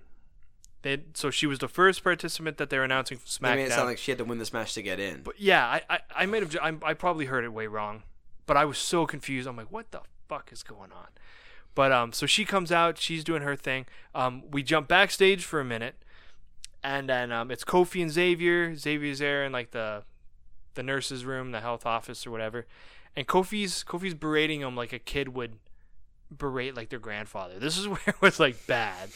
They 0.82 1.00
so 1.14 1.30
she 1.30 1.46
was 1.46 1.58
the 1.60 1.68
first 1.68 2.02
participant 2.04 2.58
that 2.58 2.68
they're 2.70 2.84
announcing 2.84 3.18
from 3.18 3.26
They 3.40 3.54
made 3.56 3.62
it 3.62 3.70
SmackDown. 3.70 3.74
sound 3.74 3.88
like 3.88 3.98
she 3.98 4.10
had 4.10 4.18
to 4.18 4.24
win 4.24 4.38
this 4.38 4.52
match 4.52 4.74
to 4.74 4.82
get 4.82 5.00
in. 5.00 5.22
But 5.22 5.40
yeah, 5.40 5.64
I 5.66 5.82
I, 5.88 5.98
I 6.16 6.26
might 6.26 6.42
have 6.42 6.56
I, 6.62 6.90
I 6.90 6.94
probably 6.94 7.26
heard 7.26 7.44
it 7.44 7.52
way 7.52 7.66
wrong, 7.66 8.02
but 8.46 8.56
I 8.56 8.64
was 8.64 8.78
so 8.78 9.06
confused. 9.06 9.48
I'm 9.48 9.56
like, 9.56 9.72
what 9.72 9.90
the 9.92 10.00
fuck 10.28 10.52
is 10.52 10.62
going 10.62 10.92
on? 10.92 11.08
But 11.74 11.92
um, 11.92 12.12
so 12.12 12.26
she 12.26 12.44
comes 12.44 12.70
out, 12.70 12.98
she's 12.98 13.24
doing 13.24 13.42
her 13.42 13.56
thing. 13.56 13.86
Um, 14.14 14.44
we 14.50 14.62
jump 14.62 14.88
backstage 14.88 15.44
for 15.44 15.60
a 15.60 15.64
minute, 15.64 15.96
and 16.82 17.08
then 17.08 17.32
um, 17.32 17.50
it's 17.50 17.64
Kofi 17.64 18.00
and 18.00 18.10
Xavier. 18.10 18.74
Xavier's 18.76 19.18
there 19.18 19.44
in 19.44 19.52
like 19.52 19.72
the 19.72 20.02
the 20.74 20.82
nurse's 20.82 21.24
room, 21.24 21.52
the 21.52 21.60
health 21.60 21.86
office 21.86 22.26
or 22.26 22.30
whatever, 22.30 22.66
and 23.16 23.26
Kofi's 23.26 23.84
Kofi's 23.84 24.14
berating 24.14 24.60
him 24.60 24.76
like 24.76 24.92
a 24.92 24.98
kid 24.98 25.34
would 25.34 25.56
berate 26.30 26.76
like 26.76 26.90
their 26.90 26.98
grandfather. 26.98 27.58
This 27.58 27.76
is 27.76 27.88
where 27.88 28.00
it 28.06 28.20
was 28.20 28.38
like 28.38 28.66
bad. 28.66 29.10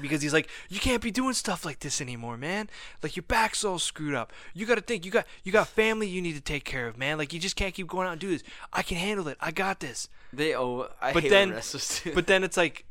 Because 0.00 0.22
he's 0.22 0.32
like, 0.32 0.48
you 0.68 0.78
can't 0.78 1.02
be 1.02 1.10
doing 1.10 1.34
stuff 1.34 1.64
like 1.64 1.80
this 1.80 2.00
anymore, 2.00 2.36
man. 2.36 2.68
Like 3.02 3.16
your 3.16 3.24
back's 3.24 3.64
all 3.64 3.78
screwed 3.78 4.14
up. 4.14 4.32
You 4.54 4.66
got 4.66 4.76
to 4.76 4.80
think. 4.80 5.04
You 5.04 5.10
got 5.10 5.26
you 5.44 5.52
got 5.52 5.68
family 5.68 6.08
you 6.08 6.22
need 6.22 6.34
to 6.34 6.40
take 6.40 6.64
care 6.64 6.86
of, 6.86 6.96
man. 6.96 7.18
Like 7.18 7.32
you 7.32 7.40
just 7.40 7.56
can't 7.56 7.74
keep 7.74 7.86
going 7.88 8.06
out 8.06 8.12
and 8.12 8.20
do 8.20 8.28
this. 8.28 8.42
I 8.72 8.82
can 8.82 8.96
handle 8.96 9.28
it. 9.28 9.36
I 9.40 9.50
got 9.50 9.80
this. 9.80 10.08
They 10.32 10.54
oh, 10.54 10.88
I 11.00 11.12
But 11.12 11.24
hate 11.24 11.30
then- 11.30 11.50
wrestlers 11.50 12.00
do 12.04 12.14
But 12.14 12.26
then 12.26 12.44
it's 12.44 12.56
like 12.56 12.84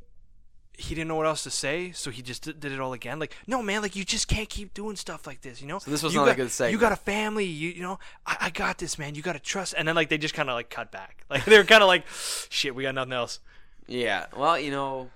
he 0.79 0.93
didn't 0.93 1.07
know 1.07 1.15
what 1.15 1.25
else 1.25 1.41
to 1.41 1.49
say, 1.49 1.91
so 1.91 2.11
he 2.11 2.21
just 2.21 2.43
did 2.43 2.65
it 2.65 2.79
all 2.79 2.93
again. 2.93 3.17
Like, 3.17 3.35
no, 3.47 3.63
man. 3.63 3.81
Like 3.81 3.95
you 3.95 4.03
just 4.03 4.27
can't 4.27 4.47
keep 4.47 4.75
doing 4.75 4.95
stuff 4.95 5.25
like 5.25 5.41
this. 5.41 5.59
You 5.59 5.67
know. 5.67 5.79
So 5.79 5.89
this 5.89 6.03
was 6.03 6.13
you 6.13 6.19
not 6.19 6.27
a 6.27 6.31
got, 6.31 6.37
good 6.37 6.51
segment. 6.51 6.73
You 6.73 6.79
got 6.79 6.91
a 6.91 6.97
family. 6.97 7.45
You 7.45 7.69
you 7.69 7.81
know. 7.81 7.99
I, 8.25 8.37
I 8.41 8.49
got 8.51 8.77
this, 8.77 8.99
man. 8.99 9.15
You 9.15 9.23
got 9.23 9.33
to 9.33 9.39
trust. 9.39 9.73
And 9.75 9.87
then 9.87 9.95
like 9.95 10.09
they 10.09 10.17
just 10.19 10.35
kind 10.35 10.49
of 10.49 10.53
like 10.55 10.69
cut 10.69 10.91
back. 10.91 11.23
Like 11.29 11.45
they 11.45 11.57
were 11.57 11.63
kind 11.63 11.81
of 11.81 11.87
like, 11.87 12.05
shit, 12.49 12.75
we 12.75 12.83
got 12.83 12.93
nothing 12.95 13.13
else. 13.13 13.39
Yeah. 13.87 14.27
Well, 14.35 14.59
you 14.59 14.69
know, 14.69 15.09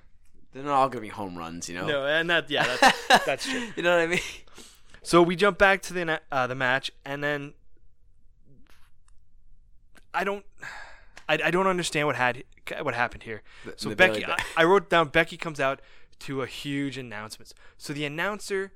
they're 0.53 0.63
not 0.63 0.73
all 0.73 0.89
gonna 0.89 1.01
be 1.01 1.07
home 1.09 1.37
runs. 1.37 1.67
You 1.69 1.75
know. 1.75 1.87
No, 1.87 2.05
and 2.05 2.29
that 2.29 2.49
yeah, 2.49 2.75
that's, 2.79 3.07
that's 3.25 3.49
true. 3.49 3.67
you 3.75 3.83
know 3.83 3.95
what 3.95 4.01
I 4.03 4.07
mean? 4.07 4.19
So 5.03 5.21
we 5.23 5.35
jump 5.35 5.57
back 5.57 5.81
to 5.83 5.93
the 5.93 6.21
uh, 6.31 6.47
the 6.47 6.55
match, 6.55 6.91
and 7.05 7.23
then 7.23 7.53
I 10.13 10.23
don't, 10.23 10.45
I, 11.29 11.39
I 11.45 11.51
don't 11.51 11.67
understand 11.67 12.07
what 12.07 12.15
had 12.15 12.43
what 12.81 12.93
happened 12.93 13.23
here. 13.23 13.41
The- 13.65 13.73
So 13.77 13.89
the 13.89 13.95
Becky, 13.95 14.25
I, 14.25 14.37
I 14.57 14.63
wrote 14.63 14.89
down 14.89 15.09
Becky 15.09 15.37
comes 15.37 15.59
out 15.59 15.81
to 16.19 16.41
a 16.41 16.47
huge 16.47 16.97
announcement. 16.97 17.53
So 17.77 17.93
the 17.93 18.05
announcer 18.05 18.71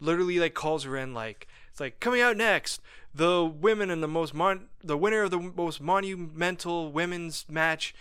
literally 0.00 0.38
like 0.38 0.54
calls 0.54 0.84
her 0.84 0.96
in 0.96 1.14
like 1.14 1.46
it's 1.70 1.80
like 1.80 2.00
coming 2.00 2.20
out 2.20 2.36
next 2.36 2.80
the 3.14 3.44
women 3.44 3.88
in 3.90 4.00
the 4.00 4.08
most 4.08 4.34
mon- 4.34 4.66
the 4.82 4.96
winner 4.96 5.22
of 5.22 5.30
the 5.30 5.38
most 5.38 5.80
monumental 5.80 6.90
women's 6.90 7.44
match 7.48 7.94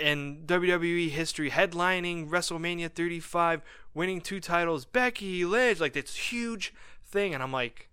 in 0.00 0.44
WWE 0.46 1.10
history, 1.10 1.50
headlining 1.50 2.28
WrestleMania 2.28 2.90
35, 2.90 3.62
winning 3.94 4.20
two 4.20 4.40
titles, 4.40 4.84
Becky 4.84 5.44
Lynch. 5.44 5.80
Like 5.80 5.92
this 5.92 6.14
huge 6.16 6.74
thing, 7.04 7.34
and 7.34 7.42
I'm 7.42 7.52
like, 7.52 7.88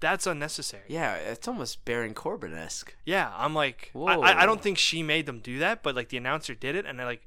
that's 0.00 0.26
unnecessary. 0.26 0.84
Yeah, 0.88 1.14
it's 1.14 1.48
almost 1.48 1.84
Baron 1.84 2.14
Corbin 2.14 2.54
esque. 2.54 2.94
Yeah, 3.04 3.32
I'm 3.36 3.54
like, 3.54 3.90
I, 3.94 3.98
Whoa. 3.98 4.20
I, 4.22 4.42
I 4.42 4.46
don't 4.46 4.62
think 4.62 4.78
she 4.78 5.02
made 5.02 5.26
them 5.26 5.40
do 5.40 5.58
that, 5.58 5.82
but 5.82 5.94
like 5.94 6.08
the 6.08 6.16
announcer 6.16 6.54
did 6.54 6.76
it, 6.76 6.86
and 6.86 6.98
they're 6.98 7.06
like, 7.06 7.26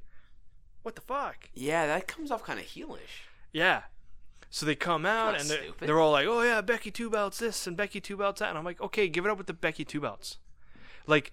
what 0.82 0.96
the 0.96 1.02
fuck? 1.02 1.48
Yeah, 1.54 1.86
that 1.86 2.08
comes 2.08 2.30
off 2.30 2.42
kind 2.42 2.58
of 2.58 2.66
heelish. 2.66 3.28
Yeah. 3.52 3.82
So 4.50 4.66
they 4.66 4.74
come 4.74 5.06
out 5.06 5.40
and 5.40 5.48
they're, 5.48 5.62
they're 5.80 5.98
all 5.98 6.12
like, 6.12 6.26
"Oh 6.26 6.42
yeah, 6.42 6.60
Becky 6.60 6.90
two 6.90 7.08
belts 7.08 7.38
this 7.38 7.66
and 7.66 7.74
Becky 7.74 8.02
two 8.02 8.18
belts 8.18 8.40
that," 8.40 8.50
and 8.50 8.58
I'm 8.58 8.64
like, 8.64 8.82
"Okay, 8.82 9.08
give 9.08 9.24
it 9.24 9.30
up 9.30 9.38
with 9.38 9.46
the 9.46 9.54
Becky 9.54 9.82
two 9.82 10.00
belts." 10.00 10.36
Like, 11.06 11.32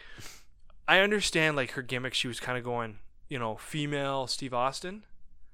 I 0.90 1.00
understand 1.02 1.56
like 1.56 1.72
her 1.72 1.82
gimmick. 1.82 2.14
She 2.14 2.28
was 2.28 2.40
kind 2.40 2.58
of 2.58 2.64
going, 2.64 2.98
you 3.28 3.38
know, 3.40 3.56
female 3.58 4.26
Steve 4.28 4.54
Austin, 4.54 5.04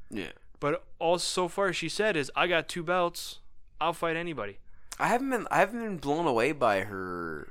Yeah. 0.09 0.31
but 0.59 0.83
all 0.99 1.19
so 1.19 1.47
far 1.47 1.73
she 1.73 1.89
said 1.89 2.15
is, 2.15 2.31
"I 2.35 2.47
got 2.47 2.67
two 2.69 2.83
belts. 2.83 3.39
I'll 3.81 3.93
fight 3.93 4.15
anybody." 4.15 4.59
I 4.99 5.07
haven't 5.07 5.29
been 5.29 5.47
I 5.51 5.57
haven't 5.57 5.81
been 5.81 5.97
blown 5.97 6.25
away 6.25 6.53
by 6.53 6.81
her 6.81 7.49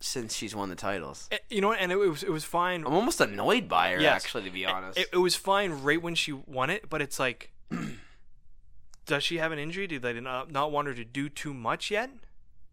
since 0.00 0.34
she's 0.34 0.54
won 0.56 0.68
the 0.70 0.74
titles. 0.74 1.28
Eh, 1.30 1.38
You 1.48 1.60
know, 1.60 1.72
and 1.72 1.92
it 1.92 1.96
was 1.96 2.22
it 2.24 2.30
was 2.32 2.44
fine. 2.44 2.84
I'm 2.84 2.92
almost 2.94 3.20
annoyed 3.20 3.68
by 3.68 3.92
her 3.92 4.00
Yes. 4.00 4.24
actually 4.24 4.44
to 4.44 4.50
be 4.50 4.66
honest. 4.66 4.98
It, 4.98 5.08
it 5.12 5.18
was 5.18 5.36
fine 5.36 5.70
right 5.84 6.02
when 6.02 6.14
she 6.16 6.32
won 6.32 6.68
it, 6.70 6.90
but 6.90 7.00
it's 7.00 7.18
like, 7.20 7.52
does 9.06 9.22
she 9.22 9.38
have 9.38 9.52
an 9.52 9.58
injury? 9.58 9.86
Do 9.86 9.98
they 9.98 10.18
not, 10.20 10.50
not 10.50 10.72
want 10.72 10.88
her 10.88 10.94
to 10.94 11.04
do 11.04 11.28
too 11.28 11.54
much 11.54 11.90
yet? 11.90 12.10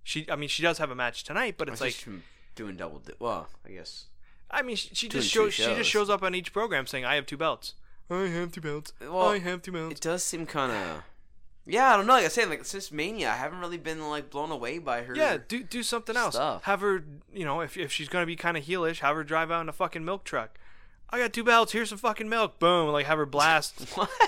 She, 0.03 0.25
I 0.31 0.35
mean, 0.35 0.49
she 0.49 0.63
does 0.63 0.79
have 0.79 0.89
a 0.89 0.95
match 0.95 1.23
tonight, 1.23 1.55
but 1.57 1.67
it's 1.69 1.79
like, 1.81 2.03
doing 2.55 2.75
double 2.75 2.99
di- 2.99 3.13
well, 3.19 3.49
I 3.65 3.69
guess. 3.71 4.05
I 4.51 4.61
mean, 4.61 4.75
she, 4.75 4.89
she 4.93 5.07
just 5.07 5.29
shows, 5.29 5.53
she 5.53 5.63
just 5.63 5.89
shows 5.89 6.09
up 6.09 6.23
on 6.23 6.35
each 6.35 6.53
program 6.53 6.85
saying, 6.87 7.05
"I 7.05 7.15
have 7.15 7.25
two 7.25 7.37
belts. 7.37 7.73
I 8.09 8.23
have 8.23 8.51
two 8.51 8.61
belts. 8.61 8.93
Well, 8.99 9.29
I 9.29 9.39
have 9.39 9.61
two 9.61 9.71
belts." 9.71 9.95
It 9.95 10.01
does 10.01 10.23
seem 10.23 10.45
kind 10.45 10.71
of 10.71 11.03
Yeah, 11.65 11.93
I 11.93 11.97
don't 11.97 12.07
know. 12.07 12.13
Like 12.13 12.25
I 12.25 12.29
said, 12.29 12.49
like 12.49 12.65
since 12.65 12.91
Mania, 12.91 13.29
I 13.29 13.35
haven't 13.35 13.59
really 13.59 13.77
been 13.77 14.09
like 14.09 14.29
blown 14.29 14.51
away 14.51 14.79
by 14.79 15.03
her. 15.03 15.15
Yeah, 15.15 15.37
do 15.47 15.63
do 15.63 15.83
something 15.83 16.17
else. 16.17 16.35
stuff. 16.35 16.63
Have 16.63 16.81
her, 16.81 17.03
you 17.33 17.45
know, 17.45 17.61
if 17.61 17.77
if 17.77 17.91
she's 17.91 18.09
gonna 18.09 18.25
be 18.25 18.35
kind 18.35 18.57
of 18.57 18.65
heelish, 18.65 18.99
have 18.99 19.15
her 19.15 19.23
drive 19.23 19.51
out 19.51 19.61
in 19.61 19.69
a 19.69 19.73
fucking 19.73 20.03
milk 20.03 20.23
truck. 20.23 20.57
I 21.09 21.19
got 21.19 21.33
two 21.33 21.43
belts. 21.43 21.71
Here's 21.71 21.89
some 21.89 21.97
fucking 21.97 22.29
milk. 22.29 22.59
Boom. 22.59 22.89
Like 22.89 23.05
have 23.05 23.17
her 23.17 23.25
blast. 23.25 23.85
What? 23.95 24.09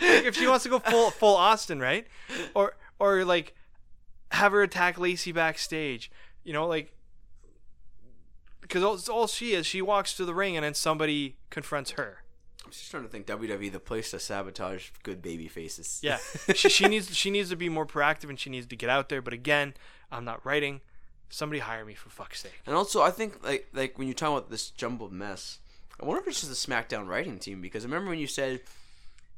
like, 0.00 0.24
if 0.24 0.36
she 0.36 0.46
wants 0.46 0.62
to 0.64 0.70
go 0.70 0.78
full 0.78 1.10
full 1.10 1.36
Austin, 1.36 1.78
right? 1.80 2.06
Or 2.54 2.76
or 2.98 3.24
like 3.24 3.54
have 4.30 4.52
her 4.52 4.62
attack 4.62 4.98
Lacey 4.98 5.32
backstage. 5.32 6.10
You 6.44 6.52
know, 6.52 6.66
like 6.66 6.92
because 8.72 9.08
all, 9.08 9.14
all 9.14 9.26
she 9.26 9.52
is, 9.52 9.66
she 9.66 9.82
walks 9.82 10.14
to 10.14 10.24
the 10.24 10.34
ring 10.34 10.56
and 10.56 10.64
then 10.64 10.72
somebody 10.72 11.36
confronts 11.50 11.92
her. 11.92 12.22
I'm 12.64 12.70
just 12.70 12.90
trying 12.90 13.02
to 13.02 13.08
think. 13.08 13.26
WWE, 13.26 13.70
the 13.70 13.78
place 13.78 14.12
to 14.12 14.18
sabotage 14.18 14.90
good 15.02 15.20
baby 15.20 15.46
faces. 15.46 16.00
Yeah, 16.02 16.16
she, 16.54 16.70
she 16.70 16.88
needs 16.88 17.14
she 17.14 17.30
needs 17.30 17.50
to 17.50 17.56
be 17.56 17.68
more 17.68 17.84
proactive 17.84 18.30
and 18.30 18.38
she 18.40 18.48
needs 18.48 18.66
to 18.68 18.76
get 18.76 18.88
out 18.88 19.10
there. 19.10 19.20
But 19.20 19.34
again, 19.34 19.74
I'm 20.10 20.24
not 20.24 20.44
writing. 20.46 20.80
Somebody 21.28 21.60
hire 21.60 21.84
me 21.84 21.94
for 21.94 22.08
fuck's 22.08 22.40
sake. 22.40 22.52
And 22.66 22.74
also, 22.74 23.02
I 23.02 23.10
think 23.10 23.44
like 23.44 23.68
like 23.74 23.98
when 23.98 24.08
you 24.08 24.14
talk 24.14 24.30
about 24.30 24.50
this 24.50 24.70
jumbled 24.70 25.12
mess, 25.12 25.58
I 26.00 26.06
wonder 26.06 26.22
if 26.22 26.28
it's 26.28 26.40
just 26.40 26.66
the 26.66 26.72
SmackDown 26.72 27.06
writing 27.06 27.38
team 27.38 27.60
because 27.60 27.84
I 27.84 27.88
remember 27.88 28.08
when 28.08 28.18
you 28.18 28.26
said 28.26 28.60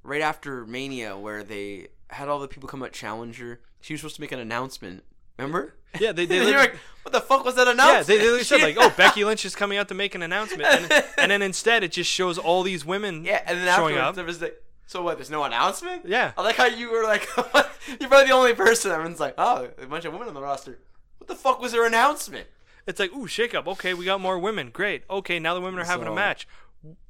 right 0.04 0.22
after 0.22 0.64
Mania 0.66 1.16
where 1.16 1.42
they 1.42 1.88
had 2.10 2.28
all 2.28 2.38
the 2.38 2.46
people 2.46 2.68
come 2.68 2.82
out 2.82 2.92
Challenger. 2.92 3.60
she 3.80 3.94
was 3.94 4.00
supposed 4.00 4.16
to 4.16 4.20
make 4.20 4.32
an 4.32 4.38
announcement. 4.38 5.02
Remember? 5.38 5.74
Yeah, 6.00 6.10
they 6.10 6.26
they 6.26 6.38
you're 6.50 6.58
like, 6.58 6.74
what 7.04 7.12
the 7.12 7.20
fuck 7.20 7.44
was 7.44 7.54
that 7.54 7.68
announcement? 7.68 8.20
Yeah, 8.20 8.26
they, 8.26 8.36
they 8.38 8.42
said 8.42 8.60
like, 8.62 8.76
"Oh, 8.76 8.92
Becky 8.96 9.24
Lynch 9.24 9.44
is 9.44 9.54
coming 9.54 9.78
out 9.78 9.86
to 9.88 9.94
make 9.94 10.16
an 10.16 10.22
announcement," 10.22 10.64
and, 10.68 11.04
and 11.16 11.30
then 11.30 11.40
instead 11.40 11.84
it 11.84 11.92
just 11.92 12.10
shows 12.10 12.36
all 12.36 12.64
these 12.64 12.84
women 12.84 13.24
yeah, 13.24 13.40
and 13.46 13.58
then 13.60 13.76
showing 13.76 13.94
afterwards 13.94 14.08
up. 14.08 14.14
there 14.16 14.24
was 14.24 14.42
like, 14.42 14.60
so 14.88 15.02
what? 15.02 15.18
There's 15.18 15.30
no 15.30 15.44
announcement. 15.44 16.02
Yeah. 16.04 16.32
I 16.36 16.42
like 16.42 16.56
how 16.56 16.64
you 16.66 16.90
were 16.90 17.04
like, 17.04 17.28
you're 17.36 18.08
probably 18.08 18.26
the 18.26 18.32
only 18.32 18.54
person. 18.54 18.90
Everyone's 18.90 19.20
like, 19.20 19.34
oh, 19.38 19.68
a 19.80 19.86
bunch 19.86 20.04
of 20.04 20.12
women 20.12 20.26
on 20.26 20.34
the 20.34 20.42
roster. 20.42 20.80
What 21.18 21.28
the 21.28 21.36
fuck 21.36 21.60
was 21.60 21.70
their 21.70 21.86
announcement? 21.86 22.48
It's 22.88 22.98
like, 22.98 23.12
ooh, 23.14 23.28
shake 23.28 23.54
up. 23.54 23.68
Okay, 23.68 23.94
we 23.94 24.04
got 24.04 24.20
more 24.20 24.36
women. 24.40 24.70
Great. 24.72 25.04
Okay, 25.08 25.38
now 25.38 25.54
the 25.54 25.60
women 25.60 25.78
are 25.78 25.84
having 25.84 26.08
a 26.08 26.12
match. 26.14 26.48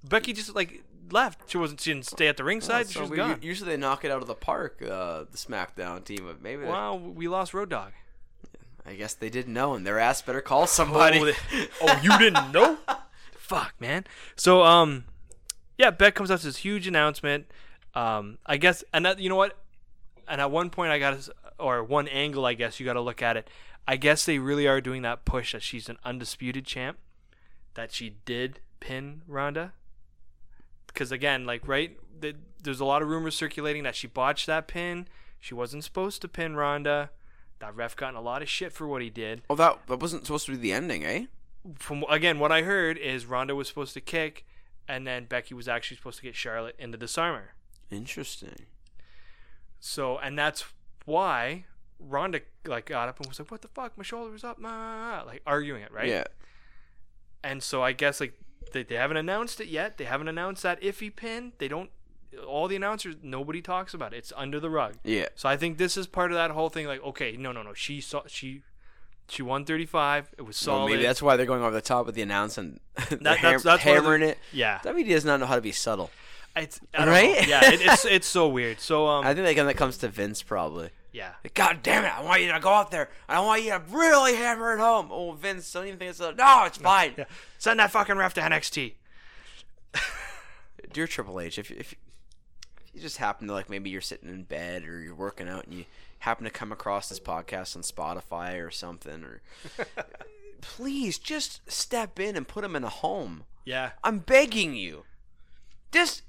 Becky 0.06 0.34
just 0.34 0.54
like 0.54 0.84
left. 1.10 1.50
She 1.50 1.56
wasn't. 1.56 1.80
She 1.80 1.94
didn't 1.94 2.04
stay 2.04 2.26
at 2.28 2.36
the 2.36 2.44
ringside. 2.44 2.88
she 2.88 2.94
So 2.94 3.00
was 3.00 3.10
we- 3.10 3.16
gone. 3.16 3.38
Usually 3.40 3.70
they 3.70 3.76
knock 3.78 4.04
it 4.04 4.10
out 4.10 4.20
of 4.20 4.28
the 4.28 4.34
park, 4.34 4.82
uh, 4.82 5.24
the 5.30 5.38
SmackDown 5.38 6.04
team, 6.04 6.24
but 6.26 6.42
maybe 6.42 6.64
Wow, 6.64 6.96
we 6.96 7.28
lost 7.28 7.54
Road 7.54 7.70
Dog. 7.70 7.92
I 8.86 8.94
guess 8.94 9.14
they 9.14 9.30
didn't 9.30 9.54
know, 9.54 9.74
and 9.74 9.86
their 9.86 9.98
ass 9.98 10.20
better 10.22 10.40
call 10.40 10.66
somebody. 10.66 11.18
Oh, 11.18 11.24
they- 11.24 11.68
oh, 11.82 12.00
you 12.02 12.18
didn't 12.18 12.52
know? 12.52 12.78
Fuck, 13.32 13.74
man. 13.80 14.04
So, 14.36 14.62
um, 14.62 15.04
yeah, 15.78 15.90
Beck 15.90 16.14
comes 16.14 16.30
out 16.30 16.34
with 16.34 16.42
this 16.42 16.58
huge 16.58 16.86
announcement. 16.86 17.46
Um, 17.94 18.38
I 18.44 18.56
guess, 18.56 18.84
and 18.92 19.06
that, 19.06 19.18
you 19.20 19.28
know 19.28 19.36
what? 19.36 19.56
And 20.28 20.40
at 20.40 20.50
one 20.50 20.70
point, 20.70 20.90
I 20.90 20.98
got, 20.98 21.20
to 21.20 21.34
or 21.58 21.82
one 21.82 22.08
angle, 22.08 22.44
I 22.44 22.54
guess 22.54 22.78
you 22.80 22.86
got 22.86 22.94
to 22.94 23.00
look 23.00 23.22
at 23.22 23.36
it. 23.36 23.48
I 23.86 23.96
guess 23.96 24.24
they 24.24 24.38
really 24.38 24.66
are 24.66 24.80
doing 24.80 25.02
that 25.02 25.24
push 25.24 25.52
that 25.52 25.62
she's 25.62 25.88
an 25.88 25.98
undisputed 26.04 26.64
champ, 26.64 26.98
that 27.74 27.92
she 27.92 28.16
did 28.24 28.60
pin 28.80 29.22
Ronda. 29.26 29.72
Because 30.86 31.12
again, 31.12 31.44
like 31.44 31.66
right, 31.68 31.96
the, 32.18 32.34
there's 32.62 32.80
a 32.80 32.84
lot 32.84 33.02
of 33.02 33.08
rumors 33.08 33.34
circulating 33.34 33.82
that 33.82 33.94
she 33.96 34.06
botched 34.06 34.46
that 34.46 34.68
pin. 34.68 35.06
She 35.38 35.54
wasn't 35.54 35.84
supposed 35.84 36.22
to 36.22 36.28
pin 36.28 36.56
Ronda. 36.56 37.10
That 37.60 37.74
ref 37.76 37.96
got 37.96 38.10
in 38.10 38.16
a 38.16 38.20
lot 38.20 38.42
of 38.42 38.48
shit 38.48 38.72
for 38.72 38.86
what 38.86 39.00
he 39.00 39.10
did 39.10 39.42
oh, 39.48 39.54
that 39.56 39.86
that 39.86 40.00
wasn't 40.00 40.26
supposed 40.26 40.46
to 40.46 40.52
be 40.52 40.58
the 40.58 40.72
ending, 40.72 41.04
eh? 41.04 41.26
from 41.76 42.04
again 42.08 42.38
what 42.38 42.52
I 42.52 42.62
heard 42.62 42.98
is 42.98 43.26
Ronda 43.26 43.54
was 43.54 43.68
supposed 43.68 43.94
to 43.94 44.00
kick, 44.00 44.44
and 44.86 45.06
then 45.06 45.24
Becky 45.24 45.54
was 45.54 45.68
actually 45.68 45.96
supposed 45.96 46.18
to 46.18 46.22
get 46.22 46.36
Charlotte 46.36 46.76
in 46.78 46.90
the 46.90 46.98
disarmer. 46.98 47.54
Interesting. 47.90 48.66
So 49.80 50.18
and 50.18 50.38
that's 50.38 50.64
why 51.04 51.64
Ronda 51.98 52.40
like 52.66 52.86
got 52.86 53.08
up 53.08 53.18
and 53.18 53.28
was 53.28 53.38
like, 53.38 53.50
"What 53.50 53.62
the 53.62 53.68
fuck? 53.68 53.96
My 53.96 54.04
shoulder 54.04 54.30
was 54.30 54.44
up," 54.44 54.58
ma," 54.58 55.22
like 55.26 55.42
arguing 55.46 55.82
it, 55.82 55.92
right? 55.92 56.08
Yeah. 56.08 56.24
And 57.42 57.62
so 57.62 57.82
I 57.82 57.92
guess 57.92 58.20
like 58.20 58.34
they, 58.72 58.82
they 58.82 58.96
haven't 58.96 59.16
announced 59.16 59.60
it 59.60 59.68
yet. 59.68 59.98
They 59.98 60.04
haven't 60.04 60.28
announced 60.28 60.62
that 60.62 60.80
iffy 60.80 61.14
pin. 61.14 61.52
They 61.58 61.68
don't. 61.68 61.90
All 62.46 62.68
the 62.68 62.76
announcers, 62.76 63.16
nobody 63.22 63.60
talks 63.62 63.94
about 63.94 64.12
it. 64.14 64.18
It's 64.18 64.32
under 64.36 64.58
the 64.60 64.70
rug. 64.70 64.94
Yeah. 65.04 65.26
So 65.34 65.48
I 65.48 65.56
think 65.56 65.78
this 65.78 65.96
is 65.96 66.06
part 66.06 66.30
of 66.30 66.36
that 66.36 66.50
whole 66.50 66.68
thing. 66.68 66.86
Like, 66.86 67.02
okay, 67.04 67.36
no, 67.36 67.52
no, 67.52 67.62
no. 67.62 67.74
She 67.74 68.00
saw 68.00 68.22
she. 68.26 68.62
She 69.26 69.42
won 69.42 69.64
35. 69.64 70.34
It 70.36 70.42
was 70.42 70.56
Well, 70.66 70.76
solid. 70.80 70.90
maybe 70.90 71.02
that's 71.02 71.22
why 71.22 71.36
they're 71.36 71.46
going 71.46 71.62
over 71.62 71.70
the 71.70 71.80
top 71.80 72.04
with 72.04 72.14
the 72.14 72.20
announcement. 72.22 72.82
That- 72.96 73.10
ham- 73.10 73.20
that's- 73.20 73.62
that's 73.62 73.64
one 73.64 73.74
of 73.74 73.80
the- 73.82 73.90
hammering 74.10 74.22
it. 74.22 74.38
yeah. 74.52 74.80
WWE 74.84 75.08
does 75.08 75.24
not 75.24 75.40
know 75.40 75.46
how 75.46 75.54
to 75.54 75.62
be 75.62 75.72
subtle. 75.72 76.10
It's, 76.54 76.78
Right? 76.96 77.48
Yeah, 77.48 77.64
it, 77.72 77.80
it's 77.80 78.04
it's 78.16 78.26
so 78.26 78.48
weird. 78.48 78.80
So 78.80 79.06
um, 79.08 79.24
I 79.26 79.32
think 79.34 79.46
like 79.46 79.56
when 79.56 79.66
that 79.66 79.76
comes 79.78 79.96
to 79.98 80.08
Vince, 80.08 80.42
probably. 80.42 80.90
yeah, 81.10 81.32
Like, 81.42 81.54
God 81.54 81.82
damn 81.82 82.04
it! 82.04 82.16
I 82.16 82.22
want 82.22 82.42
you 82.42 82.52
to 82.52 82.60
go 82.60 82.68
out 82.68 82.90
there. 82.92 83.08
I 83.28 83.40
want 83.40 83.62
you 83.64 83.70
to 83.70 83.82
really 83.90 84.36
hammer 84.36 84.74
it 84.74 84.78
home. 84.78 85.08
Oh, 85.10 85.32
Vince, 85.32 85.72
don't 85.72 85.86
even 85.86 85.98
think 85.98 86.10
it's 86.10 86.20
a, 86.20 86.32
no. 86.32 86.64
It's 86.66 86.76
fine. 86.78 87.14
yeah. 87.18 87.24
Send 87.58 87.80
that 87.80 87.90
fucking 87.90 88.16
ref 88.16 88.34
to 88.34 88.40
NXT. 88.42 88.92
Dear 90.92 91.06
Triple 91.08 91.40
H, 91.40 91.58
if 91.58 91.70
if 91.70 91.94
you 92.94 93.00
just 93.00 93.18
happen 93.18 93.48
to 93.48 93.52
like 93.52 93.68
maybe 93.68 93.90
you're 93.90 94.00
sitting 94.00 94.28
in 94.28 94.44
bed 94.44 94.84
or 94.84 95.00
you're 95.00 95.14
working 95.14 95.48
out 95.48 95.64
and 95.64 95.74
you 95.74 95.84
happen 96.20 96.44
to 96.44 96.50
come 96.50 96.72
across 96.72 97.08
this 97.08 97.20
podcast 97.20 97.76
on 97.76 97.82
Spotify 97.82 98.64
or 98.64 98.70
something, 98.70 99.24
or 99.24 99.42
please 100.60 101.18
just 101.18 101.60
step 101.70 102.18
in 102.18 102.36
and 102.36 102.48
put 102.48 102.62
them 102.62 102.76
in 102.76 102.84
a 102.84 102.88
home. 102.88 103.44
Yeah, 103.64 103.90
I'm 104.02 104.20
begging 104.20 104.74
you. 104.74 105.04
Just 105.90 106.22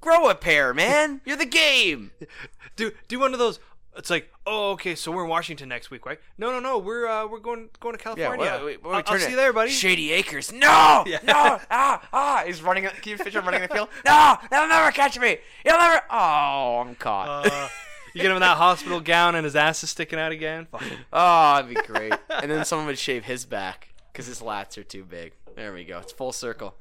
grow 0.00 0.28
a 0.28 0.34
pair, 0.34 0.72
man. 0.74 1.20
You're 1.24 1.36
the 1.36 1.46
game. 1.46 2.10
do 2.76 2.92
do 3.08 3.18
one 3.18 3.32
of 3.32 3.38
those. 3.38 3.58
It's 3.96 4.08
like, 4.08 4.32
oh, 4.46 4.70
okay, 4.72 4.94
so 4.94 5.10
we're 5.10 5.24
in 5.24 5.28
Washington 5.30 5.68
next 5.68 5.90
week, 5.90 6.06
right? 6.06 6.20
No, 6.38 6.52
no, 6.52 6.60
no, 6.60 6.78
we're 6.78 7.06
uh, 7.08 7.26
we're 7.26 7.40
going 7.40 7.68
going 7.80 7.96
to 7.96 8.02
California. 8.02 8.60
wait, 8.62 8.64
wait, 8.64 8.84
wait, 8.84 8.94
I'll, 8.94 9.02
turn 9.02 9.14
I'll 9.16 9.20
see 9.20 9.30
you 9.30 9.36
there, 9.36 9.52
buddy. 9.52 9.70
Shady 9.72 10.12
Acres. 10.12 10.52
No, 10.52 11.02
Yeah. 11.08 11.18
no, 11.24 11.58
ah, 11.70 12.08
ah. 12.12 12.42
He's 12.46 12.62
running. 12.62 12.86
Keith 13.02 13.20
Fisher 13.22 13.40
running 13.40 13.62
the 13.62 13.68
field. 13.68 13.88
No, 14.04 14.36
they'll 14.50 14.68
never 14.68 14.92
catch 14.92 15.18
me. 15.18 15.38
You'll 15.64 15.76
never. 15.78 16.02
Oh, 16.08 16.84
I'm 16.86 16.94
caught. 16.94 17.46
Uh, 17.46 17.68
you 18.14 18.22
get 18.22 18.30
him 18.30 18.36
in 18.36 18.40
that 18.42 18.56
hospital 18.58 19.00
gown 19.00 19.34
and 19.34 19.44
his 19.44 19.56
ass 19.56 19.82
is 19.82 19.90
sticking 19.90 20.18
out 20.20 20.30
again. 20.32 20.66
Fuck. 20.70 20.82
oh, 21.12 21.54
that'd 21.56 21.68
be 21.68 21.74
great. 21.82 22.12
and 22.30 22.50
then 22.50 22.64
someone 22.70 22.86
would 22.86 22.98
shave 22.98 23.24
his 23.24 23.44
back 23.44 23.92
because 24.12 24.26
his 24.26 24.40
lats 24.40 24.78
are 24.78 24.84
too 24.84 25.04
big. 25.04 25.32
There 25.56 25.72
we 25.72 25.84
go. 25.84 25.98
It's 25.98 26.12
full 26.12 26.32
circle. 26.32 26.74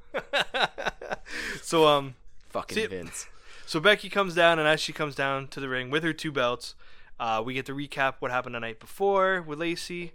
so 1.61 1.87
um, 1.87 2.15
Fucking 2.49 2.75
See- 2.75 2.85
Vince. 2.87 3.27
so 3.65 3.79
Becky 3.79 4.09
comes 4.09 4.35
down, 4.35 4.59
and 4.59 4.67
as 4.67 4.79
she 4.79 4.93
comes 4.93 5.15
down 5.15 5.47
to 5.49 5.59
the 5.59 5.69
ring 5.69 5.89
with 5.89 6.03
her 6.03 6.13
two 6.13 6.31
belts, 6.31 6.75
uh, 7.19 7.43
we 7.45 7.53
get 7.53 7.65
to 7.65 7.73
recap 7.73 8.15
what 8.19 8.31
happened 8.31 8.55
the 8.55 8.59
night 8.59 8.79
before 8.79 9.41
with 9.41 9.59
Lacey. 9.59 10.13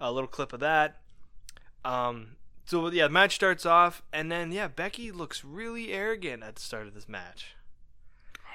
A 0.00 0.12
little 0.12 0.28
clip 0.28 0.52
of 0.52 0.60
that. 0.60 1.00
Um, 1.84 2.36
so 2.66 2.88
yeah, 2.90 3.04
the 3.04 3.12
match 3.12 3.34
starts 3.34 3.64
off, 3.64 4.02
and 4.12 4.30
then 4.30 4.52
yeah, 4.52 4.68
Becky 4.68 5.10
looks 5.10 5.44
really 5.44 5.92
arrogant 5.92 6.42
at 6.42 6.56
the 6.56 6.60
start 6.60 6.86
of 6.86 6.94
this 6.94 7.08
match. 7.08 7.56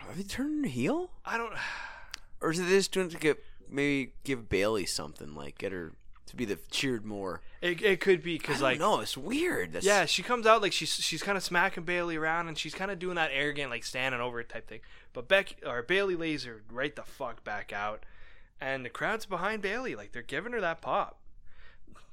Are 0.07 0.13
they 0.15 0.23
turning 0.23 0.69
heel? 0.69 1.11
I 1.25 1.37
don't. 1.37 1.53
Or 2.43 2.49
is 2.49 2.57
it 2.57 2.67
just 2.69 2.91
doing 2.91 3.07
to 3.09 3.17
get 3.17 3.37
maybe 3.69 4.13
give 4.23 4.49
Bayley 4.49 4.87
something 4.87 5.35
like 5.35 5.59
get 5.59 5.71
her 5.71 5.91
to 6.31 6.35
be 6.35 6.45
the 6.45 6.57
cheered 6.71 7.05
more? 7.05 7.41
It, 7.61 7.81
it 7.81 7.99
could 8.01 8.23
be 8.23 8.37
because 8.37 8.61
like 8.61 8.79
know. 8.79 8.99
It's 9.01 9.15
weird. 9.15 9.73
That's, 9.73 9.85
yeah, 9.85 10.05
she 10.05 10.23
comes 10.23 10.47
out 10.47 10.61
like 10.61 10.73
she's 10.73 10.93
she's 10.95 11.21
kind 11.21 11.37
of 11.37 11.43
smacking 11.43 11.83
Bayley 11.83 12.15
around 12.15 12.47
and 12.47 12.57
she's 12.57 12.73
kind 12.73 12.89
of 12.91 12.97
doing 12.99 13.15
that 13.15 13.29
arrogant 13.31 13.69
like 13.69 13.83
standing 13.83 14.19
over 14.19 14.39
it 14.39 14.49
type 14.49 14.67
thing. 14.67 14.79
But 15.13 15.27
Becky 15.27 15.55
or 15.65 15.83
Bayley 15.83 16.15
lays 16.15 16.43
her 16.45 16.63
right 16.71 16.95
the 16.95 17.03
fuck 17.03 17.43
back 17.43 17.71
out, 17.71 18.03
and 18.59 18.83
the 18.83 18.89
crowd's 18.89 19.25
behind 19.25 19.61
Bayley 19.61 19.95
like 19.95 20.11
they're 20.11 20.21
giving 20.23 20.53
her 20.53 20.61
that 20.61 20.81
pop. 20.81 21.19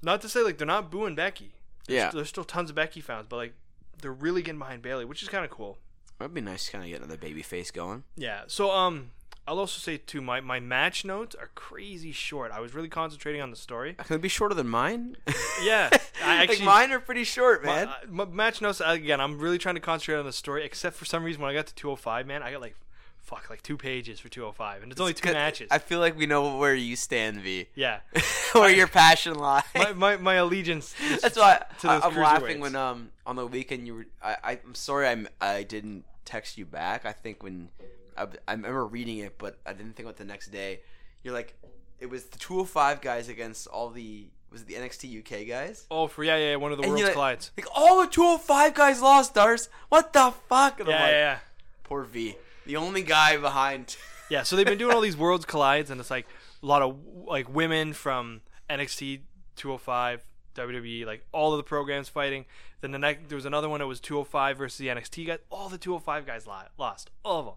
Not 0.02 0.20
to 0.22 0.28
say 0.28 0.42
like 0.42 0.58
they're 0.58 0.66
not 0.66 0.90
booing 0.90 1.14
Becky. 1.14 1.54
There's, 1.86 1.96
Yeah. 1.96 2.10
there's 2.10 2.28
still 2.28 2.44
tons 2.44 2.70
of 2.70 2.76
Becky 2.76 3.00
fans, 3.00 3.26
but 3.28 3.36
like 3.36 3.54
they're 4.00 4.12
really 4.12 4.42
getting 4.42 4.58
behind 4.58 4.82
Bayley, 4.82 5.04
which 5.04 5.22
is 5.22 5.28
kind 5.28 5.44
of 5.44 5.50
cool. 5.50 5.78
That'd 6.18 6.34
be 6.34 6.40
nice 6.40 6.66
to 6.66 6.72
kind 6.72 6.84
of 6.84 6.90
get 6.90 6.98
another 7.00 7.16
baby 7.16 7.42
face 7.42 7.70
going. 7.70 8.04
Yeah. 8.16 8.42
So 8.48 8.70
um, 8.70 9.10
I'll 9.48 9.58
also 9.58 9.80
say 9.80 9.96
too, 9.96 10.20
my 10.20 10.40
my 10.40 10.60
match 10.60 11.06
notes 11.06 11.34
are 11.34 11.48
crazy 11.54 12.12
short. 12.12 12.52
I 12.52 12.60
was 12.60 12.74
really 12.74 12.90
concentrating 12.90 13.40
on 13.40 13.50
the 13.50 13.56
story. 13.56 13.94
Can 13.94 14.16
it 14.16 14.22
be 14.22 14.28
shorter 14.28 14.54
than 14.54 14.68
mine? 14.68 15.16
Yeah, 15.62 15.90
I 16.22 16.44
like 16.44 16.62
mine 16.62 16.92
are 16.92 17.00
pretty 17.00 17.24
short, 17.24 17.64
my, 17.64 17.74
man. 17.74 17.88
uh, 17.88 17.94
my 18.08 18.24
match 18.26 18.62
notes 18.62 18.80
again. 18.84 19.20
I'm 19.20 19.38
really 19.40 19.58
trying 19.58 19.74
to 19.74 19.80
concentrate 19.80 20.16
on 20.16 20.24
the 20.24 20.32
story. 20.32 20.64
Except 20.64 20.94
for 20.94 21.04
some 21.04 21.24
reason, 21.24 21.42
when 21.42 21.50
I 21.50 21.54
got 21.54 21.66
to 21.66 21.74
205, 21.74 22.26
man, 22.26 22.42
I 22.42 22.52
got 22.52 22.60
like 22.60 22.76
fuck 23.22 23.50
like 23.50 23.62
two 23.62 23.76
pages 23.76 24.20
for 24.20 24.28
205, 24.28 24.82
and 24.82 24.92
it's 24.92 25.00
only 25.00 25.14
two 25.14 25.32
matches. 25.32 25.68
I 25.70 25.78
feel 25.78 25.98
like 25.98 26.16
we 26.16 26.26
know 26.26 26.56
where 26.58 26.74
you 26.74 26.94
stand, 26.94 27.40
V. 27.40 27.66
yeah. 27.74 28.00
where 28.52 28.70
your 28.70 28.86
passion 28.86 29.34
lies. 29.34 29.64
My, 29.74 29.92
my 29.92 30.16
my 30.16 30.34
allegiance. 30.34 30.94
is 31.10 31.22
That's 31.22 31.36
why 31.36 31.64
to 31.80 31.88
I, 31.88 32.00
I'm 32.06 32.14
laughing 32.14 32.60
when 32.60 32.76
um 32.76 33.10
on 33.26 33.36
the 33.36 33.46
weekend 33.46 33.86
you 33.86 33.94
were. 33.94 34.06
I, 34.22 34.36
I 34.44 34.52
I'm 34.64 34.74
sorry 34.74 35.08
I'm 35.08 35.28
I 35.40 35.64
didn't 35.64 36.04
text 36.24 36.56
you 36.56 36.66
back. 36.66 37.04
I 37.04 37.12
think 37.12 37.42
when 37.42 37.70
I, 38.18 38.26
I 38.48 38.52
remember 38.52 38.86
reading 38.86 39.18
it, 39.18 39.38
but 39.38 39.58
I 39.66 39.72
didn't 39.72 39.94
think 39.96 40.06
about 40.06 40.16
the 40.16 40.24
next 40.24 40.48
day. 40.48 40.80
You're 41.22 41.34
like, 41.34 41.54
it 42.00 42.06
was 42.10 42.24
the 42.24 42.38
205 42.38 43.00
guys 43.00 43.28
against 43.28 43.66
all 43.66 43.90
the 43.90 44.28
was 44.50 44.62
it 44.62 44.66
the 44.68 44.74
NXT 44.74 45.18
UK 45.20 45.46
guys? 45.46 45.86
Oh, 45.90 46.06
for 46.06 46.24
yeah, 46.24 46.36
yeah, 46.38 46.56
one 46.56 46.72
of 46.72 46.78
the 46.78 46.84
And 46.84 46.92
world's 46.92 47.04
like- 47.04 47.14
collides. 47.14 47.50
Like 47.56 47.66
all 47.74 48.00
the 48.00 48.06
205 48.08 48.72
guys 48.74 49.02
lost, 49.02 49.34
Dars. 49.34 49.68
What 49.90 50.12
the 50.14 50.32
fuck? 50.48 50.80
And 50.80 50.88
Yeah, 50.88 50.94
I'm 50.96 51.02
like, 51.02 51.10
yeah, 51.10 51.16
yeah. 51.18 51.38
Poor 51.84 52.04
V, 52.04 52.36
the 52.66 52.76
only 52.76 53.02
guy 53.02 53.36
behind. 53.36 53.96
Yeah, 54.30 54.42
so 54.42 54.56
they've 54.56 54.66
been 54.66 54.76
doing 54.76 54.94
all 54.94 55.00
these 55.08 55.16
worlds 55.16 55.46
collides, 55.46 55.90
and 55.90 55.98
it's 55.98 56.10
like 56.10 56.26
a 56.62 56.66
lot 56.66 56.82
of 56.82 56.98
like 57.26 57.48
women 57.48 57.94
from 57.94 58.42
NXT 58.68 59.20
205, 59.56 60.22
WWE, 60.54 61.06
like 61.06 61.24
all 61.32 61.52
of 61.54 61.56
the 61.56 61.62
programs 61.62 62.10
fighting. 62.10 62.44
Then 62.82 62.90
the 62.92 62.98
next 62.98 63.28
there 63.30 63.36
was 63.36 63.46
another 63.46 63.68
one 63.70 63.80
that 63.80 63.86
was 63.86 64.00
205 64.00 64.58
versus 64.58 64.76
the 64.78 64.88
NXT 64.88 65.26
guys. 65.26 65.38
All 65.50 65.68
the 65.70 65.78
205 65.78 66.26
guys 66.26 66.46
lost, 66.78 67.10
all 67.24 67.40
of 67.40 67.46
them. 67.46 67.54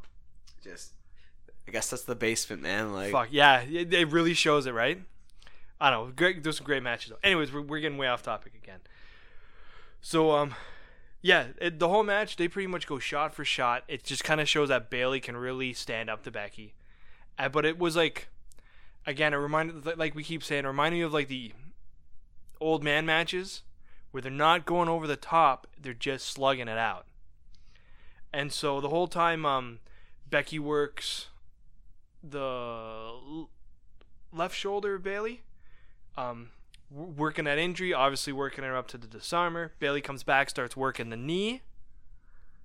Just, 0.64 0.94
I 1.68 1.72
guess 1.72 1.90
that's 1.90 2.04
the 2.04 2.16
basement, 2.16 2.62
man. 2.62 2.94
Like, 2.94 3.12
Fuck 3.12 3.30
yeah, 3.32 3.62
it, 3.62 3.94
it 3.94 4.10
really 4.10 4.34
shows 4.34 4.66
it, 4.66 4.74
right? 4.74 5.02
I 5.80 5.90
don't 5.90 6.08
know. 6.08 6.14
Great, 6.16 6.44
there's 6.44 6.58
some 6.58 6.66
great 6.66 6.84
matches. 6.84 7.10
Though. 7.10 7.18
Anyways, 7.24 7.52
we're, 7.52 7.62
we're 7.62 7.80
getting 7.80 7.98
way 7.98 8.08
off 8.08 8.22
topic 8.22 8.54
again. 8.54 8.80
So 10.02 10.32
um, 10.32 10.56
yeah, 11.22 11.48
it, 11.60 11.80
the 11.80 11.90
whole 11.90 12.04
match 12.04 12.36
they 12.36 12.48
pretty 12.48 12.68
much 12.68 12.88
go 12.88 13.00
shot 13.00 13.34
for 13.34 13.46
shot. 13.46 13.84
It 13.88 14.04
just 14.04 14.24
kind 14.24 14.42
of 14.42 14.50
shows 14.50 14.70
that 14.70 14.90
Bayley 14.90 15.20
can 15.20 15.38
really 15.38 15.74
stand 15.74 16.10
up 16.10 16.24
to 16.24 16.32
Becky, 16.32 16.74
uh, 17.38 17.50
but 17.50 17.66
it 17.66 17.78
was 17.78 17.96
like, 17.96 18.30
again, 19.06 19.34
it 19.34 19.38
reminded 19.38 19.98
like 19.98 20.16
we 20.16 20.24
keep 20.24 20.44
saying, 20.44 20.66
reminded 20.66 20.98
me 20.98 21.04
of 21.04 21.14
like 21.14 21.28
the 21.28 21.54
old 22.60 22.84
man 22.84 23.06
matches 23.06 23.62
where 24.12 24.22
they're 24.22 24.32
not 24.32 24.66
going 24.66 24.90
over 24.90 25.08
the 25.08 25.16
top, 25.16 25.68
they're 25.80 25.94
just 25.94 26.28
slugging 26.28 26.68
it 26.68 26.78
out. 26.78 27.06
And 28.34 28.52
so 28.52 28.82
the 28.82 28.90
whole 28.90 29.08
time, 29.08 29.46
um, 29.46 29.80
Becky 30.32 30.58
works 30.58 31.28
the 32.24 33.46
left 34.32 34.56
shoulder 34.56 34.96
of 34.96 35.04
Bayley, 35.04 35.42
um, 36.18 36.50
working 36.90 37.46
that 37.46 37.58
injury, 37.58 37.94
obviously 37.94 38.34
working 38.34 38.64
her 38.64 38.76
up 38.76 38.88
to 38.90 38.98
the 38.98 39.08
disarmer. 39.08 39.74
Bayley 39.80 40.02
comes 40.02 40.24
back, 40.24 40.50
starts 40.50 40.76
working 40.76 41.10
the 41.10 41.18
knee 41.18 41.62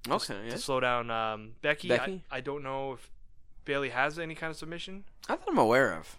okay, 0.08 0.34
to 0.34 0.48
yeah. 0.48 0.56
slow 0.56 0.80
down 0.80 1.10
um, 1.10 1.52
Becky. 1.60 1.88
Becky? 1.88 2.22
I, 2.30 2.38
I 2.38 2.40
don't 2.40 2.62
know 2.62 2.92
if 2.92 3.10
Bayley 3.64 3.90
has 3.90 4.18
any 4.18 4.36
kind 4.36 4.50
of 4.50 4.56
submission, 4.56 5.04
I 5.28 5.34
thought 5.34 5.48
I'm 5.48 5.58
aware 5.58 5.92
of. 5.92 6.18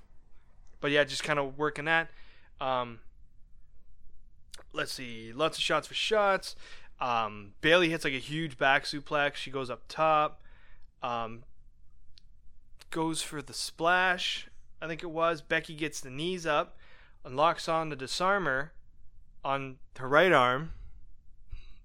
but 0.82 0.92
yeah, 0.92 1.06
just 1.06 1.24
kind 1.24 1.40
of 1.40 1.58
working 1.58 1.86
that. 1.86 2.10
Um, 2.60 3.00
let's 4.74 4.92
see, 4.92 5.32
lots 5.34 5.58
of 5.58 5.64
shots 5.64 5.88
for 5.88 5.94
shots. 5.94 6.56
Um, 7.00 7.54
Bayley 7.62 7.90
hits 7.90 8.04
like 8.04 8.14
a 8.14 8.20
huge 8.20 8.58
back 8.58 8.84
suplex. 8.84 9.36
She 9.36 9.50
goes 9.52 9.70
up 9.70 9.84
top. 9.88 10.42
Um, 11.04 11.44
goes 12.92 13.22
for 13.22 13.42
the 13.42 13.54
splash. 13.54 14.48
I 14.82 14.88
think 14.88 15.04
it 15.04 15.10
was. 15.12 15.42
Becky 15.42 15.76
gets 15.76 16.00
the 16.00 16.10
knees 16.10 16.46
up 16.46 16.78
and 17.24 17.36
locks 17.36 17.68
on 17.68 17.90
the 17.90 17.96
disarmer 17.96 18.72
on 19.44 19.78
her 19.98 20.08
right 20.08 20.32
arm. 20.32 20.74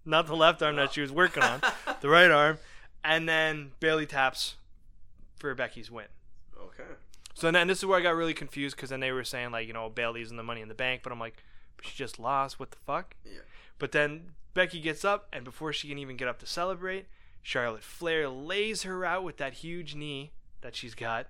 Not 0.04 0.26
the 0.26 0.36
left 0.36 0.62
arm 0.62 0.76
that 0.76 0.92
she 0.92 1.00
was 1.00 1.12
working 1.12 1.42
on, 1.42 1.60
the 2.00 2.08
right 2.08 2.30
arm. 2.30 2.58
And 3.04 3.28
then 3.28 3.72
Bayley 3.80 4.06
taps 4.06 4.56
for 5.36 5.54
Becky's 5.54 5.90
win. 5.90 6.06
Okay. 6.56 6.90
So 7.34 7.50
then 7.50 7.68
this 7.68 7.78
is 7.78 7.86
where 7.86 7.98
I 7.98 8.02
got 8.02 8.14
really 8.14 8.34
confused 8.34 8.76
because 8.76 8.90
then 8.90 9.00
they 9.00 9.12
were 9.12 9.24
saying 9.24 9.50
like 9.50 9.66
you 9.66 9.72
know 9.72 9.88
Bayley's 9.88 10.30
in 10.30 10.36
the 10.36 10.42
Money 10.42 10.60
in 10.60 10.68
the 10.68 10.74
Bank, 10.74 11.02
but 11.02 11.12
I'm 11.12 11.20
like, 11.20 11.42
but 11.76 11.86
she 11.86 11.96
just 11.96 12.18
lost. 12.18 12.58
What 12.58 12.70
the 12.70 12.78
fuck? 12.84 13.16
Yeah. 13.24 13.40
But 13.78 13.92
then 13.92 14.32
Becky 14.54 14.80
gets 14.80 15.04
up, 15.04 15.28
and 15.32 15.44
before 15.44 15.72
she 15.72 15.88
can 15.88 15.98
even 15.98 16.16
get 16.16 16.28
up 16.28 16.38
to 16.40 16.46
celebrate, 16.46 17.06
Charlotte 17.42 17.82
Flair 17.82 18.28
lays 18.28 18.82
her 18.84 19.04
out 19.04 19.24
with 19.24 19.36
that 19.38 19.54
huge 19.54 19.94
knee 19.94 20.30
that 20.60 20.74
she's 20.76 20.94
got, 20.94 21.26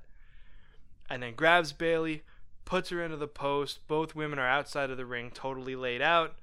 and 1.09 1.23
then 1.23 1.35
grabs 1.35 1.73
Bayley, 1.73 2.23
puts 2.65 2.91
her 2.91 3.03
into 3.03 3.17
the 3.17 3.29
post. 3.29 3.87
Both 3.89 4.15
women 4.15 4.39
are 4.39 4.49
outside 4.49 4.91
of 4.91 4.97
the 4.97 5.07
ring, 5.07 5.31
totally 5.33 5.75
laid 5.75 6.03
out, 6.03 6.35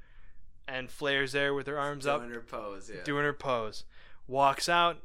and 0.67 0.89
Flair's 0.89 1.31
there 1.31 1.53
with 1.53 1.67
her 1.67 1.77
arms 1.79 2.05
up, 2.07 2.21
Doing 2.21 2.33
her 2.33 2.41
pose, 2.41 2.91
yeah. 2.93 3.03
doing 3.03 3.23
her 3.23 3.33
pose. 3.33 3.83
Walks 4.27 4.67
out. 4.69 4.97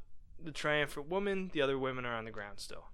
The 0.42 0.52
triumphant 0.52 1.08
woman. 1.08 1.50
The 1.54 1.62
other 1.62 1.78
women 1.78 2.04
are 2.04 2.14
on 2.14 2.26
the 2.26 2.30
ground 2.30 2.58
still. 2.58 2.86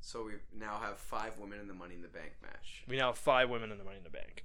So 0.00 0.24
we 0.24 0.32
now 0.58 0.78
have 0.82 0.96
five 0.98 1.38
women 1.38 1.60
in 1.60 1.68
the 1.68 1.74
Money 1.74 1.94
in 1.94 2.00
the 2.00 2.08
Bank 2.08 2.32
match. 2.40 2.84
We 2.88 2.96
now 2.96 3.08
have 3.08 3.18
five 3.18 3.50
women 3.50 3.70
in 3.70 3.76
the 3.76 3.84
Money 3.84 3.98
in 3.98 4.04
the 4.04 4.08
Bank. 4.08 4.44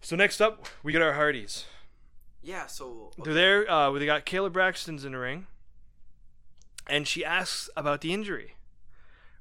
So 0.00 0.14
next 0.14 0.40
up, 0.40 0.66
we 0.84 0.92
got 0.92 1.02
our 1.02 1.14
Hardys. 1.14 1.64
Yeah. 2.42 2.66
So 2.66 3.10
They're 3.24 3.34
there. 3.34 3.68
Uh, 3.70 3.90
they 3.92 4.06
got 4.06 4.24
Kayla 4.26 4.52
Braxton's 4.52 5.04
in 5.04 5.12
the 5.12 5.18
ring, 5.18 5.46
and 6.88 7.06
she 7.06 7.24
asks 7.24 7.70
about 7.76 8.00
the 8.00 8.12
injury. 8.12 8.54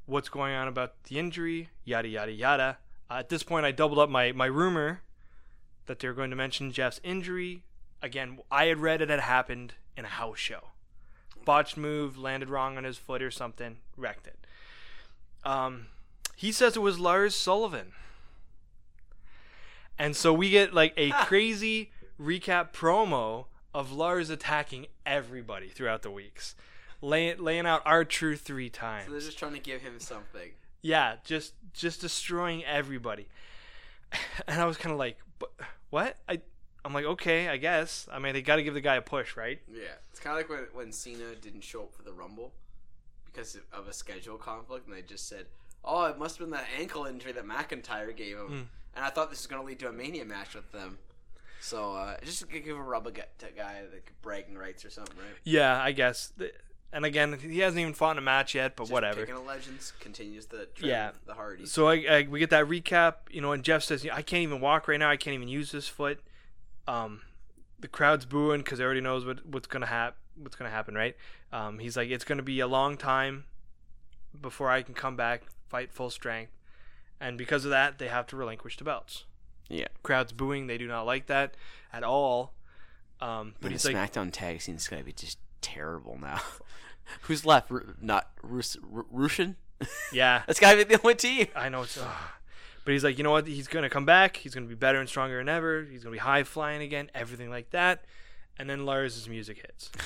What's 0.05 0.29
going 0.29 0.53
on 0.53 0.67
about 0.67 1.03
the 1.03 1.19
injury? 1.19 1.69
Yada 1.83 2.07
yada 2.07 2.31
yada. 2.31 2.77
Uh, 3.09 3.15
at 3.15 3.29
this 3.29 3.43
point, 3.43 3.65
I 3.65 3.71
doubled 3.71 3.99
up 3.99 4.09
my 4.09 4.31
my 4.31 4.45
rumor 4.45 5.01
that 5.85 5.99
they 5.99 6.07
were 6.07 6.13
going 6.13 6.29
to 6.29 6.35
mention 6.35 6.71
Jeff's 6.71 6.99
injury. 7.03 7.63
Again, 8.01 8.39
I 8.51 8.65
had 8.65 8.79
read 8.79 9.01
it 9.01 9.09
had 9.09 9.19
happened 9.19 9.73
in 9.97 10.05
a 10.05 10.09
house 10.09 10.39
show. 10.39 10.69
Botched 11.45 11.77
move, 11.77 12.17
landed 12.17 12.49
wrong 12.49 12.77
on 12.77 12.83
his 12.83 12.97
foot 12.97 13.21
or 13.21 13.31
something, 13.31 13.77
wrecked 13.97 14.27
it. 14.27 14.37
Um, 15.43 15.87
he 16.35 16.51
says 16.51 16.75
it 16.75 16.81
was 16.81 16.99
Lars 16.99 17.35
Sullivan. 17.35 17.93
And 19.97 20.15
so 20.15 20.31
we 20.31 20.49
get 20.49 20.73
like 20.73 20.93
a 20.95 21.09
crazy 21.25 21.91
recap 22.21 22.71
promo 22.71 23.45
of 23.73 23.91
Lars 23.91 24.29
attacking 24.29 24.87
everybody 25.05 25.69
throughout 25.69 26.01
the 26.01 26.11
weeks, 26.11 26.55
laying 27.01 27.37
laying 27.39 27.65
out 27.65 27.81
R 27.85 28.05
Truth 28.05 28.41
three 28.41 28.69
times. 28.69 29.05
So 29.05 29.11
they're 29.11 29.21
just 29.21 29.39
trying 29.39 29.53
to 29.53 29.59
give 29.59 29.81
him 29.81 29.99
something. 29.99 30.51
Yeah, 30.81 31.15
just 31.23 31.53
just 31.73 32.01
destroying 32.01 32.63
everybody. 32.65 33.27
And 34.47 34.59
I 34.59 34.65
was 34.65 34.77
kind 34.77 34.91
of 34.91 34.97
like, 34.97 35.17
"But 35.37 35.51
what?" 35.91 36.17
I 36.27 36.41
I'm 36.83 36.93
like, 36.93 37.05
okay, 37.05 37.49
I 37.49 37.57
guess. 37.57 38.07
I 38.11 38.19
mean, 38.19 38.33
they 38.33 38.41
got 38.41 38.55
to 38.55 38.63
give 38.63 38.73
the 38.73 38.81
guy 38.81 38.95
a 38.95 39.01
push, 39.01 39.35
right? 39.35 39.59
Yeah. 39.71 39.81
It's 40.11 40.19
kind 40.19 40.33
of 40.33 40.37
like 40.37 40.49
when 40.49 40.67
when 40.73 40.91
Cena 40.91 41.35
didn't 41.35 41.61
show 41.61 41.83
up 41.83 41.93
for 41.93 42.03
the 42.03 42.13
Rumble 42.13 42.53
because 43.25 43.57
of 43.73 43.87
a 43.87 43.93
schedule 43.93 44.37
conflict, 44.37 44.87
and 44.87 44.95
they 44.95 45.01
just 45.01 45.27
said, 45.27 45.45
"Oh, 45.83 46.05
it 46.05 46.17
must 46.17 46.37
have 46.37 46.47
been 46.47 46.57
that 46.57 46.67
ankle 46.79 47.05
injury 47.05 47.31
that 47.33 47.45
McIntyre 47.45 48.15
gave 48.15 48.37
him." 48.37 48.47
Mm. 48.47 48.65
And 48.95 49.05
I 49.05 49.09
thought 49.09 49.29
this 49.29 49.39
was 49.39 49.47
going 49.47 49.61
to 49.61 49.67
lead 49.67 49.79
to 49.79 49.89
a 49.89 49.93
Mania 49.93 50.25
match 50.25 50.55
with 50.55 50.71
them. 50.71 50.97
So 51.61 51.93
uh, 51.93 52.17
just 52.23 52.49
give 52.49 52.77
a 52.77 52.81
rub 52.81 53.05
a 53.05 53.11
gut 53.11 53.29
to 53.39 53.47
a 53.47 53.51
guy 53.51 53.81
like 53.93 54.11
bragging 54.21 54.57
rights 54.57 54.85
or 54.85 54.89
something, 54.89 55.17
right? 55.17 55.37
Yeah, 55.43 55.81
I 55.81 55.91
guess. 55.91 56.33
The- 56.91 56.95
And 56.97 57.05
again, 57.05 57.37
he 57.39 57.59
hasn't 57.59 57.79
even 57.79 57.93
fought 57.93 58.11
in 58.11 58.17
a 58.17 58.21
match 58.21 58.55
yet, 58.55 58.75
but 58.75 58.83
Just 58.83 58.91
whatever. 58.93 59.19
Picking 59.21 59.35
a 59.35 59.41
legends 59.41 59.93
continues 59.99 60.47
the 60.47 60.65
trend 60.75 60.89
Yeah. 60.89 61.11
the 61.25 61.33
Hardy. 61.35 61.65
So 61.65 61.87
I, 61.87 62.05
I 62.09 62.27
we 62.29 62.39
get 62.39 62.49
that 62.51 62.65
recap, 62.65 63.15
you 63.29 63.41
know, 63.41 63.51
and 63.51 63.63
Jeff 63.63 63.83
says, 63.83 64.05
"I 64.11 64.21
can't 64.21 64.43
even 64.43 64.59
walk 64.61 64.87
right 64.87 64.99
now. 64.99 65.09
I 65.09 65.17
can't 65.17 65.33
even 65.35 65.47
use 65.47 65.71
this 65.71 65.87
foot." 65.87 66.19
Um, 66.87 67.21
the 67.79 67.87
crowd's 67.87 68.25
booing 68.25 68.61
because 68.61 68.79
everybody 68.79 69.01
knows 69.01 69.25
what 69.25 69.45
what's 69.45 69.67
gonna 69.67 69.85
happen. 69.85 70.15
What's 70.35 70.55
gonna 70.55 70.69
happen, 70.71 70.95
right? 70.95 71.15
Um, 71.51 71.79
he's 71.79 71.95
like, 71.97 72.09
"It's 72.09 72.23
gonna 72.23 72.43
be 72.43 72.59
a 72.59 72.67
long 72.67 72.97
time 72.97 73.45
before 74.39 74.69
I 74.69 74.81
can 74.81 74.93
come 74.93 75.15
back, 75.15 75.43
fight 75.67 75.91
full 75.91 76.09
strength," 76.09 76.51
and 77.19 77.37
because 77.37 77.65
of 77.65 77.71
that, 77.71 77.97
they 77.99 78.07
have 78.07 78.25
to 78.27 78.35
relinquish 78.37 78.77
the 78.77 78.83
belts. 78.83 79.25
Yeah. 79.67 79.87
Crowd's 80.01 80.31
booing. 80.31 80.67
They 80.67 80.77
do 80.79 80.87
not 80.87 81.03
like 81.03 81.27
that 81.27 81.53
at 81.93 82.03
all. 82.03 82.53
Um, 83.21 83.51
but 83.59 83.63
But 83.63 83.71
he's 83.73 83.83
the 83.83 83.91
like, 83.91 84.11
SmackDown 84.13 84.29
tag 84.31 84.61
scene 84.61 84.75
is 84.75 84.87
going 84.87 85.01
to 85.01 85.05
be 85.05 85.11
just 85.11 85.37
terrible 85.61 86.17
now. 86.19 86.41
Who's 87.21 87.45
left? 87.45 87.71
Ru- 87.71 87.95
not 88.01 88.29
Rus- 88.43 88.77
Ru-? 88.81 89.55
"Yeah, 90.13 90.43
That's 90.47 90.59
got 90.59 90.71
to 90.71 90.77
be 90.77 90.83
the 90.83 91.01
only 91.01 91.15
team. 91.15 91.47
I 91.55 91.69
know 91.69 91.83
it's." 91.83 91.97
ugh. 91.97 92.07
But 92.85 92.93
he's 92.93 93.03
like, 93.03 93.17
you 93.17 93.23
know 93.23 93.31
what? 93.31 93.45
He's 93.45 93.67
gonna 93.67 93.89
come 93.89 94.05
back. 94.05 94.37
He's 94.37 94.55
gonna 94.55 94.65
be 94.65 94.73
better 94.73 94.99
and 94.99 95.07
stronger 95.07 95.37
than 95.37 95.49
ever. 95.49 95.83
He's 95.83 96.03
gonna 96.03 96.13
be 96.13 96.19
high 96.19 96.43
flying 96.43 96.81
again. 96.81 97.11
Everything 97.13 97.49
like 97.49 97.69
that. 97.71 98.05
And 98.57 98.69
then 98.69 98.85
Lars's 98.85 99.27
music 99.29 99.57
hits. 99.57 99.91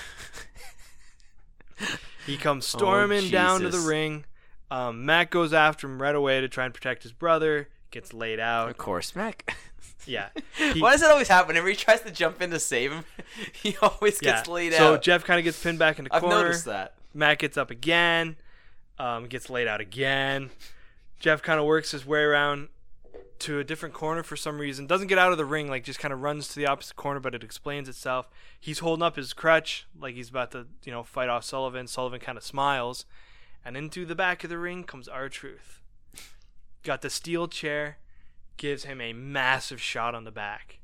He 2.26 2.38
comes 2.38 2.66
storming 2.66 3.30
down 3.30 3.62
to 3.62 3.70
the 3.70 3.80
ring. 3.80 4.26
Um, 4.72 5.06
Matt 5.06 5.30
goes 5.30 5.54
after 5.54 5.88
him 5.88 6.02
right 6.02 6.16
away 6.16 6.40
to 6.42 6.48
try 6.48 6.66
and 6.66 6.74
protect 6.74 7.04
his 7.04 7.12
brother. 7.12 7.68
Gets 7.94 8.12
laid 8.12 8.40
out. 8.40 8.70
Of 8.72 8.78
course, 8.78 9.16
Mac. 9.16 9.56
Yeah. 10.06 10.30
He- 10.58 10.82
Why 10.82 10.92
does 10.92 11.00
that 11.02 11.12
always 11.12 11.30
happen? 11.30 11.48
Whenever 11.48 11.70
he 11.70 11.76
tries 11.76 12.02
to 12.02 12.12
jump 12.12 12.42
in 12.42 12.50
to 12.50 12.60
save 12.60 12.92
him, 12.92 13.06
he 13.54 13.78
always 13.82 14.20
yeah. 14.22 14.36
gets 14.36 14.50
laid 14.50 14.74
out. 14.74 14.78
so. 14.78 14.98
Jeff 14.98 15.24
kind 15.24 15.40
of 15.40 15.46
gets 15.46 15.62
pinned 15.64 15.80
back 15.80 15.98
in 15.98 16.04
the 16.04 16.10
corner. 16.10 16.26
I've 16.26 16.30
corner. 16.32 16.46
noticed 16.48 16.66
that. 16.66 16.96
Matt 17.14 17.40
gets 17.40 17.56
up 17.56 17.72
again, 17.72 18.36
um, 19.00 19.28
gets 19.28 19.50
laid 19.50 19.68
out 19.68 19.80
again. 19.80 20.50
Jeff 21.20 21.42
kind 21.42 21.58
of 21.60 21.66
works 21.66 21.92
his 21.92 22.06
way 22.06 22.20
around 22.20 22.68
to 23.40 23.60
a 23.60 23.64
different 23.64 23.94
corner 23.94 24.24
for 24.24 24.36
some 24.36 24.58
reason. 24.60 24.88
Doesn't 24.88 25.08
get 25.08 25.18
out 25.18 25.32
of 25.32 25.38
the 25.38 25.46
ring, 25.46 25.70
like 25.70 25.86
just 25.86 26.00
kind 26.00 26.14
of 26.14 26.22
runs 26.22 26.50
to 26.50 26.56
the 26.56 26.66
opposite 26.66 26.96
corner, 26.98 27.20
but 27.22 27.34
it 27.36 27.44
explains 27.44 27.88
itself. 27.88 28.30
He's 28.60 28.80
holding 28.80 29.04
up 29.04 29.16
his 29.16 29.32
crutch, 29.32 29.86
like 29.98 30.16
he's 30.16 30.30
about 30.30 30.52
to, 30.52 30.68
you 30.84 30.92
know, 30.92 31.04
fight 31.04 31.30
off 31.30 31.46
Sullivan. 31.46 31.88
Sullivan 31.88 32.20
kind 32.20 32.38
of 32.38 32.44
smiles, 32.44 33.06
and 33.64 33.78
into 33.78 34.06
the 34.06 34.16
back 34.16 34.44
of 34.44 34.50
the 34.50 34.58
ring 34.58 34.84
comes 34.84 35.08
R 35.08 35.30
Truth. 35.30 35.80
Got 36.84 37.02
the 37.02 37.10
steel 37.10 37.48
chair, 37.48 37.98
gives 38.58 38.84
him 38.84 39.00
a 39.02 39.14
massive 39.14 39.82
shot 39.82 40.14
on 40.16 40.24
the 40.26 40.32
back. 40.32 40.80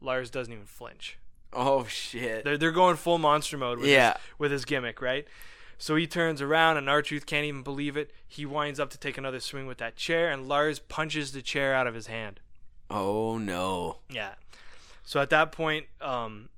Lars 0.00 0.30
doesn't 0.30 0.52
even 0.52 0.66
flinch. 0.66 1.18
Oh 1.52 1.84
shit. 1.86 2.44
They're 2.44 2.56
they're 2.58 2.72
going 2.72 2.96
full 2.96 3.18
monster 3.18 3.56
mode 3.58 3.78
with 3.78 3.88
Yeah. 3.88 4.12
his, 4.14 4.20
with 4.38 4.52
his 4.52 4.64
gimmick, 4.64 5.00
right? 5.02 5.26
So 5.78 5.96
he 5.96 6.06
turns 6.06 6.40
around 6.40 6.76
and 6.76 6.88
R 6.88 7.02
Truth 7.02 7.26
can't 7.26 7.44
even 7.44 7.62
believe 7.62 7.96
it. 7.96 8.12
He 8.26 8.46
winds 8.46 8.78
up 8.80 8.90
to 8.90 8.98
take 8.98 9.18
another 9.18 9.40
swing 9.40 9.66
with 9.66 9.78
that 9.78 9.96
chair, 9.96 10.30
and 10.30 10.46
Lars 10.48 10.78
punches 10.78 11.32
the 11.32 11.42
chair 11.42 11.74
out 11.74 11.86
of 11.86 11.94
his 11.94 12.06
hand. 12.06 12.40
Oh 12.90 13.38
no. 13.38 13.98
Yeah. 14.08 14.34
So 15.04 15.20
at 15.20 15.30
that 15.30 15.52
point, 15.52 15.86
um, 16.00 16.48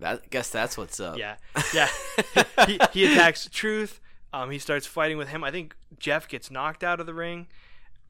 That 0.00 0.28
guess 0.30 0.50
that's 0.50 0.76
what's 0.76 0.98
up. 1.00 1.16
yeah, 1.18 1.36
yeah, 1.74 1.88
he 2.66 2.78
he 2.92 3.12
attacks 3.12 3.48
Truth. 3.50 4.00
Um, 4.34 4.50
he 4.50 4.58
starts 4.58 4.84
fighting 4.84 5.16
with 5.16 5.28
him. 5.28 5.44
I 5.44 5.52
think 5.52 5.76
Jeff 5.98 6.26
gets 6.28 6.50
knocked 6.50 6.82
out 6.82 6.98
of 6.98 7.06
the 7.06 7.14
ring, 7.14 7.46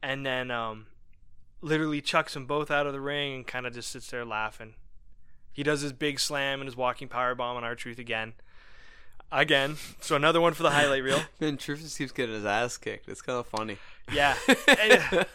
and 0.01 0.25
then 0.25 0.49
um, 0.49 0.87
literally 1.61 2.01
chucks 2.01 2.33
them 2.33 2.47
both 2.47 2.71
out 2.71 2.87
of 2.87 2.93
the 2.93 2.99
ring 2.99 3.35
and 3.35 3.47
kind 3.47 3.67
of 3.67 3.73
just 3.75 3.91
sits 3.91 4.09
there 4.09 4.25
laughing. 4.25 4.73
He 5.53 5.61
does 5.61 5.81
his 5.81 5.93
big 5.93 6.19
slam 6.19 6.61
and 6.61 6.67
his 6.67 6.75
walking 6.75 7.07
power 7.07 7.35
bomb 7.35 7.57
on 7.57 7.63
R 7.63 7.75
Truth 7.75 7.99
again. 7.99 8.33
Again. 9.31 9.77
So 10.01 10.15
another 10.15 10.41
one 10.41 10.53
for 10.53 10.63
the 10.63 10.71
highlight 10.71 11.03
reel. 11.03 11.19
Man, 11.39 11.57
Truth 11.57 11.81
just 11.81 11.97
keeps 11.97 12.11
getting 12.11 12.33
his 12.33 12.45
ass 12.45 12.77
kicked. 12.77 13.07
It's 13.07 13.21
kind 13.21 13.37
of 13.39 13.45
funny. 13.47 13.77
Yeah. 14.11 14.35
And- 14.67 15.25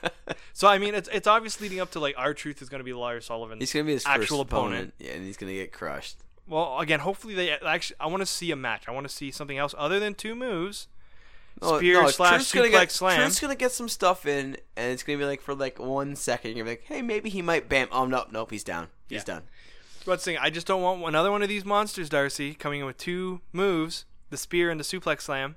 so 0.52 0.68
I 0.68 0.78
mean, 0.78 0.94
it's 0.94 1.08
it's 1.12 1.26
obvious 1.26 1.60
leading 1.60 1.80
up 1.80 1.92
to 1.92 2.00
like 2.00 2.14
R 2.18 2.34
Truth 2.34 2.62
is 2.62 2.68
going 2.68 2.80
to 2.80 2.84
be 2.84 2.92
Lars 2.92 3.26
Sullivan. 3.26 3.60
he's 3.60 3.72
gonna 3.72 3.84
be 3.84 3.92
his 3.92 4.04
Actual 4.06 4.38
first 4.38 4.48
opponent. 4.52 4.94
Yeah, 4.98 5.12
and 5.12 5.24
he's 5.24 5.36
gonna 5.36 5.52
get 5.54 5.72
crushed. 5.72 6.16
Well, 6.50 6.80
again, 6.80 7.00
hopefully 7.00 7.34
they 7.34 7.50
actually. 7.52 7.96
I 8.00 8.08
want 8.08 8.20
to 8.22 8.26
see 8.26 8.50
a 8.50 8.56
match. 8.56 8.88
I 8.88 8.90
want 8.90 9.08
to 9.08 9.14
see 9.14 9.30
something 9.30 9.56
else 9.56 9.72
other 9.78 10.00
than 10.00 10.14
two 10.14 10.34
moves. 10.34 10.88
Spear 11.62 12.08
slash 12.08 12.34
Truth's 12.50 12.52
gonna 12.52 12.66
suplex 12.68 12.70
get, 12.72 12.92
slam. 12.92 13.20
Truth's 13.20 13.40
gonna 13.40 13.54
get 13.54 13.70
some 13.72 13.88
stuff 13.88 14.26
in, 14.26 14.56
and 14.76 14.92
it's 14.92 15.02
gonna 15.04 15.18
be 15.18 15.24
like 15.24 15.40
for 15.42 15.54
like 15.54 15.78
one 15.78 16.16
second. 16.16 16.56
You're 16.56 16.66
like, 16.66 16.82
hey, 16.86 17.02
maybe 17.02 17.30
he 17.30 17.40
might 17.40 17.68
bam. 17.68 17.86
Oh 17.92 18.04
no, 18.04 18.24
nope, 18.32 18.50
he's 18.50 18.64
down. 18.64 18.88
He's 19.08 19.18
Yeah. 19.20 19.34
done. 19.34 19.42
But 20.04 20.20
saying, 20.20 20.38
I 20.40 20.50
just 20.50 20.66
don't 20.66 20.82
want 20.82 21.04
another 21.06 21.30
one 21.30 21.42
of 21.42 21.48
these 21.48 21.64
monsters, 21.64 22.08
Darcy, 22.08 22.54
coming 22.54 22.80
in 22.80 22.86
with 22.86 22.98
two 22.98 23.42
moves: 23.52 24.06
the 24.30 24.36
spear 24.36 24.70
and 24.70 24.80
the 24.80 24.84
suplex 24.84 25.20
slam, 25.22 25.54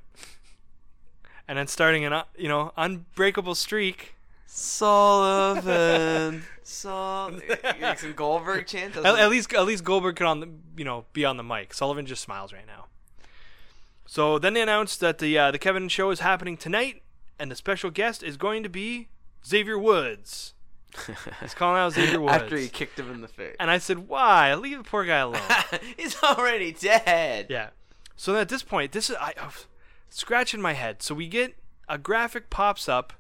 and 1.48 1.58
then 1.58 1.68
starting 1.68 2.06
an 2.06 2.14
uh, 2.14 2.26
you 2.38 2.50
know 2.50 2.72
unbreakable 2.78 3.56
streak. 3.56 4.14
Sullivan. 4.56 6.44
Like 6.86 8.00
some 8.00 8.14
Goldberg 8.14 8.68
chant. 8.68 8.96
At, 8.98 9.06
at 9.06 9.30
least 9.32 9.52
at 9.52 9.66
least 9.66 9.84
Goldberg 9.84 10.16
could 10.16 10.28
on 10.28 10.42
the 10.42 10.50
you 10.78 10.86
know 10.86 11.06
be 11.12 11.26
on 11.26 11.38
the 11.38 11.44
mic. 11.44 11.74
Sullivan 11.74 12.06
just 12.06 12.22
smiles 12.22 12.54
right 12.54 12.68
now. 12.68 12.86
So 14.06 14.38
then 14.38 14.54
they 14.54 14.62
announced 14.62 15.00
that 15.00 15.18
the 15.18 15.36
uh, 15.40 15.50
the 15.50 15.58
Kevin 15.58 15.88
show 15.90 16.12
is 16.12 16.20
happening 16.20 16.56
tonight, 16.56 17.02
and 17.40 17.50
the 17.50 17.56
special 17.56 17.90
guest 17.90 18.22
is 18.22 18.38
going 18.38 18.62
to 18.62 18.70
be 18.70 19.08
Xavier 19.44 19.80
Woods. 19.80 20.54
He's 21.42 21.56
calling 21.56 21.80
out 21.80 21.94
Xavier 21.94 22.22
Woods. 22.22 22.36
After 22.36 22.56
he 22.56 22.70
kicked 22.70 23.00
him 23.00 23.10
in 23.10 23.22
the 23.22 23.28
face. 23.28 23.56
and 23.60 23.72
I 23.72 23.80
said, 23.80 24.08
"Why? 24.08 24.54
Leave 24.54 24.78
the 24.78 24.84
poor 24.84 25.04
guy 25.04 25.18
alone." 25.22 25.42
he's 25.98 26.22
already 26.22 26.72
dead. 26.74 27.48
yeah. 27.50 27.70
So 28.16 28.34
then 28.34 28.42
at 28.42 28.50
this 28.50 28.62
point, 28.62 28.92
this 28.92 29.10
is 29.10 29.16
I, 29.16 29.34
I 29.42 29.46
was 29.46 29.66
scratching 30.10 30.62
my 30.62 30.74
head. 30.74 31.02
So 31.02 31.16
we 31.16 31.28
get 31.28 31.56
a 31.90 31.98
graphic 31.98 32.52
pops 32.52 32.88
up 32.88 33.14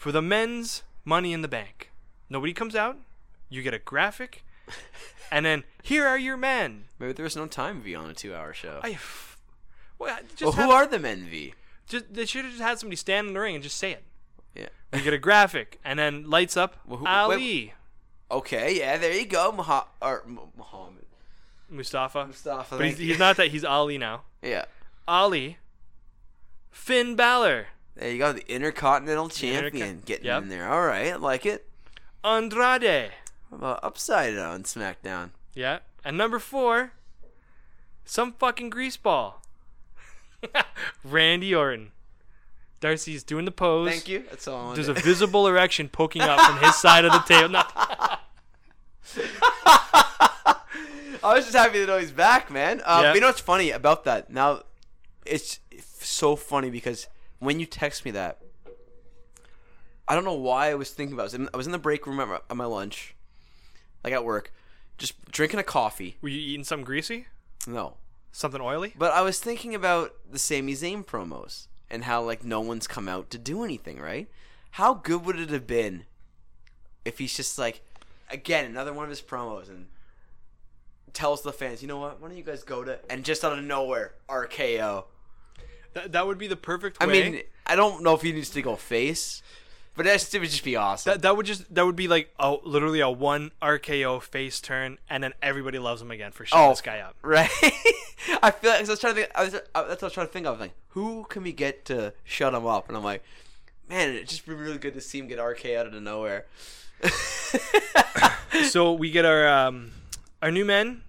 for 0.00 0.10
the 0.12 0.22
men's 0.22 0.82
Money 1.04 1.34
in 1.34 1.42
the 1.42 1.48
Bank. 1.48 1.90
Nobody 2.30 2.54
comes 2.54 2.74
out. 2.74 2.96
You 3.50 3.60
get 3.62 3.74
a 3.74 3.78
graphic, 3.78 4.42
and 5.30 5.44
then 5.44 5.64
here 5.82 6.06
are 6.06 6.18
your 6.18 6.38
men. 6.38 6.84
Maybe 6.98 7.12
there 7.12 7.24
was 7.24 7.36
no 7.36 7.46
time 7.46 7.82
V 7.82 7.94
on 7.94 8.08
a 8.08 8.14
two-hour 8.14 8.54
show. 8.54 8.80
I, 8.82 8.96
well, 9.98 10.16
just 10.30 10.42
well, 10.42 10.52
have- 10.52 10.64
who 10.64 10.70
are 10.70 10.86
the 10.86 10.98
men 10.98 11.26
V? 11.30 11.52
Just, 11.86 12.14
they 12.14 12.24
should 12.24 12.44
have 12.46 12.52
just 12.54 12.62
had 12.62 12.78
somebody 12.78 12.96
stand 12.96 13.28
in 13.28 13.34
the 13.34 13.40
ring 13.40 13.54
and 13.56 13.62
just 13.62 13.76
say 13.76 13.92
it. 13.92 14.04
Yeah. 14.54 14.68
You 14.94 15.02
get 15.02 15.12
a 15.12 15.18
graphic, 15.18 15.78
and 15.84 15.98
then 15.98 16.30
lights 16.30 16.56
up 16.56 16.76
Well, 16.86 16.98
who- 16.98 17.06
Ali 17.06 17.74
Okay, 18.30 18.78
yeah, 18.78 18.96
there 18.96 19.12
you 19.12 19.26
go, 19.26 19.52
Muha- 19.52 19.86
or 20.00 20.24
Muhammad. 20.56 21.04
Mustafa. 21.68 22.26
Mustafa. 22.26 22.76
But 22.78 22.86
he's, 22.86 22.98
he's 22.98 23.18
not 23.18 23.36
that. 23.36 23.48
He's 23.48 23.64
Ali 23.64 23.98
now. 23.98 24.22
Yeah. 24.40 24.64
Ali. 25.06 25.58
Finn 26.70 27.16
Balor. 27.16 27.66
There 28.00 28.10
you 28.10 28.18
go, 28.18 28.32
the 28.32 28.50
Intercontinental 28.50 29.28
Interco- 29.28 29.34
Champion 29.34 30.02
getting 30.06 30.24
Yep. 30.24 30.42
in 30.44 30.48
there. 30.48 30.72
All 30.72 30.86
right, 30.86 31.12
I 31.12 31.16
like 31.16 31.44
it. 31.44 31.68
Andrade. 32.24 33.12
How 33.50 33.56
about 33.56 33.80
upside 33.82 34.34
down 34.36 34.62
SmackDown? 34.62 35.30
Yeah. 35.54 35.80
And 36.02 36.16
number 36.16 36.38
four, 36.38 36.92
some 38.06 38.32
fucking 38.32 38.70
greaseball. 38.70 39.34
Randy 41.04 41.54
Orton. 41.54 41.92
Darcy's 42.80 43.22
doing 43.22 43.44
the 43.44 43.50
pose. 43.50 43.90
Thank 43.90 44.08
you. 44.08 44.24
That's 44.30 44.48
all 44.48 44.70
I. 44.70 44.74
There's 44.76 44.88
a 44.88 44.94
visible 44.94 45.46
erection 45.46 45.90
poking 45.90 46.22
up 46.22 46.40
from 46.40 46.56
his 46.64 46.74
side 46.76 47.04
of 47.04 47.12
the 47.12 47.18
table. 47.18 47.50
No, 47.50 47.62
I 51.22 51.34
was 51.34 51.44
just 51.44 51.54
happy 51.56 51.74
to 51.80 51.86
know 51.86 51.98
he's 51.98 52.12
back, 52.12 52.50
man. 52.50 52.80
Um, 52.86 53.02
Yeah. 53.04 53.14
You 53.14 53.20
know 53.20 53.26
what's 53.26 53.40
funny 53.40 53.70
about 53.70 54.04
that? 54.04 54.30
Now, 54.30 54.62
it's 55.26 55.60
so 56.00 56.34
funny 56.36 56.70
because 56.70 57.06
when 57.40 57.58
you 57.58 57.66
text 57.66 58.04
me 58.04 58.12
that, 58.12 58.40
I 60.06 60.14
don't 60.14 60.24
know 60.24 60.34
why 60.34 60.70
I 60.70 60.74
was 60.74 60.90
thinking 60.90 61.14
about. 61.14 61.22
It. 61.22 61.24
I 61.24 61.26
was 61.26 61.34
in, 61.34 61.48
I 61.52 61.56
was 61.56 61.66
in 61.66 61.72
the 61.72 61.78
break 61.78 62.06
room 62.06 62.20
at 62.20 62.28
my, 62.28 62.38
at 62.48 62.56
my 62.56 62.64
lunch, 62.64 63.14
like 64.04 64.12
at 64.12 64.24
work, 64.24 64.52
just 64.98 65.20
drinking 65.30 65.58
a 65.60 65.64
coffee. 65.64 66.16
were 66.20 66.28
you 66.28 66.40
eating 66.40 66.64
something 66.64 66.84
greasy? 66.84 67.26
No, 67.66 67.96
Something 68.32 68.60
oily? 68.60 68.94
but 68.96 69.12
I 69.12 69.22
was 69.22 69.40
thinking 69.40 69.74
about 69.74 70.14
the 70.30 70.38
Sami 70.38 70.74
Zayn 70.74 71.04
promos 71.04 71.66
and 71.90 72.04
how 72.04 72.22
like 72.22 72.44
no 72.44 72.60
one's 72.60 72.86
come 72.86 73.08
out 73.08 73.28
to 73.30 73.38
do 73.38 73.64
anything. 73.64 73.98
Right? 74.00 74.28
How 74.72 74.94
good 74.94 75.24
would 75.24 75.38
it 75.38 75.50
have 75.50 75.66
been 75.66 76.04
if 77.04 77.18
he's 77.18 77.34
just 77.36 77.58
like, 77.58 77.82
again, 78.30 78.64
another 78.66 78.92
one 78.92 79.04
of 79.04 79.10
his 79.10 79.20
promos 79.22 79.68
and 79.68 79.86
tells 81.12 81.42
the 81.42 81.52
fans, 81.52 81.82
you 81.82 81.88
know 81.88 81.98
what? 81.98 82.20
Why 82.20 82.28
don't 82.28 82.36
you 82.36 82.44
guys 82.44 82.62
go 82.62 82.84
to 82.84 82.98
and 83.10 83.24
just 83.24 83.44
out 83.44 83.56
of 83.58 83.64
nowhere 83.64 84.14
RKO. 84.28 85.04
That, 85.94 86.12
that 86.12 86.26
would 86.26 86.38
be 86.38 86.46
the 86.46 86.56
perfect 86.56 86.98
I 87.00 87.06
mean, 87.06 87.42
I 87.66 87.76
don't 87.76 88.02
know 88.02 88.14
if 88.14 88.22
he 88.22 88.32
needs 88.32 88.50
to 88.50 88.62
go 88.62 88.76
face, 88.76 89.42
but 89.96 90.04
that's, 90.06 90.32
it 90.34 90.40
would 90.40 90.50
just 90.50 90.64
be 90.64 90.76
awesome. 90.76 91.12
that, 91.12 91.22
that 91.22 91.36
would 91.36 91.46
just 91.46 91.72
that 91.74 91.84
would 91.84 91.96
be 91.96 92.08
like 92.08 92.32
a 92.38 92.56
literally 92.62 93.00
a 93.00 93.10
one 93.10 93.50
RKO 93.60 94.22
face 94.22 94.60
turn, 94.60 94.98
and 95.08 95.22
then 95.22 95.32
everybody 95.42 95.78
loves 95.78 96.00
him 96.00 96.10
again 96.10 96.30
for 96.32 96.46
shutting 96.46 96.66
Oh. 96.66 96.70
this 96.70 96.80
guy 96.80 97.00
up. 97.00 97.16
right? 97.22 97.50
I 98.42 98.50
feel 98.50 98.70
like 98.70 98.80
'cause 98.80 98.88
I 98.88 98.92
was 98.92 99.00
trying 99.00 99.14
to 99.14 99.20
think. 99.22 99.32
I 99.34 99.44
was, 99.44 99.54
uh, 99.54 99.60
that's 99.88 100.02
what 100.02 100.02
I 100.02 100.06
was 100.06 100.12
trying 100.12 100.26
to 100.26 100.32
think 100.32 100.46
of. 100.46 100.60
Like, 100.60 100.72
who 100.90 101.24
can 101.28 101.42
we 101.42 101.52
get 101.52 101.84
to 101.86 102.12
shut 102.24 102.54
him 102.54 102.66
up? 102.66 102.88
And 102.88 102.96
I'm 102.96 103.04
like, 103.04 103.22
man, 103.88 104.10
it'd 104.10 104.28
just 104.28 104.46
be 104.46 104.54
really 104.54 104.78
good 104.78 104.94
to 104.94 105.00
see 105.00 105.18
him 105.18 105.26
get 105.26 105.40
RK 105.40 105.74
out 105.76 105.86
of 105.86 105.94
nowhere. 106.02 106.46
so 108.68 108.92
we 108.92 109.10
get 109.10 109.24
our 109.24 109.48
um, 109.48 109.92
our 110.42 110.50
new 110.50 110.64
men, 110.64 111.02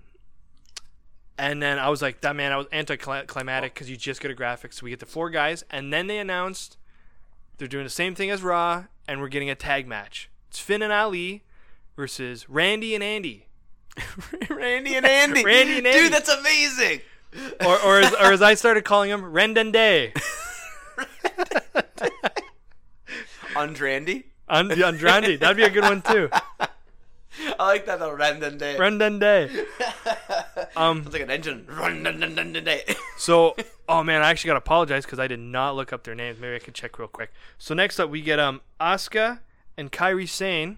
and 1.42 1.60
then 1.60 1.80
I 1.80 1.90
was 1.90 2.04
like, 2.04 2.22
that 2.22 2.36
man, 2.36 2.52
I 2.52 2.58
was 2.58 2.68
anticlimactic 2.72 3.74
because 3.74 3.90
you 3.90 3.98
just 3.98 4.22
get 4.22 4.30
a 4.30 4.36
graphic. 4.36 4.74
So 4.74 4.84
we 4.84 4.92
get 4.92 5.00
the 5.00 5.08
four 5.08 5.32
guys, 5.32 5.64
and 5.72 5.92
then 5.92 6.06
they 6.06 6.20
announced 6.20 6.78
they're 7.58 7.68
doing 7.68 7.84
the 7.84 7.90
same 7.90 8.14
thing 8.14 8.30
as 8.30 8.44
Raw, 8.44 8.86
and 9.08 9.20
we're 9.20 9.28
getting 9.28 9.50
a 9.50 9.56
tag 9.56 9.88
match. 9.88 10.30
It's 10.50 10.60
Finn 10.60 10.84
and 10.84 10.94
Ali 10.94 11.44
versus 11.96 12.48
Randy 12.48 12.94
and 12.94 13.04
Andy, 13.04 13.48
Randy 14.52 14.94
and 14.94 15.04
Andy. 15.04 15.44
Randy 15.46 15.80
and 15.80 15.88
Andy. 15.88 16.00
Dude, 16.00 16.14
that's 16.14 16.30
amazing. 16.30 17.02
or 17.66 17.80
or 17.82 18.00
as, 18.02 18.14
or 18.14 18.34
as 18.34 18.44
I 18.44 18.54
started 18.54 18.86
calling 18.86 19.10
him, 19.10 19.24
Rendende. 19.24 20.14
Andrandy. 23.56 24.26
And 24.48 24.72
Andrade, 24.72 25.40
that'd 25.40 25.58
be 25.58 25.64
a 25.64 25.70
good 25.72 25.84
one 25.86 26.04
too. 26.04 26.30
I 27.62 27.66
like 27.68 27.86
that 27.86 28.00
though. 28.00 28.12
Random 28.12 28.58
day. 28.58 28.76
Rendende. 28.76 29.66
Um, 30.76 31.04
Sounds 31.04 31.14
like 31.14 31.22
an 31.22 31.30
engine. 31.30 31.68
Random 31.70 32.54
day. 32.54 32.84
So, 33.18 33.56
oh 33.88 34.04
man, 34.04 34.24
I 34.24 34.30
actually 34.30 34.48
got 34.48 34.54
to 34.54 34.60
apologize 34.60 35.06
because 35.06 35.20
I 35.20 35.28
did 35.28 35.40
not 35.40 35.76
look 35.76 35.94
up 35.94 36.04
their 36.04 36.16
names. 36.16 36.40
Maybe 36.40 36.56
I 36.56 36.60
could 36.60 36.74
check 36.74 36.98
real 36.98 37.08
quick. 37.08 37.32
So 37.60 37.76
next 37.76 38.00
up, 38.00 38.10
we 38.10 38.22
get 38.22 38.40
um 38.40 38.62
Asuka 38.80 39.40
and 39.78 39.92
Kairi 39.92 40.28
Sane. 40.28 40.78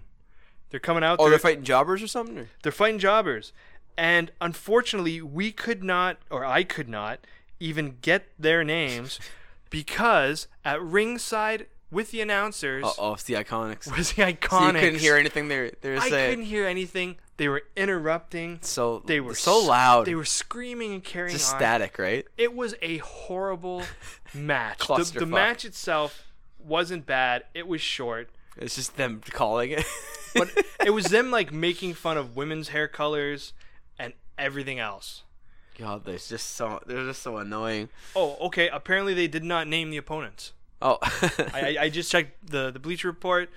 They're 0.68 0.80
coming 0.80 1.02
out. 1.02 1.20
Oh, 1.20 1.24
they're, 1.24 1.30
they're 1.30 1.38
fighting 1.38 1.64
jobbers 1.64 2.02
or 2.02 2.06
something. 2.06 2.38
Or? 2.40 2.48
they're 2.62 2.72
fighting 2.72 2.98
jobbers, 2.98 3.52
and 3.96 4.30
unfortunately, 4.42 5.22
we 5.22 5.52
could 5.52 5.82
not, 5.82 6.18
or 6.28 6.44
I 6.44 6.64
could 6.64 6.88
not, 6.88 7.20
even 7.60 7.96
get 8.02 8.26
their 8.38 8.62
names 8.62 9.18
because 9.70 10.48
at 10.66 10.82
ringside 10.82 11.66
with 11.94 12.10
the 12.10 12.20
announcers 12.20 12.84
Uh 12.84 12.90
oh, 12.98 13.14
it's 13.14 13.22
the 13.22 13.34
IIconics. 13.34 13.96
was 13.96 14.12
the 14.14 14.22
So 14.22 14.32
iconic. 14.32 14.74
you 14.74 14.80
couldn't 14.80 14.98
hear 15.00 15.16
anything 15.16 15.48
they 15.48 15.58
were, 15.60 15.70
they 15.80 15.90
were 15.92 15.96
I 15.98 16.10
saying. 16.10 16.30
couldn't 16.30 16.44
hear 16.46 16.66
anything. 16.66 17.16
They 17.36 17.48
were 17.48 17.62
interrupting. 17.76 18.58
So 18.62 19.02
They 19.06 19.20
were 19.20 19.34
so 19.34 19.58
loud. 19.58 20.06
They 20.06 20.14
were 20.14 20.24
screaming 20.24 20.92
and 20.92 21.02
carrying 21.02 21.32
just 21.36 21.52
on. 21.52 21.58
static, 21.58 21.98
right? 21.98 22.26
It 22.36 22.54
was 22.54 22.74
a 22.82 22.98
horrible 22.98 23.82
match. 24.34 24.86
The, 24.86 25.12
the 25.20 25.26
match 25.26 25.64
itself 25.64 26.24
wasn't 26.58 27.06
bad. 27.06 27.44
It 27.54 27.66
was 27.66 27.80
short, 27.80 28.28
It's 28.56 28.74
just 28.76 28.96
them 28.96 29.20
calling 29.30 29.70
it. 29.72 29.84
but 30.34 30.48
it 30.84 30.90
was 30.90 31.06
them 31.06 31.30
like 31.30 31.52
making 31.52 31.94
fun 31.94 32.16
of 32.16 32.36
women's 32.36 32.68
hair 32.68 32.88
colors 32.88 33.52
and 33.98 34.12
everything 34.38 34.78
else. 34.78 35.22
God, 35.76 36.04
they're 36.04 36.18
just 36.18 36.54
so 36.54 36.80
they're 36.86 37.04
just 37.04 37.20
so 37.22 37.36
annoying. 37.38 37.88
Oh, 38.14 38.36
okay. 38.46 38.68
Apparently, 38.68 39.12
they 39.12 39.26
did 39.26 39.42
not 39.42 39.66
name 39.66 39.90
the 39.90 39.96
opponents. 39.96 40.52
Oh, 40.84 40.98
I, 41.02 41.76
I, 41.80 41.88
just 41.88 42.12
checked 42.12 42.50
the 42.50 42.70
the 42.70 42.78
Bleacher 42.78 43.08
Report. 43.08 43.48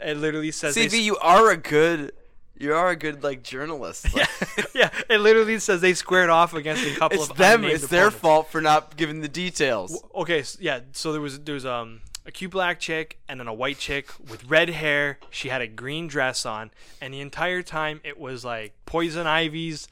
It 0.00 0.16
literally 0.16 0.52
says 0.52 0.76
they 0.76 0.86
CV, 0.86 1.02
you 1.02 1.16
are 1.16 1.50
a 1.50 1.56
good, 1.56 2.12
you 2.56 2.72
are 2.72 2.90
a 2.90 2.96
good 2.96 3.24
like 3.24 3.42
journalist. 3.42 4.06
Like, 4.14 4.28
yeah, 4.72 4.90
it 5.08 5.18
literally 5.18 5.58
says 5.58 5.80
they 5.80 5.94
squared 5.94 6.30
off 6.30 6.54
against 6.54 6.86
a 6.86 6.94
couple 6.94 7.20
it's 7.20 7.30
of 7.30 7.36
them. 7.36 7.64
It's 7.64 7.88
their 7.88 8.12
fault 8.12 8.50
for 8.50 8.60
not 8.60 8.96
giving 8.96 9.20
the 9.20 9.28
details. 9.28 10.02
Okay, 10.14 10.40
s 10.40 10.56
yeah. 10.60 10.80
So 10.92 11.10
there 11.10 11.20
was 11.20 11.40
there 11.40 11.54
was 11.54 11.66
um 11.66 12.02
a 12.24 12.30
cute 12.30 12.52
black 12.52 12.78
chick 12.78 13.18
and 13.28 13.40
then 13.40 13.48
a 13.48 13.54
white 13.54 13.78
chick 13.78 14.08
with 14.30 14.44
red 14.44 14.70
hair. 14.70 15.18
She 15.30 15.48
had 15.48 15.60
a 15.60 15.66
green 15.66 16.06
dress 16.06 16.46
on, 16.46 16.70
and 17.00 17.12
the 17.12 17.20
entire 17.20 17.62
time 17.62 18.00
it 18.04 18.18
was 18.18 18.44
like 18.44 18.74
Poison 18.86 19.26
Ivy's, 19.26 19.88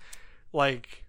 like 0.52 1.04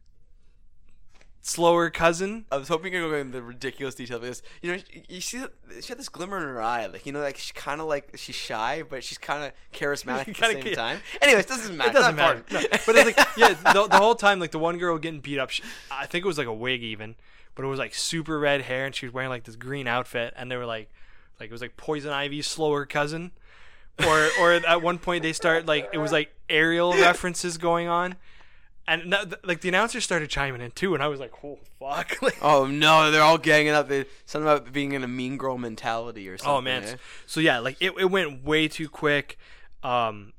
slower 1.41 1.89
cousin. 1.89 2.45
I 2.51 2.57
was 2.57 2.67
hoping 2.67 2.93
you 2.93 3.01
were 3.03 3.09
going 3.09 3.21
into 3.27 3.33
the 3.37 3.43
ridiculous 3.43 3.95
detail 3.95 4.17
of 4.17 4.23
this. 4.23 4.41
You 4.61 4.73
know, 4.75 4.79
you- 5.07 5.21
see, 5.21 5.39
she 5.81 5.87
had 5.87 5.97
this 5.97 6.09
glimmer 6.09 6.37
in 6.37 6.43
her 6.43 6.61
eye, 6.61 6.85
like 6.87 7.05
you 7.05 7.11
know, 7.11 7.21
like 7.21 7.37
she's 7.37 7.51
kind 7.53 7.79
of 7.81 7.87
like 7.87 8.09
she's 8.15 8.35
shy, 8.35 8.83
but 8.87 9.03
she's 9.03 9.17
kind 9.17 9.43
of 9.43 9.51
charismatic 9.73 10.29
at 10.29 10.35
the 10.35 10.45
same 10.53 10.63
ca- 10.63 10.75
time. 10.75 10.99
Anyways, 11.21 11.45
doesn't 11.45 11.75
matter. 11.77 11.89
It 11.89 11.93
doesn't 11.93 12.15
matter. 12.15 12.43
No, 12.51 12.61
but 12.85 12.95
it's 12.95 13.17
like 13.17 13.27
yeah, 13.37 13.49
the, 13.73 13.87
the 13.89 13.97
whole 13.97 14.15
time 14.15 14.39
like 14.39 14.51
the 14.51 14.59
one 14.59 14.77
girl 14.77 14.97
getting 14.97 15.19
beat 15.21 15.39
up. 15.39 15.49
She, 15.49 15.63
I 15.91 16.05
think 16.05 16.25
it 16.25 16.27
was 16.27 16.37
like 16.37 16.47
a 16.47 16.53
wig 16.53 16.83
even, 16.83 17.15
but 17.55 17.63
it 17.63 17.67
was 17.67 17.79
like 17.79 17.93
super 17.95 18.37
red 18.39 18.61
hair, 18.61 18.85
and 18.85 18.93
she 18.93 19.05
was 19.05 19.13
wearing 19.13 19.29
like 19.29 19.43
this 19.45 19.55
green 19.55 19.87
outfit, 19.87 20.33
and 20.35 20.51
they 20.51 20.57
were 20.57 20.65
like, 20.65 20.89
like 21.39 21.49
it 21.49 21.51
was 21.53 21.61
like 21.61 21.77
Poison 21.77 22.11
Ivy's 22.11 22.47
slower 22.47 22.85
cousin, 22.85 23.31
or 24.05 24.27
or 24.41 24.53
at 24.53 24.81
one 24.81 24.97
point 24.99 25.23
they 25.23 25.33
start 25.33 25.65
like 25.65 25.89
it 25.93 25.97
was 25.99 26.11
like 26.11 26.33
Ariel 26.49 26.93
references 26.97 27.57
going 27.57 27.87
on, 27.87 28.15
and 28.89 29.13
that, 29.13 29.45
like 29.45 29.61
the 29.61 29.69
announcer 29.69 30.01
started 30.01 30.29
chiming 30.29 30.61
in 30.61 30.71
too, 30.71 30.93
and 30.93 31.03
I 31.03 31.07
was 31.07 31.19
like, 31.19 31.31
oh 31.43 31.59
fuck. 31.79 32.17
Like, 32.21 32.37
Oh 32.41 32.65
no, 32.65 33.11
they're 33.11 33.21
all 33.21 33.37
ganging 33.37 33.73
up. 33.73 33.87
They, 33.87 34.05
something 34.25 34.47
about 34.49 34.71
being 34.73 34.91
in 34.93 35.03
a 35.03 35.07
mean 35.07 35.37
girl 35.37 35.57
mentality 35.57 36.27
or 36.27 36.37
something. 36.37 36.53
Oh 36.53 36.61
man. 36.61 36.83
eh? 36.83 36.95
So 37.25 37.39
yeah, 37.39 37.59
like 37.59 37.77
it, 37.79 37.93
it 37.99 38.09
went 38.11 38.43
way 38.43 38.67
too 38.67 38.89
quick. 38.89 39.37
Um 39.83 40.33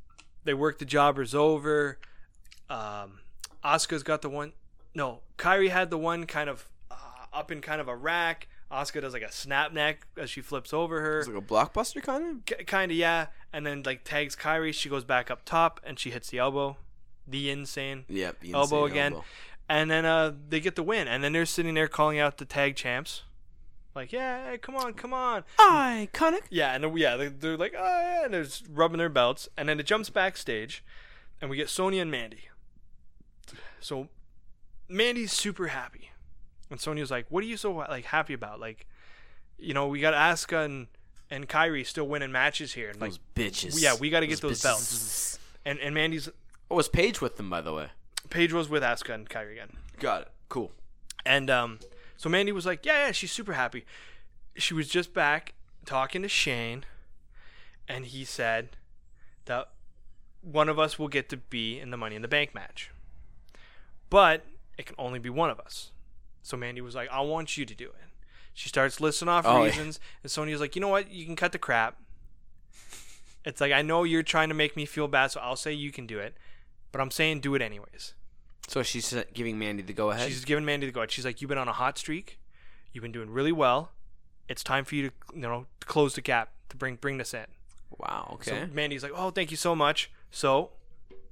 they 0.45 0.55
worked 0.55 0.79
the 0.81 0.85
jobbers 0.85 1.35
over. 1.35 1.99
Um 2.69 3.21
Asuka's 3.65 4.03
got 4.03 4.23
the 4.23 4.29
one 4.29 4.53
no, 4.95 5.21
Kairi 5.39 5.71
had 5.71 5.91
the 5.91 5.99
one 5.99 6.27
kind 6.27 6.51
of 6.51 6.69
uh, 6.91 6.95
up 7.33 7.51
in 7.53 7.61
kind 7.61 7.81
of 7.81 7.89
a 7.89 7.95
rack. 7.97 8.49
Asuka 8.73 9.01
does 9.01 9.13
like 9.13 9.23
a 9.23 9.33
snap 9.33 9.73
neck 9.73 10.07
as 10.17 10.31
she 10.31 10.41
flips 10.41 10.73
over 10.73 11.01
her. 11.01 11.21
It's 11.21 11.29
like 11.29 11.37
a 11.37 11.41
blockbuster 11.41 12.03
kind 12.03 12.43
of. 12.49 12.67
kind 12.67 12.91
of 12.91 12.97
yeah, 12.97 13.27
and 13.53 13.65
then 13.67 13.83
like 13.85 14.05
tags 14.05 14.35
Kairi, 14.37 14.73
she 14.75 14.89
goes 14.89 15.05
back 15.05 15.31
up 15.31 15.45
top 15.45 15.81
and 15.85 15.99
she 15.99 16.11
hits 16.11 16.31
the 16.31 16.39
elbow. 16.39 16.77
The 17.31 17.51
insane 17.51 18.05
Yep. 18.09 18.41
the 18.41 18.53
elbow 18.53 18.85
insane 18.85 18.93
again. 18.93 19.13
elbow. 19.15 19.25
and 19.69 19.91
then 19.91 20.05
uh 20.05 20.33
they 20.49 20.61
get 20.61 20.75
the 20.77 20.83
win 20.83 21.07
and 21.09 21.23
then 21.25 21.33
they're 21.33 21.47
sitting 21.47 21.75
there 21.75 21.89
calling 21.89 22.19
out 22.19 22.39
the 22.39 22.45
tag 22.45 22.77
champs. 22.77 23.23
Like, 23.95 24.13
yeah, 24.13 24.57
come 24.59 24.77
on, 24.77 24.95
come 24.95 25.13
on. 25.13 25.43
Iconic. 25.59 26.43
Yeah, 26.49 26.75
and 26.75 26.85
then- 26.85 26.97
yeah, 26.97 27.17
they're, 27.17 27.31
they're 27.31 27.57
like, 27.57 27.75
oh 27.77 27.83
yeah, 27.83 28.25
and 28.25 28.33
they're 28.35 28.47
rubbing 28.71 28.99
their 28.99 29.09
belts, 29.09 29.49
and 29.57 29.69
then 29.69 29.81
it 29.81 29.87
jumps 29.87 30.11
backstage, 30.11 30.85
and 31.41 31.51
we 31.51 31.57
get 31.57 31.69
Sonya 31.69 32.03
and 32.03 32.11
Mandy. 32.11 32.49
So, 33.81 34.09
Mandy's 34.89 35.33
super 35.33 35.69
happy, 35.69 36.11
and 36.71 36.81
Sonya's 36.81 37.11
like, 37.11 37.27
"What 37.31 37.43
are 37.43 37.47
you 37.47 37.57
so 37.57 37.73
like 37.73 38.05
happy 38.07 38.33
about? 38.35 38.61
Like, 38.61 38.87
you 39.59 39.75
know, 39.75 39.87
we 39.89 40.01
got 40.01 40.15
Asuka 40.15 40.65
and 40.65 40.87
and 41.31 41.49
Kairi 41.49 41.85
still 41.87 42.07
winning 42.07 42.31
matches 42.33 42.75
here, 42.75 42.91
and 42.91 43.01
like, 43.01 43.11
Those 43.13 43.21
bitches. 43.35 43.83
yeah, 43.83 43.95
we 43.99 44.11
gotta 44.11 44.27
get 44.27 44.41
those 44.41 44.61
bitches. 44.61 44.63
belts. 44.63 45.39
and 45.65 45.79
and 45.81 45.95
Mandy's 45.95 46.29
Oh, 46.71 46.77
was 46.77 46.89
Paige 46.89 47.21
with 47.21 47.37
them, 47.37 47.51
by 47.51 47.61
the 47.61 47.73
way? 47.73 47.89
Paige 48.31 48.53
was 48.53 48.69
with 48.69 48.83
Asuka 48.83 49.15
and 49.15 49.29
Kairi 49.29 49.53
again, 49.53 49.77
Got 49.99 50.23
it. 50.23 50.29
Cool. 50.49 50.71
and 51.27 51.51
um, 51.51 51.79
so 52.17 52.29
Mandy 52.29 52.53
was 52.53 52.65
like, 52.67 52.85
yeah, 52.87 53.07
yeah, 53.07 53.13
she's 53.13 53.33
super 53.33 53.55
happy. 53.55 53.85
She 54.57 54.75
was 54.75 54.89
just 54.89 55.13
back 55.13 55.55
talking 55.85 56.23
to 56.23 56.29
Shane, 56.29 56.85
and 57.89 58.07
he 58.07 58.25
said 58.25 58.77
that 59.47 59.71
one 60.43 60.69
of 60.69 60.79
us 60.79 60.99
will 60.99 61.09
get 61.09 61.29
to 61.31 61.37
be 61.37 61.79
in 61.81 61.91
the 61.91 61.97
Money 61.97 62.15
in 62.17 62.23
the 62.23 62.29
Bank 62.29 62.55
match, 62.55 62.91
but 64.11 64.45
it 64.79 64.87
can 64.87 64.97
only 64.99 65.19
be 65.19 65.31
one 65.31 65.51
of 65.51 65.59
us. 65.61 65.91
So 66.43 66.57
Mandy 66.57 66.81
was 66.81 66.95
like, 66.95 67.09
I 67.11 67.21
want 67.21 67.57
you 67.57 67.65
to 67.67 67.75
do 67.75 67.87
it. 67.87 67.95
She 68.55 68.69
starts 68.69 69.01
listing 69.01 69.29
off 69.29 69.45
Oh, 69.47 69.59
yeah. 69.61 69.71
reasons, 69.71 70.01
and 70.23 70.31
Sonya's 70.31 70.61
like, 70.61 70.75
you 70.77 70.81
know 70.81 70.89
what? 70.89 71.11
You 71.11 71.25
can 71.27 71.37
cut 71.37 71.53
the 71.53 71.59
crap. 71.59 71.97
It's 73.45 73.61
like 73.61 73.73
I 73.73 73.83
know 73.83 74.05
you're 74.05 74.23
trying 74.23 74.49
to 74.51 74.55
make 74.55 74.77
me 74.77 74.85
feel 74.85 75.09
bad, 75.09 75.31
so 75.33 75.41
I'll 75.41 75.57
say 75.57 75.73
you 75.73 75.91
can 75.93 76.07
do 76.07 76.19
it, 76.19 76.37
but 76.93 77.01
I'm 77.01 77.11
saying 77.11 77.41
do 77.41 77.55
it 77.55 77.63
anyways. 77.63 78.15
So 78.69 78.83
she's 78.83 79.15
giving 79.35 79.59
Mandy 79.59 79.83
the 79.83 79.93
go 79.93 80.11
ahead. 80.11 80.29
She's 80.29 80.45
giving 80.45 80.65
Mandy 80.65 80.87
the 80.87 80.93
go 80.93 81.01
ahead. 81.01 81.11
She's 81.11 81.25
like, 81.25 81.41
"You've 81.41 81.49
been 81.49 81.59
on 81.59 81.69
a 81.69 81.73
hot 81.73 81.99
streak. 81.99 82.39
You've 82.93 83.03
been 83.03 83.13
doing 83.13 83.31
really 83.31 83.53
well. 83.53 83.91
It's 84.49 84.63
time 84.65 84.85
for 84.85 84.95
you 84.95 85.09
to, 85.09 85.15
you 85.35 85.41
know, 85.43 85.67
to 85.81 85.87
close 85.87 86.15
the 86.15 86.21
gap 86.21 86.53
to 86.69 86.77
bring 86.77 86.97
bring 86.97 87.19
this 87.19 87.35
in." 87.35 87.47
wow. 87.99 88.31
Okay. 88.35 88.51
So 88.67 88.67
Mandy's 88.73 89.03
like, 89.03 89.13
"Oh, 89.15 89.31
thank 89.31 89.51
you 89.51 89.57
so 89.57 89.75
much." 89.75 90.11
So 90.31 90.71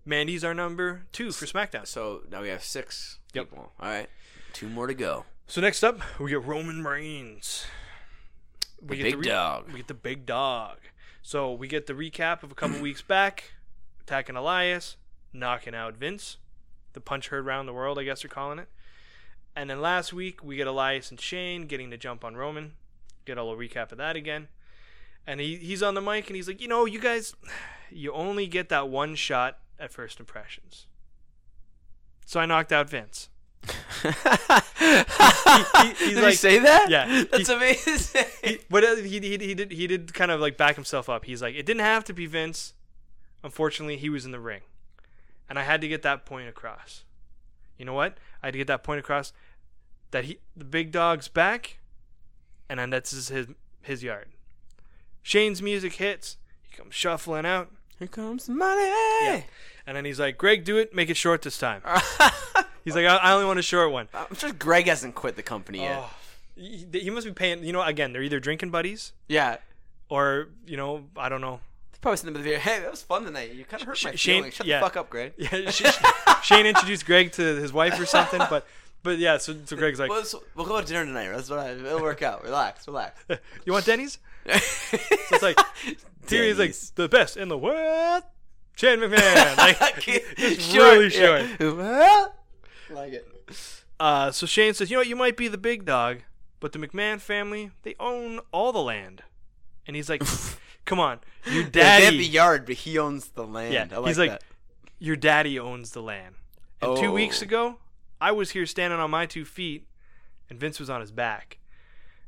Mandy's 0.05 0.43
our 0.43 0.55
number 0.55 1.03
two 1.13 1.31
for 1.33 1.47
SmackDown. 1.47 1.87
So 1.87 2.23
now 2.31 2.43
we 2.43 2.49
have 2.49 2.65
six 2.65 3.19
Yep. 3.35 3.51
people. 3.51 3.73
All 3.79 3.89
right. 3.89 4.09
Two 4.53 4.69
more 4.69 4.87
to 4.89 4.95
go. 4.95 5.25
So 5.47 5.61
next 5.61 5.83
up, 5.85 6.01
we 6.19 6.31
get 6.31 6.43
Roman 6.45 6.83
Reigns. 6.85 7.67
We 8.83 8.97
The 8.97 9.03
get 9.03 9.05
big 9.13 9.19
re- 9.21 9.27
dog. 9.29 9.67
We 9.69 9.77
get 9.79 9.89
the 9.89 9.95
big 9.95 10.27
dog. 10.27 10.79
So 11.23 11.53
we 11.53 11.69
get 11.69 11.87
the 11.87 11.93
recap 11.95 12.43
of 12.43 12.51
a 12.51 12.55
couple 12.55 12.81
weeks 12.83 13.03
back, 13.03 13.53
attacking 14.01 14.37
Elias, 14.37 14.97
knocking 15.33 15.75
out 15.75 15.95
Vince, 15.97 16.37
the 16.93 17.01
punch 17.01 17.29
heard 17.29 17.45
around 17.47 17.67
the 17.67 17.73
world, 17.73 17.99
I 17.99 18.05
guess 18.05 18.23
they're 18.23 18.29
calling 18.29 18.59
it. 18.59 18.69
And 19.57 19.69
then 19.69 19.81
last 19.81 20.13
week 20.13 20.43
we 20.43 20.57
get 20.57 20.67
Elias 20.67 21.11
and 21.11 21.21
Shane 21.21 21.67
getting 21.67 21.91
the 21.91 21.97
jump 21.97 22.25
on 22.25 22.37
Roman. 22.37 22.73
Get 23.25 23.39
a 23.39 23.43
little 23.45 23.59
recap 23.59 23.93
of 23.93 23.99
that 23.99 24.17
again. 24.17 24.49
And 25.27 25.41
he, 25.41 25.57
he's 25.57 25.83
on 25.83 25.95
the 25.95 26.01
mic 26.01 26.29
and 26.29 26.37
he's 26.37 26.49
like, 26.49 26.61
you 26.61 26.69
know, 26.69 26.85
you 26.87 27.01
guys, 27.01 27.35
you 27.91 28.13
only 28.13 28.47
get 28.47 28.69
that 28.71 28.89
one 28.89 29.15
shot 29.15 29.59
at 29.79 29.93
first 29.93 30.21
impressions. 30.21 30.87
So 32.27 32.41
I 32.41 32.47
knocked 32.47 32.73
out 32.73 32.89
Vince. 32.89 33.29
he- 34.03 34.09
he's 34.09 34.15
Did 35.99 36.09
he 36.17 36.21
like- 36.21 36.35
say 36.35 36.59
that? 36.59 36.87
Yeah. 36.89 37.25
That's 37.31 37.49
amazing. 37.49 38.25
He- 38.45 38.59
but 38.71 38.85
he, 38.99 39.19
he, 39.19 39.39
he 39.39 39.55
did 39.55 39.73
he 39.73 39.87
did 39.87 40.15
kind 40.15 40.31
of 40.31 40.41
like 40.41 40.57
back 40.57 40.75
himself 40.77 41.09
up. 41.09 41.25
He's 41.25 41.43
like, 41.43 41.55
it 41.55 41.67
didn't 41.67 41.81
have 41.83 42.05
to 42.05 42.13
be 42.13 42.27
Vince. 42.27 42.75
Unfortunately, 43.43 43.97
he 43.97 44.09
was 44.11 44.25
in 44.25 44.33
the 44.33 44.41
ring, 44.41 44.63
and 45.49 45.59
I 45.59 45.63
had 45.63 45.81
to 45.81 45.89
get 45.89 46.03
that 46.03 46.25
point 46.27 46.49
across. 46.49 47.05
You 47.79 47.85
know 47.85 47.95
what? 47.95 48.19
I 48.43 48.47
had 48.49 48.53
to 48.53 48.59
get 48.59 48.67
that 48.69 48.83
point 48.83 49.01
across 49.01 49.33
that 50.11 50.25
he 50.25 50.39
the 50.57 50.65
big 50.65 50.91
dog's 50.93 51.29
back, 51.29 51.79
and 52.69 52.79
then 52.81 52.91
that's 52.91 53.11
his 53.11 53.29
his, 53.29 53.47
his 53.83 54.03
yard. 54.03 54.29
Shane's 55.23 55.61
music 55.63 55.95
hits. 55.95 56.37
He 56.63 56.77
comes 56.77 56.95
shuffling 56.95 57.45
out, 57.47 57.71
Here 57.99 58.09
comes 58.09 58.47
the 58.47 58.53
money. 58.53 58.83
Yeah. 59.23 59.43
and 59.87 59.97
then 59.97 60.05
he's 60.05 60.19
like, 60.21 60.39
"Greg, 60.39 60.65
do 60.65 60.77
it. 60.79 60.95
Make 60.95 61.11
it 61.11 61.17
short 61.17 61.43
this 61.43 61.59
time." 61.59 61.83
He's 62.85 62.95
like, 62.95 63.05
"I, 63.07 63.17
I 63.17 63.33
only 63.33 63.45
want 63.47 63.59
a 63.59 63.63
short 63.63 63.91
one." 63.93 64.09
I'm 64.15 64.35
sure 64.35 64.53
Greg 64.53 64.87
hasn't 64.87 65.15
quit 65.15 65.37
the 65.37 65.43
company 65.43 65.81
yet. 65.81 65.99
Oh, 66.01 66.11
he, 66.57 66.87
he 66.93 67.11
must 67.11 67.27
be 67.27 67.33
paying. 67.33 67.63
You 67.65 67.73
know, 67.73 67.83
again, 67.83 68.13
they're 68.13 68.23
either 68.23 68.41
drinking 68.41 68.71
buddies 68.71 69.13
Yeah. 69.29 69.59
or 70.09 70.49
you 70.67 70.77
know, 70.77 71.05
I 71.17 71.29
don't 71.29 71.41
know. 71.43 71.61
Probably 72.09 72.17
sitting 72.17 72.29
in 72.37 72.41
the 72.43 72.43
video. 72.43 72.59
Hey, 72.59 72.81
that 72.81 72.91
was 72.91 73.03
fun 73.03 73.25
tonight. 73.25 73.53
You 73.53 73.67
kind 73.67 73.83
of 73.83 73.89
hurt 73.89 74.03
my 74.03 74.15
Shane- 74.15 74.37
feelings. 74.39 74.55
Shut 74.55 74.67
yeah. 74.67 74.81
the 74.81 74.87
fuck 74.87 74.97
up, 74.97 75.11
Greg. 75.11 75.35
Yeah, 75.37 75.71
Sh- 75.71 75.83
Shane 76.43 76.65
introduced 76.65 77.05
Greg 77.05 77.33
to 77.33 77.43
his 77.57 77.71
wife 77.71 78.01
or 78.01 78.07
something, 78.07 78.41
but 78.49 78.67
but 79.03 79.19
yeah, 79.19 79.37
so, 79.37 79.55
so 79.67 79.77
Greg's 79.77 79.99
like, 80.01 80.09
Well, 80.09 80.21
let's- 80.21 80.35
we'll 80.55 80.65
go 80.65 80.81
to 80.81 80.87
dinner 80.87 81.05
tonight. 81.05 81.29
That's 81.29 81.51
what 81.51 81.59
I. 81.59 81.73
It'll 81.73 82.01
work 82.01 82.23
out. 82.23 82.43
Relax. 82.45 82.87
Relax. 82.89 83.23
"You 83.67 83.75
want 83.75 83.85
Denny's?" 83.85 84.19
so 84.47 84.53
it's 84.55 85.43
like, 85.43 85.59
Tyrion's 86.27 86.59
like 86.59 86.75
the 86.95 87.11
best 87.11 87.37
in 87.37 87.49
the 87.49 87.59
world. 87.59 88.23
Shane 88.77 89.01
McMahon, 89.01 89.59
like 89.59 90.01
just 90.39 90.63
Short, 90.63 90.93
really 90.95 91.11
short. 91.11 91.43
yeah. 91.61 92.27
like 92.89 93.13
it. 93.13 93.29
Uh, 94.01 94.31
so 94.31 94.47
Shane 94.47 94.73
says, 94.73 94.91
"You 94.91 94.97
know 94.97 95.01
what? 95.01 95.09
You 95.09 95.17
might 95.17 95.37
be 95.37 95.49
the 95.49 95.59
big 95.59 95.85
dog, 95.85 96.21
but 96.59 96.73
the 96.73 96.79
McMahon 96.79 97.21
family 97.21 97.71
they 97.83 97.95
own 98.01 98.41
all 98.51 98.73
the 98.73 98.79
land." 98.83 99.25
And 99.87 99.95
he's 99.97 100.09
like, 100.11 100.23
"Come 100.89 100.99
on, 101.01 101.21
your 101.47 101.63
Yeah, 101.65 101.69
they 101.71 101.81
have 101.83 102.01
daddy, 102.03 102.19
the 102.19 102.25
yard, 102.27 102.67
but 102.67 102.75
he 102.77 102.99
owns 102.99 103.29
the 103.29 103.47
land. 103.47 103.75
Yeah, 103.75 103.87
I 103.93 103.99
like 103.99 104.09
he's 104.09 104.19
like- 104.19 104.31
that. 104.31 104.43
your 104.99 105.17
daddy 105.17 105.59
owns 105.59 105.91
the 105.93 106.03
land." 106.03 106.35
And 106.81 106.97
two 106.97 107.13
weeks 107.13 107.43
Oh. 107.43 107.45
ago, 107.45 107.79
I 108.21 108.33
was 108.33 108.51
here 108.53 108.65
standing 108.67 108.99
on 108.99 109.11
my 109.11 109.27
two 109.27 109.45
feet, 109.45 109.87
and 110.49 110.59
Vince 110.59 110.81
was 110.81 110.89
on 110.89 111.01
his 111.01 111.13
back. 111.13 111.59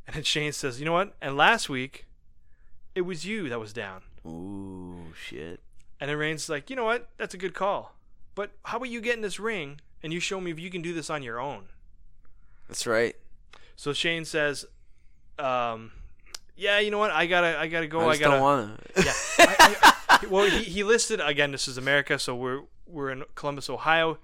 And 0.07 0.15
then 0.17 0.25
Shane 0.25 0.53
says, 0.53 0.79
"You 0.79 0.85
know 0.87 0.93
what? 0.93 1.17
And 1.21 1.37
last 1.37 1.69
week, 1.69 2.07
it 2.95 3.03
was 3.03 3.25
you 3.25 3.49
that 3.49 3.59
was 3.61 3.73
down. 3.73 4.03
Ooh, 4.27 5.13
shit. 5.15 5.61
And 6.01 6.11
then 6.11 6.17
Reigns 6.17 6.49
like, 6.49 6.69
you 6.71 6.77
know 6.77 6.85
what? 6.85 7.09
That's 7.17 7.35
a 7.35 7.39
good 7.39 7.55
call. 7.55 7.95
But 8.35 8.51
how 8.65 8.77
about 8.79 8.89
you 8.89 9.01
get 9.01 9.17
in 9.17 9.23
this 9.23 9.39
ring 9.39 9.81
and 10.03 10.13
you 10.13 10.21
show 10.21 10.41
me 10.41 10.51
if 10.51 10.59
you 10.59 10.71
can 10.71 10.83
do 10.83 10.93
this 10.93 11.09
on 11.11 11.23
your 11.23 11.39
own? 11.41 11.69
That's 12.69 12.87
right. 12.87 13.17
So 13.77 13.93
Shane 13.93 14.25
says, 14.25 14.65
um, 15.39 15.93
yeah, 16.57 16.79
you 16.81 16.91
know 16.91 16.99
what? 16.99 17.11
I 17.11 17.27
gotta, 17.27 17.59
I 17.59 17.67
gotta 17.69 17.87
go. 17.87 18.01
I 18.01 18.11
I, 18.11 18.17
gotta. 18.17 18.33
don't 18.37 18.41
want 18.43 18.95
to. 18.95 19.03
yeah. 19.05 19.13
I, 19.39 19.95
I, 20.09 20.27
well, 20.29 20.49
he, 20.51 20.65
he 20.65 20.83
listed 20.85 21.21
again. 21.21 21.53
This 21.53 21.69
is 21.69 21.77
America, 21.79 22.19
so 22.19 22.35
we're 22.35 22.63
we're 22.87 23.11
in 23.11 23.25
Columbus, 23.35 23.71
Ohio. 23.71 24.19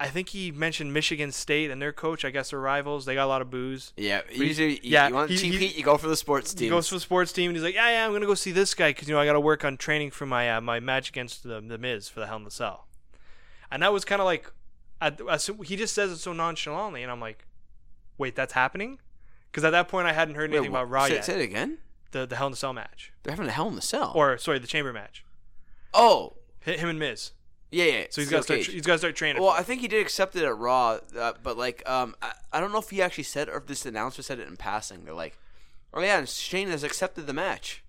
I 0.00 0.06
think 0.08 0.28
he 0.28 0.52
mentioned 0.52 0.92
Michigan 0.94 1.32
State 1.32 1.72
and 1.72 1.82
their 1.82 1.92
coach. 1.92 2.24
I 2.24 2.30
guess 2.30 2.50
they're 2.50 2.60
rivals. 2.60 3.04
They 3.04 3.14
got 3.14 3.24
a 3.24 3.26
lot 3.26 3.42
of 3.42 3.50
booze. 3.50 3.92
Yeah, 3.96 4.20
usually 4.32 4.74
you, 4.74 4.78
yeah, 4.84 5.08
you 5.08 5.14
want 5.14 5.30
he- 5.30 5.36
cheap 5.36 5.52
he- 5.54 5.66
heat, 5.66 5.76
you 5.76 5.82
go 5.82 5.96
for 5.96 6.06
the 6.06 6.16
sports 6.16 6.54
team. 6.54 6.66
He 6.66 6.70
goes 6.70 6.88
for 6.88 6.94
the 6.94 7.00
sports 7.00 7.32
team 7.32 7.50
and 7.50 7.56
he's 7.56 7.64
like, 7.64 7.74
"Yeah, 7.74 7.88
yeah, 7.90 8.06
I'm 8.06 8.12
gonna 8.12 8.26
go 8.26 8.34
see 8.34 8.52
this 8.52 8.74
guy 8.74 8.90
because 8.90 9.08
you 9.08 9.14
know 9.14 9.20
I 9.20 9.26
got 9.26 9.32
to 9.32 9.40
work 9.40 9.64
on 9.64 9.76
training 9.76 10.12
for 10.12 10.24
my 10.26 10.50
uh, 10.56 10.60
my 10.60 10.78
match 10.78 11.08
against 11.08 11.42
the 11.42 11.60
the 11.60 11.78
Miz 11.78 12.08
for 12.08 12.20
the 12.20 12.26
Hell 12.28 12.36
in 12.36 12.44
the 12.44 12.50
Cell." 12.50 12.86
And 13.72 13.82
that 13.82 13.92
was 13.92 14.04
kind 14.04 14.20
of 14.20 14.24
like, 14.24 14.50
I, 15.00 15.12
I, 15.28 15.36
so- 15.36 15.54
he 15.62 15.74
just 15.76 15.94
says 15.94 16.10
it 16.12 16.18
so 16.18 16.32
nonchalantly, 16.32 17.02
and 17.02 17.10
I'm 17.10 17.20
like, 17.20 17.44
"Wait, 18.18 18.36
that's 18.36 18.52
happening?" 18.52 19.00
Because 19.50 19.64
at 19.64 19.70
that 19.70 19.88
point 19.88 20.06
I 20.06 20.12
hadn't 20.12 20.34
heard 20.34 20.50
anything 20.50 20.72
Wait, 20.72 20.78
about 20.80 20.90
Raw 20.90 21.06
say, 21.06 21.14
yet. 21.14 21.24
say 21.24 21.40
it 21.40 21.42
again. 21.44 21.78
The 22.12 22.26
the 22.26 22.36
Hell 22.36 22.46
in 22.46 22.52
the 22.52 22.56
Cell 22.56 22.72
match, 22.72 23.12
They're 23.22 23.32
having 23.34 23.48
a 23.48 23.52
hell 23.52 23.68
in 23.68 23.74
the 23.74 23.82
cell. 23.82 24.12
or 24.14 24.38
sorry, 24.38 24.58
the 24.58 24.66
Chamber 24.66 24.92
match. 24.92 25.24
oh, 25.92 26.34
Hi- 26.64 26.72
Him 26.72 26.88
and 26.88 26.98
Miz. 26.98 27.32
yeah, 27.70 27.84
yeah. 27.84 28.04
So 28.10 28.20
he's 28.22 28.30
got 28.30 28.38
to 28.38 28.42
start. 28.44 28.60
cage. 28.60 28.68
He's 28.72 28.82
got 28.86 28.94
to 28.94 28.98
start 28.98 29.16
training. 29.16 29.42
Well. 29.42 29.50
I 29.50 29.62
think 29.62 29.80
he 29.82 29.88
did 29.88 30.00
accept 30.00 30.34
it 30.36 30.44
at 30.44 30.56
Raw, 30.56 30.98
uh, 31.18 31.32
but 31.42 31.58
like, 31.58 31.86
um, 31.88 32.14
I, 32.22 32.32
I 32.52 32.60
don't 32.60 32.72
know 32.72 32.78
if 32.78 32.90
he 32.90 33.02
actually 33.02 33.24
said 33.24 33.48
or 33.48 33.58
if 33.58 33.66
this 33.66 33.84
announcer 33.84 34.22
said 34.22 34.38
it 34.38 34.48
in 34.48 34.56
passing. 34.56 35.04
They're 35.04 35.12
like, 35.14 35.38
"Oh 35.92 36.00
yeah, 36.00 36.24
Shane 36.24 36.68
has 36.68 36.82
accepted 36.82 37.26
the 37.26 37.34
match." 37.34 37.82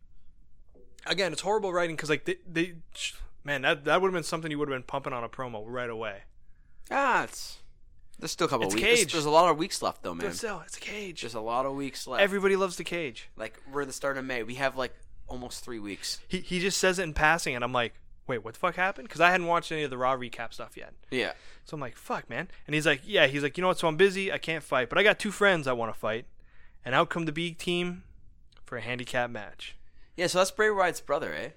again, 1.05 1.31
it's 1.31 1.41
horrible 1.41 1.71
writing 1.73 1.95
because 1.95 2.09
like 2.09 2.25
they, 2.25 2.35
they, 2.45 2.73
man, 3.43 3.61
that 3.61 3.85
that 3.85 4.01
would 4.01 4.09
have 4.09 4.13
been 4.13 4.23
something 4.23 4.51
you 4.51 4.59
would 4.59 4.67
have 4.69 4.75
been 4.75 4.83
pumping 4.83 5.13
on 5.13 5.23
a 5.23 5.29
promo 5.29 5.63
right 5.65 5.89
away. 5.89 6.23
Ah, 6.91 7.23
it's 7.23 7.59
there's 8.19 8.31
still 8.31 8.47
a 8.47 8.49
couple 8.49 8.67
It's 8.67 8.75
weeks. 8.75 8.85
There's, 8.85 8.99
Cage. 8.99 9.11
there's 9.13 9.25
a 9.25 9.29
lot 9.29 9.49
of 9.49 9.57
weeks 9.57 9.81
left 9.81 10.03
though, 10.03 10.13
man. 10.13 10.27
But 10.27 10.35
still, 10.35 10.61
it's 10.65 10.77
a 10.77 10.81
cage. 10.81 11.21
There's 11.21 11.33
a 11.33 11.39
lot 11.39 11.65
of 11.65 11.73
weeks 11.75 12.05
left. 12.05 12.21
Everybody 12.21 12.55
loves 12.55 12.75
the 12.75 12.83
cage. 12.83 13.29
like 13.37 13.59
we're 13.71 13.85
the 13.85 13.93
start 13.93 14.17
of 14.17 14.25
May. 14.25 14.43
We 14.43 14.55
have 14.55 14.75
like 14.75 14.93
almost 15.27 15.63
three 15.63 15.79
weeks. 15.79 16.19
He 16.27 16.39
he 16.39 16.59
just 16.59 16.77
says 16.77 16.99
it 16.99 17.03
in 17.03 17.13
passing, 17.13 17.55
and 17.55 17.63
I'm 17.63 17.73
like, 17.73 17.93
wait, 18.27 18.43
what 18.43 18.53
the 18.53 18.59
fuck 18.59 18.75
happened? 18.75 19.07
Because 19.07 19.21
I 19.21 19.31
hadn't 19.31 19.47
watched 19.47 19.71
any 19.71 19.83
of 19.83 19.89
the 19.89 19.97
Raw 19.97 20.15
recap 20.15 20.53
stuff 20.53 20.75
yet. 20.75 20.93
Yeah. 21.11 21.31
So 21.65 21.75
I'm 21.75 21.81
like, 21.81 21.95
fuck, 21.95 22.29
man. 22.29 22.49
And 22.67 22.73
he's 22.73 22.85
like, 22.85 23.01
yeah. 23.05 23.27
He's 23.27 23.43
like, 23.43 23.57
you 23.57 23.61
know 23.61 23.67
what? 23.69 23.79
So 23.79 23.87
I'm 23.87 23.97
busy. 23.97 24.31
I 24.31 24.37
can't 24.37 24.63
fight, 24.63 24.89
but 24.89 24.97
I 24.97 25.03
got 25.03 25.17
two 25.19 25.31
friends 25.31 25.67
I 25.67 25.73
want 25.73 25.93
to 25.93 25.99
fight, 25.99 26.25
and 26.83 26.93
out 26.93 27.09
come 27.09 27.25
the 27.25 27.31
B 27.31 27.51
team 27.53 28.03
for 28.65 28.77
a 28.77 28.81
handicap 28.81 29.29
match. 29.29 29.75
Yeah. 30.17 30.27
So 30.27 30.39
that's 30.39 30.51
Bray 30.51 30.69
Wyatt's 30.69 31.01
brother, 31.01 31.33
eh? 31.33 31.49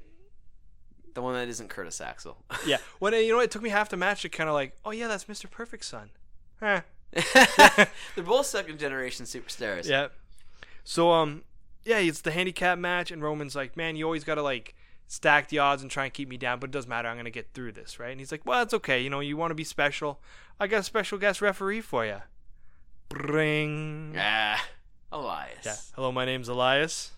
The 1.15 1.21
one 1.21 1.35
that 1.35 1.49
isn't 1.49 1.69
Curtis 1.69 2.01
Axel. 2.01 2.39
Yeah. 2.67 2.79
When 2.99 3.13
you 3.13 3.29
know, 3.31 3.37
what, 3.37 3.45
it 3.45 3.51
took 3.51 3.63
me 3.63 3.69
half 3.71 3.89
the 3.91 3.97
match 3.99 4.23
to 4.23 4.29
kind 4.29 4.49
of 4.49 4.55
like, 4.55 4.77
oh 4.85 4.93
yeah, 4.93 5.09
that's 5.09 5.25
Mr. 5.25 5.51
Perfect's 5.51 5.89
son. 5.89 6.11
They're 8.15 8.25
both 8.25 8.47
second 8.47 8.79
generation 8.79 9.27
superstars. 9.27 9.89
Yeah. 9.89 10.09
So 10.85 11.11
um, 11.11 11.43
yeah, 11.85 11.99
it's 11.99 12.21
the 12.21 12.31
handicap 12.31 12.79
match, 12.79 13.11
and 13.11 13.23
Roman's 13.23 13.55
like, 13.55 13.77
man, 13.77 13.97
you 13.97 14.05
always 14.05 14.25
gotta 14.25 14.43
like 14.43 14.75
stack 15.07 15.49
the 15.49 15.59
odds 15.59 15.83
and 15.83 15.91
try 15.91 16.05
and 16.05 16.15
keep 16.15 16.29
me 16.29 16.37
down, 16.37 16.59
but 16.59 16.71
it 16.71 16.73
doesn't 16.73 16.89
matter. 16.89 17.09
I'm 17.09 17.17
gonna 17.17 17.31
get 17.31 17.49
through 17.53 17.73
this, 17.73 17.99
right? 17.99 18.11
And 18.11 18.21
he's 18.21 18.33
like, 18.33 18.47
well, 18.47 18.63
it's 18.63 18.75
okay. 18.75 19.01
You 19.03 19.11
know, 19.11 19.21
you 19.21 19.37
want 19.37 19.51
to 19.51 19.55
be 19.55 19.65
special. 19.65 20.21
I 20.59 20.67
got 20.67 20.81
a 20.81 20.85
special 20.85 21.19
guest 21.19 21.43
referee 21.43 21.83
for 21.83 22.07
you. 22.07 22.19
Bring. 23.09 24.15
Ah, 24.19 24.65
Elias. 25.11 25.65
Yeah. 25.65 25.77
Hello, 25.95 26.13
my 26.13 26.25
name's 26.25 26.49
Elias. 26.49 27.13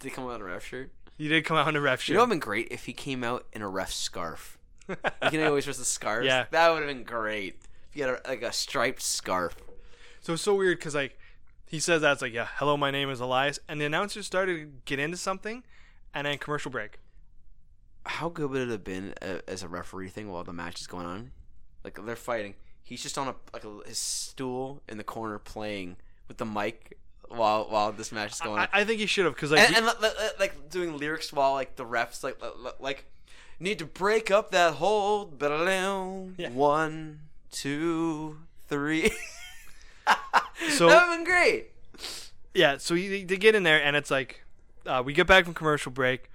Did 0.00 0.08
he 0.08 0.14
come 0.14 0.24
out 0.24 0.36
in 0.36 0.40
a 0.40 0.44
ref 0.44 0.64
shirt? 0.64 0.90
You 1.18 1.28
did 1.28 1.44
come 1.44 1.56
out 1.56 1.68
in 1.68 1.76
a 1.76 1.80
ref 1.80 2.00
shirt. 2.00 2.08
You 2.08 2.14
know, 2.14 2.20
would 2.22 2.26
have 2.26 2.30
been 2.30 2.38
great 2.40 2.68
if 2.70 2.86
he 2.86 2.92
came 2.92 3.22
out 3.22 3.46
in 3.52 3.62
a 3.62 3.68
ref 3.68 3.92
scarf. 3.92 4.56
You 4.88 5.30
can 5.30 5.42
always 5.44 5.66
wears 5.66 5.78
the 5.78 5.84
scarves. 5.84 6.26
Yeah. 6.26 6.46
That 6.50 6.70
would 6.70 6.78
have 6.78 6.88
been 6.88 7.04
great. 7.04 7.60
If 7.90 7.96
you 7.96 8.04
had 8.04 8.20
a, 8.24 8.28
like 8.28 8.42
a 8.42 8.52
striped 8.52 9.02
scarf. 9.02 9.56
so 10.20 10.34
it's 10.34 10.42
so 10.42 10.54
weird 10.54 10.78
because 10.78 10.94
like 10.94 11.18
he 11.66 11.78
says 11.80 12.02
that's 12.02 12.22
like, 12.22 12.32
yeah, 12.32 12.48
hello, 12.56 12.76
my 12.76 12.90
name 12.90 13.10
is 13.10 13.20
Elias, 13.20 13.58
and 13.68 13.80
the 13.80 13.84
announcer 13.84 14.22
started 14.22 14.56
to 14.56 14.72
get 14.84 14.98
into 14.98 15.16
something, 15.16 15.62
and 16.12 16.26
then 16.26 16.38
commercial 16.38 16.70
break. 16.70 16.98
How 18.06 18.28
good 18.28 18.50
would 18.50 18.62
it 18.62 18.70
have 18.70 18.82
been 18.84 19.14
uh, 19.22 19.38
as 19.46 19.62
a 19.62 19.68
referee 19.68 20.08
thing 20.08 20.30
while 20.30 20.42
the 20.42 20.52
match 20.52 20.80
is 20.80 20.86
going 20.86 21.06
on? 21.06 21.32
Like 21.84 22.04
they're 22.04 22.16
fighting. 22.16 22.54
He's 22.82 23.02
just 23.02 23.18
on 23.18 23.28
a 23.28 23.34
like 23.52 23.64
a, 23.64 23.80
his 23.86 23.98
stool 23.98 24.82
in 24.88 24.98
the 24.98 25.04
corner 25.04 25.38
playing 25.38 25.96
with 26.28 26.38
the 26.38 26.46
mic 26.46 26.98
while 27.28 27.66
while 27.68 27.92
this 27.92 28.10
match 28.12 28.32
is 28.32 28.40
going 28.40 28.58
I, 28.58 28.62
on. 28.62 28.68
I 28.72 28.84
think 28.84 29.00
he 29.00 29.06
should 29.06 29.24
have 29.24 29.34
because 29.34 29.50
like 29.50 29.68
and, 29.68 29.76
and 29.76 29.86
li- 29.86 29.92
li- 30.00 30.08
li- 30.08 30.30
like 30.38 30.70
doing 30.70 30.96
lyrics 30.96 31.32
while 31.32 31.52
like 31.52 31.76
the 31.76 31.84
refs 31.84 32.24
like 32.24 32.42
li- 32.42 32.50
li- 32.58 32.70
like 32.80 33.04
need 33.60 33.78
to 33.78 33.86
break 33.86 34.30
up 34.30 34.50
that 34.50 34.74
hold. 34.74 35.40
Yeah. 35.40 36.50
One, 36.50 37.20
two, 37.50 38.38
three. 38.68 39.10
So- 40.76 40.88
that 40.88 40.94
would 41.08 41.08
have 41.08 41.18
been 41.18 41.24
great. 41.24 41.70
yeah, 42.54 42.76
so 42.76 42.94
he, 42.94 43.24
they 43.24 43.36
get 43.38 43.54
in 43.54 43.62
there, 43.62 43.82
and 43.82 43.96
it's 43.96 44.10
like 44.10 44.42
uh, 44.86 45.02
we 45.04 45.12
get 45.14 45.26
back 45.26 45.44
from 45.46 45.54
commercial 45.54 45.90
break. 45.90 46.30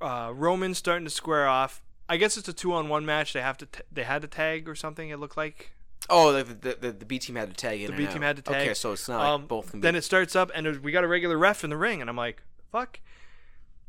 Uh, 0.00 0.32
Roman's 0.34 0.78
starting 0.78 1.04
to 1.04 1.10
square 1.10 1.48
off. 1.48 1.82
I 2.08 2.16
guess 2.16 2.36
it's 2.36 2.48
a 2.48 2.52
two-on-one 2.52 3.04
match. 3.04 3.32
They 3.32 3.40
have 3.40 3.58
to 3.58 3.66
t- 3.66 3.82
they 3.90 4.04
had 4.04 4.22
to 4.22 4.28
tag 4.28 4.68
or 4.68 4.74
something. 4.76 5.08
It 5.10 5.18
looked 5.18 5.36
like. 5.36 5.72
Oh, 6.08 6.32
the 6.32 6.44
the, 6.44 6.76
the, 6.80 6.92
the 6.92 7.04
B 7.04 7.18
team 7.18 7.34
had 7.36 7.48
to 7.50 7.54
tag 7.56 7.80
in. 7.80 7.90
The 7.90 7.96
B 7.96 8.06
out. 8.06 8.12
team 8.12 8.22
had 8.22 8.36
to 8.36 8.42
tag. 8.42 8.62
Okay, 8.62 8.74
so 8.74 8.92
it's 8.92 9.08
not 9.08 9.18
like 9.18 9.28
Um, 9.28 9.46
both 9.46 9.70
can 9.72 9.80
be. 9.80 9.82
then 9.82 9.96
it 9.96 10.02
starts 10.04 10.36
up, 10.36 10.50
and 10.54 10.76
we 10.80 10.92
got 10.92 11.02
a 11.04 11.08
regular 11.08 11.36
ref 11.36 11.64
in 11.64 11.70
the 11.70 11.76
ring, 11.76 12.00
and 12.00 12.08
I'm 12.08 12.16
like, 12.16 12.42
fuck. 12.70 13.00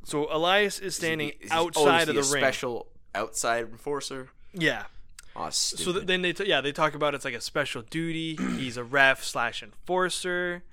So 0.03 0.27
Elias 0.35 0.79
is 0.79 0.95
standing 0.95 1.29
Is 1.29 1.35
he- 1.39 1.45
is 1.45 1.51
he- 1.51 1.57
outside 1.57 2.07
oh, 2.07 2.11
of 2.11 2.15
the 2.15 2.21
a 2.21 2.33
ring. 2.33 2.41
Special 2.43 2.87
outside 3.13 3.65
enforcer. 3.65 4.29
Yeah. 4.53 4.85
Oh. 5.35 5.49
So 5.49 5.93
th- 5.93 6.05
then 6.05 6.21
they 6.21 6.33
t- 6.33 6.45
yeah 6.45 6.59
they 6.61 6.71
talk 6.71 6.93
about 6.93 7.15
it's 7.15 7.23
like 7.25 7.33
a 7.33 7.41
special 7.41 7.81
duty. 7.83 8.35
He's 8.57 8.77
a 8.77 8.83
ref 8.83 9.23
slash 9.23 9.63
enforcer, 9.63 10.63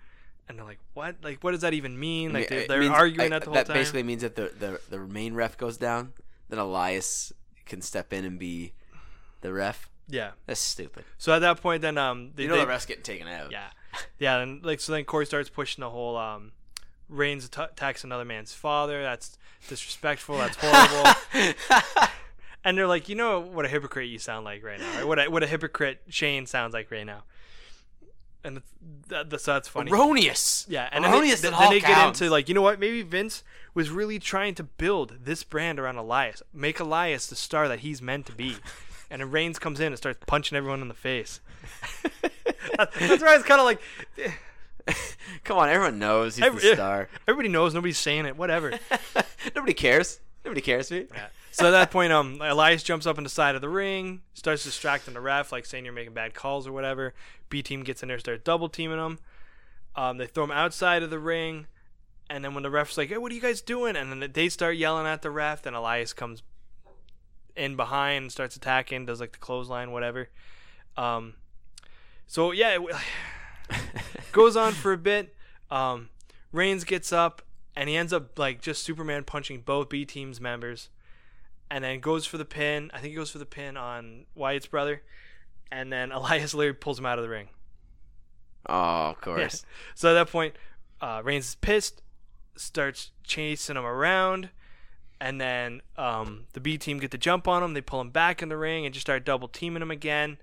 and 0.48 0.58
they're 0.58 0.64
like, 0.66 0.80
what? 0.94 1.16
Like, 1.22 1.42
what 1.44 1.52
does 1.52 1.60
that 1.60 1.74
even 1.74 1.98
mean? 1.98 2.32
Like 2.32 2.48
they, 2.48 2.66
they're 2.66 2.90
arguing 2.90 3.30
that 3.30 3.40
the 3.42 3.46
whole 3.46 3.54
that 3.54 3.66
time. 3.66 3.74
basically 3.76 4.02
means 4.02 4.22
that 4.22 4.34
the, 4.36 4.52
the 4.58 4.80
the 4.90 4.98
main 4.98 5.34
ref 5.34 5.56
goes 5.56 5.76
down, 5.76 6.12
then 6.48 6.58
Elias 6.58 7.32
can 7.66 7.80
step 7.82 8.12
in 8.12 8.24
and 8.24 8.38
be 8.38 8.72
the 9.42 9.52
ref. 9.52 9.88
yeah. 10.08 10.30
That's 10.46 10.58
stupid. 10.60 11.04
So 11.18 11.32
at 11.32 11.38
that 11.40 11.60
point, 11.60 11.82
then 11.82 11.96
um, 11.98 12.32
they, 12.34 12.42
You 12.44 12.48
know 12.48 12.54
they- 12.56 12.62
the 12.62 12.66
ref's 12.66 12.86
getting 12.86 13.02
taken 13.04 13.28
out. 13.28 13.52
yeah, 13.52 13.68
yeah, 14.18 14.38
and 14.38 14.64
like 14.64 14.80
so 14.80 14.90
then 14.92 15.04
Corey 15.04 15.26
starts 15.26 15.48
pushing 15.50 15.82
the 15.82 15.90
whole 15.90 16.16
um, 16.16 16.50
Reigns 17.08 17.44
att- 17.44 17.70
attacks 17.72 18.02
another 18.04 18.24
man's 18.24 18.52
father. 18.52 19.02
That's 19.02 19.38
disrespectful. 19.68 20.38
That's 20.38 20.56
horrible. 20.60 21.12
and 22.64 22.76
they're 22.76 22.86
like, 22.86 23.08
you 23.08 23.14
know 23.14 23.40
what 23.40 23.64
a 23.64 23.68
hypocrite 23.68 24.08
you 24.08 24.18
sound 24.18 24.44
like 24.44 24.62
right 24.64 24.78
now, 24.80 24.96
right? 24.96 25.06
What 25.06 25.18
a, 25.18 25.28
what 25.28 25.42
a 25.42 25.46
hypocrite 25.46 26.02
Shane 26.08 26.46
sounds 26.46 26.74
like 26.74 26.90
right 26.90 27.06
now. 27.06 27.24
And 28.44 28.62
that, 29.08 29.30
that's 29.30 29.44
that's 29.44 29.68
funny. 29.68 29.90
Erroneous. 29.90 30.64
Yeah, 30.68 30.88
and 30.92 31.04
then 31.04 31.10
they, 31.10 31.18
Erroneous 31.18 31.40
then 31.40 31.52
they 31.70 31.80
get 31.80 31.90
counts. 31.90 32.20
into 32.20 32.30
like, 32.30 32.48
you 32.48 32.54
know 32.54 32.62
what? 32.62 32.78
Maybe 32.78 33.02
Vince 33.02 33.42
was 33.74 33.90
really 33.90 34.18
trying 34.18 34.54
to 34.54 34.62
build 34.62 35.18
this 35.24 35.42
brand 35.42 35.78
around 35.80 35.96
Elias, 35.96 36.42
make 36.52 36.78
Elias 36.80 37.26
the 37.26 37.36
star 37.36 37.66
that 37.68 37.80
he's 37.80 38.00
meant 38.02 38.26
to 38.26 38.32
be. 38.32 38.56
And 39.10 39.22
then 39.22 39.30
Reigns 39.30 39.58
comes 39.58 39.80
in 39.80 39.86
and 39.86 39.96
starts 39.96 40.18
punching 40.26 40.54
everyone 40.54 40.82
in 40.82 40.88
the 40.88 40.92
face. 40.92 41.40
That's 42.76 43.22
why 43.22 43.34
it's 43.36 43.42
kind 43.44 43.58
of 43.58 43.64
like 43.64 43.80
eh. 44.18 44.92
Come 45.44 45.56
on, 45.56 45.70
everyone 45.70 45.98
knows 45.98 46.36
he's 46.36 46.44
Every- 46.44 46.60
the 46.60 46.74
star. 46.74 47.08
everybody 47.26 47.48
knows, 47.48 47.72
nobody's 47.72 47.96
saying 47.96 48.26
it, 48.26 48.36
whatever. 48.36 48.78
Nobody 49.56 49.72
cares. 49.72 50.20
Nobody 50.44 50.60
cares, 50.60 50.90
me. 50.90 51.06
So 51.58 51.66
at 51.66 51.70
that 51.72 51.90
point, 51.90 52.12
um, 52.12 52.40
Elias 52.40 52.84
jumps 52.84 53.04
up 53.04 53.18
on 53.18 53.24
the 53.24 53.30
side 53.30 53.56
of 53.56 53.60
the 53.60 53.68
ring, 53.68 54.20
starts 54.32 54.62
distracting 54.62 55.14
the 55.14 55.20
ref, 55.20 55.50
like 55.50 55.66
saying 55.66 55.84
you're 55.84 55.92
making 55.92 56.14
bad 56.14 56.32
calls 56.32 56.68
or 56.68 56.72
whatever. 56.72 57.14
B 57.48 57.64
team 57.64 57.82
gets 57.82 58.00
in 58.00 58.08
there, 58.08 58.18
starts 58.20 58.44
double 58.44 58.68
teaming 58.68 58.98
him. 58.98 59.18
Um, 59.96 60.18
they 60.18 60.26
throw 60.26 60.44
him 60.44 60.52
outside 60.52 61.02
of 61.02 61.10
the 61.10 61.18
ring, 61.18 61.66
and 62.30 62.44
then 62.44 62.54
when 62.54 62.62
the 62.62 62.70
ref's 62.70 62.96
like, 62.96 63.08
"Hey, 63.08 63.18
what 63.18 63.32
are 63.32 63.34
you 63.34 63.40
guys 63.40 63.60
doing?" 63.60 63.96
and 63.96 64.22
then 64.22 64.30
they 64.32 64.48
start 64.48 64.76
yelling 64.76 65.08
at 65.08 65.22
the 65.22 65.32
ref, 65.32 65.62
then 65.62 65.74
Elias 65.74 66.12
comes 66.12 66.44
in 67.56 67.74
behind 67.74 68.30
starts 68.30 68.54
attacking, 68.54 69.06
does 69.06 69.18
like 69.18 69.32
the 69.32 69.38
clothesline, 69.38 69.90
whatever. 69.90 70.28
Um, 70.96 71.34
so 72.28 72.52
yeah, 72.52 72.78
it 72.78 72.96
goes 74.32 74.56
on 74.56 74.74
for 74.74 74.92
a 74.92 74.96
bit. 74.96 75.34
Um, 75.72 76.10
Reigns 76.52 76.84
gets 76.84 77.12
up 77.12 77.42
and 77.74 77.88
he 77.88 77.96
ends 77.96 78.12
up 78.12 78.38
like 78.38 78.62
just 78.62 78.84
Superman 78.84 79.24
punching 79.24 79.62
both 79.62 79.88
B 79.88 80.04
team's 80.04 80.40
members, 80.40 80.88
and 81.70 81.84
then 81.84 82.00
goes 82.00 82.26
for 82.26 82.38
the 82.38 82.44
pin. 82.44 82.90
I 82.94 82.98
think 82.98 83.10
he 83.10 83.16
goes 83.16 83.30
for 83.30 83.38
the 83.38 83.46
pin 83.46 83.76
on 83.76 84.26
Wyatt's 84.34 84.66
brother, 84.66 85.02
and 85.70 85.92
then 85.92 86.12
Elias 86.12 86.54
Leary 86.54 86.74
pulls 86.74 86.98
him 86.98 87.06
out 87.06 87.18
of 87.18 87.24
the 87.24 87.28
ring. 87.28 87.48
Oh, 88.66 89.10
of 89.10 89.20
course. 89.20 89.64
So 89.94 90.10
at 90.10 90.14
that 90.14 90.30
point, 90.30 90.54
uh, 91.00 91.22
Reigns 91.24 91.46
is 91.46 91.54
pissed, 91.56 92.02
starts 92.56 93.10
chasing 93.24 93.76
him 93.76 93.84
around, 93.84 94.50
and 95.20 95.40
then 95.40 95.82
um, 95.96 96.46
the 96.52 96.60
B 96.60 96.78
team 96.78 96.98
get 96.98 97.10
the 97.10 97.18
jump 97.18 97.48
on 97.48 97.62
him. 97.62 97.74
They 97.74 97.80
pull 97.80 98.00
him 98.00 98.10
back 98.10 98.42
in 98.42 98.48
the 98.48 98.56
ring 98.56 98.84
and 98.84 98.94
just 98.94 99.06
start 99.06 99.24
double 99.24 99.48
teaming 99.48 99.82
him 99.82 99.90
again. 99.90 100.38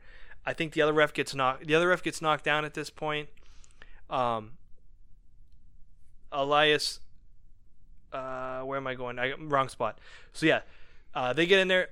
I 0.45 0.53
think 0.53 0.73
the 0.73 0.81
other 0.81 0.93
ref 0.93 1.13
gets 1.13 1.33
knocked. 1.33 1.65
The 1.65 1.75
other 1.75 1.87
ref 1.87 2.03
gets 2.03 2.21
knocked 2.21 2.43
down 2.43 2.65
at 2.65 2.75
this 2.75 2.89
point. 2.89 3.29
Um, 4.09 4.51
Elias 6.31 6.99
uh, 8.15 8.61
where 8.61 8.77
am 8.77 8.87
I 8.87 8.95
going? 8.95 9.19
I 9.19 9.33
wrong 9.33 9.69
spot. 9.69 9.99
So 10.33 10.45
yeah, 10.45 10.61
uh, 11.15 11.33
they 11.33 11.45
get 11.45 11.59
in 11.59 11.67
there. 11.67 11.89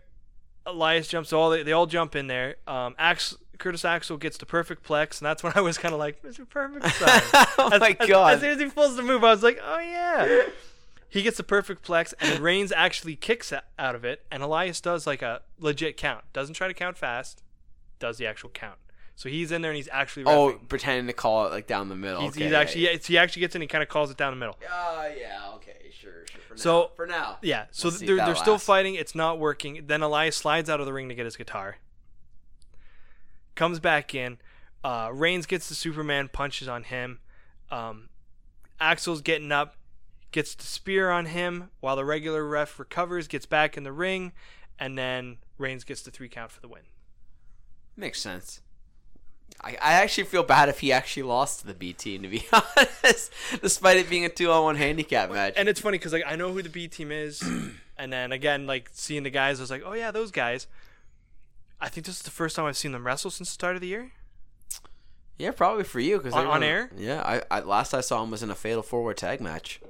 Elias 0.66 1.08
jumps. 1.08 1.34
All 1.34 1.50
they, 1.50 1.64
they 1.64 1.72
all 1.72 1.86
jump 1.86 2.16
in 2.16 2.28
there. 2.28 2.56
Um, 2.68 2.96
Ax, 2.98 3.36
Curtis 3.58 3.86
Axel 3.86 4.18
gets 4.18 4.38
the 4.38 4.46
perfect 4.46 4.86
plex, 4.88 5.20
and 5.20 5.26
that's 5.26 5.44
when 5.44 5.54
I 5.56 5.62
was 5.62 5.78
kind 5.78 5.94
of 5.94 6.00
like, 6.00 6.22
Mr. 6.22 6.48
Perfect 6.48 6.86
sign. 6.96 7.22
oh 7.58 7.70
as, 7.72 7.80
my 7.80 7.98
as- 8.00 8.08
god. 8.08 8.34
As, 8.36 8.42
soon 8.42 8.52
as 8.52 8.60
he 8.60 8.70
pulls 8.70 8.96
the 8.96 9.04
move, 9.04 9.24
I 9.24 9.32
was 9.32 9.44
like, 9.44 9.60
oh 9.64 9.80
yeah. 9.80 10.44
He 11.10 11.22
gets 11.22 11.38
the 11.38 11.44
perfect 11.44 11.86
plex, 11.86 12.14
and 12.20 12.40
Reigns 12.40 12.72
actually 12.72 13.16
kicks 13.16 13.54
out 13.78 13.94
of 13.96 14.04
it, 14.04 14.26
and 14.32 14.42
Elias 14.42 14.82
does 14.82 15.06
like 15.06 15.22
a 15.22 15.42
legit 15.60 15.96
count. 15.96 16.24
Doesn't 16.34 16.56
try 16.56 16.68
to 16.68 16.74
count 16.74 16.98
fast, 16.98 17.44
does 18.00 18.18
the 18.18 18.26
actual 18.26 18.50
count. 18.50 18.80
So 19.16 19.30
he's 19.30 19.52
in 19.52 19.62
there 19.62 19.72
and 19.72 19.76
he's 19.76 19.90
actually 19.92 20.26
oh, 20.26 20.60
pretending 20.68 21.08
to 21.08 21.14
call 21.14 21.46
it 21.46 21.52
like 21.52 21.68
down 21.68 21.88
the 21.88 21.96
middle. 21.96 22.22
he's, 22.22 22.32
okay, 22.32 22.44
he's 22.44 22.52
yeah, 22.52 22.60
actually 22.60 22.84
yeah, 22.86 22.98
he 22.98 23.18
actually 23.18 23.42
gets 23.42 23.56
in. 23.56 23.62
And 23.62 23.70
he 23.70 23.72
kind 23.72 23.84
of 23.84 23.90
calls 23.90 24.10
it 24.12 24.18
down 24.18 24.34
the 24.34 24.40
middle. 24.40 24.58
Uh, 24.64 25.10
yeah, 25.18 25.52
okay, 25.56 25.92
sure, 25.92 26.26
sure. 26.32 26.42
For 26.50 26.58
So- 26.58 26.82
now. 26.82 26.90
for 26.96 27.08
now. 27.08 27.38
Yeah, 27.42 27.66
so 27.72 27.90
We'll 27.90 28.00
they're, 28.00 28.26
they're 28.26 28.36
still 28.36 28.58
fighting. 28.58 28.96
It's 28.96 29.14
not 29.16 29.40
working. 29.40 29.84
Then 29.86 30.02
Elias 30.02 30.36
slides 30.36 30.70
out 30.70 30.80
of 30.80 30.86
the 30.86 30.94
ring 30.94 31.10
to 31.10 31.16
get 31.16 31.26
his 31.26 31.38
guitar. 31.38 31.78
Comes 33.56 33.80
back 33.80 34.16
in. 34.16 34.40
Uh, 34.84 35.10
Reigns 35.14 35.46
gets 35.46 35.70
the 35.70 35.76
Superman 35.76 36.28
punches 36.28 36.68
on 36.68 36.84
him. 36.84 37.20
Um, 37.70 38.10
Axel's 38.80 39.22
getting 39.22 39.52
up, 39.52 39.76
gets 40.32 40.56
the 40.56 40.64
spear 40.66 41.10
on 41.12 41.28
him 41.28 41.70
while 41.80 41.96
the 41.96 42.04
regular 42.04 42.46
ref 42.46 42.80
recovers, 42.80 43.28
gets 43.28 43.46
back 43.46 43.78
in 43.78 43.84
the 43.84 43.92
ring, 43.94 44.34
and 44.80 44.98
then 44.98 45.38
Reigns 45.58 45.84
gets 45.84 46.02
the 46.02 46.12
three 46.12 46.28
count 46.28 46.52
for 46.52 46.60
the 46.60 46.68
win. 46.68 46.82
Makes 47.96 48.20
sense. 48.20 48.62
I, 49.62 49.72
I 49.82 49.94
actually 49.94 50.26
feel 50.26 50.44
bad 50.44 50.68
if 50.70 50.80
he 50.80 50.92
actually 50.92 51.24
lost 51.24 51.62
to 51.62 51.68
the 51.68 51.74
B 51.74 51.94
team, 51.94 52.22
to 52.24 52.28
be 52.28 52.46
honest, 52.54 53.32
despite 53.62 53.98
it 53.98 54.10
being 54.10 54.26
a 54.26 54.30
two 54.30 54.52
on 54.52 54.64
one 54.64 54.76
handicap 54.76 55.32
match. 55.32 55.54
And 55.56 55.70
it's 55.70 55.80
funny 55.80 55.98
because 55.98 56.12
like 56.14 56.24
I 56.28 56.36
know 56.36 56.52
who 56.52 56.62
the 56.62 56.70
B 56.70 56.88
team 56.88 57.12
is, 57.12 57.42
and 57.98 58.12
then 58.12 58.32
again 58.32 58.68
like 58.68 58.90
seeing 58.94 59.24
the 59.24 59.30
guys, 59.30 59.60
I 59.60 59.64
was 59.64 59.72
like, 59.72 59.84
oh 59.86 59.94
yeah, 59.94 60.12
those 60.12 60.32
guys. 60.32 60.68
I 61.80 61.90
think 61.90 62.06
this 62.06 62.16
is 62.18 62.22
the 62.22 62.32
first 62.32 62.56
time 62.56 62.66
I've 62.66 62.78
seen 62.78 62.92
them 62.94 63.06
wrestle 63.06 63.30
since 63.32 63.50
the 63.50 63.54
start 63.54 63.76
of 63.76 63.82
the 63.82 63.88
year. 63.88 64.12
yeah, 65.38 65.52
probably 65.52 65.84
for 65.84 66.00
you 66.00 66.18
because 66.18 66.34
On- 66.34 66.48
on 66.48 66.64
air? 66.64 66.90
Yeah, 66.98 67.22
I, 67.22 67.42
I 67.52 67.60
last 67.62 67.94
I 67.94 68.02
saw 68.02 68.24
him 68.24 68.32
was 68.32 68.42
in 68.44 68.50
a 68.50 68.56
fatal 68.56 68.84
four-way 68.84 69.14
tag 69.14 69.42
match. 69.42 69.82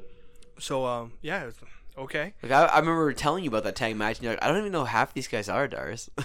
So 0.60 0.86
um 0.86 1.14
yeah, 1.22 1.50
okay. 1.98 2.34
Like 2.44 2.52
I, 2.52 2.66
I 2.66 2.80
remember 2.80 3.12
telling 3.14 3.44
you 3.44 3.50
about 3.50 3.64
that 3.64 3.76
tag 3.76 3.96
match, 3.96 4.18
and 4.18 4.24
you're 4.24 4.34
like, 4.34 4.44
I 4.44 4.48
don't 4.48 4.58
even 4.60 4.72
know 4.72 4.80
who 4.82 4.86
half 4.86 5.14
these 5.14 5.28
guys 5.28 5.50
are, 5.50 5.68
Dars. 5.68 6.10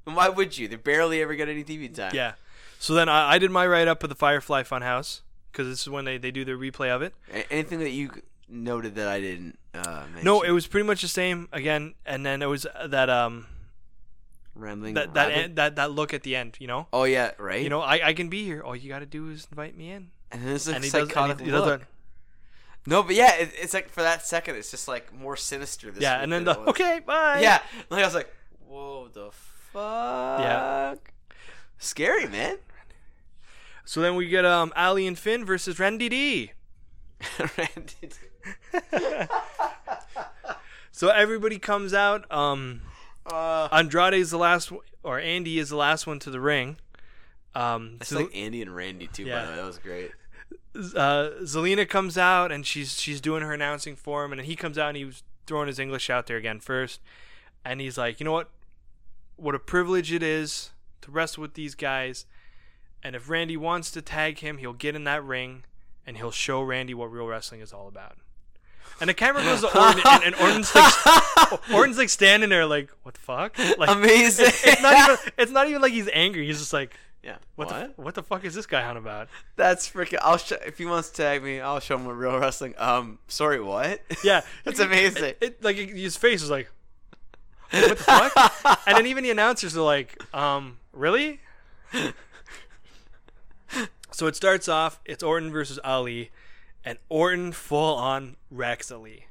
Why 0.04 0.28
would 0.28 0.56
you? 0.58 0.68
They 0.68 0.76
barely 0.76 1.22
ever 1.22 1.34
get 1.34 1.48
any 1.48 1.64
TV 1.64 1.94
time. 1.94 2.12
Yeah. 2.14 2.32
So 2.78 2.94
then 2.94 3.08
I, 3.08 3.32
I 3.32 3.38
did 3.38 3.50
my 3.50 3.66
write 3.66 3.88
up 3.88 4.02
of 4.02 4.08
the 4.08 4.14
Firefly 4.14 4.62
Funhouse 4.62 5.20
because 5.52 5.68
this 5.68 5.82
is 5.82 5.88
when 5.88 6.04
they, 6.04 6.16
they 6.18 6.30
do 6.30 6.44
their 6.44 6.56
replay 6.56 6.88
of 6.88 7.02
it. 7.02 7.14
A- 7.32 7.50
Anything 7.52 7.80
that 7.80 7.90
you 7.90 8.10
noted 8.48 8.94
that 8.94 9.06
I 9.08 9.20
didn't 9.20 9.58
uh, 9.74 10.04
mention? 10.06 10.24
No, 10.24 10.42
it 10.42 10.50
was 10.50 10.66
pretty 10.66 10.86
much 10.86 11.02
the 11.02 11.08
same 11.08 11.48
again, 11.52 11.94
and 12.06 12.24
then 12.24 12.40
it 12.42 12.46
was 12.46 12.66
uh, 12.66 12.86
that 12.86 13.10
um 13.10 13.46
rambling. 14.54 14.94
that 14.94 15.14
that 15.14 15.30
en- 15.30 15.54
that 15.56 15.76
that 15.76 15.90
look 15.90 16.14
at 16.14 16.22
the 16.22 16.36
end. 16.36 16.56
You 16.58 16.66
know, 16.66 16.86
Oh 16.92 17.04
yeah, 17.04 17.32
right. 17.38 17.62
you 17.62 17.68
know 17.68 17.80
I, 17.82 18.08
I 18.08 18.12
can 18.14 18.28
be 18.28 18.44
here. 18.44 18.62
All 18.62 18.74
you 18.74 18.88
got 18.88 19.00
to 19.00 19.06
do 19.06 19.28
is 19.30 19.46
invite 19.50 19.76
me 19.76 19.90
in. 19.90 20.10
and 20.32 20.42
then 20.46 20.54
it's 20.54 20.66
like 20.66 20.76
and 20.76 20.84
he 20.84 20.90
psychotic 20.90 21.32
and 21.38 21.40
he, 21.40 21.46
he 21.46 21.50
does 21.52 21.66
look. 21.66 21.80
that. 21.80 21.86
No, 22.86 23.02
but 23.02 23.14
yeah, 23.14 23.34
it, 23.36 23.50
it's 23.60 23.74
like 23.74 23.90
for 23.90 24.00
that 24.02 24.24
second, 24.26 24.56
it's 24.56 24.70
just 24.70 24.88
like 24.88 25.12
more 25.14 25.36
sinister. 25.36 25.90
This 25.90 26.02
Yeah, 26.02 26.22
and 26.22 26.32
then 26.32 26.44
the 26.44 26.58
okay 26.70 27.00
bye. 27.04 27.40
Yeah, 27.42 27.60
like 27.90 28.02
I 28.02 28.06
was 28.06 28.14
like, 28.14 28.32
whoa, 28.66 29.08
the 29.12 29.30
fuck. 29.72 30.40
Yeah. 30.40 30.94
Scary, 31.78 32.26
man. 32.28 32.58
So 33.84 34.00
then 34.00 34.14
we 34.16 34.28
get 34.28 34.44
um 34.44 34.72
Ali 34.76 35.06
and 35.06 35.18
Finn 35.18 35.44
versus 35.44 35.78
Randy 35.78 36.08
D. 36.08 36.52
Randy. 37.58 38.10
So 40.92 41.08
everybody 41.08 41.58
comes 41.58 41.94
out. 41.94 42.30
Um, 42.30 42.82
Uh, 43.24 43.68
Andrade 43.72 44.14
is 44.14 44.30
the 44.30 44.38
last, 44.38 44.70
one- 44.72 44.84
or 45.02 45.18
Andy 45.20 45.58
is 45.58 45.68
the 45.70 45.76
last 45.76 46.06
one 46.06 46.18
to 46.20 46.30
the 46.30 46.40
ring. 46.40 46.76
Um, 47.54 47.96
it's 48.00 48.10
so- 48.10 48.16
like 48.20 48.34
Andy 48.36 48.60
and 48.60 48.74
Randy 48.74 49.06
too. 49.06 49.24
By 49.24 49.30
Yeah. 49.30 49.44
the 49.44 49.50
way, 49.52 49.56
that 49.56 49.64
was 49.66 49.78
great. 49.78 50.10
uh, 50.74 51.30
Zelina 51.42 51.88
comes 51.88 52.18
out 52.18 52.50
and 52.52 52.66
she's 52.66 53.00
she's 53.00 53.20
doing 53.20 53.42
her 53.42 53.52
announcing 53.52 53.96
for 53.96 54.24
him, 54.24 54.32
and 54.32 54.38
then 54.40 54.46
he 54.46 54.56
comes 54.56 54.76
out 54.78 54.88
and 54.88 54.96
he 54.96 55.04
was 55.04 55.22
throwing 55.46 55.68
his 55.68 55.78
English 55.78 56.10
out 56.10 56.26
there 56.26 56.36
again 56.36 56.60
first, 56.60 57.00
and 57.64 57.80
he's 57.80 57.96
like, 57.96 58.20
you 58.20 58.24
know 58.24 58.32
what, 58.32 58.50
what 59.40 59.54
a 59.54 59.58
privilege 59.58 60.12
it 60.12 60.22
is 60.22 60.70
to 61.02 61.10
wrestle 61.10 61.40
with 61.42 61.54
these 61.54 61.74
guys, 61.74 62.26
and 63.02 63.16
if 63.16 63.28
Randy 63.30 63.56
wants 63.56 63.90
to 63.92 64.02
tag 64.02 64.38
him, 64.40 64.58
he'll 64.58 64.72
get 64.72 64.94
in 64.94 65.04
that 65.04 65.24
ring 65.24 65.64
and 66.06 66.16
he'll 66.16 66.30
show 66.30 66.60
Randy 66.62 66.94
what 66.94 67.10
real 67.12 67.26
wrestling 67.26 67.60
is 67.60 67.72
all 67.72 67.88
about. 67.88 68.16
And 69.00 69.08
the 69.08 69.14
camera 69.14 69.42
goes 69.42 69.60
to 69.62 69.66
Orton, 69.78 70.02
and, 70.04 70.24
and 70.24 70.34
Orton's 70.34 70.74
like, 70.74 71.70
Orton's 71.72 71.96
like 71.96 72.10
standing 72.10 72.50
there, 72.50 72.66
like, 72.66 72.90
what 73.02 73.14
the 73.14 73.20
fuck? 73.20 73.56
Like, 73.78 73.88
Amazing. 73.96 74.46
It's, 74.48 74.66
it's 74.66 74.82
not 74.82 74.94
even. 75.10 75.32
It's 75.38 75.52
not 75.52 75.68
even 75.68 75.80
like 75.80 75.92
he's 75.92 76.08
angry. 76.12 76.46
He's 76.46 76.58
just 76.58 76.72
like, 76.74 76.94
yeah. 77.22 77.36
what, 77.56 77.68
What? 77.68 77.96
the 77.96 78.02
what 78.02 78.14
the 78.14 78.22
fuck 78.22 78.44
is 78.44 78.54
this 78.54 78.66
guy 78.66 78.82
on 78.82 78.98
about? 78.98 79.28
That's 79.56 79.88
freaking. 79.90 80.18
I'll 80.20 80.36
show 80.36 80.56
if 80.66 80.76
he 80.76 80.84
wants 80.84 81.08
to 81.10 81.16
tag 81.16 81.42
me. 81.42 81.60
I'll 81.60 81.80
show 81.80 81.96
him 81.96 82.04
what 82.04 82.12
real 82.12 82.38
wrestling. 82.38 82.74
Um, 82.76 83.18
sorry, 83.28 83.58
what? 83.60 84.02
Yeah, 84.22 84.42
That's 84.64 84.80
amazing. 84.80 85.24
It, 85.24 85.38
it- 85.40 85.64
like 85.64 85.76
his 85.76 86.18
face 86.18 86.42
is 86.42 86.50
like, 86.50 86.70
what 87.70 87.88
the 87.88 87.96
fuck? 87.96 88.80
and 88.86 88.96
then 88.96 89.06
even 89.06 89.24
the 89.24 89.30
announcers 89.30 89.76
are 89.76 89.82
like, 89.82 90.22
um, 90.34 90.78
really? 90.92 91.40
so 94.10 94.26
it 94.26 94.36
starts 94.36 94.68
off. 94.68 95.00
It's 95.04 95.22
Orton 95.22 95.50
versus 95.50 95.78
Ali, 95.84 96.30
and 96.84 96.98
Orton 97.08 97.52
full 97.52 97.96
on 97.96 98.36
wrecks 98.50 98.90
Ali. 98.90 99.26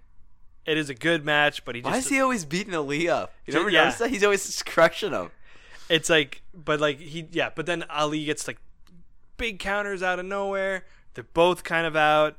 It 0.66 0.78
is 0.78 0.90
a 0.90 0.94
good 0.94 1.26
match, 1.26 1.66
but 1.66 1.76
he 1.76 1.82
just 1.82 1.92
Why 1.92 1.98
is 1.98 2.08
he 2.10 2.20
always 2.20 2.46
beating 2.46 2.76
Ali 2.76 3.10
up? 3.10 3.34
You 3.46 3.54
never 3.54 3.70
yeah. 3.70 3.86
noticed 3.86 4.00
that? 4.00 4.10
He's 4.12 4.24
always 4.24 4.62
crushing 4.64 5.12
him. 5.12 5.32
it's 5.90 6.10
like 6.10 6.42
but 6.54 6.80
like 6.80 7.00
he 7.00 7.28
yeah 7.32 7.50
but 7.54 7.66
then 7.66 7.84
ali 7.90 8.24
gets 8.24 8.48
like 8.48 8.60
big 9.38 9.60
counters 9.60 10.04
out 10.04 10.20
of 10.20 10.26
nowhere 10.26 10.86
they're 11.14 11.24
both 11.34 11.64
kind 11.64 11.88
of 11.88 11.96
out 11.96 12.38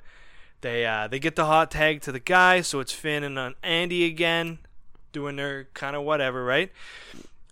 they 0.60 0.86
uh 0.86 1.08
they 1.08 1.18
get 1.18 1.34
the 1.34 1.46
hot 1.46 1.70
tag 1.70 2.00
to 2.00 2.12
the 2.12 2.20
guy 2.20 2.60
so 2.60 2.78
it's 2.78 2.92
finn 2.92 3.24
and 3.24 3.38
uh, 3.38 3.50
andy 3.62 4.04
again 4.04 4.58
doing 5.12 5.36
their 5.36 5.64
kind 5.74 5.96
of 5.96 6.02
whatever 6.02 6.44
right 6.44 6.70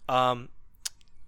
um 0.08 0.48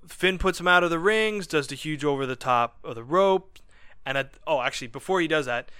finn 0.06 0.38
puts 0.38 0.58
him 0.58 0.68
out 0.68 0.82
of 0.82 0.90
the 0.90 0.98
rings 0.98 1.46
does 1.46 1.66
the 1.66 1.74
huge 1.74 2.04
over 2.04 2.26
the 2.26 2.36
top 2.36 2.78
of 2.82 2.94
the 2.94 3.04
rope 3.04 3.58
and 4.04 4.16
at, 4.18 4.32
oh 4.46 4.60
actually 4.60 4.86
before 4.86 5.20
he 5.20 5.28
does 5.28 5.46
that 5.46 5.70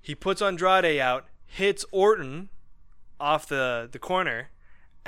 he 0.00 0.14
puts 0.14 0.42
andrade 0.42 0.98
out 1.00 1.26
hits 1.46 1.84
orton 1.92 2.48
off 3.20 3.46
the 3.46 3.88
the 3.90 3.98
corner 3.98 4.50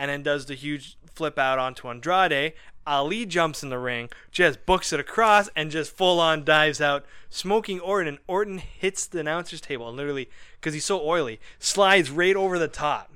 and 0.01 0.10
then 0.10 0.22
does 0.22 0.47
the 0.47 0.55
huge 0.55 0.97
flip 1.14 1.39
out 1.39 1.59
onto 1.59 1.89
Andrade. 1.89 2.55
Ali 2.86 3.27
jumps 3.27 3.62
in 3.62 3.68
the 3.68 3.78
ring, 3.78 4.09
just 4.32 4.64
books 4.64 4.93
it 4.93 4.98
across, 4.98 5.51
and 5.55 5.70
just 5.70 5.94
full 5.94 6.18
on 6.18 6.44
dives 6.44 6.81
out, 6.81 7.05
smoking 7.28 7.78
Orton. 7.78 8.09
And 8.09 8.18
Orton 8.27 8.59
hits 8.59 9.06
the 9.06 9.20
announcer's 9.20 9.60
table 9.60 9.89
and 9.89 9.98
literally, 9.98 10.31
because 10.55 10.72
he's 10.72 10.86
so 10.86 11.06
oily, 11.06 11.39
slides 11.59 12.10
right 12.10 12.35
over 12.35 12.59
the 12.59 12.68
top. 12.68 13.10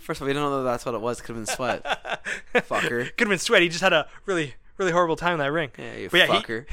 First 0.00 0.20
of 0.20 0.22
all, 0.22 0.28
we 0.28 0.32
don't 0.32 0.42
know 0.50 0.62
that 0.64 0.70
that's 0.70 0.84
what 0.86 0.94
it 0.94 1.00
was. 1.00 1.20
Could 1.20 1.36
have 1.36 1.46
been 1.46 1.54
sweat. 1.54 1.84
Fucker. 2.54 3.04
Could 3.16 3.20
have 3.20 3.28
been 3.28 3.38
sweat. 3.38 3.62
He 3.62 3.68
just 3.68 3.80
had 3.82 3.92
a 3.92 4.08
really, 4.26 4.54
really 4.78 4.92
horrible 4.92 5.16
time 5.16 5.34
in 5.34 5.38
that 5.38 5.52
ring. 5.52 5.70
Yeah, 5.78 5.94
you 5.94 6.08
But 6.10 6.16
yeah, 6.18 6.26
he- 6.26 6.32
fucker. 6.42 6.66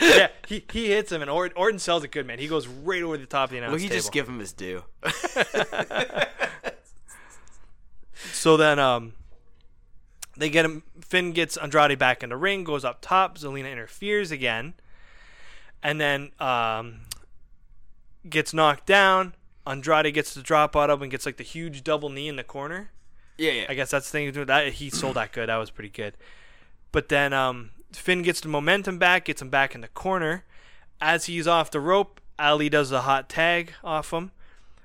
yeah, 0.00 0.28
he, 0.46 0.64
he 0.72 0.88
hits 0.88 1.10
him, 1.10 1.22
and 1.22 1.30
Orton, 1.30 1.56
Orton 1.56 1.78
sells 1.78 2.04
it 2.04 2.12
good, 2.12 2.26
man. 2.26 2.38
He 2.38 2.48
goes 2.48 2.66
right 2.68 3.02
over 3.02 3.16
the 3.16 3.26
top 3.26 3.44
of 3.44 3.50
the 3.50 3.56
Will 3.56 3.64
announcer's 3.64 3.82
he 3.82 3.88
table. 3.88 3.98
just 3.98 4.12
give 4.12 4.28
him 4.28 4.38
his 4.38 4.52
due? 4.52 4.84
So 8.32 8.56
then, 8.56 8.78
um, 8.78 9.14
they 10.36 10.48
get 10.48 10.64
him. 10.64 10.82
Finn 11.00 11.32
gets 11.32 11.56
Andrade 11.56 11.98
back 11.98 12.22
in 12.22 12.30
the 12.30 12.36
ring, 12.36 12.64
goes 12.64 12.84
up 12.84 12.98
top. 13.00 13.36
Zelina 13.38 13.70
interferes 13.70 14.30
again, 14.30 14.74
and 15.82 16.00
then 16.00 16.30
um, 16.38 17.00
gets 18.28 18.54
knocked 18.54 18.86
down. 18.86 19.34
Andrade 19.66 20.12
gets 20.12 20.34
the 20.34 20.42
drop 20.42 20.76
out 20.76 20.90
of 20.90 21.02
and 21.02 21.10
gets 21.10 21.26
like 21.26 21.36
the 21.36 21.44
huge 21.44 21.84
double 21.84 22.08
knee 22.08 22.28
in 22.28 22.36
the 22.36 22.44
corner. 22.44 22.90
yeah, 23.38 23.52
yeah. 23.52 23.66
I 23.68 23.74
guess 23.74 23.90
that's 23.90 24.10
the 24.10 24.12
thing 24.12 24.26
to 24.26 24.32
do. 24.32 24.44
That 24.44 24.74
he 24.74 24.90
sold 24.90 25.16
that 25.16 25.32
good. 25.32 25.48
That 25.48 25.56
was 25.56 25.70
pretty 25.70 25.90
good. 25.90 26.14
But 26.90 27.08
then 27.08 27.32
um, 27.32 27.70
Finn 27.92 28.22
gets 28.22 28.40
the 28.40 28.48
momentum 28.48 28.98
back, 28.98 29.26
gets 29.26 29.40
him 29.40 29.50
back 29.50 29.74
in 29.74 29.80
the 29.80 29.88
corner. 29.88 30.44
As 31.00 31.26
he's 31.26 31.46
off 31.46 31.70
the 31.70 31.80
rope, 31.80 32.20
Ali 32.38 32.68
does 32.68 32.90
the 32.90 33.02
hot 33.02 33.28
tag 33.28 33.72
off 33.82 34.12
him. 34.12 34.32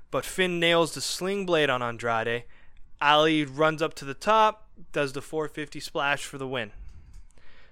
But 0.09 0.25
Finn 0.25 0.59
nails 0.59 0.93
the 0.93 1.01
sling 1.01 1.45
blade 1.45 1.69
on 1.69 1.81
Andrade. 1.81 2.43
Ali 3.01 3.43
runs 3.43 3.81
up 3.81 3.93
to 3.95 4.05
the 4.05 4.13
top, 4.13 4.67
does 4.93 5.13
the 5.13 5.21
450 5.21 5.79
splash 5.79 6.23
for 6.23 6.37
the 6.37 6.47
win. 6.47 6.71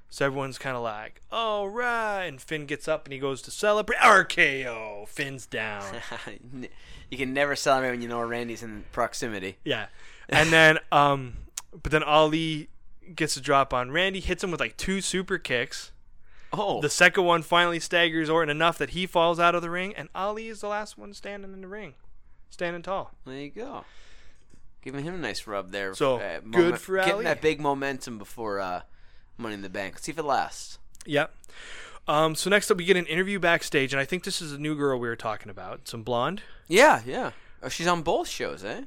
So 0.09 0.25
everyone's 0.25 0.57
kind 0.57 0.77
of 0.77 0.83
like, 0.83 1.21
all 1.31 1.67
right. 1.67 2.23
And 2.23 2.41
Finn 2.41 2.65
gets 2.65 2.87
up 2.87 3.05
and 3.05 3.13
he 3.13 3.19
goes 3.19 3.41
to 3.43 3.51
celebrate. 3.51 3.99
RKO. 3.99 5.07
Finn's 5.07 5.45
down. 5.45 5.83
you 7.11 7.17
can 7.17 7.33
never 7.33 7.55
celebrate 7.55 7.91
when 7.91 8.01
you 8.01 8.07
know 8.07 8.21
Randy's 8.21 8.63
in 8.63 8.85
proximity. 8.91 9.57
Yeah. 9.65 9.87
And 10.29 10.51
then 10.51 10.79
um 10.91 11.33
but 11.83 11.91
then 11.91 12.03
Ali 12.03 12.69
gets 13.13 13.35
a 13.35 13.41
drop 13.41 13.73
on 13.73 13.91
Randy, 13.91 14.19
hits 14.21 14.43
him 14.43 14.51
with 14.51 14.59
like 14.61 14.77
two 14.77 15.01
super 15.01 15.37
kicks. 15.37 15.91
Oh, 16.53 16.79
The 16.81 16.89
second 16.89 17.25
one 17.25 17.41
finally 17.41 17.79
staggers 17.81 18.29
Orton 18.29 18.49
enough 18.49 18.77
that 18.77 18.91
he 18.91 19.05
falls 19.05 19.39
out 19.41 19.55
of 19.55 19.61
the 19.61 19.69
ring, 19.69 19.93
and 19.93 20.07
Ali 20.15 20.47
is 20.47 20.61
the 20.61 20.69
last 20.69 20.97
one 20.97 21.13
standing 21.13 21.51
in 21.51 21.59
the 21.59 21.67
ring, 21.67 21.95
standing 22.49 22.81
tall. 22.81 23.11
there 23.25 23.35
you 23.35 23.49
go. 23.49 23.83
Giving 24.81 25.03
him 25.03 25.15
a 25.15 25.17
nice 25.17 25.45
rub 25.47 25.71
there. 25.71 25.93
So, 25.95 26.17
Uh, 26.17 26.39
good 26.49 26.79
for 26.79 26.95
Getting 27.03 27.23
that 27.23 27.41
big 27.41 27.59
momentum 27.59 28.17
before 28.17 28.61
uh, 28.61 28.83
Money 29.37 29.55
in 29.55 29.61
the 29.61 29.69
Bank. 29.69 29.95
Let's 29.95 30.05
see 30.05 30.11
if 30.11 30.17
it 30.19 30.23
lasts. 30.23 30.79
Yep. 31.05 31.33
Um, 32.07 32.35
so 32.35 32.49
next 32.49 32.69
up, 32.69 32.77
we 32.77 32.85
get 32.85 32.97
an 32.97 33.05
interview 33.07 33.39
backstage, 33.39 33.91
and 33.93 33.99
I 33.99 34.05
think 34.05 34.23
this 34.23 34.41
is 34.41 34.51
a 34.53 34.57
new 34.59 34.75
girl 34.75 34.99
we 34.99 35.07
were 35.07 35.15
talking 35.15 35.49
about, 35.49 35.87
some 35.87 36.03
blonde. 36.03 36.41
Yeah, 36.67 37.01
yeah. 37.05 37.31
Oh, 37.63 37.69
she's 37.69 37.87
on 37.87 38.01
both 38.03 38.27
shows, 38.29 38.63
eh? 38.63 38.81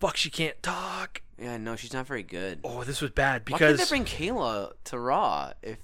Fuck, 0.00 0.16
she 0.16 0.30
can't 0.30 0.60
talk. 0.62 1.22
Yeah, 1.40 1.56
no, 1.58 1.76
she's 1.76 1.92
not 1.92 2.06
very 2.06 2.22
good. 2.24 2.58
Oh, 2.64 2.82
this 2.82 3.00
was 3.00 3.10
bad 3.12 3.44
because 3.44 3.60
Why 3.60 3.72
because 3.72 3.88
they 3.88 3.96
bring 3.96 4.04
Kayla 4.04 4.72
to 4.84 4.98
Raw 4.98 5.52
if 5.62 5.78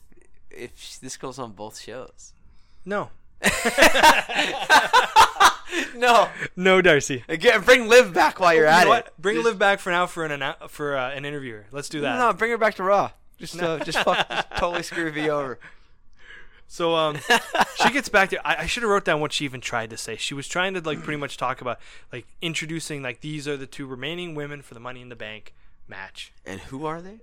if 0.50 0.72
sh- 0.78 0.96
this 0.96 1.16
goes 1.16 1.38
on 1.38 1.52
both 1.52 1.78
shows? 1.78 2.32
no, 2.84 3.10
no, 5.96 6.28
no, 6.56 6.82
Darcy. 6.82 7.24
again, 7.28 7.60
bring 7.62 7.88
Liv 7.88 8.12
back 8.12 8.40
while 8.40 8.52
you're 8.54 8.64
You 8.64 8.70
at 8.70 8.84
know 8.84 8.92
it. 8.92 9.04
what? 9.04 9.20
Bring 9.20 9.42
Liv 9.42 9.58
back 9.58 9.78
for 9.80 9.90
now 9.90 10.06
for 10.06 10.24
an 10.24 10.54
for 10.68 10.96
uh, 10.96 11.10
an 11.10 11.24
interviewer. 11.24 11.66
Let's 11.70 11.88
do 11.88 12.00
that. 12.00 12.18
No, 12.18 12.26
no, 12.28 12.32
bring 12.32 12.50
her 12.50 12.58
back 12.58 12.74
to 12.76 12.82
Raw. 12.82 13.10
Just, 13.42 13.60
uh, 13.60 13.78
just, 13.80 13.98
fuck, 13.98 14.28
just 14.28 14.50
totally 14.56 14.82
screw 14.84 15.10
V 15.10 15.28
over. 15.28 15.58
So 16.68 16.94
um, 16.94 17.18
she 17.82 17.90
gets 17.90 18.08
back 18.08 18.30
there. 18.30 18.38
I, 18.46 18.58
I 18.62 18.66
should 18.66 18.82
have 18.84 18.88
wrote 18.90 19.04
down 19.04 19.20
what 19.20 19.32
she 19.32 19.44
even 19.44 19.60
tried 19.60 19.90
to 19.90 19.96
say. 19.96 20.16
She 20.16 20.32
was 20.32 20.46
trying 20.46 20.74
to 20.74 20.80
like 20.80 21.02
pretty 21.02 21.18
much 21.18 21.36
talk 21.36 21.60
about 21.60 21.78
like 22.12 22.24
introducing 22.40 23.02
like 23.02 23.20
these 23.20 23.48
are 23.48 23.56
the 23.56 23.66
two 23.66 23.84
remaining 23.84 24.34
women 24.36 24.62
for 24.62 24.74
the 24.74 24.80
Money 24.80 25.02
in 25.02 25.08
the 25.08 25.16
Bank 25.16 25.52
match. 25.88 26.32
And 26.46 26.60
who 26.60 26.86
are 26.86 27.02
they? 27.02 27.18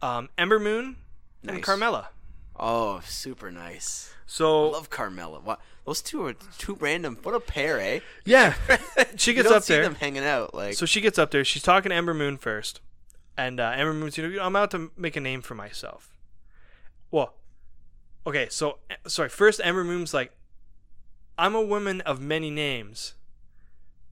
Um, 0.00 0.28
Ember 0.38 0.58
Moon 0.58 0.96
and 1.42 1.56
Nice. 1.56 1.64
Carmella. 1.64 2.06
Oh, 2.58 3.00
super 3.04 3.50
nice. 3.50 4.12
So 4.26 4.68
I 4.68 4.72
Love 4.72 4.90
Carmella. 4.90 5.42
What? 5.42 5.60
Those 5.84 6.02
two 6.02 6.24
are 6.26 6.34
two 6.58 6.76
random. 6.80 7.18
What 7.22 7.34
a 7.34 7.40
pair, 7.40 7.80
eh? 7.80 8.00
yeah, 8.24 8.54
she 9.16 9.32
You 9.32 9.34
gets 9.36 9.48
don't 9.48 9.56
up 9.58 9.62
see 9.64 9.74
there. 9.74 9.82
them 9.82 9.96
hanging 9.96 10.24
out 10.24 10.54
like. 10.54 10.74
So 10.74 10.86
she 10.86 11.00
gets 11.00 11.18
up 11.18 11.30
there. 11.30 11.44
She's 11.44 11.62
talking 11.62 11.90
to 11.90 11.96
Ember 11.96 12.14
Moon 12.14 12.36
first, 12.38 12.80
and 13.40 13.58
uh, 13.58 13.72
Ember 13.74 13.94
Moon's, 13.94 14.18
you 14.18 14.28
know, 14.28 14.42
I'm 14.42 14.54
out 14.54 14.70
to 14.72 14.90
make 14.96 15.16
a 15.16 15.20
name 15.20 15.40
for 15.40 15.54
myself. 15.54 16.14
Well, 17.10 17.34
okay, 18.26 18.48
so 18.50 18.78
eh, 18.90 18.96
sorry. 19.06 19.30
First, 19.30 19.60
Ember 19.64 19.82
Moon's 19.82 20.12
like, 20.12 20.32
I'm 21.38 21.54
a 21.54 21.62
woman 21.62 22.02
of 22.02 22.20
many 22.20 22.50
names, 22.50 23.14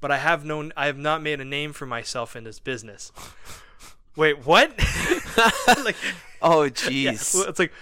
but 0.00 0.10
I 0.10 0.16
have 0.16 0.44
known 0.44 0.72
I 0.76 0.86
have 0.86 0.96
not 0.96 1.22
made 1.22 1.40
a 1.40 1.44
name 1.44 1.72
for 1.74 1.84
myself 1.84 2.34
in 2.34 2.44
this 2.44 2.58
business. 2.58 3.12
Wait, 4.16 4.44
what? 4.46 4.70
like, 5.84 5.96
oh, 6.42 6.68
jeez. 6.70 7.34
well, 7.34 7.48
it's 7.48 7.58
like. 7.58 7.72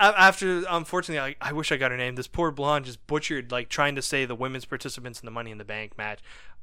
After, 0.00 0.64
unfortunately, 0.68 1.36
I, 1.40 1.50
I 1.50 1.52
wish 1.52 1.70
I 1.70 1.76
got 1.76 1.92
her 1.92 1.96
name. 1.96 2.16
This 2.16 2.26
poor 2.26 2.50
blonde 2.50 2.86
just 2.86 3.06
butchered, 3.06 3.52
like 3.52 3.68
trying 3.68 3.94
to 3.94 4.02
say 4.02 4.24
the 4.24 4.34
women's 4.34 4.64
participants 4.64 5.20
in 5.20 5.26
the 5.26 5.30
Money 5.30 5.52
in 5.52 5.58
the 5.58 5.64
Bank 5.64 5.96
match. 5.96 6.18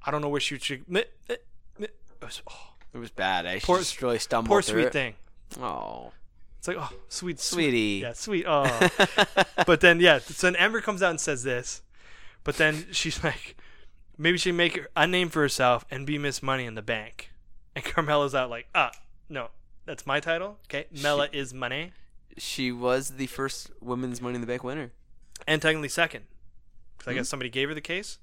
I 0.06 0.12
don't 0.12 0.20
know 0.22 0.28
where 0.28 0.42
she 0.42 0.60
should. 0.60 0.84
was- 0.90 2.42
oh, 2.50 2.74
It 2.94 2.98
was 2.98 3.12
bad. 3.12 3.46
I 3.46 3.60
She 3.60 3.66
Poor- 3.66 3.78
just 3.80 4.02
really 4.02 4.20
stumbled 4.20 4.50
poor 4.50 4.62
sweet 4.62 4.86
it. 4.86 4.94
thing. 4.94 5.14
Oh, 5.60 6.12
It's 6.58 6.68
like, 6.68 6.78
oh, 6.78 6.90
sweet, 7.08 7.40
sweetie. 7.40 8.00
Yeah, 8.04 8.14
sweet. 8.14 8.46
Oh. 8.48 8.90
but 9.66 9.82
then, 9.82 10.00
yeah, 10.00 10.20
so 10.20 10.48
then 10.48 10.56
Ember 10.56 10.82
comes 10.82 11.02
out 11.04 11.12
and 11.12 11.22
says 11.22 11.44
this. 11.44 11.82
But 12.44 12.58
then 12.58 12.88
she's 12.92 13.24
like, 13.24 13.56
maybe 14.18 14.38
she 14.38 14.52
make 14.52 14.80
a 14.96 15.08
name 15.08 15.30
for 15.30 15.42
herself 15.42 15.86
and 15.92 16.06
be 16.06 16.18
Miss 16.18 16.42
Money 16.44 16.66
in 16.66 16.76
the 16.76 16.82
Bank. 16.82 17.32
And 17.76 17.86
Carmella's 17.86 18.34
out 18.36 18.50
like, 18.50 18.68
ah, 18.76 18.92
no, 19.30 19.50
that's 19.86 20.06
my 20.08 20.20
title. 20.20 20.58
Okay, 20.66 20.88
Mella 20.92 21.30
is 21.32 21.54
money, 21.54 21.92
She 22.38 22.72
was 22.72 23.12
the 23.12 23.28
first 23.28 23.72
women's 23.80 24.22
Money 24.22 24.36
in 24.36 24.42
the 24.42 24.48
Bank 24.48 24.64
winner. 24.64 24.92
and 25.48 25.62
technically 25.62 25.90
second. 25.90 26.26
'Cause 26.98 27.06
Hmm? 27.06 27.10
I 27.12 27.14
guess 27.14 27.30
somebody 27.30 27.50
gave 27.50 27.70
her 27.70 27.74
the 27.76 27.80
case. 27.82 28.18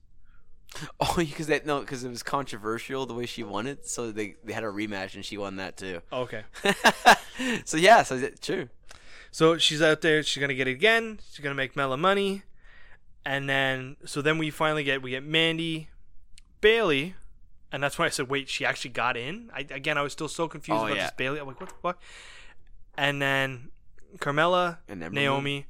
Oh, 1.00 1.14
because 1.16 1.46
that 1.46 1.64
no, 1.64 1.80
because 1.80 2.04
it 2.04 2.08
was 2.10 2.22
controversial 2.22 3.06
the 3.06 3.14
way 3.14 3.24
she 3.26 3.42
won 3.42 3.66
it, 3.66 3.86
so 3.86 4.10
they 4.12 4.34
they 4.44 4.52
had 4.52 4.64
a 4.64 4.68
rematch 4.68 5.14
and 5.14 5.24
she 5.24 5.38
won 5.38 5.56
that 5.56 5.76
too. 5.76 6.02
Oh, 6.12 6.22
okay. 6.22 6.42
so 7.64 7.76
yeah, 7.76 8.02
so 8.02 8.18
that- 8.18 8.42
true. 8.42 8.68
So 9.30 9.58
she's 9.58 9.80
out 9.82 10.00
there. 10.02 10.22
She's 10.22 10.40
gonna 10.40 10.54
get 10.54 10.68
it 10.68 10.72
again. 10.72 11.18
She's 11.30 11.42
gonna 11.42 11.54
make 11.54 11.76
Mella 11.76 11.96
money, 11.96 12.42
and 13.24 13.48
then 13.48 13.96
so 14.04 14.20
then 14.22 14.38
we 14.38 14.50
finally 14.50 14.84
get 14.84 15.02
we 15.02 15.10
get 15.10 15.22
Mandy, 15.24 15.88
Bayley, 16.60 17.14
and 17.72 17.82
that's 17.82 17.98
why 17.98 18.06
I 18.06 18.08
said 18.10 18.28
wait, 18.28 18.48
she 18.48 18.64
actually 18.66 18.90
got 18.90 19.16
in. 19.16 19.50
I, 19.54 19.60
again, 19.70 19.96
I 19.98 20.02
was 20.02 20.12
still 20.12 20.28
so 20.28 20.46
confused 20.48 20.80
Oh, 20.82 20.86
about 20.86 20.96
yeah. 20.96 21.02
this 21.04 21.12
Bayley. 21.16 21.38
I'm 21.40 21.46
like, 21.46 21.60
what 21.60 21.68
the 21.70 21.74
fuck? 21.82 22.02
And 22.98 23.20
then 23.22 23.70
Carmella, 24.18 24.78
And 24.88 25.00
Naomi, 25.12 25.66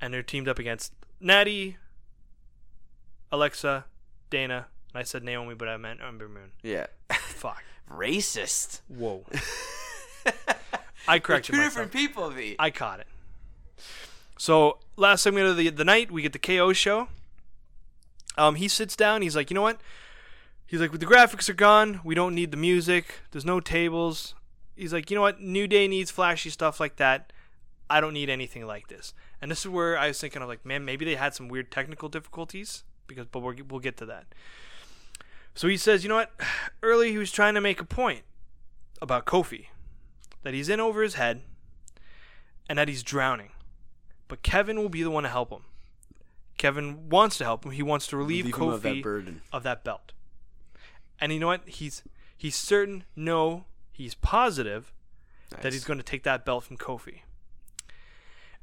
and 0.00 0.12
they're 0.12 0.22
teamed 0.22 0.48
up 0.48 0.58
against 0.58 0.92
Natty, 1.20 1.76
Alexa, 3.32 3.84
Dana. 4.30 4.66
And 4.92 5.00
I 5.00 5.02
said 5.02 5.24
Naomi, 5.24 5.54
but 5.54 5.68
I 5.68 5.76
meant 5.76 6.00
Ember 6.00 6.28
Moon. 6.28 6.52
Yeah, 6.62 6.86
Fuck. 7.12 7.62
racist. 7.90 8.80
Whoa. 8.88 9.24
I 11.08 11.18
corrected 11.18 11.54
Two 11.54 11.58
myself. 11.58 11.72
different 11.74 11.92
people, 11.92 12.30
V. 12.30 12.56
I 12.58 12.70
caught 12.70 13.00
it. 13.00 13.06
So 14.38 14.78
last 14.96 15.22
segment 15.22 15.46
of 15.46 15.56
the 15.56 15.68
the 15.70 15.84
night, 15.84 16.10
we 16.10 16.22
get 16.22 16.32
the 16.32 16.38
KO 16.38 16.72
show. 16.72 17.08
Um, 18.36 18.54
he 18.56 18.68
sits 18.68 18.96
down. 18.96 19.22
He's 19.22 19.36
like, 19.36 19.50
you 19.50 19.54
know 19.54 19.62
what? 19.62 19.80
He's 20.66 20.80
like, 20.80 20.92
the 20.92 21.06
graphics 21.06 21.48
are 21.48 21.54
gone. 21.54 22.00
We 22.02 22.14
don't 22.14 22.34
need 22.34 22.50
the 22.50 22.56
music. 22.56 23.20
There's 23.30 23.44
no 23.44 23.60
tables. 23.60 24.34
He's 24.74 24.92
like, 24.92 25.10
you 25.10 25.14
know 25.14 25.20
what? 25.20 25.40
New 25.40 25.68
Day 25.68 25.86
needs 25.86 26.10
flashy 26.10 26.50
stuff 26.50 26.80
like 26.80 26.96
that. 26.96 27.32
I 27.88 28.00
don't 28.00 28.14
need 28.14 28.28
anything 28.30 28.66
like 28.66 28.88
this. 28.88 29.12
And 29.40 29.50
this 29.50 29.60
is 29.60 29.68
where 29.68 29.96
I 29.96 30.08
was 30.08 30.20
thinking 30.20 30.42
of 30.42 30.48
like, 30.48 30.64
man, 30.64 30.84
maybe 30.84 31.04
they 31.04 31.14
had 31.16 31.34
some 31.34 31.48
weird 31.48 31.70
technical 31.70 32.08
difficulties 32.08 32.82
because, 33.06 33.26
but 33.26 33.40
we're, 33.40 33.56
we'll 33.68 33.80
get 33.80 33.96
to 33.98 34.06
that. 34.06 34.26
So 35.54 35.68
he 35.68 35.76
says, 35.76 36.02
you 36.02 36.08
know 36.08 36.16
what? 36.16 36.32
Early 36.82 37.12
he 37.12 37.18
was 37.18 37.30
trying 37.30 37.54
to 37.54 37.60
make 37.60 37.80
a 37.80 37.84
point 37.84 38.22
about 39.00 39.26
Kofi, 39.26 39.66
that 40.42 40.54
he's 40.54 40.68
in 40.68 40.80
over 40.80 41.02
his 41.02 41.14
head, 41.14 41.42
and 42.68 42.78
that 42.78 42.88
he's 42.88 43.02
drowning. 43.02 43.50
But 44.28 44.42
Kevin 44.42 44.78
will 44.78 44.88
be 44.88 45.02
the 45.02 45.10
one 45.10 45.22
to 45.24 45.28
help 45.28 45.50
him. 45.50 45.62
Kevin 46.56 47.08
wants 47.08 47.36
to 47.38 47.44
help 47.44 47.64
him. 47.64 47.72
He 47.72 47.82
wants 47.82 48.06
to 48.08 48.16
relieve 48.16 48.46
him 48.46 48.52
Kofi 48.52 48.74
of 48.74 48.82
that 48.82 49.02
burden. 49.02 49.42
of 49.52 49.62
that 49.64 49.84
belt. 49.84 50.12
And 51.20 51.32
you 51.32 51.38
know 51.38 51.48
what? 51.48 51.68
He's 51.68 52.02
he's 52.36 52.56
certain, 52.56 53.04
no, 53.16 53.64
he's 53.92 54.14
positive 54.14 54.92
that 55.60 55.72
he's 55.72 55.84
going 55.84 55.98
to 55.98 56.04
take 56.04 56.22
that 56.24 56.44
belt 56.44 56.64
from 56.64 56.76
Kofi. 56.76 57.20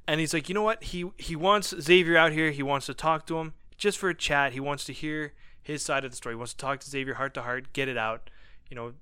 And 0.07 0.19
he's 0.19 0.33
like, 0.33 0.49
you 0.49 0.55
know 0.55 0.63
what? 0.63 0.83
He 0.83 1.05
he 1.17 1.35
wants 1.35 1.73
Xavier 1.79 2.17
out 2.17 2.31
here. 2.31 2.51
He 2.51 2.63
wants 2.63 2.85
to 2.87 2.93
talk 2.93 3.25
to 3.27 3.37
him 3.39 3.53
just 3.81 3.97
for 3.97 4.09
a 4.09 4.15
chat. 4.15 4.53
He 4.53 4.59
wants 4.59 4.85
to 4.85 4.93
hear 4.93 5.33
his 5.61 5.83
side 5.83 6.05
of 6.05 6.11
the 6.11 6.15
story. 6.15 6.35
He 6.35 6.37
wants 6.37 6.53
to 6.53 6.57
talk 6.57 6.79
to 6.79 6.89
Xavier 6.89 7.15
heart 7.15 7.33
to 7.33 7.41
heart, 7.41 7.73
get 7.73 7.89
it 7.89 7.97
out. 7.97 8.29
You 8.69 8.75
know, 8.75 8.93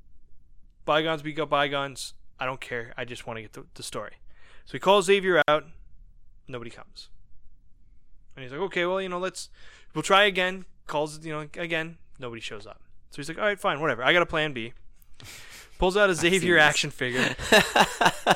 bygones 0.86 1.22
be 1.22 1.34
got 1.34 1.50
bygones. 1.50 2.14
I 2.40 2.46
don't 2.46 2.62
care. 2.62 2.94
I 2.98 3.04
just 3.04 3.28
want 3.28 3.38
to 3.38 3.42
get 3.42 3.54
the, 3.54 3.66
the 3.76 3.84
story. 3.84 4.14
So 4.66 4.72
he 4.72 4.80
calls 4.80 5.06
Xavier 5.06 5.44
out. 5.48 5.66
Nobody 6.48 6.72
comes. 6.72 7.10
And 8.36 8.44
he's 8.44 8.54
like, 8.54 8.62
okay, 8.62 8.86
well, 8.86 9.02
you 9.02 9.10
know, 9.10 9.20
let's 9.20 9.50
we'll 9.94 10.02
try 10.02 10.24
again. 10.24 10.64
Calls, 10.88 11.24
you 11.24 11.34
know, 11.34 11.42
again. 11.62 11.98
Nobody 12.18 12.42
shows 12.42 12.66
up. 12.66 12.82
So 13.12 13.18
he's 13.18 13.28
like, 13.28 13.38
all 13.38 13.46
right, 13.46 13.60
fine, 13.60 13.82
whatever. 13.82 14.04
I 14.04 14.14
got 14.14 14.22
a 14.22 14.26
plan 14.26 14.54
B. 14.54 14.74
Pulls 15.78 15.98
out 15.98 16.10
a 16.10 16.16
Xavier 16.16 16.58
action 16.58 16.90
figure, 16.90 17.36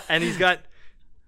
and 0.10 0.24
he's 0.24 0.38
got. 0.38 0.60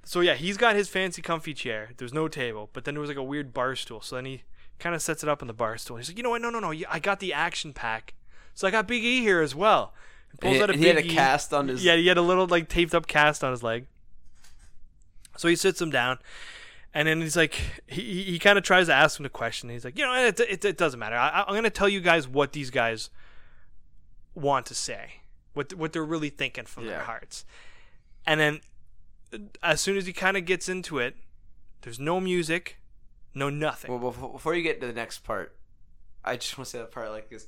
So 0.04 0.20
yeah, 0.20 0.36
he's 0.36 0.58
got 0.58 0.76
his 0.76 0.90
fancy 0.90 1.22
comfy 1.22 1.54
chair. 1.54 1.92
There's 1.98 2.14
no 2.14 2.28
table, 2.28 2.70
but 2.74 2.84
then 2.84 2.96
there 2.96 3.02
was 3.02 3.10
like 3.10 3.18
a 3.18 3.24
weird 3.24 3.54
bar 3.54 3.76
stool. 3.76 4.02
So 4.02 4.16
then 4.16 4.26
he 4.26 4.44
kind 4.80 4.96
of 4.96 5.02
sets 5.02 5.24
it 5.24 5.30
up 5.30 5.42
on 5.42 5.48
the 5.48 5.54
bar 5.54 5.78
stool. 5.78 5.98
He's 5.98 6.10
like, 6.10 6.18
you 6.18 6.24
know 6.24 6.32
what? 6.32 6.42
No, 6.42 6.50
no, 6.50 6.60
no. 6.60 6.74
I 6.90 7.00
got 7.00 7.20
the 7.20 7.34
action 7.34 7.74
pack. 7.74 8.14
So 8.54 8.68
I 8.68 8.72
got 8.72 8.88
Big 8.88 9.04
E 9.04 9.22
here 9.22 9.42
as 9.42 9.54
well. 9.54 9.94
And 10.32 10.40
pulls 10.40 10.56
he, 10.56 10.62
out 10.62 10.70
a 10.70 10.74
he 10.74 10.86
had 10.86 10.98
a 10.98 11.06
E. 11.06 11.10
cast 11.10 11.54
on 11.54 11.68
his. 11.68 11.84
Yeah, 11.84 11.96
he 11.96 12.08
had 12.08 12.18
a 12.18 12.22
little 12.22 12.48
like 12.48 12.70
taped 12.70 12.96
up 12.96 13.08
cast 13.08 13.44
on 13.44 13.52
his 13.52 13.64
leg. 13.64 13.86
So 15.38 15.50
he 15.50 15.56
sits 15.58 15.82
him 15.82 15.90
down, 15.90 16.20
and 16.94 17.08
then 17.08 17.20
he's 17.20 17.36
like, 17.36 17.56
he 17.88 18.02
he, 18.02 18.24
he 18.24 18.40
kind 18.40 18.58
of 18.58 18.64
tries 18.64 18.88
to 18.88 18.94
ask 18.94 19.20
him 19.20 19.24
the 19.24 19.30
question. 19.30 19.70
He's 19.70 19.84
like, 19.84 19.98
you 19.98 20.06
know, 20.06 20.14
it 20.14 20.40
it, 20.40 20.64
it 20.64 20.78
doesn't 20.78 21.00
matter. 21.00 21.18
I, 21.18 21.44
I'm 21.46 21.54
gonna 21.54 21.70
tell 21.70 21.90
you 21.90 22.00
guys 22.00 22.28
what 22.28 22.54
these 22.54 22.70
guys 22.70 23.10
want 24.34 24.66
to 24.68 24.76
say, 24.76 25.16
what 25.54 25.74
what 25.74 25.92
they're 25.92 26.06
really 26.06 26.30
thinking 26.30 26.66
from 26.66 26.88
their 26.88 27.02
hearts. 27.02 27.44
And 28.26 28.40
then, 28.40 28.62
uh, 29.34 29.38
as 29.62 29.82
soon 29.82 29.98
as 29.98 30.06
he 30.06 30.14
kind 30.14 30.38
of 30.38 30.46
gets 30.46 30.70
into 30.70 31.00
it, 31.00 31.16
there's 31.82 32.00
no 32.00 32.20
music, 32.22 32.78
no 33.36 33.49
nothing. 33.49 33.91
Well, 33.91 33.99
before, 34.12 34.32
before 34.32 34.56
you 34.56 34.64
get 34.64 34.82
to 34.82 34.88
the 34.88 34.94
next 34.94 35.20
part, 35.20 35.56
I 36.24 36.38
just 36.38 36.57
want 36.57 36.66
to 36.66 36.72
say 36.72 36.78
that 36.80 36.91
part 36.91 37.12
like 37.12 37.30
this. 37.30 37.48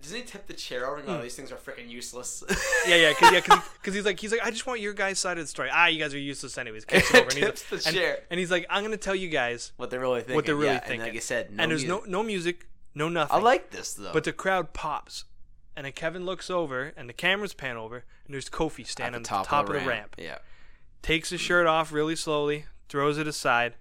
Doesn't 0.00 0.16
he 0.16 0.22
tip 0.24 0.46
the 0.46 0.54
chair 0.54 0.86
over 0.86 0.96
and 1.00 1.08
oh, 1.10 1.20
these 1.20 1.34
things 1.34 1.52
are 1.52 1.56
freaking 1.56 1.90
useless? 1.90 2.42
Yeah, 2.88 2.96
yeah, 2.96 3.12
cause, 3.12 3.30
yeah, 3.32 3.40
cause, 3.42 3.60
he- 3.84 3.90
he's 3.92 4.06
like, 4.06 4.18
he's 4.18 4.32
like, 4.32 4.40
I 4.42 4.50
just 4.50 4.66
want 4.66 4.80
your 4.80 4.94
guys' 4.94 5.18
side 5.18 5.36
of 5.36 5.44
the 5.44 5.48
story. 5.48 5.68
Ah, 5.70 5.88
you 5.88 5.98
guys 5.98 6.14
are 6.14 6.18
useless 6.18 6.56
anyways. 6.56 6.86
Kicks 6.86 7.10
over, 7.14 7.24
and, 7.24 7.32
he's 7.34 7.44
Tips 7.44 7.70
like, 7.70 7.82
the 7.82 7.88
and, 7.88 7.96
chair. 7.98 8.18
and 8.30 8.40
he's 8.40 8.50
like, 8.50 8.64
I'm 8.70 8.82
gonna 8.82 8.96
tell 8.96 9.14
you 9.14 9.28
guys 9.28 9.72
what 9.76 9.90
they're 9.90 10.00
really 10.00 10.20
thinking. 10.20 10.36
what 10.36 10.46
they're 10.46 10.54
really 10.56 10.72
yeah, 10.72 10.78
thinking. 10.78 11.00
And 11.02 11.08
like 11.10 11.16
I 11.16 11.20
said, 11.20 11.50
no 11.54 11.62
and 11.62 11.70
there's 11.70 11.84
music. 11.84 12.06
no 12.06 12.10
no 12.10 12.22
music, 12.22 12.68
no 12.94 13.08
nothing. 13.10 13.36
I 13.36 13.40
like 13.40 13.70
this 13.70 13.92
though. 13.92 14.12
but 14.14 14.24
the 14.24 14.32
crowd 14.32 14.72
pops, 14.72 15.24
and 15.76 15.84
then 15.84 15.92
Kevin 15.92 16.24
looks 16.24 16.48
over, 16.48 16.94
and 16.96 17.06
the 17.06 17.12
cameras 17.12 17.52
pan 17.52 17.76
over, 17.76 17.96
and 18.24 18.32
there's 18.32 18.48
Kofi 18.48 18.86
standing 18.86 19.20
at 19.20 19.24
the 19.24 19.44
top, 19.44 19.68
of 19.68 19.74
the 19.74 19.80
ramp. 19.86 20.16
Yeah. 20.16 20.38
takes 21.02 21.28
his 21.28 21.42
shirt 21.42 21.66
off 21.66 21.92
really 21.92 22.16
slowly, 22.16 22.64
throws 22.88 23.18
it 23.18 23.28
aside. 23.28 23.74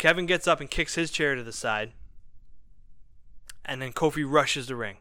Kevin 0.00 0.24
gets 0.24 0.48
up 0.48 0.62
and 0.62 0.70
kicks 0.70 0.94
his 0.94 1.10
chair 1.10 1.34
to 1.34 1.42
the 1.42 1.52
side. 1.52 1.92
And 3.66 3.82
then 3.82 3.92
Kofi 3.92 4.24
rushes 4.26 4.66
the 4.66 4.74
ring. 4.74 4.96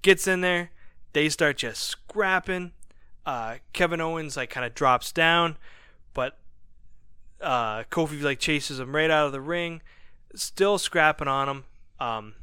Gets 0.00 0.26
in 0.26 0.40
there. 0.40 0.70
They 1.12 1.28
start 1.28 1.58
just 1.58 1.82
scrapping. 1.82 2.72
Uh, 3.26 3.56
Kevin 3.74 4.00
Owens 4.00 4.34
like 4.34 4.48
kind 4.48 4.64
of 4.64 4.74
drops 4.74 5.12
down, 5.12 5.58
but 6.14 6.38
uh, 7.42 7.82
Kofi 7.90 8.22
like 8.22 8.38
chases 8.38 8.80
him 8.80 8.96
right 8.96 9.10
out 9.10 9.26
of 9.26 9.32
the 9.32 9.40
ring, 9.42 9.82
still 10.34 10.78
scrapping 10.78 11.28
on 11.28 11.48
him. 11.50 11.64
Um, 12.00 12.34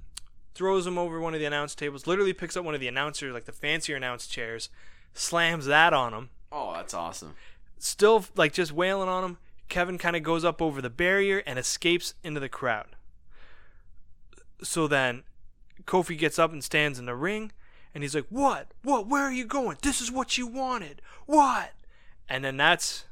throws 0.54 0.86
him 0.86 1.00
over 1.00 1.20
one 1.20 1.34
of 1.34 1.40
the 1.40 1.48
announce 1.48 1.74
tables. 1.74 2.06
Literally 2.06 2.34
picks 2.34 2.56
up 2.56 2.64
one 2.64 2.76
of 2.76 2.82
the 2.82 2.88
announcers, 2.88 3.34
like 3.34 3.46
the 3.46 3.52
fancier 3.52 3.96
announce 3.96 4.28
chairs, 4.28 4.70
slams 5.16 5.66
that 5.66 5.92
on 5.92 6.14
him. 6.14 6.30
Oh, 6.52 6.74
that's 6.74 6.94
awesome. 6.94 7.34
Still 7.80 8.26
like 8.36 8.54
just 8.54 8.72
wailing 8.72 9.10
on 9.10 9.24
him. 9.24 9.38
Kevin 9.70 9.98
kind 9.98 10.16
of 10.16 10.24
goes 10.24 10.44
up 10.46 10.62
over 10.62 10.82
the 10.82 10.90
barrier 10.90 11.44
and 11.46 11.58
escapes 11.58 12.14
into 12.24 12.40
the 12.40 12.50
crowd. 12.50 12.96
So 14.62 14.88
then 14.88 15.24
Kofi 15.86 16.18
gets 16.18 16.38
up 16.40 16.52
and 16.52 16.64
stands 16.64 17.00
in 17.00 17.06
the 17.06 17.16
ring 17.16 17.52
and 17.94 18.04
he's 18.04 18.16
like, 18.16 18.28
What? 18.30 18.72
What? 18.84 19.08
Where 19.08 19.24
are 19.24 19.32
you 19.32 19.46
going? 19.46 19.78
This 19.82 20.02
is 20.02 20.12
what 20.12 20.38
you 20.38 20.48
wanted. 20.48 21.02
What? 21.26 21.72
And 22.30 22.44
then 22.44 22.58
that's 22.58 23.06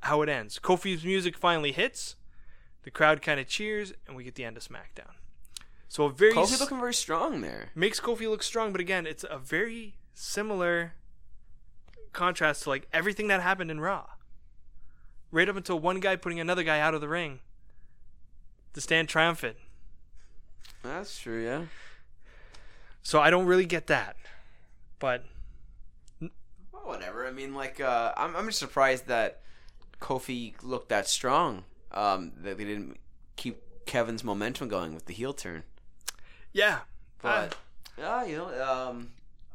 how 0.00 0.22
it 0.22 0.28
ends. 0.28 0.58
Kofi's 0.58 1.04
music 1.04 1.36
finally 1.36 1.72
hits. 1.72 2.16
The 2.82 2.90
crowd 2.90 3.22
kind 3.22 3.40
of 3.40 3.46
cheers, 3.46 3.94
and 4.06 4.14
we 4.14 4.24
get 4.24 4.34
the 4.34 4.44
end 4.44 4.58
of 4.58 4.62
SmackDown. 4.62 5.14
So 5.88 6.04
a 6.04 6.10
very 6.10 6.32
Kofi 6.34 6.60
looking 6.60 6.80
very 6.80 6.92
strong 6.92 7.40
there. 7.40 7.70
makes 7.74 8.00
Kofi 8.00 8.28
look 8.28 8.42
strong, 8.42 8.72
but 8.72 8.80
again, 8.80 9.06
it's 9.06 9.24
a 9.28 9.38
very 9.38 9.94
similar 10.12 10.92
contrast 12.12 12.64
to 12.64 12.68
like 12.68 12.86
everything 12.92 13.28
that 13.28 13.40
happened 13.40 13.70
in 13.70 13.80
Raw. 13.80 14.04
Right 15.34 15.48
up 15.48 15.56
until 15.56 15.80
one 15.80 15.98
guy 15.98 16.14
putting 16.14 16.38
another 16.38 16.62
guy 16.62 16.78
out 16.78 16.94
of 16.94 17.00
the 17.00 17.08
ring 17.08 17.40
to 18.72 18.80
stand 18.80 19.08
triumphant. 19.08 19.56
That's 20.84 21.18
true, 21.18 21.42
yeah. 21.42 21.62
So 23.02 23.18
I 23.18 23.30
don't 23.30 23.46
really 23.46 23.66
get 23.66 23.88
that. 23.88 24.14
But 25.00 25.24
Well, 26.20 26.30
whatever. 26.84 27.26
I 27.26 27.32
mean, 27.32 27.52
like, 27.52 27.80
uh, 27.80 28.12
I'm 28.16 28.36
I'm 28.36 28.46
just 28.46 28.60
surprised 28.60 29.08
that 29.08 29.40
Kofi 30.00 30.54
looked 30.62 30.90
that 30.90 31.08
strong. 31.08 31.64
Um, 31.90 32.30
that 32.42 32.56
they 32.56 32.64
didn't 32.64 32.98
keep 33.34 33.60
Kevin's 33.86 34.22
momentum 34.22 34.68
going 34.68 34.94
with 34.94 35.06
the 35.06 35.14
heel 35.14 35.32
turn. 35.32 35.64
yeah, 36.52 36.78
But 37.20 37.56
yeah, 37.98 38.24
you 38.24 38.36
know, 38.36 38.62
um, 38.62 39.08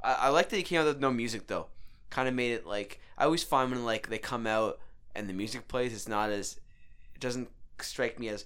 I, 0.03 0.14
I 0.14 0.27
like 0.27 0.49
that 0.49 0.57
he 0.57 0.64
came 0.64 0.81
out 0.81 0.88
with 0.88 0.99
no 0.99 1.10
music 1.10 1.47
though. 1.47 1.68
Kind 2.10 2.27
of 2.27 2.34
made 2.34 2.51
it 2.51 2.68
like 2.68 2.99
I 3.18 3.23
always 3.23 3.45
find 3.45 3.72
when 3.72 3.85
like 3.85 4.10
they 4.10 4.18
come 4.18 4.45
out 4.45 4.77
and 5.20 5.30
the 5.30 5.34
music 5.34 5.68
plays, 5.68 5.94
it's 5.94 6.08
not 6.08 6.30
as 6.30 6.60
it 7.14 7.20
doesn't 7.20 7.50
strike 7.80 8.18
me 8.20 8.30
as 8.30 8.46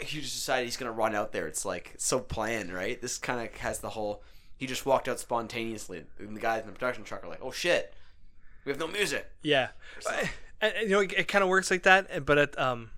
a 0.00 0.04
huge 0.04 0.24
he's 0.24 0.76
gonna 0.76 0.92
run 0.92 1.14
out 1.14 1.32
there. 1.32 1.46
It's 1.46 1.64
like 1.64 1.94
so 1.96 2.18
planned, 2.18 2.72
right? 2.74 3.00
This 3.00 3.18
kind 3.18 3.40
of 3.40 3.54
has 3.56 3.78
the 3.78 3.90
whole. 3.90 4.22
He 4.56 4.66
just 4.66 4.84
walked 4.84 5.08
out 5.08 5.20
spontaneously, 5.20 6.04
and 6.18 6.36
the 6.36 6.40
guys 6.40 6.62
in 6.62 6.66
the 6.66 6.72
production 6.72 7.04
truck 7.04 7.24
are 7.24 7.28
like, 7.28 7.40
"Oh 7.40 7.52
shit, 7.52 7.94
we 8.64 8.72
have 8.72 8.80
no 8.80 8.88
music." 8.88 9.30
yeah. 9.42 9.68
And, 10.60 10.74
and, 10.74 10.88
you 10.88 10.88
know, 10.88 11.00
it, 11.00 11.12
it 11.12 11.28
kind 11.28 11.44
of 11.44 11.48
works 11.48 11.70
like 11.70 11.84
that. 11.84 12.26
But 12.26 12.38
it, 12.38 12.58
um, 12.58 12.90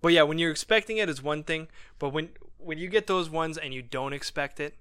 but 0.00 0.12
yeah, 0.12 0.22
when 0.22 0.38
you're 0.38 0.50
expecting 0.50 0.96
it 0.96 1.08
is 1.08 1.22
one 1.22 1.44
thing. 1.44 1.68
But 1.98 2.10
when 2.10 2.30
when 2.58 2.78
you 2.78 2.88
get 2.88 3.06
those 3.06 3.30
ones 3.30 3.56
and 3.56 3.72
you 3.72 3.82
don't 3.82 4.12
expect 4.12 4.58
it, 4.58 4.74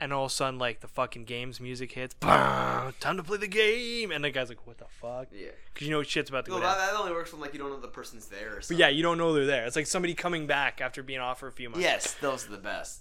and 0.00 0.12
all 0.12 0.24
of 0.26 0.30
a 0.30 0.34
sudden 0.34 0.58
like 0.58 0.80
the 0.80 0.88
fucking 0.88 1.24
game's 1.24 1.60
music 1.60 1.92
hits, 1.92 2.14
"Bam, 2.14 2.92
time 3.00 3.16
to 3.16 3.22
play 3.22 3.38
the 3.38 3.46
game, 3.48 4.10
and 4.10 4.24
the 4.24 4.30
guy's 4.30 4.48
like, 4.48 4.66
"What 4.66 4.78
the 4.78 4.86
fuck?" 5.00 5.28
Yeah. 5.32 5.48
Because 5.72 5.86
you 5.86 5.92
know 5.94 6.02
shit's 6.02 6.30
about 6.30 6.44
to 6.46 6.50
No, 6.50 6.56
go 6.58 6.62
down. 6.62 6.76
that, 6.78 6.92
that 6.92 6.98
only 7.00 7.12
works 7.12 7.32
when 7.32 7.40
like 7.40 7.52
you 7.52 7.58
don't 7.58 7.70
know 7.70 7.80
the 7.80 7.88
person's 7.88 8.26
there. 8.26 8.52
Or 8.52 8.54
But 8.56 8.64
something. 8.66 8.78
yeah, 8.80 8.88
you 8.88 9.02
don't 9.02 9.18
know 9.18 9.32
they're 9.32 9.46
there. 9.46 9.64
It's 9.66 9.76
like 9.76 9.86
somebody 9.86 10.14
coming 10.14 10.46
back 10.46 10.80
after 10.80 11.02
being 11.02 11.20
off 11.20 11.38
for 11.40 11.46
a 11.48 11.52
few 11.52 11.68
months. 11.70 11.82
Yes, 11.82 12.14
those 12.14 12.46
are 12.46 12.50
the 12.50 12.58
best. 12.58 13.00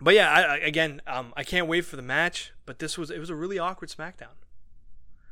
But 0.00 0.14
yeah, 0.14 0.30
I, 0.30 0.40
I, 0.42 0.56
again, 0.58 1.00
um, 1.06 1.32
I 1.36 1.42
can't 1.44 1.66
wait 1.68 1.86
for 1.86 1.96
the 1.96 2.02
match. 2.02 2.52
But 2.66 2.78
this 2.80 2.98
was 2.98 3.10
it 3.10 3.18
was 3.18 3.30
a 3.30 3.34
really 3.34 3.58
awkward 3.58 3.88
SmackDown, 3.90 4.34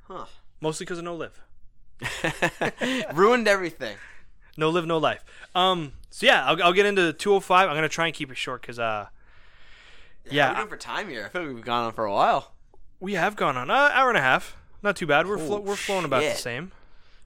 Huh. 0.05 0.27
mostly 0.61 0.85
because 0.87 0.99
of 0.99 1.05
no 1.05 1.15
live, 1.17 1.41
Ruined 3.15 3.49
everything. 3.49 3.97
no 4.57 4.71
live, 4.71 4.87
no 4.87 4.99
life. 4.99 5.25
Um, 5.55 5.93
so 6.11 6.27
yeah, 6.27 6.45
I'll, 6.47 6.63
I'll 6.63 6.73
get 6.73 6.87
into 6.87 7.13
205. 7.13 7.69
I'm 7.69 7.75
gonna 7.75 7.89
try 7.89 8.07
and 8.07 8.15
keep 8.15 8.31
it 8.31 8.37
short 8.37 8.61
because 8.63 8.79
uh, 8.79 9.09
yeah, 10.31 10.51
we 10.51 10.57
doing 10.57 10.69
for 10.69 10.77
time 10.77 11.09
here? 11.09 11.25
I 11.27 11.29
feel 11.29 11.43
like 11.45 11.55
we've 11.55 11.65
gone 11.65 11.85
on 11.87 11.93
for 11.93 12.05
a 12.05 12.13
while. 12.13 12.53
we 13.01 13.15
have 13.15 13.37
gone 13.37 13.57
on 13.57 13.71
an 13.71 13.77
uh, 13.77 13.91
hour 13.93 14.09
and 14.09 14.19
a 14.19 14.23
half. 14.23 14.57
Not 14.83 14.97
too 14.97 15.07
bad. 15.07 15.27
We're 15.27 15.39
flo- 15.39 15.59
Oh, 15.59 15.61
we're 15.61 15.77
flowing 15.77 16.05
about 16.05 16.23
the 16.23 16.31
shit. 16.31 16.39
same. 16.39 16.73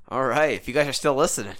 All 0.08 0.24
right, 0.24 0.52
if 0.52 0.66
you 0.68 0.74
guys 0.74 0.86
are 0.88 0.92
still 0.92 1.14
listening, 1.14 1.56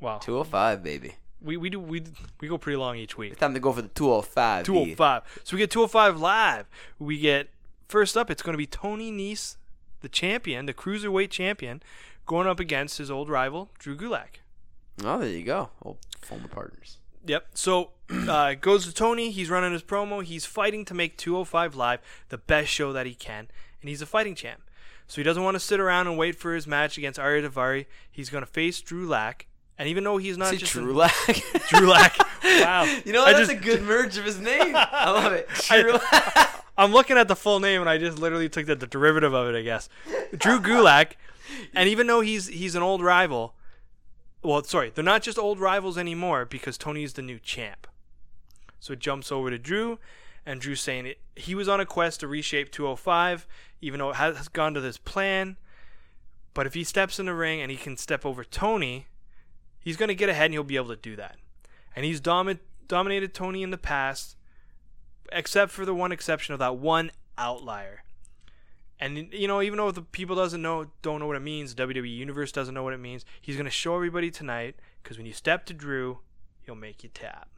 Wow, 0.00 0.18
205, 0.18 0.82
baby. 0.82 1.14
we 1.40 1.56
we 1.56 1.70
do 1.70 1.78
we 1.78 2.02
we 2.40 2.48
go 2.48 2.58
pretty 2.58 2.76
long 2.76 2.96
each 2.96 3.16
week. 3.16 3.32
It's 3.32 3.40
time 3.40 3.54
to 3.54 3.60
go 3.60 3.72
for 3.72 3.82
the 3.82 3.88
205. 3.88 4.64
205. 4.66 5.40
So 5.44 5.54
we 5.56 5.58
get 5.58 5.70
205 5.70 6.18
live. 6.20 6.66
We 6.98 7.18
get 7.18 7.48
first 7.88 8.16
up. 8.16 8.30
It's 8.30 8.42
going 8.42 8.54
to 8.54 8.58
be 8.58 8.66
Tony 8.66 9.12
Nese, 9.12 9.56
the 10.00 10.08
champion, 10.08 10.66
the 10.66 10.74
cruiserweight 10.74 11.30
champion, 11.30 11.82
going 12.26 12.46
up 12.48 12.58
against 12.58 12.98
his 12.98 13.10
old 13.10 13.28
rival 13.28 13.70
Drew 13.78 13.96
Gulak. 13.96 14.40
Oh, 15.04 15.18
there 15.18 15.28
you 15.28 15.44
go. 15.44 15.70
Old 15.82 15.98
former 16.20 16.48
partners. 16.48 16.98
Yep. 17.26 17.46
So 17.54 17.90
uh, 18.10 18.50
it 18.52 18.60
goes 18.60 18.86
to 18.86 18.92
Tony. 18.94 19.30
He's 19.30 19.50
running 19.50 19.72
his 19.72 19.82
promo. 19.82 20.22
He's 20.22 20.44
fighting 20.46 20.84
to 20.86 20.94
make 20.94 21.16
205 21.16 21.74
live 21.76 22.00
the 22.28 22.38
best 22.38 22.68
show 22.70 22.92
that 22.92 23.06
he 23.06 23.14
can, 23.14 23.48
and 23.80 23.88
he's 23.88 24.02
a 24.02 24.06
fighting 24.06 24.34
champ. 24.34 24.62
So 25.06 25.16
he 25.20 25.24
doesn't 25.24 25.42
want 25.42 25.54
to 25.56 25.60
sit 25.60 25.78
around 25.80 26.06
and 26.06 26.16
wait 26.16 26.36
for 26.36 26.54
his 26.54 26.66
match 26.66 26.96
against 26.96 27.18
Arya 27.18 27.48
Daivari. 27.48 27.86
He's 28.10 28.30
going 28.30 28.44
to 28.44 28.50
face 28.50 28.80
Drew 28.80 29.06
Lack. 29.06 29.46
And 29.78 29.88
even 29.88 30.04
though 30.04 30.16
he's 30.16 30.38
not 30.38 30.54
it 30.54 30.58
just 30.58 30.72
Drew 30.72 30.94
Lack? 30.94 31.12
Drew 31.68 31.88
Lack. 31.88 32.16
Wow. 32.44 32.84
You 33.04 33.12
know, 33.12 33.22
I 33.24 33.32
that's 33.32 33.48
just- 33.48 33.52
a 33.52 33.64
good 33.64 33.82
merge 33.82 34.18
of 34.18 34.24
his 34.24 34.38
name. 34.40 34.74
I 34.76 35.10
love 35.10 35.32
it. 35.32 35.48
I- 35.70 35.80
Drew 35.82 35.92
Lack. 35.92 36.64
I'm 36.76 36.92
looking 36.92 37.16
at 37.16 37.28
the 37.28 37.36
full 37.36 37.60
name 37.60 37.80
and 37.80 37.88
I 37.88 37.98
just 37.98 38.18
literally 38.18 38.48
took 38.48 38.66
the, 38.66 38.74
the 38.74 38.86
derivative 38.86 39.32
of 39.32 39.54
it, 39.54 39.58
I 39.58 39.62
guess. 39.62 39.88
Drew 40.36 40.58
Gulak, 40.58 41.12
and 41.74 41.88
even 41.88 42.06
though 42.08 42.20
he's 42.20 42.48
he's 42.48 42.74
an 42.74 42.82
old 42.82 43.02
rival, 43.02 43.54
well, 44.42 44.62
sorry, 44.64 44.90
they're 44.90 45.04
not 45.04 45.22
just 45.22 45.38
old 45.38 45.60
rivals 45.60 45.96
anymore 45.96 46.44
because 46.44 46.76
Tony's 46.76 47.12
the 47.12 47.22
new 47.22 47.38
champ. 47.38 47.86
So 48.80 48.92
it 48.94 48.98
jumps 48.98 49.30
over 49.30 49.50
to 49.50 49.58
Drew, 49.58 49.98
and 50.44 50.60
Drew's 50.60 50.80
saying 50.80 51.06
it, 51.06 51.20
he 51.36 51.54
was 51.54 51.68
on 51.68 51.80
a 51.80 51.86
quest 51.86 52.20
to 52.20 52.28
reshape 52.28 52.72
205, 52.72 53.46
even 53.80 54.00
though 54.00 54.10
it 54.10 54.16
has 54.16 54.48
gone 54.48 54.74
to 54.74 54.80
this 54.80 54.98
plan. 54.98 55.56
But 56.54 56.66
if 56.66 56.74
he 56.74 56.84
steps 56.84 57.18
in 57.18 57.26
the 57.26 57.34
ring 57.34 57.60
and 57.60 57.70
he 57.70 57.76
can 57.76 57.96
step 57.96 58.26
over 58.26 58.44
Tony, 58.44 59.06
he's 59.80 59.96
going 59.96 60.08
to 60.08 60.14
get 60.14 60.28
ahead 60.28 60.46
and 60.46 60.54
he'll 60.54 60.64
be 60.64 60.76
able 60.76 60.88
to 60.88 60.96
do 60.96 61.16
that. 61.16 61.36
And 61.94 62.04
he's 62.04 62.20
domi- 62.20 62.58
dominated 62.88 63.34
Tony 63.34 63.62
in 63.62 63.70
the 63.70 63.78
past 63.78 64.36
except 65.30 65.72
for 65.72 65.84
the 65.84 65.94
one 65.94 66.12
exception 66.12 66.52
of 66.52 66.58
that 66.58 66.76
one 66.76 67.10
outlier. 67.38 68.04
And 69.02 69.32
you 69.32 69.48
know, 69.48 69.60
even 69.60 69.78
though 69.78 69.90
the 69.90 70.02
people 70.02 70.36
doesn't 70.36 70.62
know 70.62 70.86
don't 71.02 71.18
know 71.18 71.26
what 71.26 71.34
it 71.34 71.42
means, 71.42 71.74
WWE 71.74 72.08
Universe 72.08 72.52
doesn't 72.52 72.72
know 72.72 72.84
what 72.84 72.94
it 72.94 73.00
means. 73.00 73.24
He's 73.40 73.56
gonna 73.56 73.68
show 73.68 73.96
everybody 73.96 74.30
tonight 74.30 74.76
because 75.02 75.16
when 75.18 75.26
you 75.26 75.32
step 75.32 75.66
to 75.66 75.74
Drew, 75.74 76.20
he'll 76.60 76.76
make 76.76 77.02
you 77.02 77.10
tap. 77.12 77.48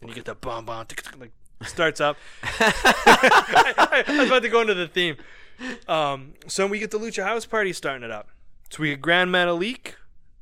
And 0.00 0.08
you 0.08 0.14
get 0.14 0.24
the 0.24 0.34
bomb 0.34 0.64
bomb 0.64 0.86
like 1.18 1.32
starts 1.66 2.00
up. 2.00 2.16
I, 2.42 4.04
I 4.08 4.18
was 4.18 4.28
about 4.28 4.42
to 4.42 4.48
go 4.48 4.62
into 4.62 4.72
the 4.72 4.88
theme. 4.88 5.16
Um, 5.86 6.32
so 6.46 6.66
we 6.66 6.78
get 6.78 6.90
the 6.90 6.98
Lucha 6.98 7.22
House 7.22 7.44
Party 7.44 7.74
starting 7.74 8.02
it 8.02 8.10
up. 8.10 8.30
So 8.70 8.82
we 8.82 8.88
get 8.88 9.02
Grand 9.02 9.30
Metalik 9.30 9.96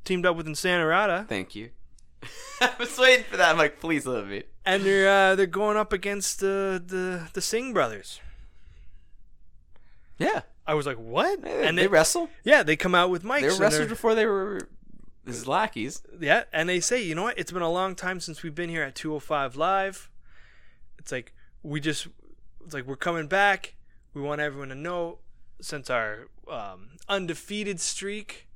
teamed 0.04 0.24
up 0.24 0.36
with 0.36 0.46
Insanerada, 0.46 1.26
Thank 1.26 1.56
you. 1.56 1.70
I 2.60 2.70
was 2.78 2.96
waiting 2.98 3.24
for 3.24 3.36
that. 3.36 3.50
I'm 3.50 3.58
like, 3.58 3.80
please 3.80 4.06
let 4.06 4.28
me. 4.28 4.44
and 4.64 4.84
they're 4.84 5.08
uh, 5.08 5.34
they're 5.34 5.46
going 5.46 5.76
up 5.76 5.92
against 5.92 6.38
the 6.38 6.80
the 6.86 7.28
the 7.32 7.40
Singh 7.40 7.72
brothers. 7.72 8.20
Yeah. 10.18 10.42
I 10.66 10.74
was 10.74 10.86
like, 10.86 10.96
what? 10.96 11.42
They, 11.42 11.66
and 11.66 11.78
they, 11.78 11.82
they, 11.82 11.88
wrestle. 11.88 12.28
yeah, 12.44 12.62
they 12.62 12.76
come 12.76 12.94
out 12.94 13.10
with 13.10 13.22
mics. 13.22 13.40
They 13.40 13.48
were 13.48 13.56
wrestlers 13.56 13.88
before 13.88 14.14
they 14.14 14.26
were 14.26 14.68
his 15.26 15.46
lackeys. 15.46 16.02
Yeah, 16.20 16.44
and 16.52 16.68
they 16.68 16.80
say, 16.80 17.02
you 17.02 17.14
know 17.14 17.22
what? 17.22 17.38
It's 17.38 17.52
been 17.52 17.62
a 17.62 17.70
long 17.70 17.94
time 17.94 18.20
since 18.20 18.42
we've 18.42 18.54
been 18.54 18.68
here 18.68 18.82
at 18.82 18.94
205 18.94 19.56
Live. 19.56 20.10
It's 20.98 21.10
like 21.10 21.32
we 21.62 21.80
just, 21.80 22.08
it's 22.64 22.74
like 22.74 22.86
we're 22.86 22.96
coming 22.96 23.28
back. 23.28 23.76
We 24.12 24.20
want 24.20 24.40
everyone 24.40 24.68
to 24.68 24.74
know 24.74 25.18
since 25.60 25.90
our 25.90 26.28
um, 26.50 26.90
undefeated 27.08 27.80
streak. 27.80 28.46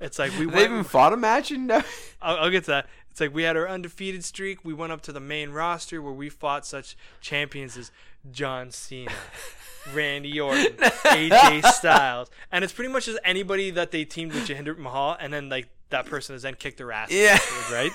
It's 0.00 0.18
like 0.18 0.36
we 0.38 0.46
they 0.46 0.64
even 0.64 0.84
fought 0.84 1.12
a 1.12 1.16
match 1.16 1.50
in 1.50 1.70
I'll, 1.70 1.84
I'll 2.22 2.50
get 2.50 2.64
to 2.64 2.70
that. 2.72 2.86
It's 3.10 3.20
like 3.20 3.34
we 3.34 3.42
had 3.42 3.56
our 3.56 3.68
undefeated 3.68 4.24
streak. 4.24 4.64
We 4.64 4.72
went 4.72 4.92
up 4.92 5.02
to 5.02 5.12
the 5.12 5.20
main 5.20 5.50
roster 5.50 6.00
where 6.00 6.12
we 6.12 6.28
fought 6.28 6.66
such 6.66 6.96
champions 7.20 7.76
as 7.76 7.90
John 8.30 8.70
Cena, 8.70 9.10
Randy 9.94 10.38
Orton, 10.40 10.72
AJ 10.76 11.64
Styles, 11.72 12.30
and 12.52 12.62
it's 12.64 12.72
pretty 12.72 12.92
much 12.92 13.06
just 13.06 13.18
anybody 13.24 13.70
that 13.70 13.90
they 13.90 14.04
teamed 14.04 14.32
with 14.34 14.46
Jinder 14.46 14.76
Mahal, 14.76 15.16
and 15.18 15.32
then 15.32 15.48
like 15.48 15.68
that 15.90 16.06
person 16.06 16.34
has 16.34 16.42
then 16.42 16.54
kicked 16.54 16.78
their 16.78 16.92
ass. 16.92 17.10
Yeah. 17.10 17.38
right. 17.72 17.92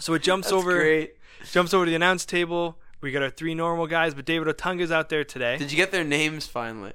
So 0.00 0.14
it 0.14 0.22
jumps 0.22 0.46
That's 0.48 0.52
over, 0.52 0.74
great. 0.76 1.14
jumps 1.50 1.74
over 1.74 1.84
to 1.84 1.90
the 1.90 1.96
announce 1.96 2.24
table. 2.24 2.78
We 3.00 3.10
got 3.10 3.22
our 3.22 3.30
three 3.30 3.54
normal 3.54 3.86
guys, 3.88 4.14
but 4.14 4.24
David 4.24 4.46
Otunga's 4.48 4.92
out 4.92 5.08
there 5.08 5.24
today. 5.24 5.56
Did 5.58 5.70
you 5.72 5.76
get 5.76 5.90
their 5.90 6.04
names 6.04 6.46
finally? 6.46 6.92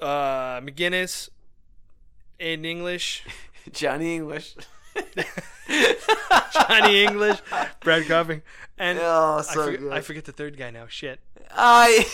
uh, 0.00 0.60
McGuinness, 0.60 1.28
in 2.38 2.64
English, 2.64 3.24
Johnny 3.72 4.14
English. 4.16 4.54
Johnny 6.52 7.04
English, 7.04 7.38
Brad 7.80 8.06
Coffing, 8.06 8.42
and 8.78 8.98
oh, 9.00 9.36
I, 9.38 9.42
so 9.42 9.64
forget, 9.64 9.80
good. 9.80 9.92
I 9.92 10.00
forget 10.00 10.24
the 10.24 10.32
third 10.32 10.56
guy 10.56 10.70
now. 10.70 10.86
Shit, 10.88 11.20
I. 11.50 12.06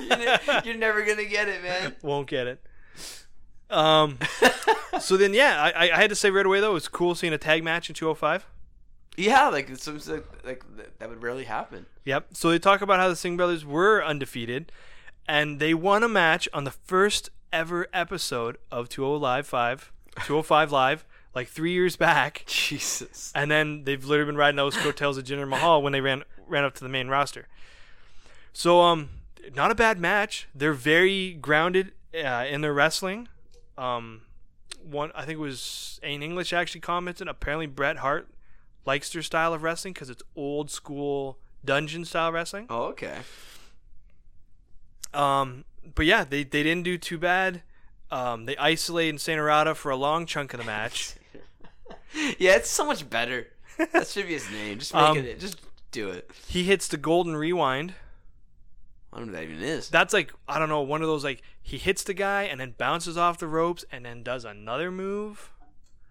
you're, 0.00 0.62
you're 0.64 0.76
never 0.76 1.04
gonna 1.04 1.24
get 1.24 1.48
it, 1.48 1.62
man. 1.62 1.96
won't 2.02 2.28
get 2.28 2.46
it. 2.46 2.62
Um. 3.70 4.18
so 5.00 5.16
then, 5.16 5.32
yeah, 5.34 5.62
I, 5.62 5.86
I- 5.88 5.96
I 5.96 6.00
had 6.00 6.10
to 6.10 6.16
say 6.16 6.30
right 6.30 6.44
away 6.44 6.60
though, 6.60 6.70
it 6.72 6.74
was 6.74 6.88
cool 6.88 7.14
seeing 7.14 7.32
a 7.32 7.38
tag 7.38 7.64
match 7.64 7.88
in 7.88 7.94
205. 7.94 8.46
Yeah, 9.16 9.48
like 9.48 9.68
it's 9.70 9.84
some 9.84 9.98
like, 10.06 10.24
like 10.44 10.64
that- 10.98 11.08
would 11.08 11.22
rarely 11.22 11.44
happen. 11.44 11.86
Yep. 12.04 12.28
So 12.32 12.50
they 12.50 12.58
talk 12.58 12.82
about 12.82 12.98
how 13.00 13.08
the 13.08 13.16
Singh 13.16 13.36
brothers 13.36 13.64
were 13.64 14.02
undefeated, 14.04 14.72
and 15.26 15.60
they 15.60 15.72
won 15.74 16.02
a 16.02 16.08
match 16.08 16.48
on 16.52 16.64
the 16.64 16.70
first 16.70 17.30
ever 17.52 17.86
episode 17.92 18.56
of 18.70 18.88
20 18.88 19.18
Live 19.18 19.46
5, 19.46 19.92
205 20.24 20.72
Live, 20.72 21.04
like 21.34 21.48
three 21.48 21.72
years 21.72 21.96
back. 21.96 22.44
Jesus. 22.46 23.32
And 23.34 23.50
then 23.50 23.84
they've 23.84 24.04
literally 24.04 24.30
been 24.30 24.36
riding 24.36 24.56
those 24.56 24.76
coattails 24.76 25.18
of 25.18 25.24
Jinder 25.24 25.48
Mahal 25.48 25.82
when 25.82 25.92
they 25.92 26.00
ran 26.00 26.24
ran 26.46 26.64
up 26.64 26.74
to 26.74 26.84
the 26.84 26.90
main 26.90 27.08
roster. 27.08 27.48
So 28.52 28.80
um, 28.80 29.08
not 29.54 29.70
a 29.70 29.74
bad 29.74 29.98
match. 29.98 30.48
They're 30.54 30.72
very 30.72 31.32
grounded 31.34 31.92
uh, 32.14 32.44
in 32.48 32.60
their 32.60 32.74
wrestling. 32.74 33.28
Um, 33.78 34.22
one 34.82 35.12
I 35.14 35.24
think 35.24 35.38
it 35.38 35.42
was 35.42 36.00
Aiden 36.02 36.22
English 36.22 36.52
actually 36.52 36.80
commented. 36.80 37.28
Apparently 37.28 37.66
Bret 37.66 37.98
Hart 37.98 38.28
likes 38.84 39.10
their 39.10 39.22
style 39.22 39.54
of 39.54 39.62
wrestling 39.62 39.94
because 39.94 40.10
it's 40.10 40.22
old 40.36 40.70
school 40.70 41.38
dungeon 41.64 42.04
style 42.04 42.32
wrestling. 42.32 42.66
Oh, 42.68 42.84
okay. 42.86 43.18
Um, 45.14 45.64
but 45.94 46.06
yeah, 46.06 46.24
they 46.24 46.44
they 46.44 46.62
didn't 46.62 46.84
do 46.84 46.98
too 46.98 47.18
bad. 47.18 47.62
Um, 48.10 48.44
they 48.44 48.56
isolated 48.58 49.20
Saint 49.20 49.40
Arata 49.40 49.74
for 49.74 49.90
a 49.90 49.96
long 49.96 50.26
chunk 50.26 50.52
of 50.52 50.60
the 50.60 50.66
match. 50.66 51.14
Yeah, 52.38 52.56
it's 52.56 52.70
so 52.70 52.84
much 52.86 53.08
better. 53.08 53.48
That 53.92 54.06
should 54.06 54.26
be 54.26 54.34
his 54.34 54.50
name. 54.50 54.78
Just 54.78 54.94
make 54.94 55.02
Um, 55.02 55.16
it. 55.18 55.40
Just 55.40 55.60
do 55.90 56.08
it. 56.10 56.30
He 56.46 56.64
hits 56.64 56.88
the 56.88 56.96
golden 56.96 57.36
rewind. 57.36 57.94
I 59.12 59.18
don't 59.18 59.26
know 59.26 59.32
what 59.32 59.40
that 59.40 59.44
even 59.50 59.62
is. 59.62 59.88
That's 59.88 60.12
like 60.14 60.32
I 60.48 60.58
don't 60.58 60.68
know 60.68 60.80
one 60.82 61.02
of 61.02 61.08
those 61.08 61.24
like 61.24 61.42
he 61.62 61.78
hits 61.78 62.02
the 62.02 62.14
guy 62.14 62.44
and 62.44 62.60
then 62.60 62.74
bounces 62.78 63.16
off 63.16 63.38
the 63.38 63.46
ropes 63.48 63.84
and 63.92 64.04
then 64.04 64.22
does 64.22 64.44
another 64.44 64.90
move. 64.90 65.50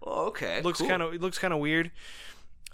Oh, 0.02 0.26
okay. 0.26 0.60
looks 0.62 0.80
cool. 0.80 0.88
kind 0.88 1.02
of 1.02 1.14
it 1.14 1.20
looks 1.20 1.38
kind 1.38 1.52
of 1.54 1.60
weird. 1.60 1.90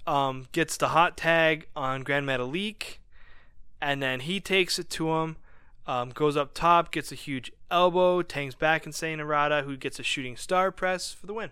Um, 0.06 0.46
gets 0.52 0.76
the 0.76 0.88
hot 0.88 1.16
tag 1.16 1.66
on 1.76 2.02
Grand 2.02 2.26
Metalik, 2.26 2.96
and 3.80 4.02
then 4.02 4.20
he 4.20 4.40
takes 4.40 4.78
it 4.78 4.88
to 4.90 5.10
him. 5.10 5.36
Um, 5.86 6.10
goes 6.10 6.36
up 6.36 6.52
top, 6.54 6.90
gets 6.92 7.12
a 7.12 7.14
huge 7.14 7.52
elbow, 7.70 8.20
tangs 8.22 8.54
back 8.54 8.84
and 8.84 8.94
Saint 8.94 9.20
Arata, 9.20 9.64
who 9.64 9.76
gets 9.76 9.98
a 9.98 10.02
shooting 10.02 10.36
star 10.36 10.70
press 10.70 11.12
for 11.12 11.26
the 11.26 11.32
win. 11.34 11.50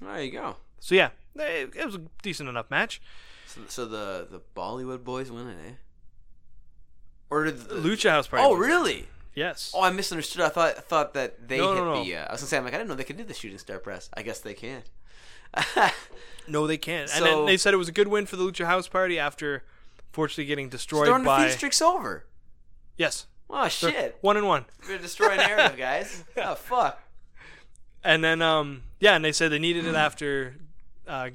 There 0.00 0.22
you 0.22 0.32
go. 0.32 0.56
So 0.82 0.96
yeah, 0.96 1.10
it, 1.36 1.70
it 1.76 1.86
was 1.86 1.94
a 1.94 2.00
decent 2.22 2.48
enough 2.48 2.68
match. 2.68 3.00
So, 3.46 3.60
so 3.68 3.86
the 3.86 4.26
the 4.28 4.40
Bollywood 4.56 5.04
boys 5.04 5.30
win 5.30 5.46
it, 5.48 5.56
eh? 5.64 5.72
Or 7.30 7.44
did 7.44 7.60
the, 7.60 7.76
Lucha 7.76 8.10
House 8.10 8.26
Party. 8.26 8.44
Oh, 8.44 8.54
really? 8.54 9.06
Yes. 9.34 9.70
Oh, 9.74 9.82
I 9.82 9.90
misunderstood. 9.90 10.42
I 10.42 10.48
thought 10.48 10.76
I 10.76 10.80
thought 10.80 11.14
that 11.14 11.48
they 11.48 11.58
No, 11.58 11.68
hit 11.72 11.76
no, 11.76 11.94
no. 11.94 12.04
the. 12.04 12.16
Uh, 12.16 12.24
I 12.28 12.32
was 12.32 12.40
gonna 12.40 12.48
say, 12.48 12.56
I'm 12.58 12.64
like, 12.64 12.74
I 12.74 12.78
didn't 12.78 12.90
know 12.90 12.96
they 12.96 13.04
could 13.04 13.16
do 13.16 13.22
the 13.24 13.32
shooting 13.32 13.58
star 13.58 13.78
press. 13.78 14.10
I 14.14 14.22
guess 14.22 14.40
they 14.40 14.54
can. 14.54 14.82
No, 16.48 16.66
they 16.66 16.76
can't. 16.76 17.08
And 17.14 17.24
then 17.24 17.46
they 17.46 17.56
said 17.56 17.72
it 17.72 17.76
was 17.76 17.88
a 17.88 17.92
good 17.92 18.08
win 18.08 18.26
for 18.26 18.34
the 18.34 18.42
Lucha 18.42 18.64
House 18.66 18.88
Party 18.88 19.16
after, 19.16 19.62
fortunately, 20.10 20.46
getting 20.46 20.68
destroyed 20.68 21.06
Storm 21.06 21.22
by. 21.22 21.44
defeat 21.44 21.56
streak's 21.56 21.80
over. 21.80 22.24
Yes. 22.96 23.26
Oh 23.48 23.68
shit! 23.68 24.16
One 24.22 24.36
and 24.36 24.48
one. 24.48 24.64
We're 24.82 24.88
gonna 24.88 25.02
destroy 25.02 25.36
narrative, 25.36 25.78
guys. 25.78 26.24
Oh 26.36 26.56
fuck. 26.56 27.00
And 28.02 28.24
then, 28.24 28.42
um, 28.42 28.82
yeah, 28.98 29.14
and 29.14 29.24
they 29.24 29.30
said 29.30 29.52
they 29.52 29.60
needed 29.60 29.86
it 29.86 29.94
after 29.94 30.56
uh, 31.06 31.30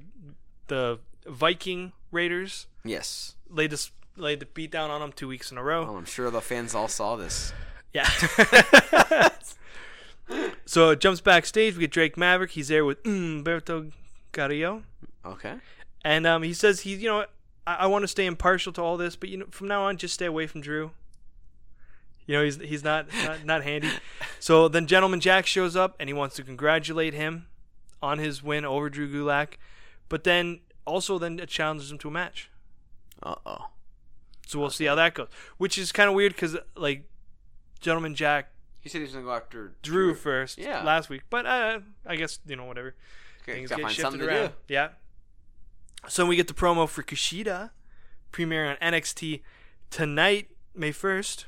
the 0.68 1.00
Viking 1.26 1.92
Raiders 2.12 2.68
Yes. 2.84 3.36
laid 3.50 3.72
this 3.72 3.92
laid 4.16 4.40
the 4.40 4.46
beat 4.48 4.72
down 4.72 4.90
on 4.90 5.00
them 5.02 5.12
two 5.12 5.28
weeks 5.28 5.52
in 5.52 5.58
a 5.58 5.64
row. 5.64 5.86
Oh, 5.90 5.96
I'm 5.98 6.06
sure 6.06 6.32
the 6.32 6.42
fans 6.42 6.74
all 6.74 6.88
saw 6.88 7.16
this. 7.16 7.54
Yeah. 7.94 8.10
so 10.66 10.90
it 10.92 11.00
jumps 11.00 11.22
backstage. 11.22 11.76
We 11.76 11.82
get 11.82 11.92
Drake 11.92 12.18
Maverick. 12.18 12.52
He's 12.52 12.68
there 12.68 12.84
with 12.86 13.02
Humberto 13.04 13.92
Carrillo, 14.32 14.84
Okay. 15.26 15.56
and 16.04 16.26
um, 16.28 16.44
he 16.44 16.54
says 16.54 16.82
he, 16.82 16.96
you 16.96 17.08
know, 17.08 17.26
I, 17.66 17.76
I 17.76 17.88
want 17.88 18.04
to 18.04 18.08
stay 18.08 18.26
impartial 18.26 18.74
to 18.74 18.82
all 18.82 18.98
this, 18.98 19.16
but 19.16 19.30
you 19.30 19.38
know, 19.38 19.46
from 19.52 19.68
now 19.68 19.84
on, 19.84 19.98
just 19.98 20.14
stay 20.14 20.26
away 20.26 20.48
from 20.48 20.62
Drew. 20.62 20.92
You 22.26 22.36
know, 22.38 22.44
he's 22.44 22.58
he's 22.58 22.84
not 22.84 23.08
not, 23.24 23.46
not 23.46 23.64
handy. 23.64 23.90
So 24.40 24.68
then, 24.68 24.86
Gentleman 24.86 25.20
Jack 25.20 25.48
shows 25.48 25.76
up 25.76 25.96
and 26.00 26.08
he 26.10 26.14
wants 26.14 26.36
to 26.36 26.44
congratulate 26.44 27.16
him 27.16 27.48
on 28.02 28.20
his 28.20 28.44
win 28.44 28.66
over 28.66 28.90
Drew 28.90 29.08
Gulak, 29.12 29.54
but 30.10 30.24
then 30.24 30.60
also 30.86 31.18
then 31.18 31.40
it 31.40 31.50
challenges 31.50 31.92
him 31.92 31.98
to 32.00 32.08
a 32.08 32.12
match. 32.12 32.50
Uh 33.24 33.36
oh. 33.46 33.68
So 34.48 34.60
we'll 34.60 34.70
see 34.70 34.86
how 34.86 34.96
that 34.96 35.14
goes. 35.14 35.28
Which 35.58 35.78
is 35.78 35.92
kind 35.92 36.08
of 36.10 36.16
weird 36.16 36.34
because 36.34 36.56
like, 36.76 37.04
Gentleman 37.82 38.16
Jack 38.16 38.52
He 38.80 38.90
said 38.90 39.00
he 39.00 39.04
was 39.04 39.12
gonna 39.14 39.26
go 39.26 39.34
after 39.34 39.74
Drew 39.82 40.14
first 40.16 40.58
Yeah. 40.58 40.84
last 40.84 41.10
week, 41.10 41.24
but 41.30 41.46
uh, 41.46 41.80
I 42.06 42.16
guess 42.16 42.40
you 42.46 42.56
know 42.56 42.66
whatever 42.66 42.96
Okay, 43.44 43.54
things 43.54 43.70
get 43.72 43.92
shifted 43.92 44.20
to 44.20 44.28
around. 44.28 44.54
Yeah. 44.68 44.90
So 46.08 46.26
we 46.26 46.36
get 46.36 46.48
the 46.48 46.54
promo 46.54 46.88
for 46.88 47.04
Kushida, 47.04 47.72
premiering 48.32 48.72
on 48.82 48.94
NXT 48.94 49.42
tonight, 49.90 50.50
May 50.76 50.92
first. 50.92 51.46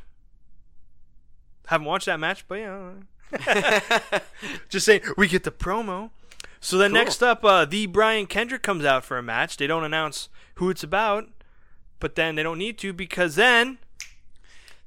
Haven't 1.67 1.85
watched 1.85 2.07
that 2.07 2.19
match, 2.19 2.45
but 2.47 2.55
yeah, 2.55 2.91
just 4.69 4.85
saying 4.85 5.01
we 5.17 5.27
get 5.27 5.43
the 5.43 5.51
promo. 5.51 6.09
So 6.61 6.77
then 6.77 6.91
Cool. 6.91 6.99
next 7.03 7.23
up, 7.23 7.43
uh, 7.45 7.65
the 7.65 7.85
Brian 7.87 8.25
Kendrick 8.25 8.61
comes 8.63 8.83
out 8.85 9.03
for 9.05 9.17
a 9.17 9.23
match. 9.23 9.57
They 9.57 9.67
don't 9.67 9.83
announce 9.83 10.29
who 10.55 10.69
it's 10.69 10.83
about, 10.83 11.27
but 11.99 12.15
then 12.15 12.35
they 12.35 12.43
don't 12.43 12.57
need 12.57 12.77
to 12.79 12.93
because 12.93 13.35
then 13.35 13.77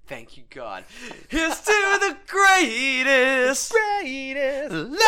Thank 0.06 0.36
you, 0.36 0.42
God. 0.50 0.84
Here's 1.28 1.58
to 1.60 1.98
the 2.00 2.16
greatest 2.26 3.72
greatest. 3.72 4.70
love 4.74 4.98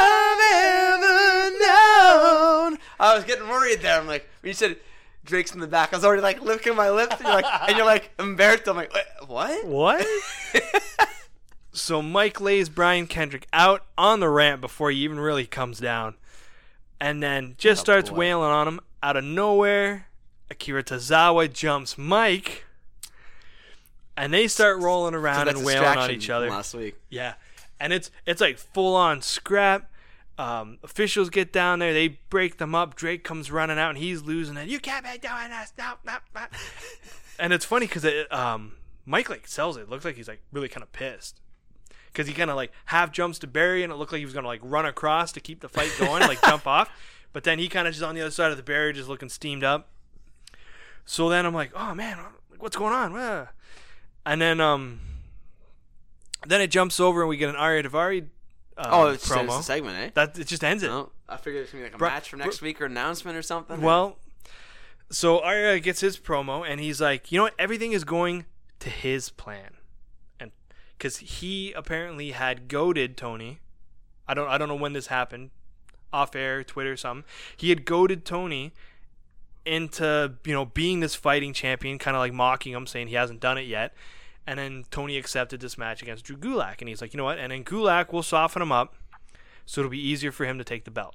I've 0.00 0.54
ever 0.54 1.50
known. 1.58 2.78
I 2.98 3.14
was 3.14 3.22
getting 3.24 3.46
worried 3.48 3.80
there. 3.80 4.00
I'm 4.00 4.08
like, 4.08 4.28
when 4.40 4.48
you 4.48 4.54
said 4.54 4.78
Drake's 5.24 5.52
in 5.54 5.60
the 5.60 5.68
back, 5.68 5.92
I 5.92 5.96
was 5.96 6.04
already 6.04 6.22
like 6.22 6.40
licking 6.42 6.74
my 6.74 6.90
lips. 6.90 7.14
And 7.16 7.26
you're 7.26 7.34
like, 7.34 7.68
and 7.68 7.76
you're 7.76 7.86
like 7.86 8.16
Humberto. 8.16 8.68
I'm 8.70 8.76
like, 8.76 8.92
what? 9.28 9.64
What? 9.66 10.06
so 11.72 12.02
Mike 12.02 12.40
lays 12.40 12.68
Brian 12.68 13.06
Kendrick 13.06 13.46
out 13.52 13.84
on 13.96 14.20
the 14.20 14.28
ramp 14.28 14.60
before 14.60 14.90
he 14.90 14.98
even 14.98 15.20
really 15.20 15.46
comes 15.46 15.78
down. 15.78 16.14
And 17.00 17.22
then 17.22 17.54
just 17.58 17.80
Oh, 17.80 17.84
starts 17.84 18.10
boy. 18.10 18.16
wailing 18.16 18.50
on 18.50 18.68
him 18.68 18.80
out 19.02 19.16
of 19.16 19.24
nowhere. 19.24 20.08
Akira 20.50 20.82
Tozawa 20.82 21.52
jumps 21.52 21.96
Mike. 21.96 22.64
And 24.16 24.34
they 24.34 24.48
start 24.48 24.80
rolling 24.80 25.14
around 25.14 25.48
and 25.48 25.64
wailing 25.64 25.96
on 25.96 26.10
each 26.10 26.28
other. 26.28 26.50
Last 26.50 26.74
week. 26.74 26.96
Yeah, 27.08 27.34
and 27.78 27.92
it's 27.92 28.10
it's 28.26 28.40
like 28.40 28.58
full 28.58 28.96
on 28.96 29.22
scrap. 29.22 29.90
Um, 30.38 30.78
officials 30.82 31.30
get 31.30 31.52
down 31.52 31.80
there, 31.80 31.92
they 31.92 32.18
break 32.30 32.58
them 32.58 32.74
up. 32.74 32.94
Drake 32.96 33.22
comes 33.22 33.50
running 33.50 33.78
out, 33.78 33.90
and 33.90 33.98
he's 33.98 34.22
losing 34.22 34.56
it. 34.56 34.68
You 34.68 34.80
can't 34.80 35.04
be 35.04 35.18
doing 35.18 35.50
this. 35.50 35.72
No, 35.78 35.94
no, 36.04 36.16
no. 36.34 36.40
and 37.38 37.52
it's 37.52 37.64
funny 37.64 37.86
because 37.86 38.06
um, 38.32 38.72
Mike 39.06 39.28
like 39.30 39.46
sells 39.46 39.76
it. 39.76 39.82
it. 39.82 39.88
Looks 39.90 40.04
like 40.04 40.16
he's 40.16 40.28
like 40.28 40.40
really 40.52 40.68
kind 40.68 40.82
of 40.82 40.90
pissed 40.92 41.40
because 42.12 42.26
he 42.26 42.34
kind 42.34 42.50
of 42.50 42.56
like 42.56 42.72
half 42.86 43.12
jumps 43.12 43.38
to 43.40 43.46
Barry, 43.46 43.82
and 43.82 43.92
it 43.92 43.96
looked 43.96 44.12
like 44.12 44.18
he 44.20 44.24
was 44.24 44.34
gonna 44.34 44.46
like 44.46 44.60
run 44.62 44.86
across 44.86 45.32
to 45.32 45.40
keep 45.40 45.60
the 45.60 45.68
fight 45.68 45.92
going, 45.98 46.22
like 46.22 46.42
jump 46.42 46.66
off. 46.66 46.90
But 47.32 47.44
then 47.44 47.58
he 47.58 47.68
kind 47.68 47.86
of 47.86 47.94
just 47.94 48.04
on 48.04 48.14
the 48.14 48.20
other 48.22 48.30
side 48.30 48.50
of 48.50 48.56
the 48.56 48.62
barrier, 48.62 48.92
just 48.92 49.08
looking 49.08 49.28
steamed 49.28 49.62
up. 49.62 49.88
So 51.04 51.28
then 51.28 51.46
I'm 51.46 51.54
like, 51.54 51.72
oh 51.74 51.94
man, 51.94 52.18
what's 52.58 52.76
going 52.76 52.92
on? 52.92 53.48
And 54.26 54.40
then 54.42 54.60
um, 54.60 55.00
then 56.46 56.60
it 56.60 56.70
jumps 56.70 57.00
over 57.00 57.20
and 57.22 57.28
we 57.28 57.36
get 57.36 57.48
an 57.48 57.56
Arya 57.56 57.82
Daivari 57.84 58.26
uh, 58.76 58.88
Oh, 58.90 59.06
it's, 59.08 59.24
it's 59.24 59.32
promo. 59.32 59.60
a 59.60 59.62
segment, 59.62 59.96
eh? 59.96 60.10
that 60.14 60.38
it 60.38 60.46
just 60.46 60.62
ends 60.64 60.82
it. 60.82 60.88
No, 60.88 61.10
I 61.28 61.36
figured 61.36 61.62
it's 61.64 61.72
gonna 61.72 61.84
be 61.84 61.86
like 61.88 61.94
a 61.94 61.98
Bru- 61.98 62.08
match 62.08 62.30
for 62.30 62.36
next 62.36 62.60
week 62.62 62.80
or 62.80 62.86
announcement 62.86 63.36
or 63.36 63.42
something. 63.42 63.80
Well, 63.80 64.18
so 65.10 65.40
Arya 65.40 65.80
gets 65.80 66.00
his 66.00 66.18
promo 66.18 66.68
and 66.68 66.80
he's 66.80 67.00
like, 67.00 67.32
you 67.32 67.38
know 67.38 67.44
what? 67.44 67.54
Everything 67.58 67.92
is 67.92 68.04
going 68.04 68.44
to 68.80 68.90
his 68.90 69.30
plan, 69.30 69.70
because 70.98 71.18
he 71.18 71.72
apparently 71.72 72.32
had 72.32 72.68
goaded 72.68 73.16
Tony. 73.16 73.60
I 74.26 74.34
don't 74.34 74.48
I 74.48 74.58
don't 74.58 74.68
know 74.68 74.74
when 74.74 74.92
this 74.92 75.06
happened, 75.06 75.50
off 76.12 76.34
air, 76.34 76.64
Twitter, 76.64 76.96
something. 76.96 77.24
He 77.56 77.70
had 77.70 77.84
goaded 77.84 78.24
Tony 78.24 78.72
into 79.64 80.34
you 80.44 80.52
know 80.52 80.66
being 80.66 81.00
this 81.00 81.14
fighting 81.14 81.52
champion, 81.52 81.98
kind 81.98 82.16
of 82.16 82.20
like 82.20 82.32
mocking 82.32 82.72
him, 82.72 82.86
saying 82.86 83.08
he 83.08 83.14
hasn't 83.14 83.40
done 83.40 83.56
it 83.56 83.66
yet. 83.66 83.94
And 84.46 84.58
then 84.58 84.84
Tony 84.90 85.18
accepted 85.18 85.60
this 85.60 85.76
match 85.76 86.02
against 86.02 86.24
Drew 86.24 86.36
Gulak, 86.36 86.80
and 86.80 86.88
he's 86.88 87.02
like, 87.02 87.12
you 87.12 87.18
know 87.18 87.24
what? 87.24 87.38
And 87.38 87.52
then 87.52 87.64
Gulak 87.64 88.12
will 88.12 88.22
soften 88.22 88.62
him 88.62 88.72
up, 88.72 88.94
so 89.66 89.80
it'll 89.80 89.90
be 89.90 90.00
easier 90.00 90.32
for 90.32 90.46
him 90.46 90.56
to 90.56 90.64
take 90.64 90.84
the 90.84 90.90
belt. 90.90 91.14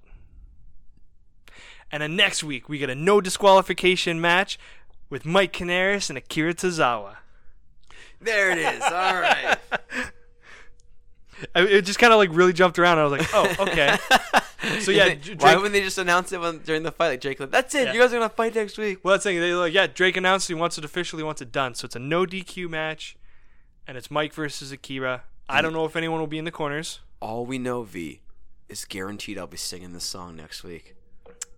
And 1.92 2.02
then 2.02 2.16
next 2.16 2.44
week 2.44 2.70
we 2.70 2.78
get 2.78 2.90
a 2.90 2.96
no 2.96 3.22
disqualification 3.22 4.22
match 4.22 4.60
with 5.10 5.26
Mike 5.26 5.52
Kanellis 5.52 6.10
and 6.10 6.18
Akira 6.18 6.54
Tozawa. 6.54 7.18
There 8.24 8.52
it 8.52 8.58
is. 8.58 8.82
All 8.82 9.16
right. 9.20 9.58
I, 11.56 11.62
it 11.62 11.82
just 11.84 12.00
kind 12.00 12.14
of 12.14 12.20
like 12.20 12.30
really 12.32 12.54
jumped 12.54 12.80
around. 12.80 13.00
I 13.00 13.04
was 13.04 13.12
like, 13.12 13.28
oh, 13.34 13.56
okay. 13.68 13.98
So, 14.82 14.92
yeah, 14.92 15.10
They- 15.10 15.16
J- 15.16 15.34
why 15.34 15.50
Drake- 15.52 15.56
wouldn't 15.58 15.74
they 15.74 15.82
just 15.82 15.98
announce 15.98 16.32
it 16.32 16.40
when, 16.40 16.60
during 16.60 16.84
the 16.84 16.92
fight? 16.92 17.10
Like 17.10 17.22
Drake, 17.22 17.40
like, 17.40 17.52
that's 17.52 17.76
it. 17.76 17.88
Yeah. 17.88 17.94
You 17.94 18.00
guys 18.00 18.14
are 18.14 18.18
gonna 18.18 18.30
fight 18.30 18.56
next 18.56 18.78
week. 18.78 19.00
Well, 19.04 19.14
that's 19.14 19.26
the 19.26 19.32
thing. 19.32 19.42
They 19.42 19.54
like, 19.54 19.74
yeah, 19.74 19.88
Drake 19.88 20.16
announced 20.16 20.48
he 20.48 20.54
wants 20.54 20.78
it 20.78 20.86
officially, 20.86 21.22
wants 21.22 21.42
it 21.42 21.52
done. 21.52 21.76
So 21.76 21.86
it's 21.86 21.98
a 21.98 22.00
no 22.00 22.26
DQ 22.26 22.70
match, 22.70 23.18
and 23.86 23.98
it's 23.98 24.10
Mike 24.10 24.34
versus 24.34 24.72
Akira. 24.72 25.24
I 25.50 25.62
don't 25.62 25.74
know 25.74 25.84
if 25.84 25.98
anyone 25.98 26.20
will 26.22 26.28
be 26.28 26.38
in 26.38 26.46
the 26.46 26.52
corners. 26.52 27.02
All 27.20 27.46
we 27.46 27.58
know, 27.58 27.84
V, 27.84 28.22
is 28.70 28.86
guaranteed 28.86 29.38
I'll 29.38 29.48
be 29.48 29.58
singing 29.58 29.92
this 29.92 30.06
song 30.06 30.38
next 30.38 30.64
week. 30.64 30.96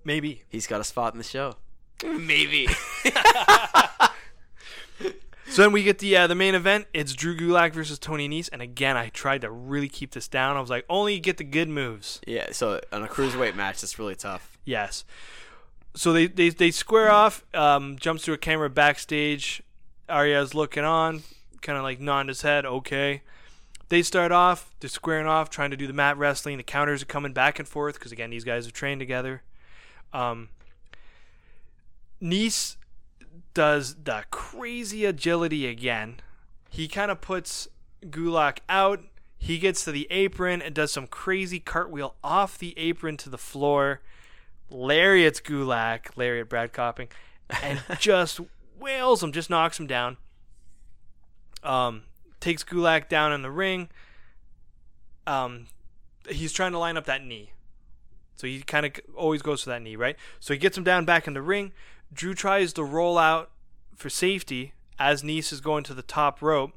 Maybe. 0.04 0.42
He's 0.50 0.66
got 0.66 0.82
a 0.82 0.84
spot 0.84 1.14
in 1.14 1.20
the 1.20 1.24
show. 1.24 1.58
Maybe. 2.04 2.68
So 5.48 5.62
then 5.62 5.72
we 5.72 5.84
get 5.84 6.00
the 6.00 6.18
uh, 6.18 6.28
the 6.28 6.36
main 6.36 6.56
event. 6.56 6.88
It's 6.94 7.14
Drew 7.14 7.38
Gulak 7.38 7.74
versus 7.74 8.00
Tony 8.00 8.28
Nese, 8.28 8.50
and 8.52 8.62
again, 8.62 8.98
I 8.98 9.10
tried 9.10 9.42
to 9.42 9.52
really 9.52 9.88
keep 9.88 10.12
this 10.12 10.28
down. 10.28 10.58
I 10.58 10.60
was 10.60 10.70
like, 10.70 10.86
only 10.90 11.20
get 11.20 11.38
the 11.38 11.44
good 11.44 11.70
moves. 11.70 12.20
yeah. 12.26 12.48
So 12.52 12.82
on 12.92 13.04
a 13.04 13.08
cruiserweight 13.08 13.56
match, 13.56 13.82
that's 13.82 14.00
really 14.00 14.16
tough. 14.16 14.58
Yes. 14.66 15.06
So 15.94 16.12
they 16.12 16.28
they, 16.28 16.50
they 16.50 16.72
square 16.72 17.12
off. 17.12 17.46
Um, 17.54 17.96
jumps 17.98 18.24
to 18.24 18.34
a 18.34 18.38
camera 18.38 18.70
backstage. 18.70 19.62
Arya's 20.10 20.54
looking 20.54 20.84
on, 20.84 21.24
kind 21.62 21.78
of 21.78 21.84
like 21.84 22.00
nodding 22.00 22.28
his 22.30 22.42
head. 22.42 22.66
Okay. 22.66 23.22
They 23.90 24.02
start 24.02 24.32
off. 24.32 24.72
They're 24.80 24.90
squaring 24.90 25.28
off, 25.28 25.52
trying 25.52 25.70
to 25.70 25.78
do 25.78 25.86
the 25.86 25.94
mat 25.94 26.18
wrestling. 26.18 26.58
The 26.58 26.64
counters 26.64 27.04
are 27.04 27.06
coming 27.06 27.34
back 27.34 27.60
and 27.60 27.68
forth 27.68 27.96
because 27.96 28.12
again, 28.12 28.32
these 28.32 28.44
guys 28.44 28.66
have 28.66 28.74
trained 28.74 29.00
together. 29.00 29.44
Um, 30.12 30.50
Nice 32.22 32.78
does 33.56 33.96
the 34.04 34.24
crazy 34.30 35.06
agility 35.06 35.66
again. 35.66 36.18
He 36.70 36.88
kind 36.88 37.10
of 37.10 37.22
puts 37.22 37.68
Gulak 38.06 38.60
out. 38.70 39.02
He 39.38 39.58
gets 39.58 39.84
to 39.86 39.92
the 39.92 40.08
apron 40.12 40.62
and 40.62 40.76
does 40.76 40.92
some 40.92 41.08
crazy 41.08 41.60
cartwheel 41.60 42.16
off 42.24 42.60
the 42.60 42.78
apron 42.78 43.18
to 43.18 43.30
the 43.30 43.38
floor. 43.40 44.02
Lariat's 44.70 45.40
Gulak, 45.40 46.16
Lariat 46.16 46.50
Brad 46.50 46.74
Copping, 46.74 47.08
and 47.64 47.82
just 48.00 48.40
wails 48.80 49.24
him, 49.24 49.32
just 49.32 49.50
knocks 49.50 49.80
him 49.80 49.88
down. 49.88 50.18
Um, 51.64 52.04
takes 52.40 52.64
Gulak 52.64 53.10
down 53.10 53.34
in 53.34 53.42
the 53.42 53.52
ring. 53.52 53.90
Um, 55.26 55.68
he's 56.30 56.52
trying 56.54 56.74
to 56.74 56.80
line 56.80 56.98
up 56.98 57.06
that 57.06 57.24
knee. 57.24 57.52
So 58.36 58.48
he 58.48 58.62
kind 58.62 58.86
of 58.86 58.92
always 59.16 59.42
goes 59.42 59.64
for 59.64 59.70
that 59.70 59.82
knee, 59.82 59.96
right? 59.96 60.18
So 60.40 60.54
he 60.54 60.58
gets 60.58 60.78
him 60.78 60.84
down 60.84 61.06
back 61.06 61.26
in 61.26 61.34
the 61.34 61.42
ring. 61.42 61.72
Drew 62.14 62.34
tries 62.34 62.74
to 62.74 62.84
roll 62.84 63.18
out 63.18 63.52
for 63.96 64.10
safety 64.10 64.74
as 64.98 65.24
Nice 65.24 65.52
is 65.52 65.62
going 65.62 65.84
to 65.86 65.94
the 65.94 66.02
top 66.02 66.42
rope, 66.42 66.72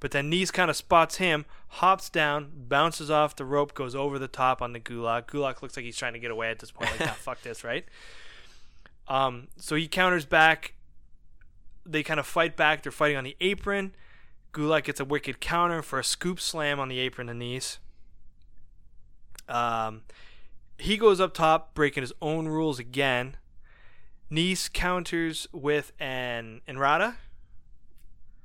but 0.00 0.12
then 0.12 0.30
Nice 0.30 0.50
kind 0.50 0.70
of 0.70 0.76
spots 0.76 1.16
him, 1.16 1.44
hops 1.68 2.08
down, 2.08 2.50
bounces 2.68 3.10
off 3.10 3.36
the 3.36 3.44
rope, 3.44 3.74
goes 3.74 3.94
over 3.94 4.18
the 4.18 4.28
top 4.28 4.62
on 4.62 4.72
the 4.72 4.80
Gulak. 4.80 5.26
Gulak 5.26 5.62
looks 5.62 5.76
like 5.76 5.84
he's 5.84 5.96
trying 5.96 6.12
to 6.12 6.18
get 6.18 6.30
away 6.30 6.50
at 6.50 6.58
this 6.58 6.70
point, 6.70 6.90
like, 7.00 7.10
fuck 7.14 7.42
this, 7.42 7.64
right? 7.64 7.84
Um, 9.08 9.48
so 9.56 9.74
he 9.74 9.88
counters 9.88 10.26
back. 10.26 10.74
They 11.84 12.02
kind 12.02 12.20
of 12.20 12.26
fight 12.26 12.56
back. 12.56 12.82
They're 12.82 12.92
fighting 12.92 13.16
on 13.16 13.24
the 13.24 13.36
apron. 13.40 13.94
Gulak 14.52 14.84
gets 14.84 15.00
a 15.00 15.04
wicked 15.04 15.40
counter 15.40 15.82
for 15.82 15.98
a 15.98 16.04
scoop 16.04 16.40
slam 16.40 16.78
on 16.78 16.88
the 16.88 16.98
apron 16.98 17.26
to 17.28 17.34
Nice. 17.34 17.78
Um, 19.48 20.02
he 20.78 20.96
goes 20.96 21.20
up 21.20 21.34
top, 21.34 21.74
breaking 21.74 22.02
his 22.02 22.12
own 22.20 22.48
rules 22.48 22.78
again. 22.78 23.36
Nice 24.30 24.68
counters 24.68 25.46
with 25.52 25.92
an 25.98 26.60
Enrata, 26.68 27.14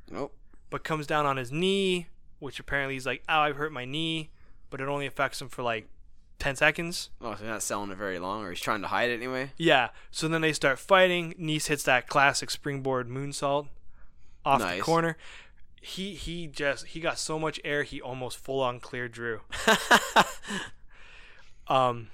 Nope. 0.10 0.34
but 0.70 0.84
comes 0.84 1.06
down 1.08 1.26
on 1.26 1.38
his 1.38 1.52
knee, 1.52 2.08
which 2.40 2.60
apparently 2.60 2.94
he's 2.96 3.06
like, 3.06 3.24
"Oh, 3.28 3.40
I've 3.40 3.58
hurt 3.58 3.72
my 3.74 3.84
knee," 3.86 4.30
but 4.70 4.80
it 4.80 4.88
only 4.88 5.06
affects 5.06 5.42
him 5.42 5.50
for 5.50 5.62
like 5.62 5.88
ten 6.40 6.56
seconds. 6.56 7.10
Oh, 7.22 7.36
so 7.36 7.44
they're 7.44 7.52
not 7.52 7.64
selling 7.64 7.92
it 7.92 7.98
very 7.98 8.18
long, 8.20 8.44
or 8.44 8.50
he's 8.50 8.62
trying 8.62 8.82
to 8.82 8.88
hide 8.88 9.10
it 9.10 9.16
anyway. 9.16 9.52
Yeah. 9.58 9.90
So 10.12 10.28
then 10.28 10.42
they 10.42 10.54
start 10.54 10.80
fighting. 10.80 11.36
Nice 11.38 11.68
hits 11.68 11.84
that 11.84 12.08
classic 12.08 12.50
springboard 12.50 13.10
moonsault 13.10 13.68
off 14.46 14.60
the 14.60 14.66
Nice. 14.66 14.82
corner. 14.82 15.18
He 15.82 16.16
he 16.16 16.48
just 16.48 16.88
he 16.88 17.02
got 17.02 17.20
so 17.20 17.38
much 17.38 17.60
air 17.66 17.84
he 17.84 18.00
almost 18.00 18.38
full 18.38 18.62
on 18.62 18.80
cleared 18.80 19.12
Drew. 19.12 19.42
Um, 21.68 22.10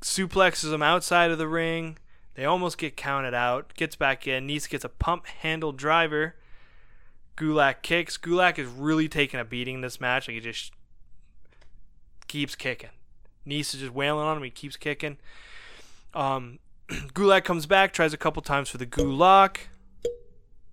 suplexes 0.00 0.72
him 0.72 0.82
outside 0.82 1.30
of 1.30 1.38
the 1.38 1.46
ring. 1.46 1.96
They 2.34 2.44
almost 2.44 2.78
get 2.78 2.96
counted 2.96 3.34
out. 3.34 3.74
Gets 3.74 3.96
back 3.96 4.26
in. 4.26 4.46
Nice 4.46 4.66
gets 4.66 4.84
a 4.84 4.88
pump 4.88 5.26
handle 5.26 5.72
driver. 5.72 6.36
Gulak 7.36 7.82
kicks. 7.82 8.16
Gulak 8.16 8.58
is 8.58 8.68
really 8.68 9.08
taking 9.08 9.40
a 9.40 9.44
beating 9.44 9.76
in 9.76 9.80
this 9.80 10.00
match. 10.00 10.28
Like 10.28 10.34
he 10.34 10.40
just 10.40 10.72
keeps 12.28 12.54
kicking. 12.54 12.90
Nice 13.44 13.74
is 13.74 13.80
just 13.80 13.92
wailing 13.92 14.26
on 14.26 14.36
him. 14.36 14.42
He 14.42 14.50
keeps 14.50 14.76
kicking. 14.76 15.18
Um, 16.14 16.58
Gulak 16.88 17.44
comes 17.44 17.66
back, 17.66 17.92
tries 17.92 18.12
a 18.12 18.18
couple 18.18 18.42
times 18.42 18.68
for 18.68 18.78
the 18.78 18.86
Gulak. 18.86 19.58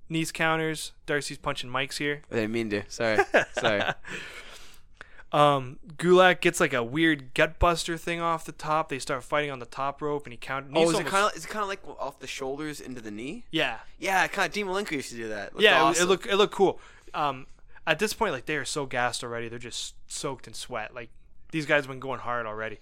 Nice 0.09 0.31
counters. 0.31 0.93
Darcy's 1.05 1.37
punching 1.37 1.69
Mike's 1.69 1.97
here. 1.97 2.23
I 2.31 2.35
didn't 2.35 2.51
mean 2.51 2.69
to. 2.71 2.83
Sorry. 2.89 3.19
Sorry. 3.53 3.83
Um, 5.31 5.77
Gulak 5.97 6.41
gets 6.41 6.59
like 6.59 6.73
a 6.73 6.83
weird 6.83 7.33
gut 7.33 7.59
buster 7.59 7.97
thing 7.97 8.19
off 8.19 8.45
the 8.45 8.51
top. 8.51 8.89
They 8.89 8.97
start 8.99 9.23
fighting 9.23 9.51
on 9.51 9.59
the 9.59 9.65
top 9.65 10.01
rope, 10.01 10.25
and 10.25 10.33
he 10.33 10.37
count. 10.37 10.67
oh, 10.73 10.83
is 10.83 10.89
it 10.89 10.95
almost- 10.95 11.11
kind 11.11 11.25
of 11.25 11.37
is 11.37 11.45
it 11.45 11.49
kind 11.49 11.61
of 11.63 11.69
like 11.69 11.81
off 11.99 12.19
the 12.19 12.27
shoulders 12.27 12.79
into 12.81 13.01
the 13.01 13.11
knee? 13.11 13.43
Yeah, 13.51 13.77
Yeah, 13.99 14.25
kind 14.27 14.47
of. 14.47 14.53
Dean 14.53 14.65
Malenko 14.65 14.91
used 14.91 15.11
to 15.11 15.15
do 15.15 15.29
that. 15.29 15.53
Looked 15.53 15.63
yeah. 15.63 15.79
It, 15.79 15.83
awesome. 15.83 16.03
it 16.03 16.07
looked 16.09 16.25
it 16.25 16.35
looked 16.35 16.53
cool. 16.53 16.79
Um, 17.13 17.45
at 17.85 17.99
this 17.99 18.13
point, 18.13 18.33
like 18.33 18.45
they 18.45 18.55
are 18.55 18.65
so 18.65 18.85
gassed 18.85 19.23
already. 19.23 19.49
They're 19.49 19.59
just 19.59 19.95
soaked 20.07 20.47
in 20.47 20.53
sweat. 20.53 20.95
Like 20.95 21.09
these 21.51 21.65
guys 21.65 21.83
have 21.83 21.89
been 21.89 21.99
going 21.99 22.19
hard 22.19 22.45
already. 22.45 22.79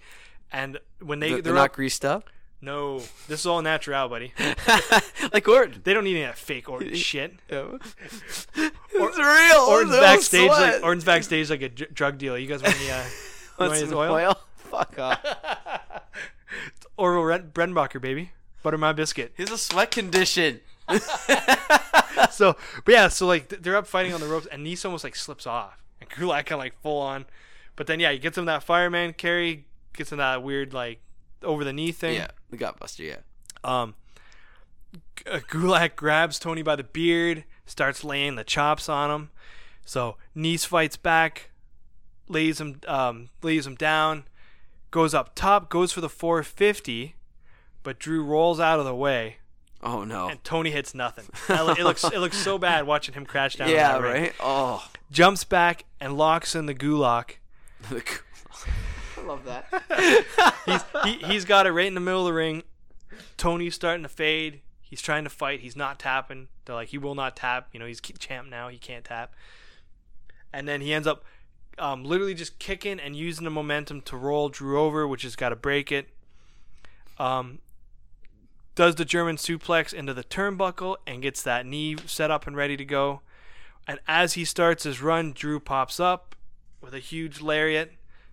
And 0.50 0.78
when 1.00 1.20
they 1.20 1.28
They're, 1.28 1.36
they're, 1.36 1.42
they're 1.42 1.54
not 1.54 1.70
up, 1.70 1.72
greased 1.74 2.04
up. 2.04 2.30
No, 2.60 2.98
this 3.28 3.40
is 3.40 3.46
all 3.46 3.62
natural, 3.62 4.08
buddy. 4.08 4.32
like 5.32 5.46
Orton. 5.46 5.80
They 5.84 5.94
don't 5.94 6.04
need 6.04 6.16
any 6.16 6.22
of 6.24 6.30
that 6.30 6.38
fake 6.38 6.68
or 6.70 6.82
shit. 6.94 7.34
it's 7.48 8.46
real. 8.56 9.60
Orton's 9.60 9.92
No 9.92 10.00
backstage 10.00 10.46
sweat. 10.50 10.74
like 10.74 10.82
Orton's 10.82 11.04
backstage 11.04 11.50
like 11.50 11.62
a 11.62 11.68
drug 11.68 12.18
dealer. 12.18 12.38
You 12.38 12.46
guys 12.48 12.62
want 12.62 12.74
any 12.80 12.90
uh, 12.90 13.02
want 13.58 13.72
What's 13.72 13.92
oil? 13.92 14.12
oil? 14.12 14.38
Fuck 14.56 14.98
off. 14.98 15.24
Orville 16.96 17.22
Ren- 17.24 17.50
Brenbacher, 17.52 18.00
baby. 18.00 18.32
Butter 18.62 18.78
my 18.78 18.92
biscuit. 18.92 19.32
He's 19.36 19.50
a 19.50 19.58
sweat 19.58 19.90
condition. 19.92 20.60
so, 22.30 22.56
but 22.84 22.92
yeah, 22.92 23.08
so 23.08 23.26
like 23.26 23.48
they're 23.48 23.76
up 23.76 23.86
fighting 23.86 24.12
on 24.12 24.20
the 24.20 24.26
ropes, 24.26 24.46
and 24.50 24.64
Nice 24.64 24.84
almost 24.84 25.04
like 25.04 25.14
slips 25.14 25.46
off, 25.46 25.82
and 26.00 26.10
Gulak 26.10 26.46
kind 26.46 26.52
of 26.52 26.58
like 26.58 26.74
full 26.82 27.00
on. 27.00 27.26
But 27.76 27.86
then 27.86 28.00
yeah, 28.00 28.10
he 28.12 28.18
gets 28.18 28.36
him 28.36 28.46
that 28.46 28.62
fireman 28.64 29.12
carry, 29.12 29.66
gets 29.94 30.10
him 30.10 30.18
that 30.18 30.42
weird 30.42 30.72
like 30.74 31.00
over 31.42 31.62
the 31.62 31.72
knee 31.72 31.92
thing. 31.92 32.16
Yeah, 32.16 32.28
the 32.50 32.56
gutbuster. 32.56 33.00
Yeah. 33.06 33.16
Um, 33.64 33.94
G- 35.16 35.24
uh, 35.30 35.38
Gulak 35.40 35.96
grabs 35.96 36.38
Tony 36.38 36.62
by 36.62 36.76
the 36.76 36.84
beard, 36.84 37.44
starts 37.66 38.04
laying 38.04 38.36
the 38.36 38.44
chops 38.44 38.88
on 38.88 39.10
him. 39.10 39.30
So 39.84 40.16
Nice 40.34 40.64
fights 40.64 40.96
back, 40.96 41.50
lays 42.28 42.60
him 42.60 42.80
um 42.86 43.30
lays 43.42 43.66
him 43.66 43.74
down, 43.74 44.24
goes 44.90 45.14
up 45.14 45.34
top, 45.34 45.68
goes 45.70 45.92
for 45.92 46.00
the 46.00 46.08
450, 46.08 47.14
but 47.82 47.98
Drew 47.98 48.22
rolls 48.22 48.60
out 48.60 48.78
of 48.78 48.84
the 48.84 48.94
way. 48.94 49.36
Oh 49.82 50.02
no. 50.04 50.28
and 50.28 50.42
Tony 50.42 50.70
hits 50.70 50.94
nothing. 50.94 51.26
It 51.48 51.84
looks 51.84 52.04
it 52.04 52.18
looks 52.18 52.36
so 52.36 52.58
bad 52.58 52.86
watching 52.86 53.14
him 53.14 53.24
crash 53.24 53.56
down. 53.56 53.68
yeah. 53.70 53.92
that 53.92 54.02
ring. 54.02 54.22
Right. 54.24 54.34
Oh. 54.40 54.84
Jumps 55.10 55.44
back 55.44 55.84
and 56.00 56.18
locks 56.18 56.54
in 56.54 56.66
the 56.66 56.74
Gulak. 56.74 57.36
I 57.90 58.02
love 59.28 59.44
that. 59.44 59.66
He's 60.66 60.82
he, 61.04 61.26
he's 61.26 61.44
got 61.44 61.66
it 61.66 61.72
right 61.72 61.86
in 61.86 61.94
the 61.94 62.00
middle 62.00 62.20
of 62.20 62.26
the 62.26 62.32
ring. 62.32 62.62
Tony's 63.36 63.74
starting 63.74 64.02
to 64.02 64.08
fade. 64.08 64.60
He's 64.80 65.00
trying 65.00 65.24
to 65.24 65.30
fight. 65.30 65.60
He's 65.60 65.76
not 65.76 65.98
tapping. 65.98 66.48
They're 66.64 66.74
like 66.74 66.88
he 66.88 66.98
will 66.98 67.14
not 67.14 67.36
tap. 67.36 67.68
You 67.72 67.80
know 67.80 67.86
he's 67.86 68.00
champ 68.00 68.48
now. 68.48 68.68
He 68.68 68.78
can't 68.78 69.04
tap. 69.04 69.34
And 70.52 70.66
then 70.66 70.80
he 70.80 70.92
ends 70.94 71.06
up 71.06 71.24
um, 71.78 72.04
literally 72.04 72.34
just 72.34 72.58
kicking 72.58 72.98
and 72.98 73.14
using 73.14 73.44
the 73.44 73.50
momentum 73.50 74.00
to 74.02 74.16
roll 74.16 74.48
Drew 74.48 74.80
over, 74.80 75.06
which 75.06 75.22
has 75.22 75.36
got 75.36 75.50
to 75.50 75.56
break 75.56 75.92
it. 75.92 76.08
Um, 77.18 77.58
does 78.74 78.94
the 78.94 79.04
German 79.04 79.36
suplex 79.36 79.92
into 79.92 80.14
the 80.14 80.24
turnbuckle 80.24 80.96
and 81.06 81.20
gets 81.20 81.42
that 81.42 81.66
knee 81.66 81.96
set 82.06 82.30
up 82.30 82.46
and 82.46 82.56
ready 82.56 82.76
to 82.76 82.84
go. 82.84 83.20
And 83.86 83.98
as 84.06 84.34
he 84.34 84.44
starts 84.44 84.84
his 84.84 85.02
run, 85.02 85.32
Drew 85.32 85.58
pops 85.58 85.98
up 85.98 86.36
with 86.80 86.94
a 86.94 86.98
huge 86.98 87.40
lariat. 87.40 87.92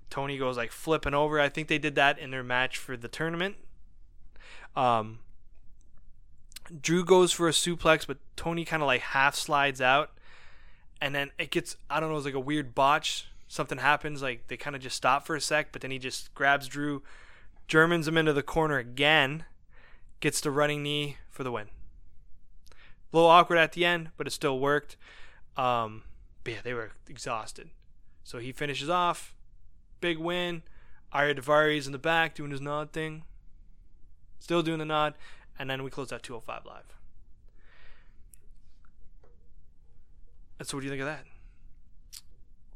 Tony 0.10 0.38
goes 0.38 0.58
like 0.58 0.72
flipping 0.72 1.14
over. 1.14 1.40
I 1.40 1.50
think 1.50 1.68
they 1.68 1.78
did 1.78 1.96
that 1.96 2.20
in 2.20 2.32
their 2.32 2.44
match 2.44 2.78
for 2.78 2.96
the 2.96 3.08
tournament. 3.08 3.56
Um, 4.76 5.20
Drew 6.82 7.06
goes 7.06 7.32
for 7.32 7.48
a 7.48 7.52
suplex, 7.52 8.08
but 8.08 8.18
Tony 8.36 8.66
kind 8.66 8.82
of 8.82 8.88
like 8.88 9.02
half 9.02 9.36
slides 9.36 9.82
out, 9.82 10.12
and 11.02 11.14
then 11.14 11.32
it 11.38 11.52
gets 11.52 11.78
I 11.90 12.00
don't 12.00 12.10
know, 12.10 12.18
it's 12.18 12.26
like 12.26 12.34
a 12.34 12.40
weird 12.40 12.74
botch. 12.76 13.28
Something 13.48 13.78
happens, 13.78 14.22
like 14.22 14.48
they 14.48 14.58
kind 14.58 14.76
of 14.76 14.82
just 14.82 14.96
stop 14.96 15.26
for 15.26 15.36
a 15.36 15.42
sec, 15.42 15.72
but 15.72 15.82
then 15.82 15.92
he 15.92 16.00
just 16.00 16.34
grabs 16.34 16.68
Drew, 16.68 17.04
Germans 17.68 18.08
him 18.08 18.18
into 18.18 18.34
the 18.34 18.44
corner 18.44 18.78
again, 18.78 19.46
gets 20.20 20.42
the 20.42 20.52
running 20.52 20.82
knee 20.82 21.18
for 21.30 21.44
the 21.44 21.52
win. 21.52 21.68
A 22.72 23.16
little 23.16 23.30
awkward 23.30 23.58
at 23.58 23.74
the 23.74 23.86
end, 23.86 24.10
but 24.18 24.28
it 24.28 24.32
still 24.32 24.60
worked. 24.60 24.98
Um, 25.56 26.04
but 26.44 26.54
yeah, 26.54 26.60
they 26.64 26.74
were 26.74 26.92
exhausted. 27.08 27.70
So 28.24 28.40
he 28.40 28.52
finishes 28.52 28.90
off, 28.90 29.35
big 30.06 30.20
win. 30.20 30.62
Arya 31.12 31.34
Daivari 31.34 31.84
in 31.84 31.92
the 31.92 31.98
back 31.98 32.36
doing 32.36 32.52
his 32.52 32.62
nod 32.62 32.92
thing, 32.92 33.24
still 34.40 34.62
doing 34.62 34.78
the 34.78 34.86
nod, 34.86 35.16
and 35.58 35.68
then 35.68 35.82
we 35.82 35.90
close 35.90 36.14
out 36.14 36.22
205 36.22 36.64
live. 36.64 36.84
And 40.60 40.68
so, 40.68 40.78
what 40.78 40.82
do 40.82 40.86
you 40.86 40.92
think 40.92 41.02
of 41.02 41.08
that? 41.08 41.26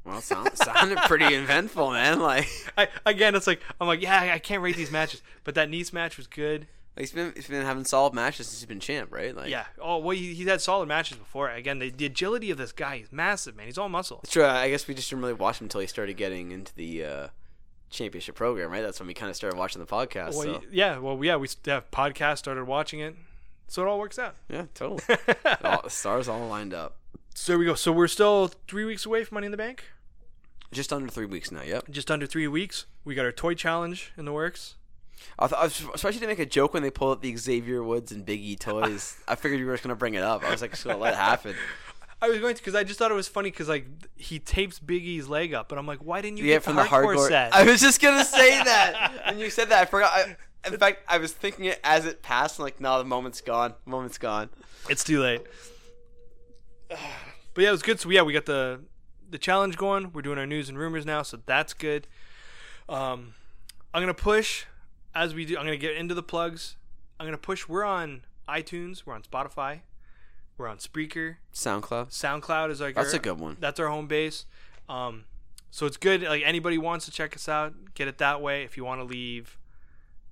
Well, 0.04 0.22
sound, 0.22 0.58
sounded 0.58 0.98
pretty 1.00 1.26
eventful, 1.36 1.92
man. 1.92 2.20
Like 2.20 2.48
I 2.76 2.88
again, 3.06 3.36
it's 3.36 3.46
like 3.46 3.62
I'm 3.80 3.88
like, 3.88 4.02
yeah, 4.02 4.32
I 4.34 4.40
can't 4.40 4.64
rate 4.64 4.76
these 4.76 4.92
matches, 4.92 5.22
but 5.44 5.54
that 5.54 5.70
Nice 5.70 5.94
match 5.94 6.18
was 6.18 6.26
good. 6.26 6.66
He's 7.00 7.12
been 7.12 7.34
he's 7.36 7.48
been 7.48 7.66
having 7.66 7.86
solid 7.86 8.14
matches 8.14 8.48
since 8.48 8.60
he's 8.60 8.68
been 8.68 8.80
champ, 8.80 9.12
right? 9.12 9.36
Like 9.36 9.50
Yeah. 9.50 9.66
Oh, 9.82 9.98
well, 9.98 10.16
he, 10.16 10.34
he's 10.34 10.48
had 10.48 10.62
solid 10.62 10.88
matches 10.88 11.18
before. 11.18 11.50
Again, 11.50 11.80
the, 11.80 11.90
the 11.90 12.06
agility 12.06 12.52
of 12.52 12.58
this 12.58 12.72
guy 12.72 12.96
is 12.96 13.12
massive, 13.12 13.56
man. 13.56 13.66
He's 13.66 13.78
all 13.78 13.90
muscle. 13.90 14.20
It's 14.24 14.34
true. 14.34 14.46
I 14.46 14.70
guess 14.70 14.88
we 14.88 14.94
just 14.94 15.10
didn't 15.10 15.22
really 15.22 15.34
watch 15.34 15.60
him 15.60 15.66
until 15.66 15.82
he 15.82 15.88
started 15.88 16.18
getting 16.18 16.52
into 16.52 16.76
the 16.76 17.06
uh, 17.06 17.28
championship 17.90 18.36
program, 18.36 18.70
right? 18.70 18.82
That's 18.82 19.00
when 19.00 19.08
we 19.08 19.14
kind 19.14 19.30
of 19.30 19.36
started 19.36 19.58
watching 19.58 19.80
the 19.80 19.88
podcast. 19.88 20.36
Well, 20.36 20.62
so 20.62 20.62
yeah. 20.72 20.98
Well, 20.98 21.24
yeah. 21.24 21.38
We 21.38 21.48
have 21.66 21.90
podcast 21.92 22.40
started 22.40 22.66
watching 22.66 23.00
it, 23.00 23.16
so 23.68 23.82
it 23.84 23.88
all 23.88 24.00
works 24.00 24.20
out. 24.20 24.36
yeah, 24.50 24.66
totally. 24.74 25.02
all, 25.64 25.82
the 25.84 25.90
stars 25.90 26.28
all 26.28 26.48
lined 26.48 26.74
up. 26.74 26.98
So 27.34 27.54
there 27.54 27.60
we 27.60 27.66
go. 27.66 27.76
So 27.76 27.92
we're 27.92 28.08
still 28.08 28.52
three 28.68 28.86
weeks 28.86 29.06
away 29.06 29.24
from 29.24 29.36
Money 29.36 29.46
in 29.46 29.52
the 29.52 29.58
Bank. 29.58 29.84
Just 30.72 30.94
under 30.94 31.08
three 31.08 31.26
weeks 31.26 31.52
now. 31.52 31.64
Yep. 31.64 31.90
Just 31.90 32.12
under 32.12 32.28
three 32.28 32.48
weeks. 32.48 32.86
We 33.04 33.16
got 33.16 33.26
our 33.26 33.32
toy 33.32 33.56
challenge 33.56 34.12
in 34.18 34.26
the 34.26 34.34
works. 34.34 34.76
I, 35.38 35.48
th- 35.48 35.60
I 35.60 35.64
was 35.64 35.84
especially 35.94 36.20
to 36.22 36.28
make 36.28 36.40
a 36.40 36.46
joke 36.46 36.74
when 36.74 36.84
they 36.84 36.92
pulled 36.92 37.14
up 37.18 37.22
the 37.22 37.36
Xavier 37.36 37.84
Woods 37.84 38.12
and 38.12 38.26
Big 38.26 38.42
E 38.42 38.56
toys. 38.56 39.18
I 39.28 39.36
figured 39.36 39.60
you 39.60 39.66
were 39.66 39.74
just 39.74 39.84
gonna 39.84 39.96
bring 39.96 40.14
it 40.16 40.24
up. 40.24 40.44
I 40.44 40.52
was 40.52 40.62
like, 40.62 40.72
just 40.72 40.84
gonna 40.84 40.98
let 40.98 41.14
it 41.14 41.18
happen. 41.18 41.56
I 42.22 42.28
was 42.28 42.40
going 42.40 42.54
to 42.54 42.62
because 42.62 42.76
I 42.76 42.84
just 42.84 43.00
thought 43.00 43.12
it 43.12 43.16
was 43.16 43.30
funny 43.30 43.50
because 43.50 43.70
like 43.70 43.86
he 44.18 44.40
tapes 44.40 44.78
Big 44.80 45.04
E's 45.04 45.28
leg 45.30 45.54
up, 45.54 45.72
and 45.72 45.80
I'm 45.80 45.88
like, 45.88 46.00
why 46.00 46.20
didn't 46.22 46.38
you 46.38 46.46
Yeah, 46.46 46.56
get 46.56 46.64
from 46.64 46.76
the 46.76 46.84
hardcore, 46.84 47.16
hardcore 47.16 47.28
set? 47.30 47.54
I 47.56 47.64
was 47.64 47.80
just 47.80 48.02
gonna 48.02 48.26
say 48.26 48.62
that 48.64 49.22
and 49.26 49.40
you 49.40 49.50
said 49.50 49.70
that. 49.70 49.82
I 49.82 49.86
forgot. 49.86 50.12
I, 50.14 50.36
in 50.68 50.78
fact, 50.78 51.04
I 51.08 51.18
was 51.20 51.32
thinking 51.32 51.66
it 51.66 51.80
as 51.86 52.06
it 52.06 52.22
passed. 52.22 52.60
I'm 52.60 52.64
like, 52.64 52.82
no, 52.82 52.98
the 52.98 53.06
moment's 53.06 53.40
gone. 53.40 53.74
The 53.86 53.90
moment's 53.92 54.18
gone. 54.18 54.50
It's 54.90 55.04
too 55.06 55.22
late. 55.22 55.42
But 57.56 57.64
yeah, 57.64 57.70
it 57.70 57.74
was 57.74 57.82
good. 57.82 58.00
So 58.00 58.10
yeah, 58.10 58.22
we 58.22 58.32
got 58.32 58.46
the 58.46 58.82
the 59.30 59.38
challenge 59.38 59.76
going. 59.76 60.12
We're 60.14 60.22
doing 60.22 60.38
our 60.38 60.46
news 60.46 60.70
and 60.70 60.78
rumors 60.78 61.06
now, 61.06 61.24
so 61.24 61.40
that's 61.46 61.74
good. 61.74 62.08
Um, 62.88 63.34
I'm 63.94 64.02
gonna 64.02 64.14
push 64.14 64.66
as 65.14 65.34
we 65.34 65.46
do. 65.46 65.58
I'm 65.58 65.66
gonna 65.66 65.78
get 65.78 65.96
into 65.96 66.14
the 66.14 66.24
plugs. 66.24 66.76
I'm 67.20 67.26
gonna 67.26 67.38
push. 67.38 67.68
We're 67.68 67.84
on 67.84 68.22
iTunes. 68.48 69.06
We're 69.06 69.16
on 69.16 69.24
Spotify. 69.24 69.82
We're 70.58 70.68
on 70.68 70.78
Spreaker. 70.78 71.38
SoundCloud. 71.54 72.10
SoundCloud 72.10 72.70
is 72.70 72.82
like 72.82 72.96
That's 72.96 73.14
our, 73.14 73.20
a 73.20 73.24
good 73.24 73.40
one. 73.40 73.58
That's 73.60 73.80
our 73.80 73.88
home 73.88 74.08
base. 74.08 74.46
Um, 74.90 75.26
so 75.72 75.86
it's 75.86 75.98
good. 75.98 76.24
Like 76.24 76.44
anybody 76.44 76.78
wants 76.78 77.06
to 77.06 77.12
check 77.12 77.36
us 77.36 77.48
out, 77.48 77.94
get 77.94 78.08
it 78.08 78.18
that 78.18 78.42
way. 78.42 78.64
If 78.64 78.76
you 78.76 78.84
want 78.84 79.00
to 79.00 79.06
leave, 79.06 79.58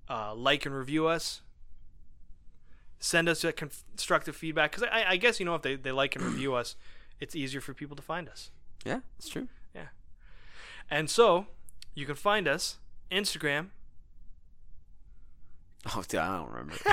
uh, 0.10 0.34
like 0.36 0.66
and 0.66 0.76
review 0.76 1.08
us. 1.08 1.42
Send 3.00 3.30
us 3.30 3.46
constructive 3.56 4.36
feedback 4.36 4.72
because 4.72 4.90
I, 4.92 5.12
I 5.12 5.18
guess 5.18 5.40
you 5.40 5.46
know 5.46 5.54
if 5.54 5.62
they, 5.62 5.76
they 5.76 5.92
like 5.92 6.16
and 6.16 6.26
review 6.26 6.56
us, 6.56 6.76
it's 7.20 7.36
easier 7.36 7.62
for 7.62 7.74
people 7.76 7.96
to 7.96 8.02
find 8.02 8.28
us. 8.28 8.50
Yeah, 8.84 9.02
that's 9.18 9.30
true. 9.30 9.48
Yeah, 9.76 9.90
and 10.90 11.08
so 11.08 11.46
you 11.94 12.08
can 12.08 12.16
find 12.16 12.48
us 12.48 12.80
Instagram. 13.12 13.68
Oh, 15.96 16.04
dude, 16.08 16.20
I 16.20 16.38
don't 16.38 16.50
remember. 16.50 16.76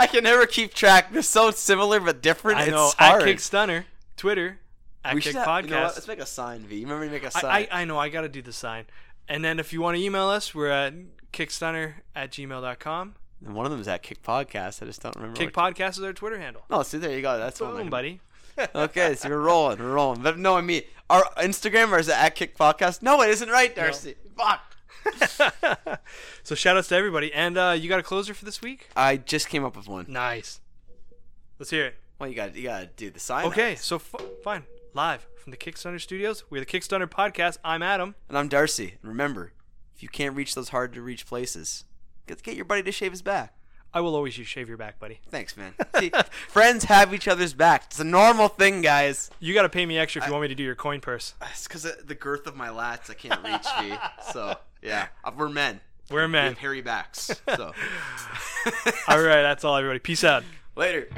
I 0.00 0.08
can 0.10 0.24
never 0.24 0.46
keep 0.46 0.74
track. 0.74 1.12
They're 1.12 1.22
so 1.22 1.50
similar 1.50 2.00
but 2.00 2.22
different. 2.22 2.58
I 2.58 2.62
it's 2.62 2.70
know 2.70 2.92
hard. 2.98 3.22
at 3.22 3.26
Kick 3.26 3.40
Stunner, 3.40 3.86
Twitter 4.16 4.58
at 5.04 5.14
we 5.14 5.20
Kick 5.20 5.34
have, 5.34 5.46
Podcast. 5.46 5.64
you 5.64 5.70
know? 5.70 5.82
Let's 5.82 6.08
make 6.08 6.18
a 6.20 6.26
sign, 6.26 6.60
V. 6.60 6.76
You 6.76 6.86
remember 6.86 7.06
to 7.06 7.10
make 7.12 7.24
a 7.24 7.30
sign? 7.30 7.44
I, 7.44 7.68
I, 7.70 7.82
I 7.82 7.84
know 7.84 7.98
I 7.98 8.08
got 8.08 8.22
to 8.22 8.28
do 8.28 8.42
the 8.42 8.52
sign. 8.52 8.86
And 9.28 9.44
then 9.44 9.58
if 9.58 9.72
you 9.72 9.80
want 9.80 9.96
to 9.96 10.02
email 10.02 10.28
us, 10.28 10.54
we're 10.54 10.70
at 10.70 10.94
kickstunner 11.32 11.94
at 12.14 12.30
gmail.com. 12.30 13.14
and 13.44 13.54
one 13.54 13.66
of 13.66 13.72
them 13.72 13.80
is 13.80 13.88
at 13.88 14.02
Kick 14.02 14.22
Podcast. 14.22 14.82
I 14.82 14.86
just 14.86 15.02
don't 15.02 15.14
remember. 15.16 15.36
Kick 15.36 15.52
Podcast 15.52 15.90
is 15.98 16.02
our 16.02 16.12
Twitter 16.12 16.38
handle. 16.38 16.62
No, 16.70 16.82
see, 16.82 16.98
there 16.98 17.14
you 17.14 17.22
go. 17.22 17.38
That's 17.38 17.60
one. 17.60 17.70
Boom, 17.70 17.80
can- 17.82 17.90
buddy. 17.90 18.20
okay, 18.74 19.16
so 19.16 19.28
we're 19.28 19.40
rolling, 19.40 19.78
we're 19.80 19.92
rolling. 19.94 20.22
But 20.22 20.38
no, 20.38 20.56
I 20.56 20.60
mean, 20.60 20.82
our 21.10 21.24
Instagram 21.38 21.90
or 21.90 21.98
is 21.98 22.08
it 22.08 22.16
at 22.16 22.36
Kick 22.36 22.56
Podcast? 22.56 23.02
No, 23.02 23.20
it 23.22 23.30
isn't 23.30 23.48
right, 23.48 23.74
Darcy. 23.74 24.14
Fuck. 24.36 24.73
so 26.42 26.54
shout 26.54 26.76
outs 26.76 26.88
to 26.88 26.96
everybody. 26.96 27.32
And 27.32 27.56
uh, 27.56 27.76
you 27.78 27.88
got 27.88 28.00
a 28.00 28.02
closer 28.02 28.34
for 28.34 28.44
this 28.44 28.62
week? 28.62 28.88
I 28.96 29.16
just 29.16 29.48
came 29.48 29.64
up 29.64 29.76
with 29.76 29.88
one. 29.88 30.06
Nice. 30.08 30.60
Let's 31.58 31.70
hear 31.70 31.86
it. 31.86 31.96
Well, 32.18 32.28
you 32.28 32.34
got 32.34 32.54
you 32.54 32.64
got 32.64 32.80
to 32.80 32.86
do 32.86 33.10
the 33.10 33.20
sign. 33.20 33.46
Okay, 33.46 33.72
outs. 33.72 33.84
so 33.84 33.96
f- 33.96 34.14
fine. 34.42 34.64
Live 34.94 35.26
from 35.44 35.50
the 35.50 35.56
Kickstunner 35.58 36.00
Studios, 36.00 36.44
we're 36.48 36.60
the 36.60 36.66
Kickstunner 36.66 37.06
Podcast. 37.06 37.58
I'm 37.62 37.82
Adam. 37.82 38.14
And 38.30 38.38
I'm 38.38 38.48
Darcy. 38.48 38.94
And 39.02 39.10
remember, 39.10 39.52
if 39.94 40.02
you 40.02 40.08
can't 40.08 40.34
reach 40.34 40.54
those 40.54 40.70
hard 40.70 40.94
to 40.94 41.02
reach 41.02 41.26
places, 41.26 41.84
get 42.26 42.42
get 42.42 42.56
your 42.56 42.64
buddy 42.64 42.82
to 42.82 42.92
shave 42.92 43.12
his 43.12 43.20
back. 43.20 43.54
I 43.92 44.00
will 44.00 44.16
always 44.16 44.38
use 44.38 44.48
shave 44.48 44.68
your 44.68 44.78
back, 44.78 44.98
buddy. 44.98 45.20
Thanks, 45.28 45.56
man. 45.56 45.74
See, 46.00 46.10
friends 46.48 46.84
have 46.84 47.12
each 47.12 47.28
other's 47.28 47.52
back. 47.52 47.84
It's 47.86 48.00
a 48.00 48.04
normal 48.04 48.48
thing, 48.48 48.80
guys. 48.80 49.30
You 49.38 49.52
got 49.52 49.62
to 49.62 49.68
pay 49.68 49.84
me 49.84 49.98
extra 49.98 50.22
if 50.22 50.26
you 50.26 50.32
want 50.32 50.42
me 50.42 50.48
to 50.48 50.54
do 50.54 50.64
your 50.64 50.74
coin 50.74 51.00
purse. 51.00 51.34
It's 51.52 51.68
because 51.68 51.86
the 52.04 52.14
girth 52.14 52.46
of 52.46 52.56
my 52.56 52.68
lats. 52.68 53.10
I 53.10 53.14
can't 53.14 53.40
reach 53.44 53.66
V. 53.80 53.96
So 54.32 54.56
yeah, 54.84 55.08
uh, 55.24 55.32
we're 55.36 55.48
men. 55.48 55.80
We're 56.10 56.26
We 56.26 56.32
men. 56.32 56.48
have 56.50 56.58
hairy 56.58 56.82
backs. 56.82 57.30
So 57.56 57.72
all 59.08 59.20
right, 59.22 59.42
that's 59.42 59.64
all, 59.64 59.76
everybody. 59.76 59.98
Peace 59.98 60.22
out. 60.22 60.44
later. 60.76 61.08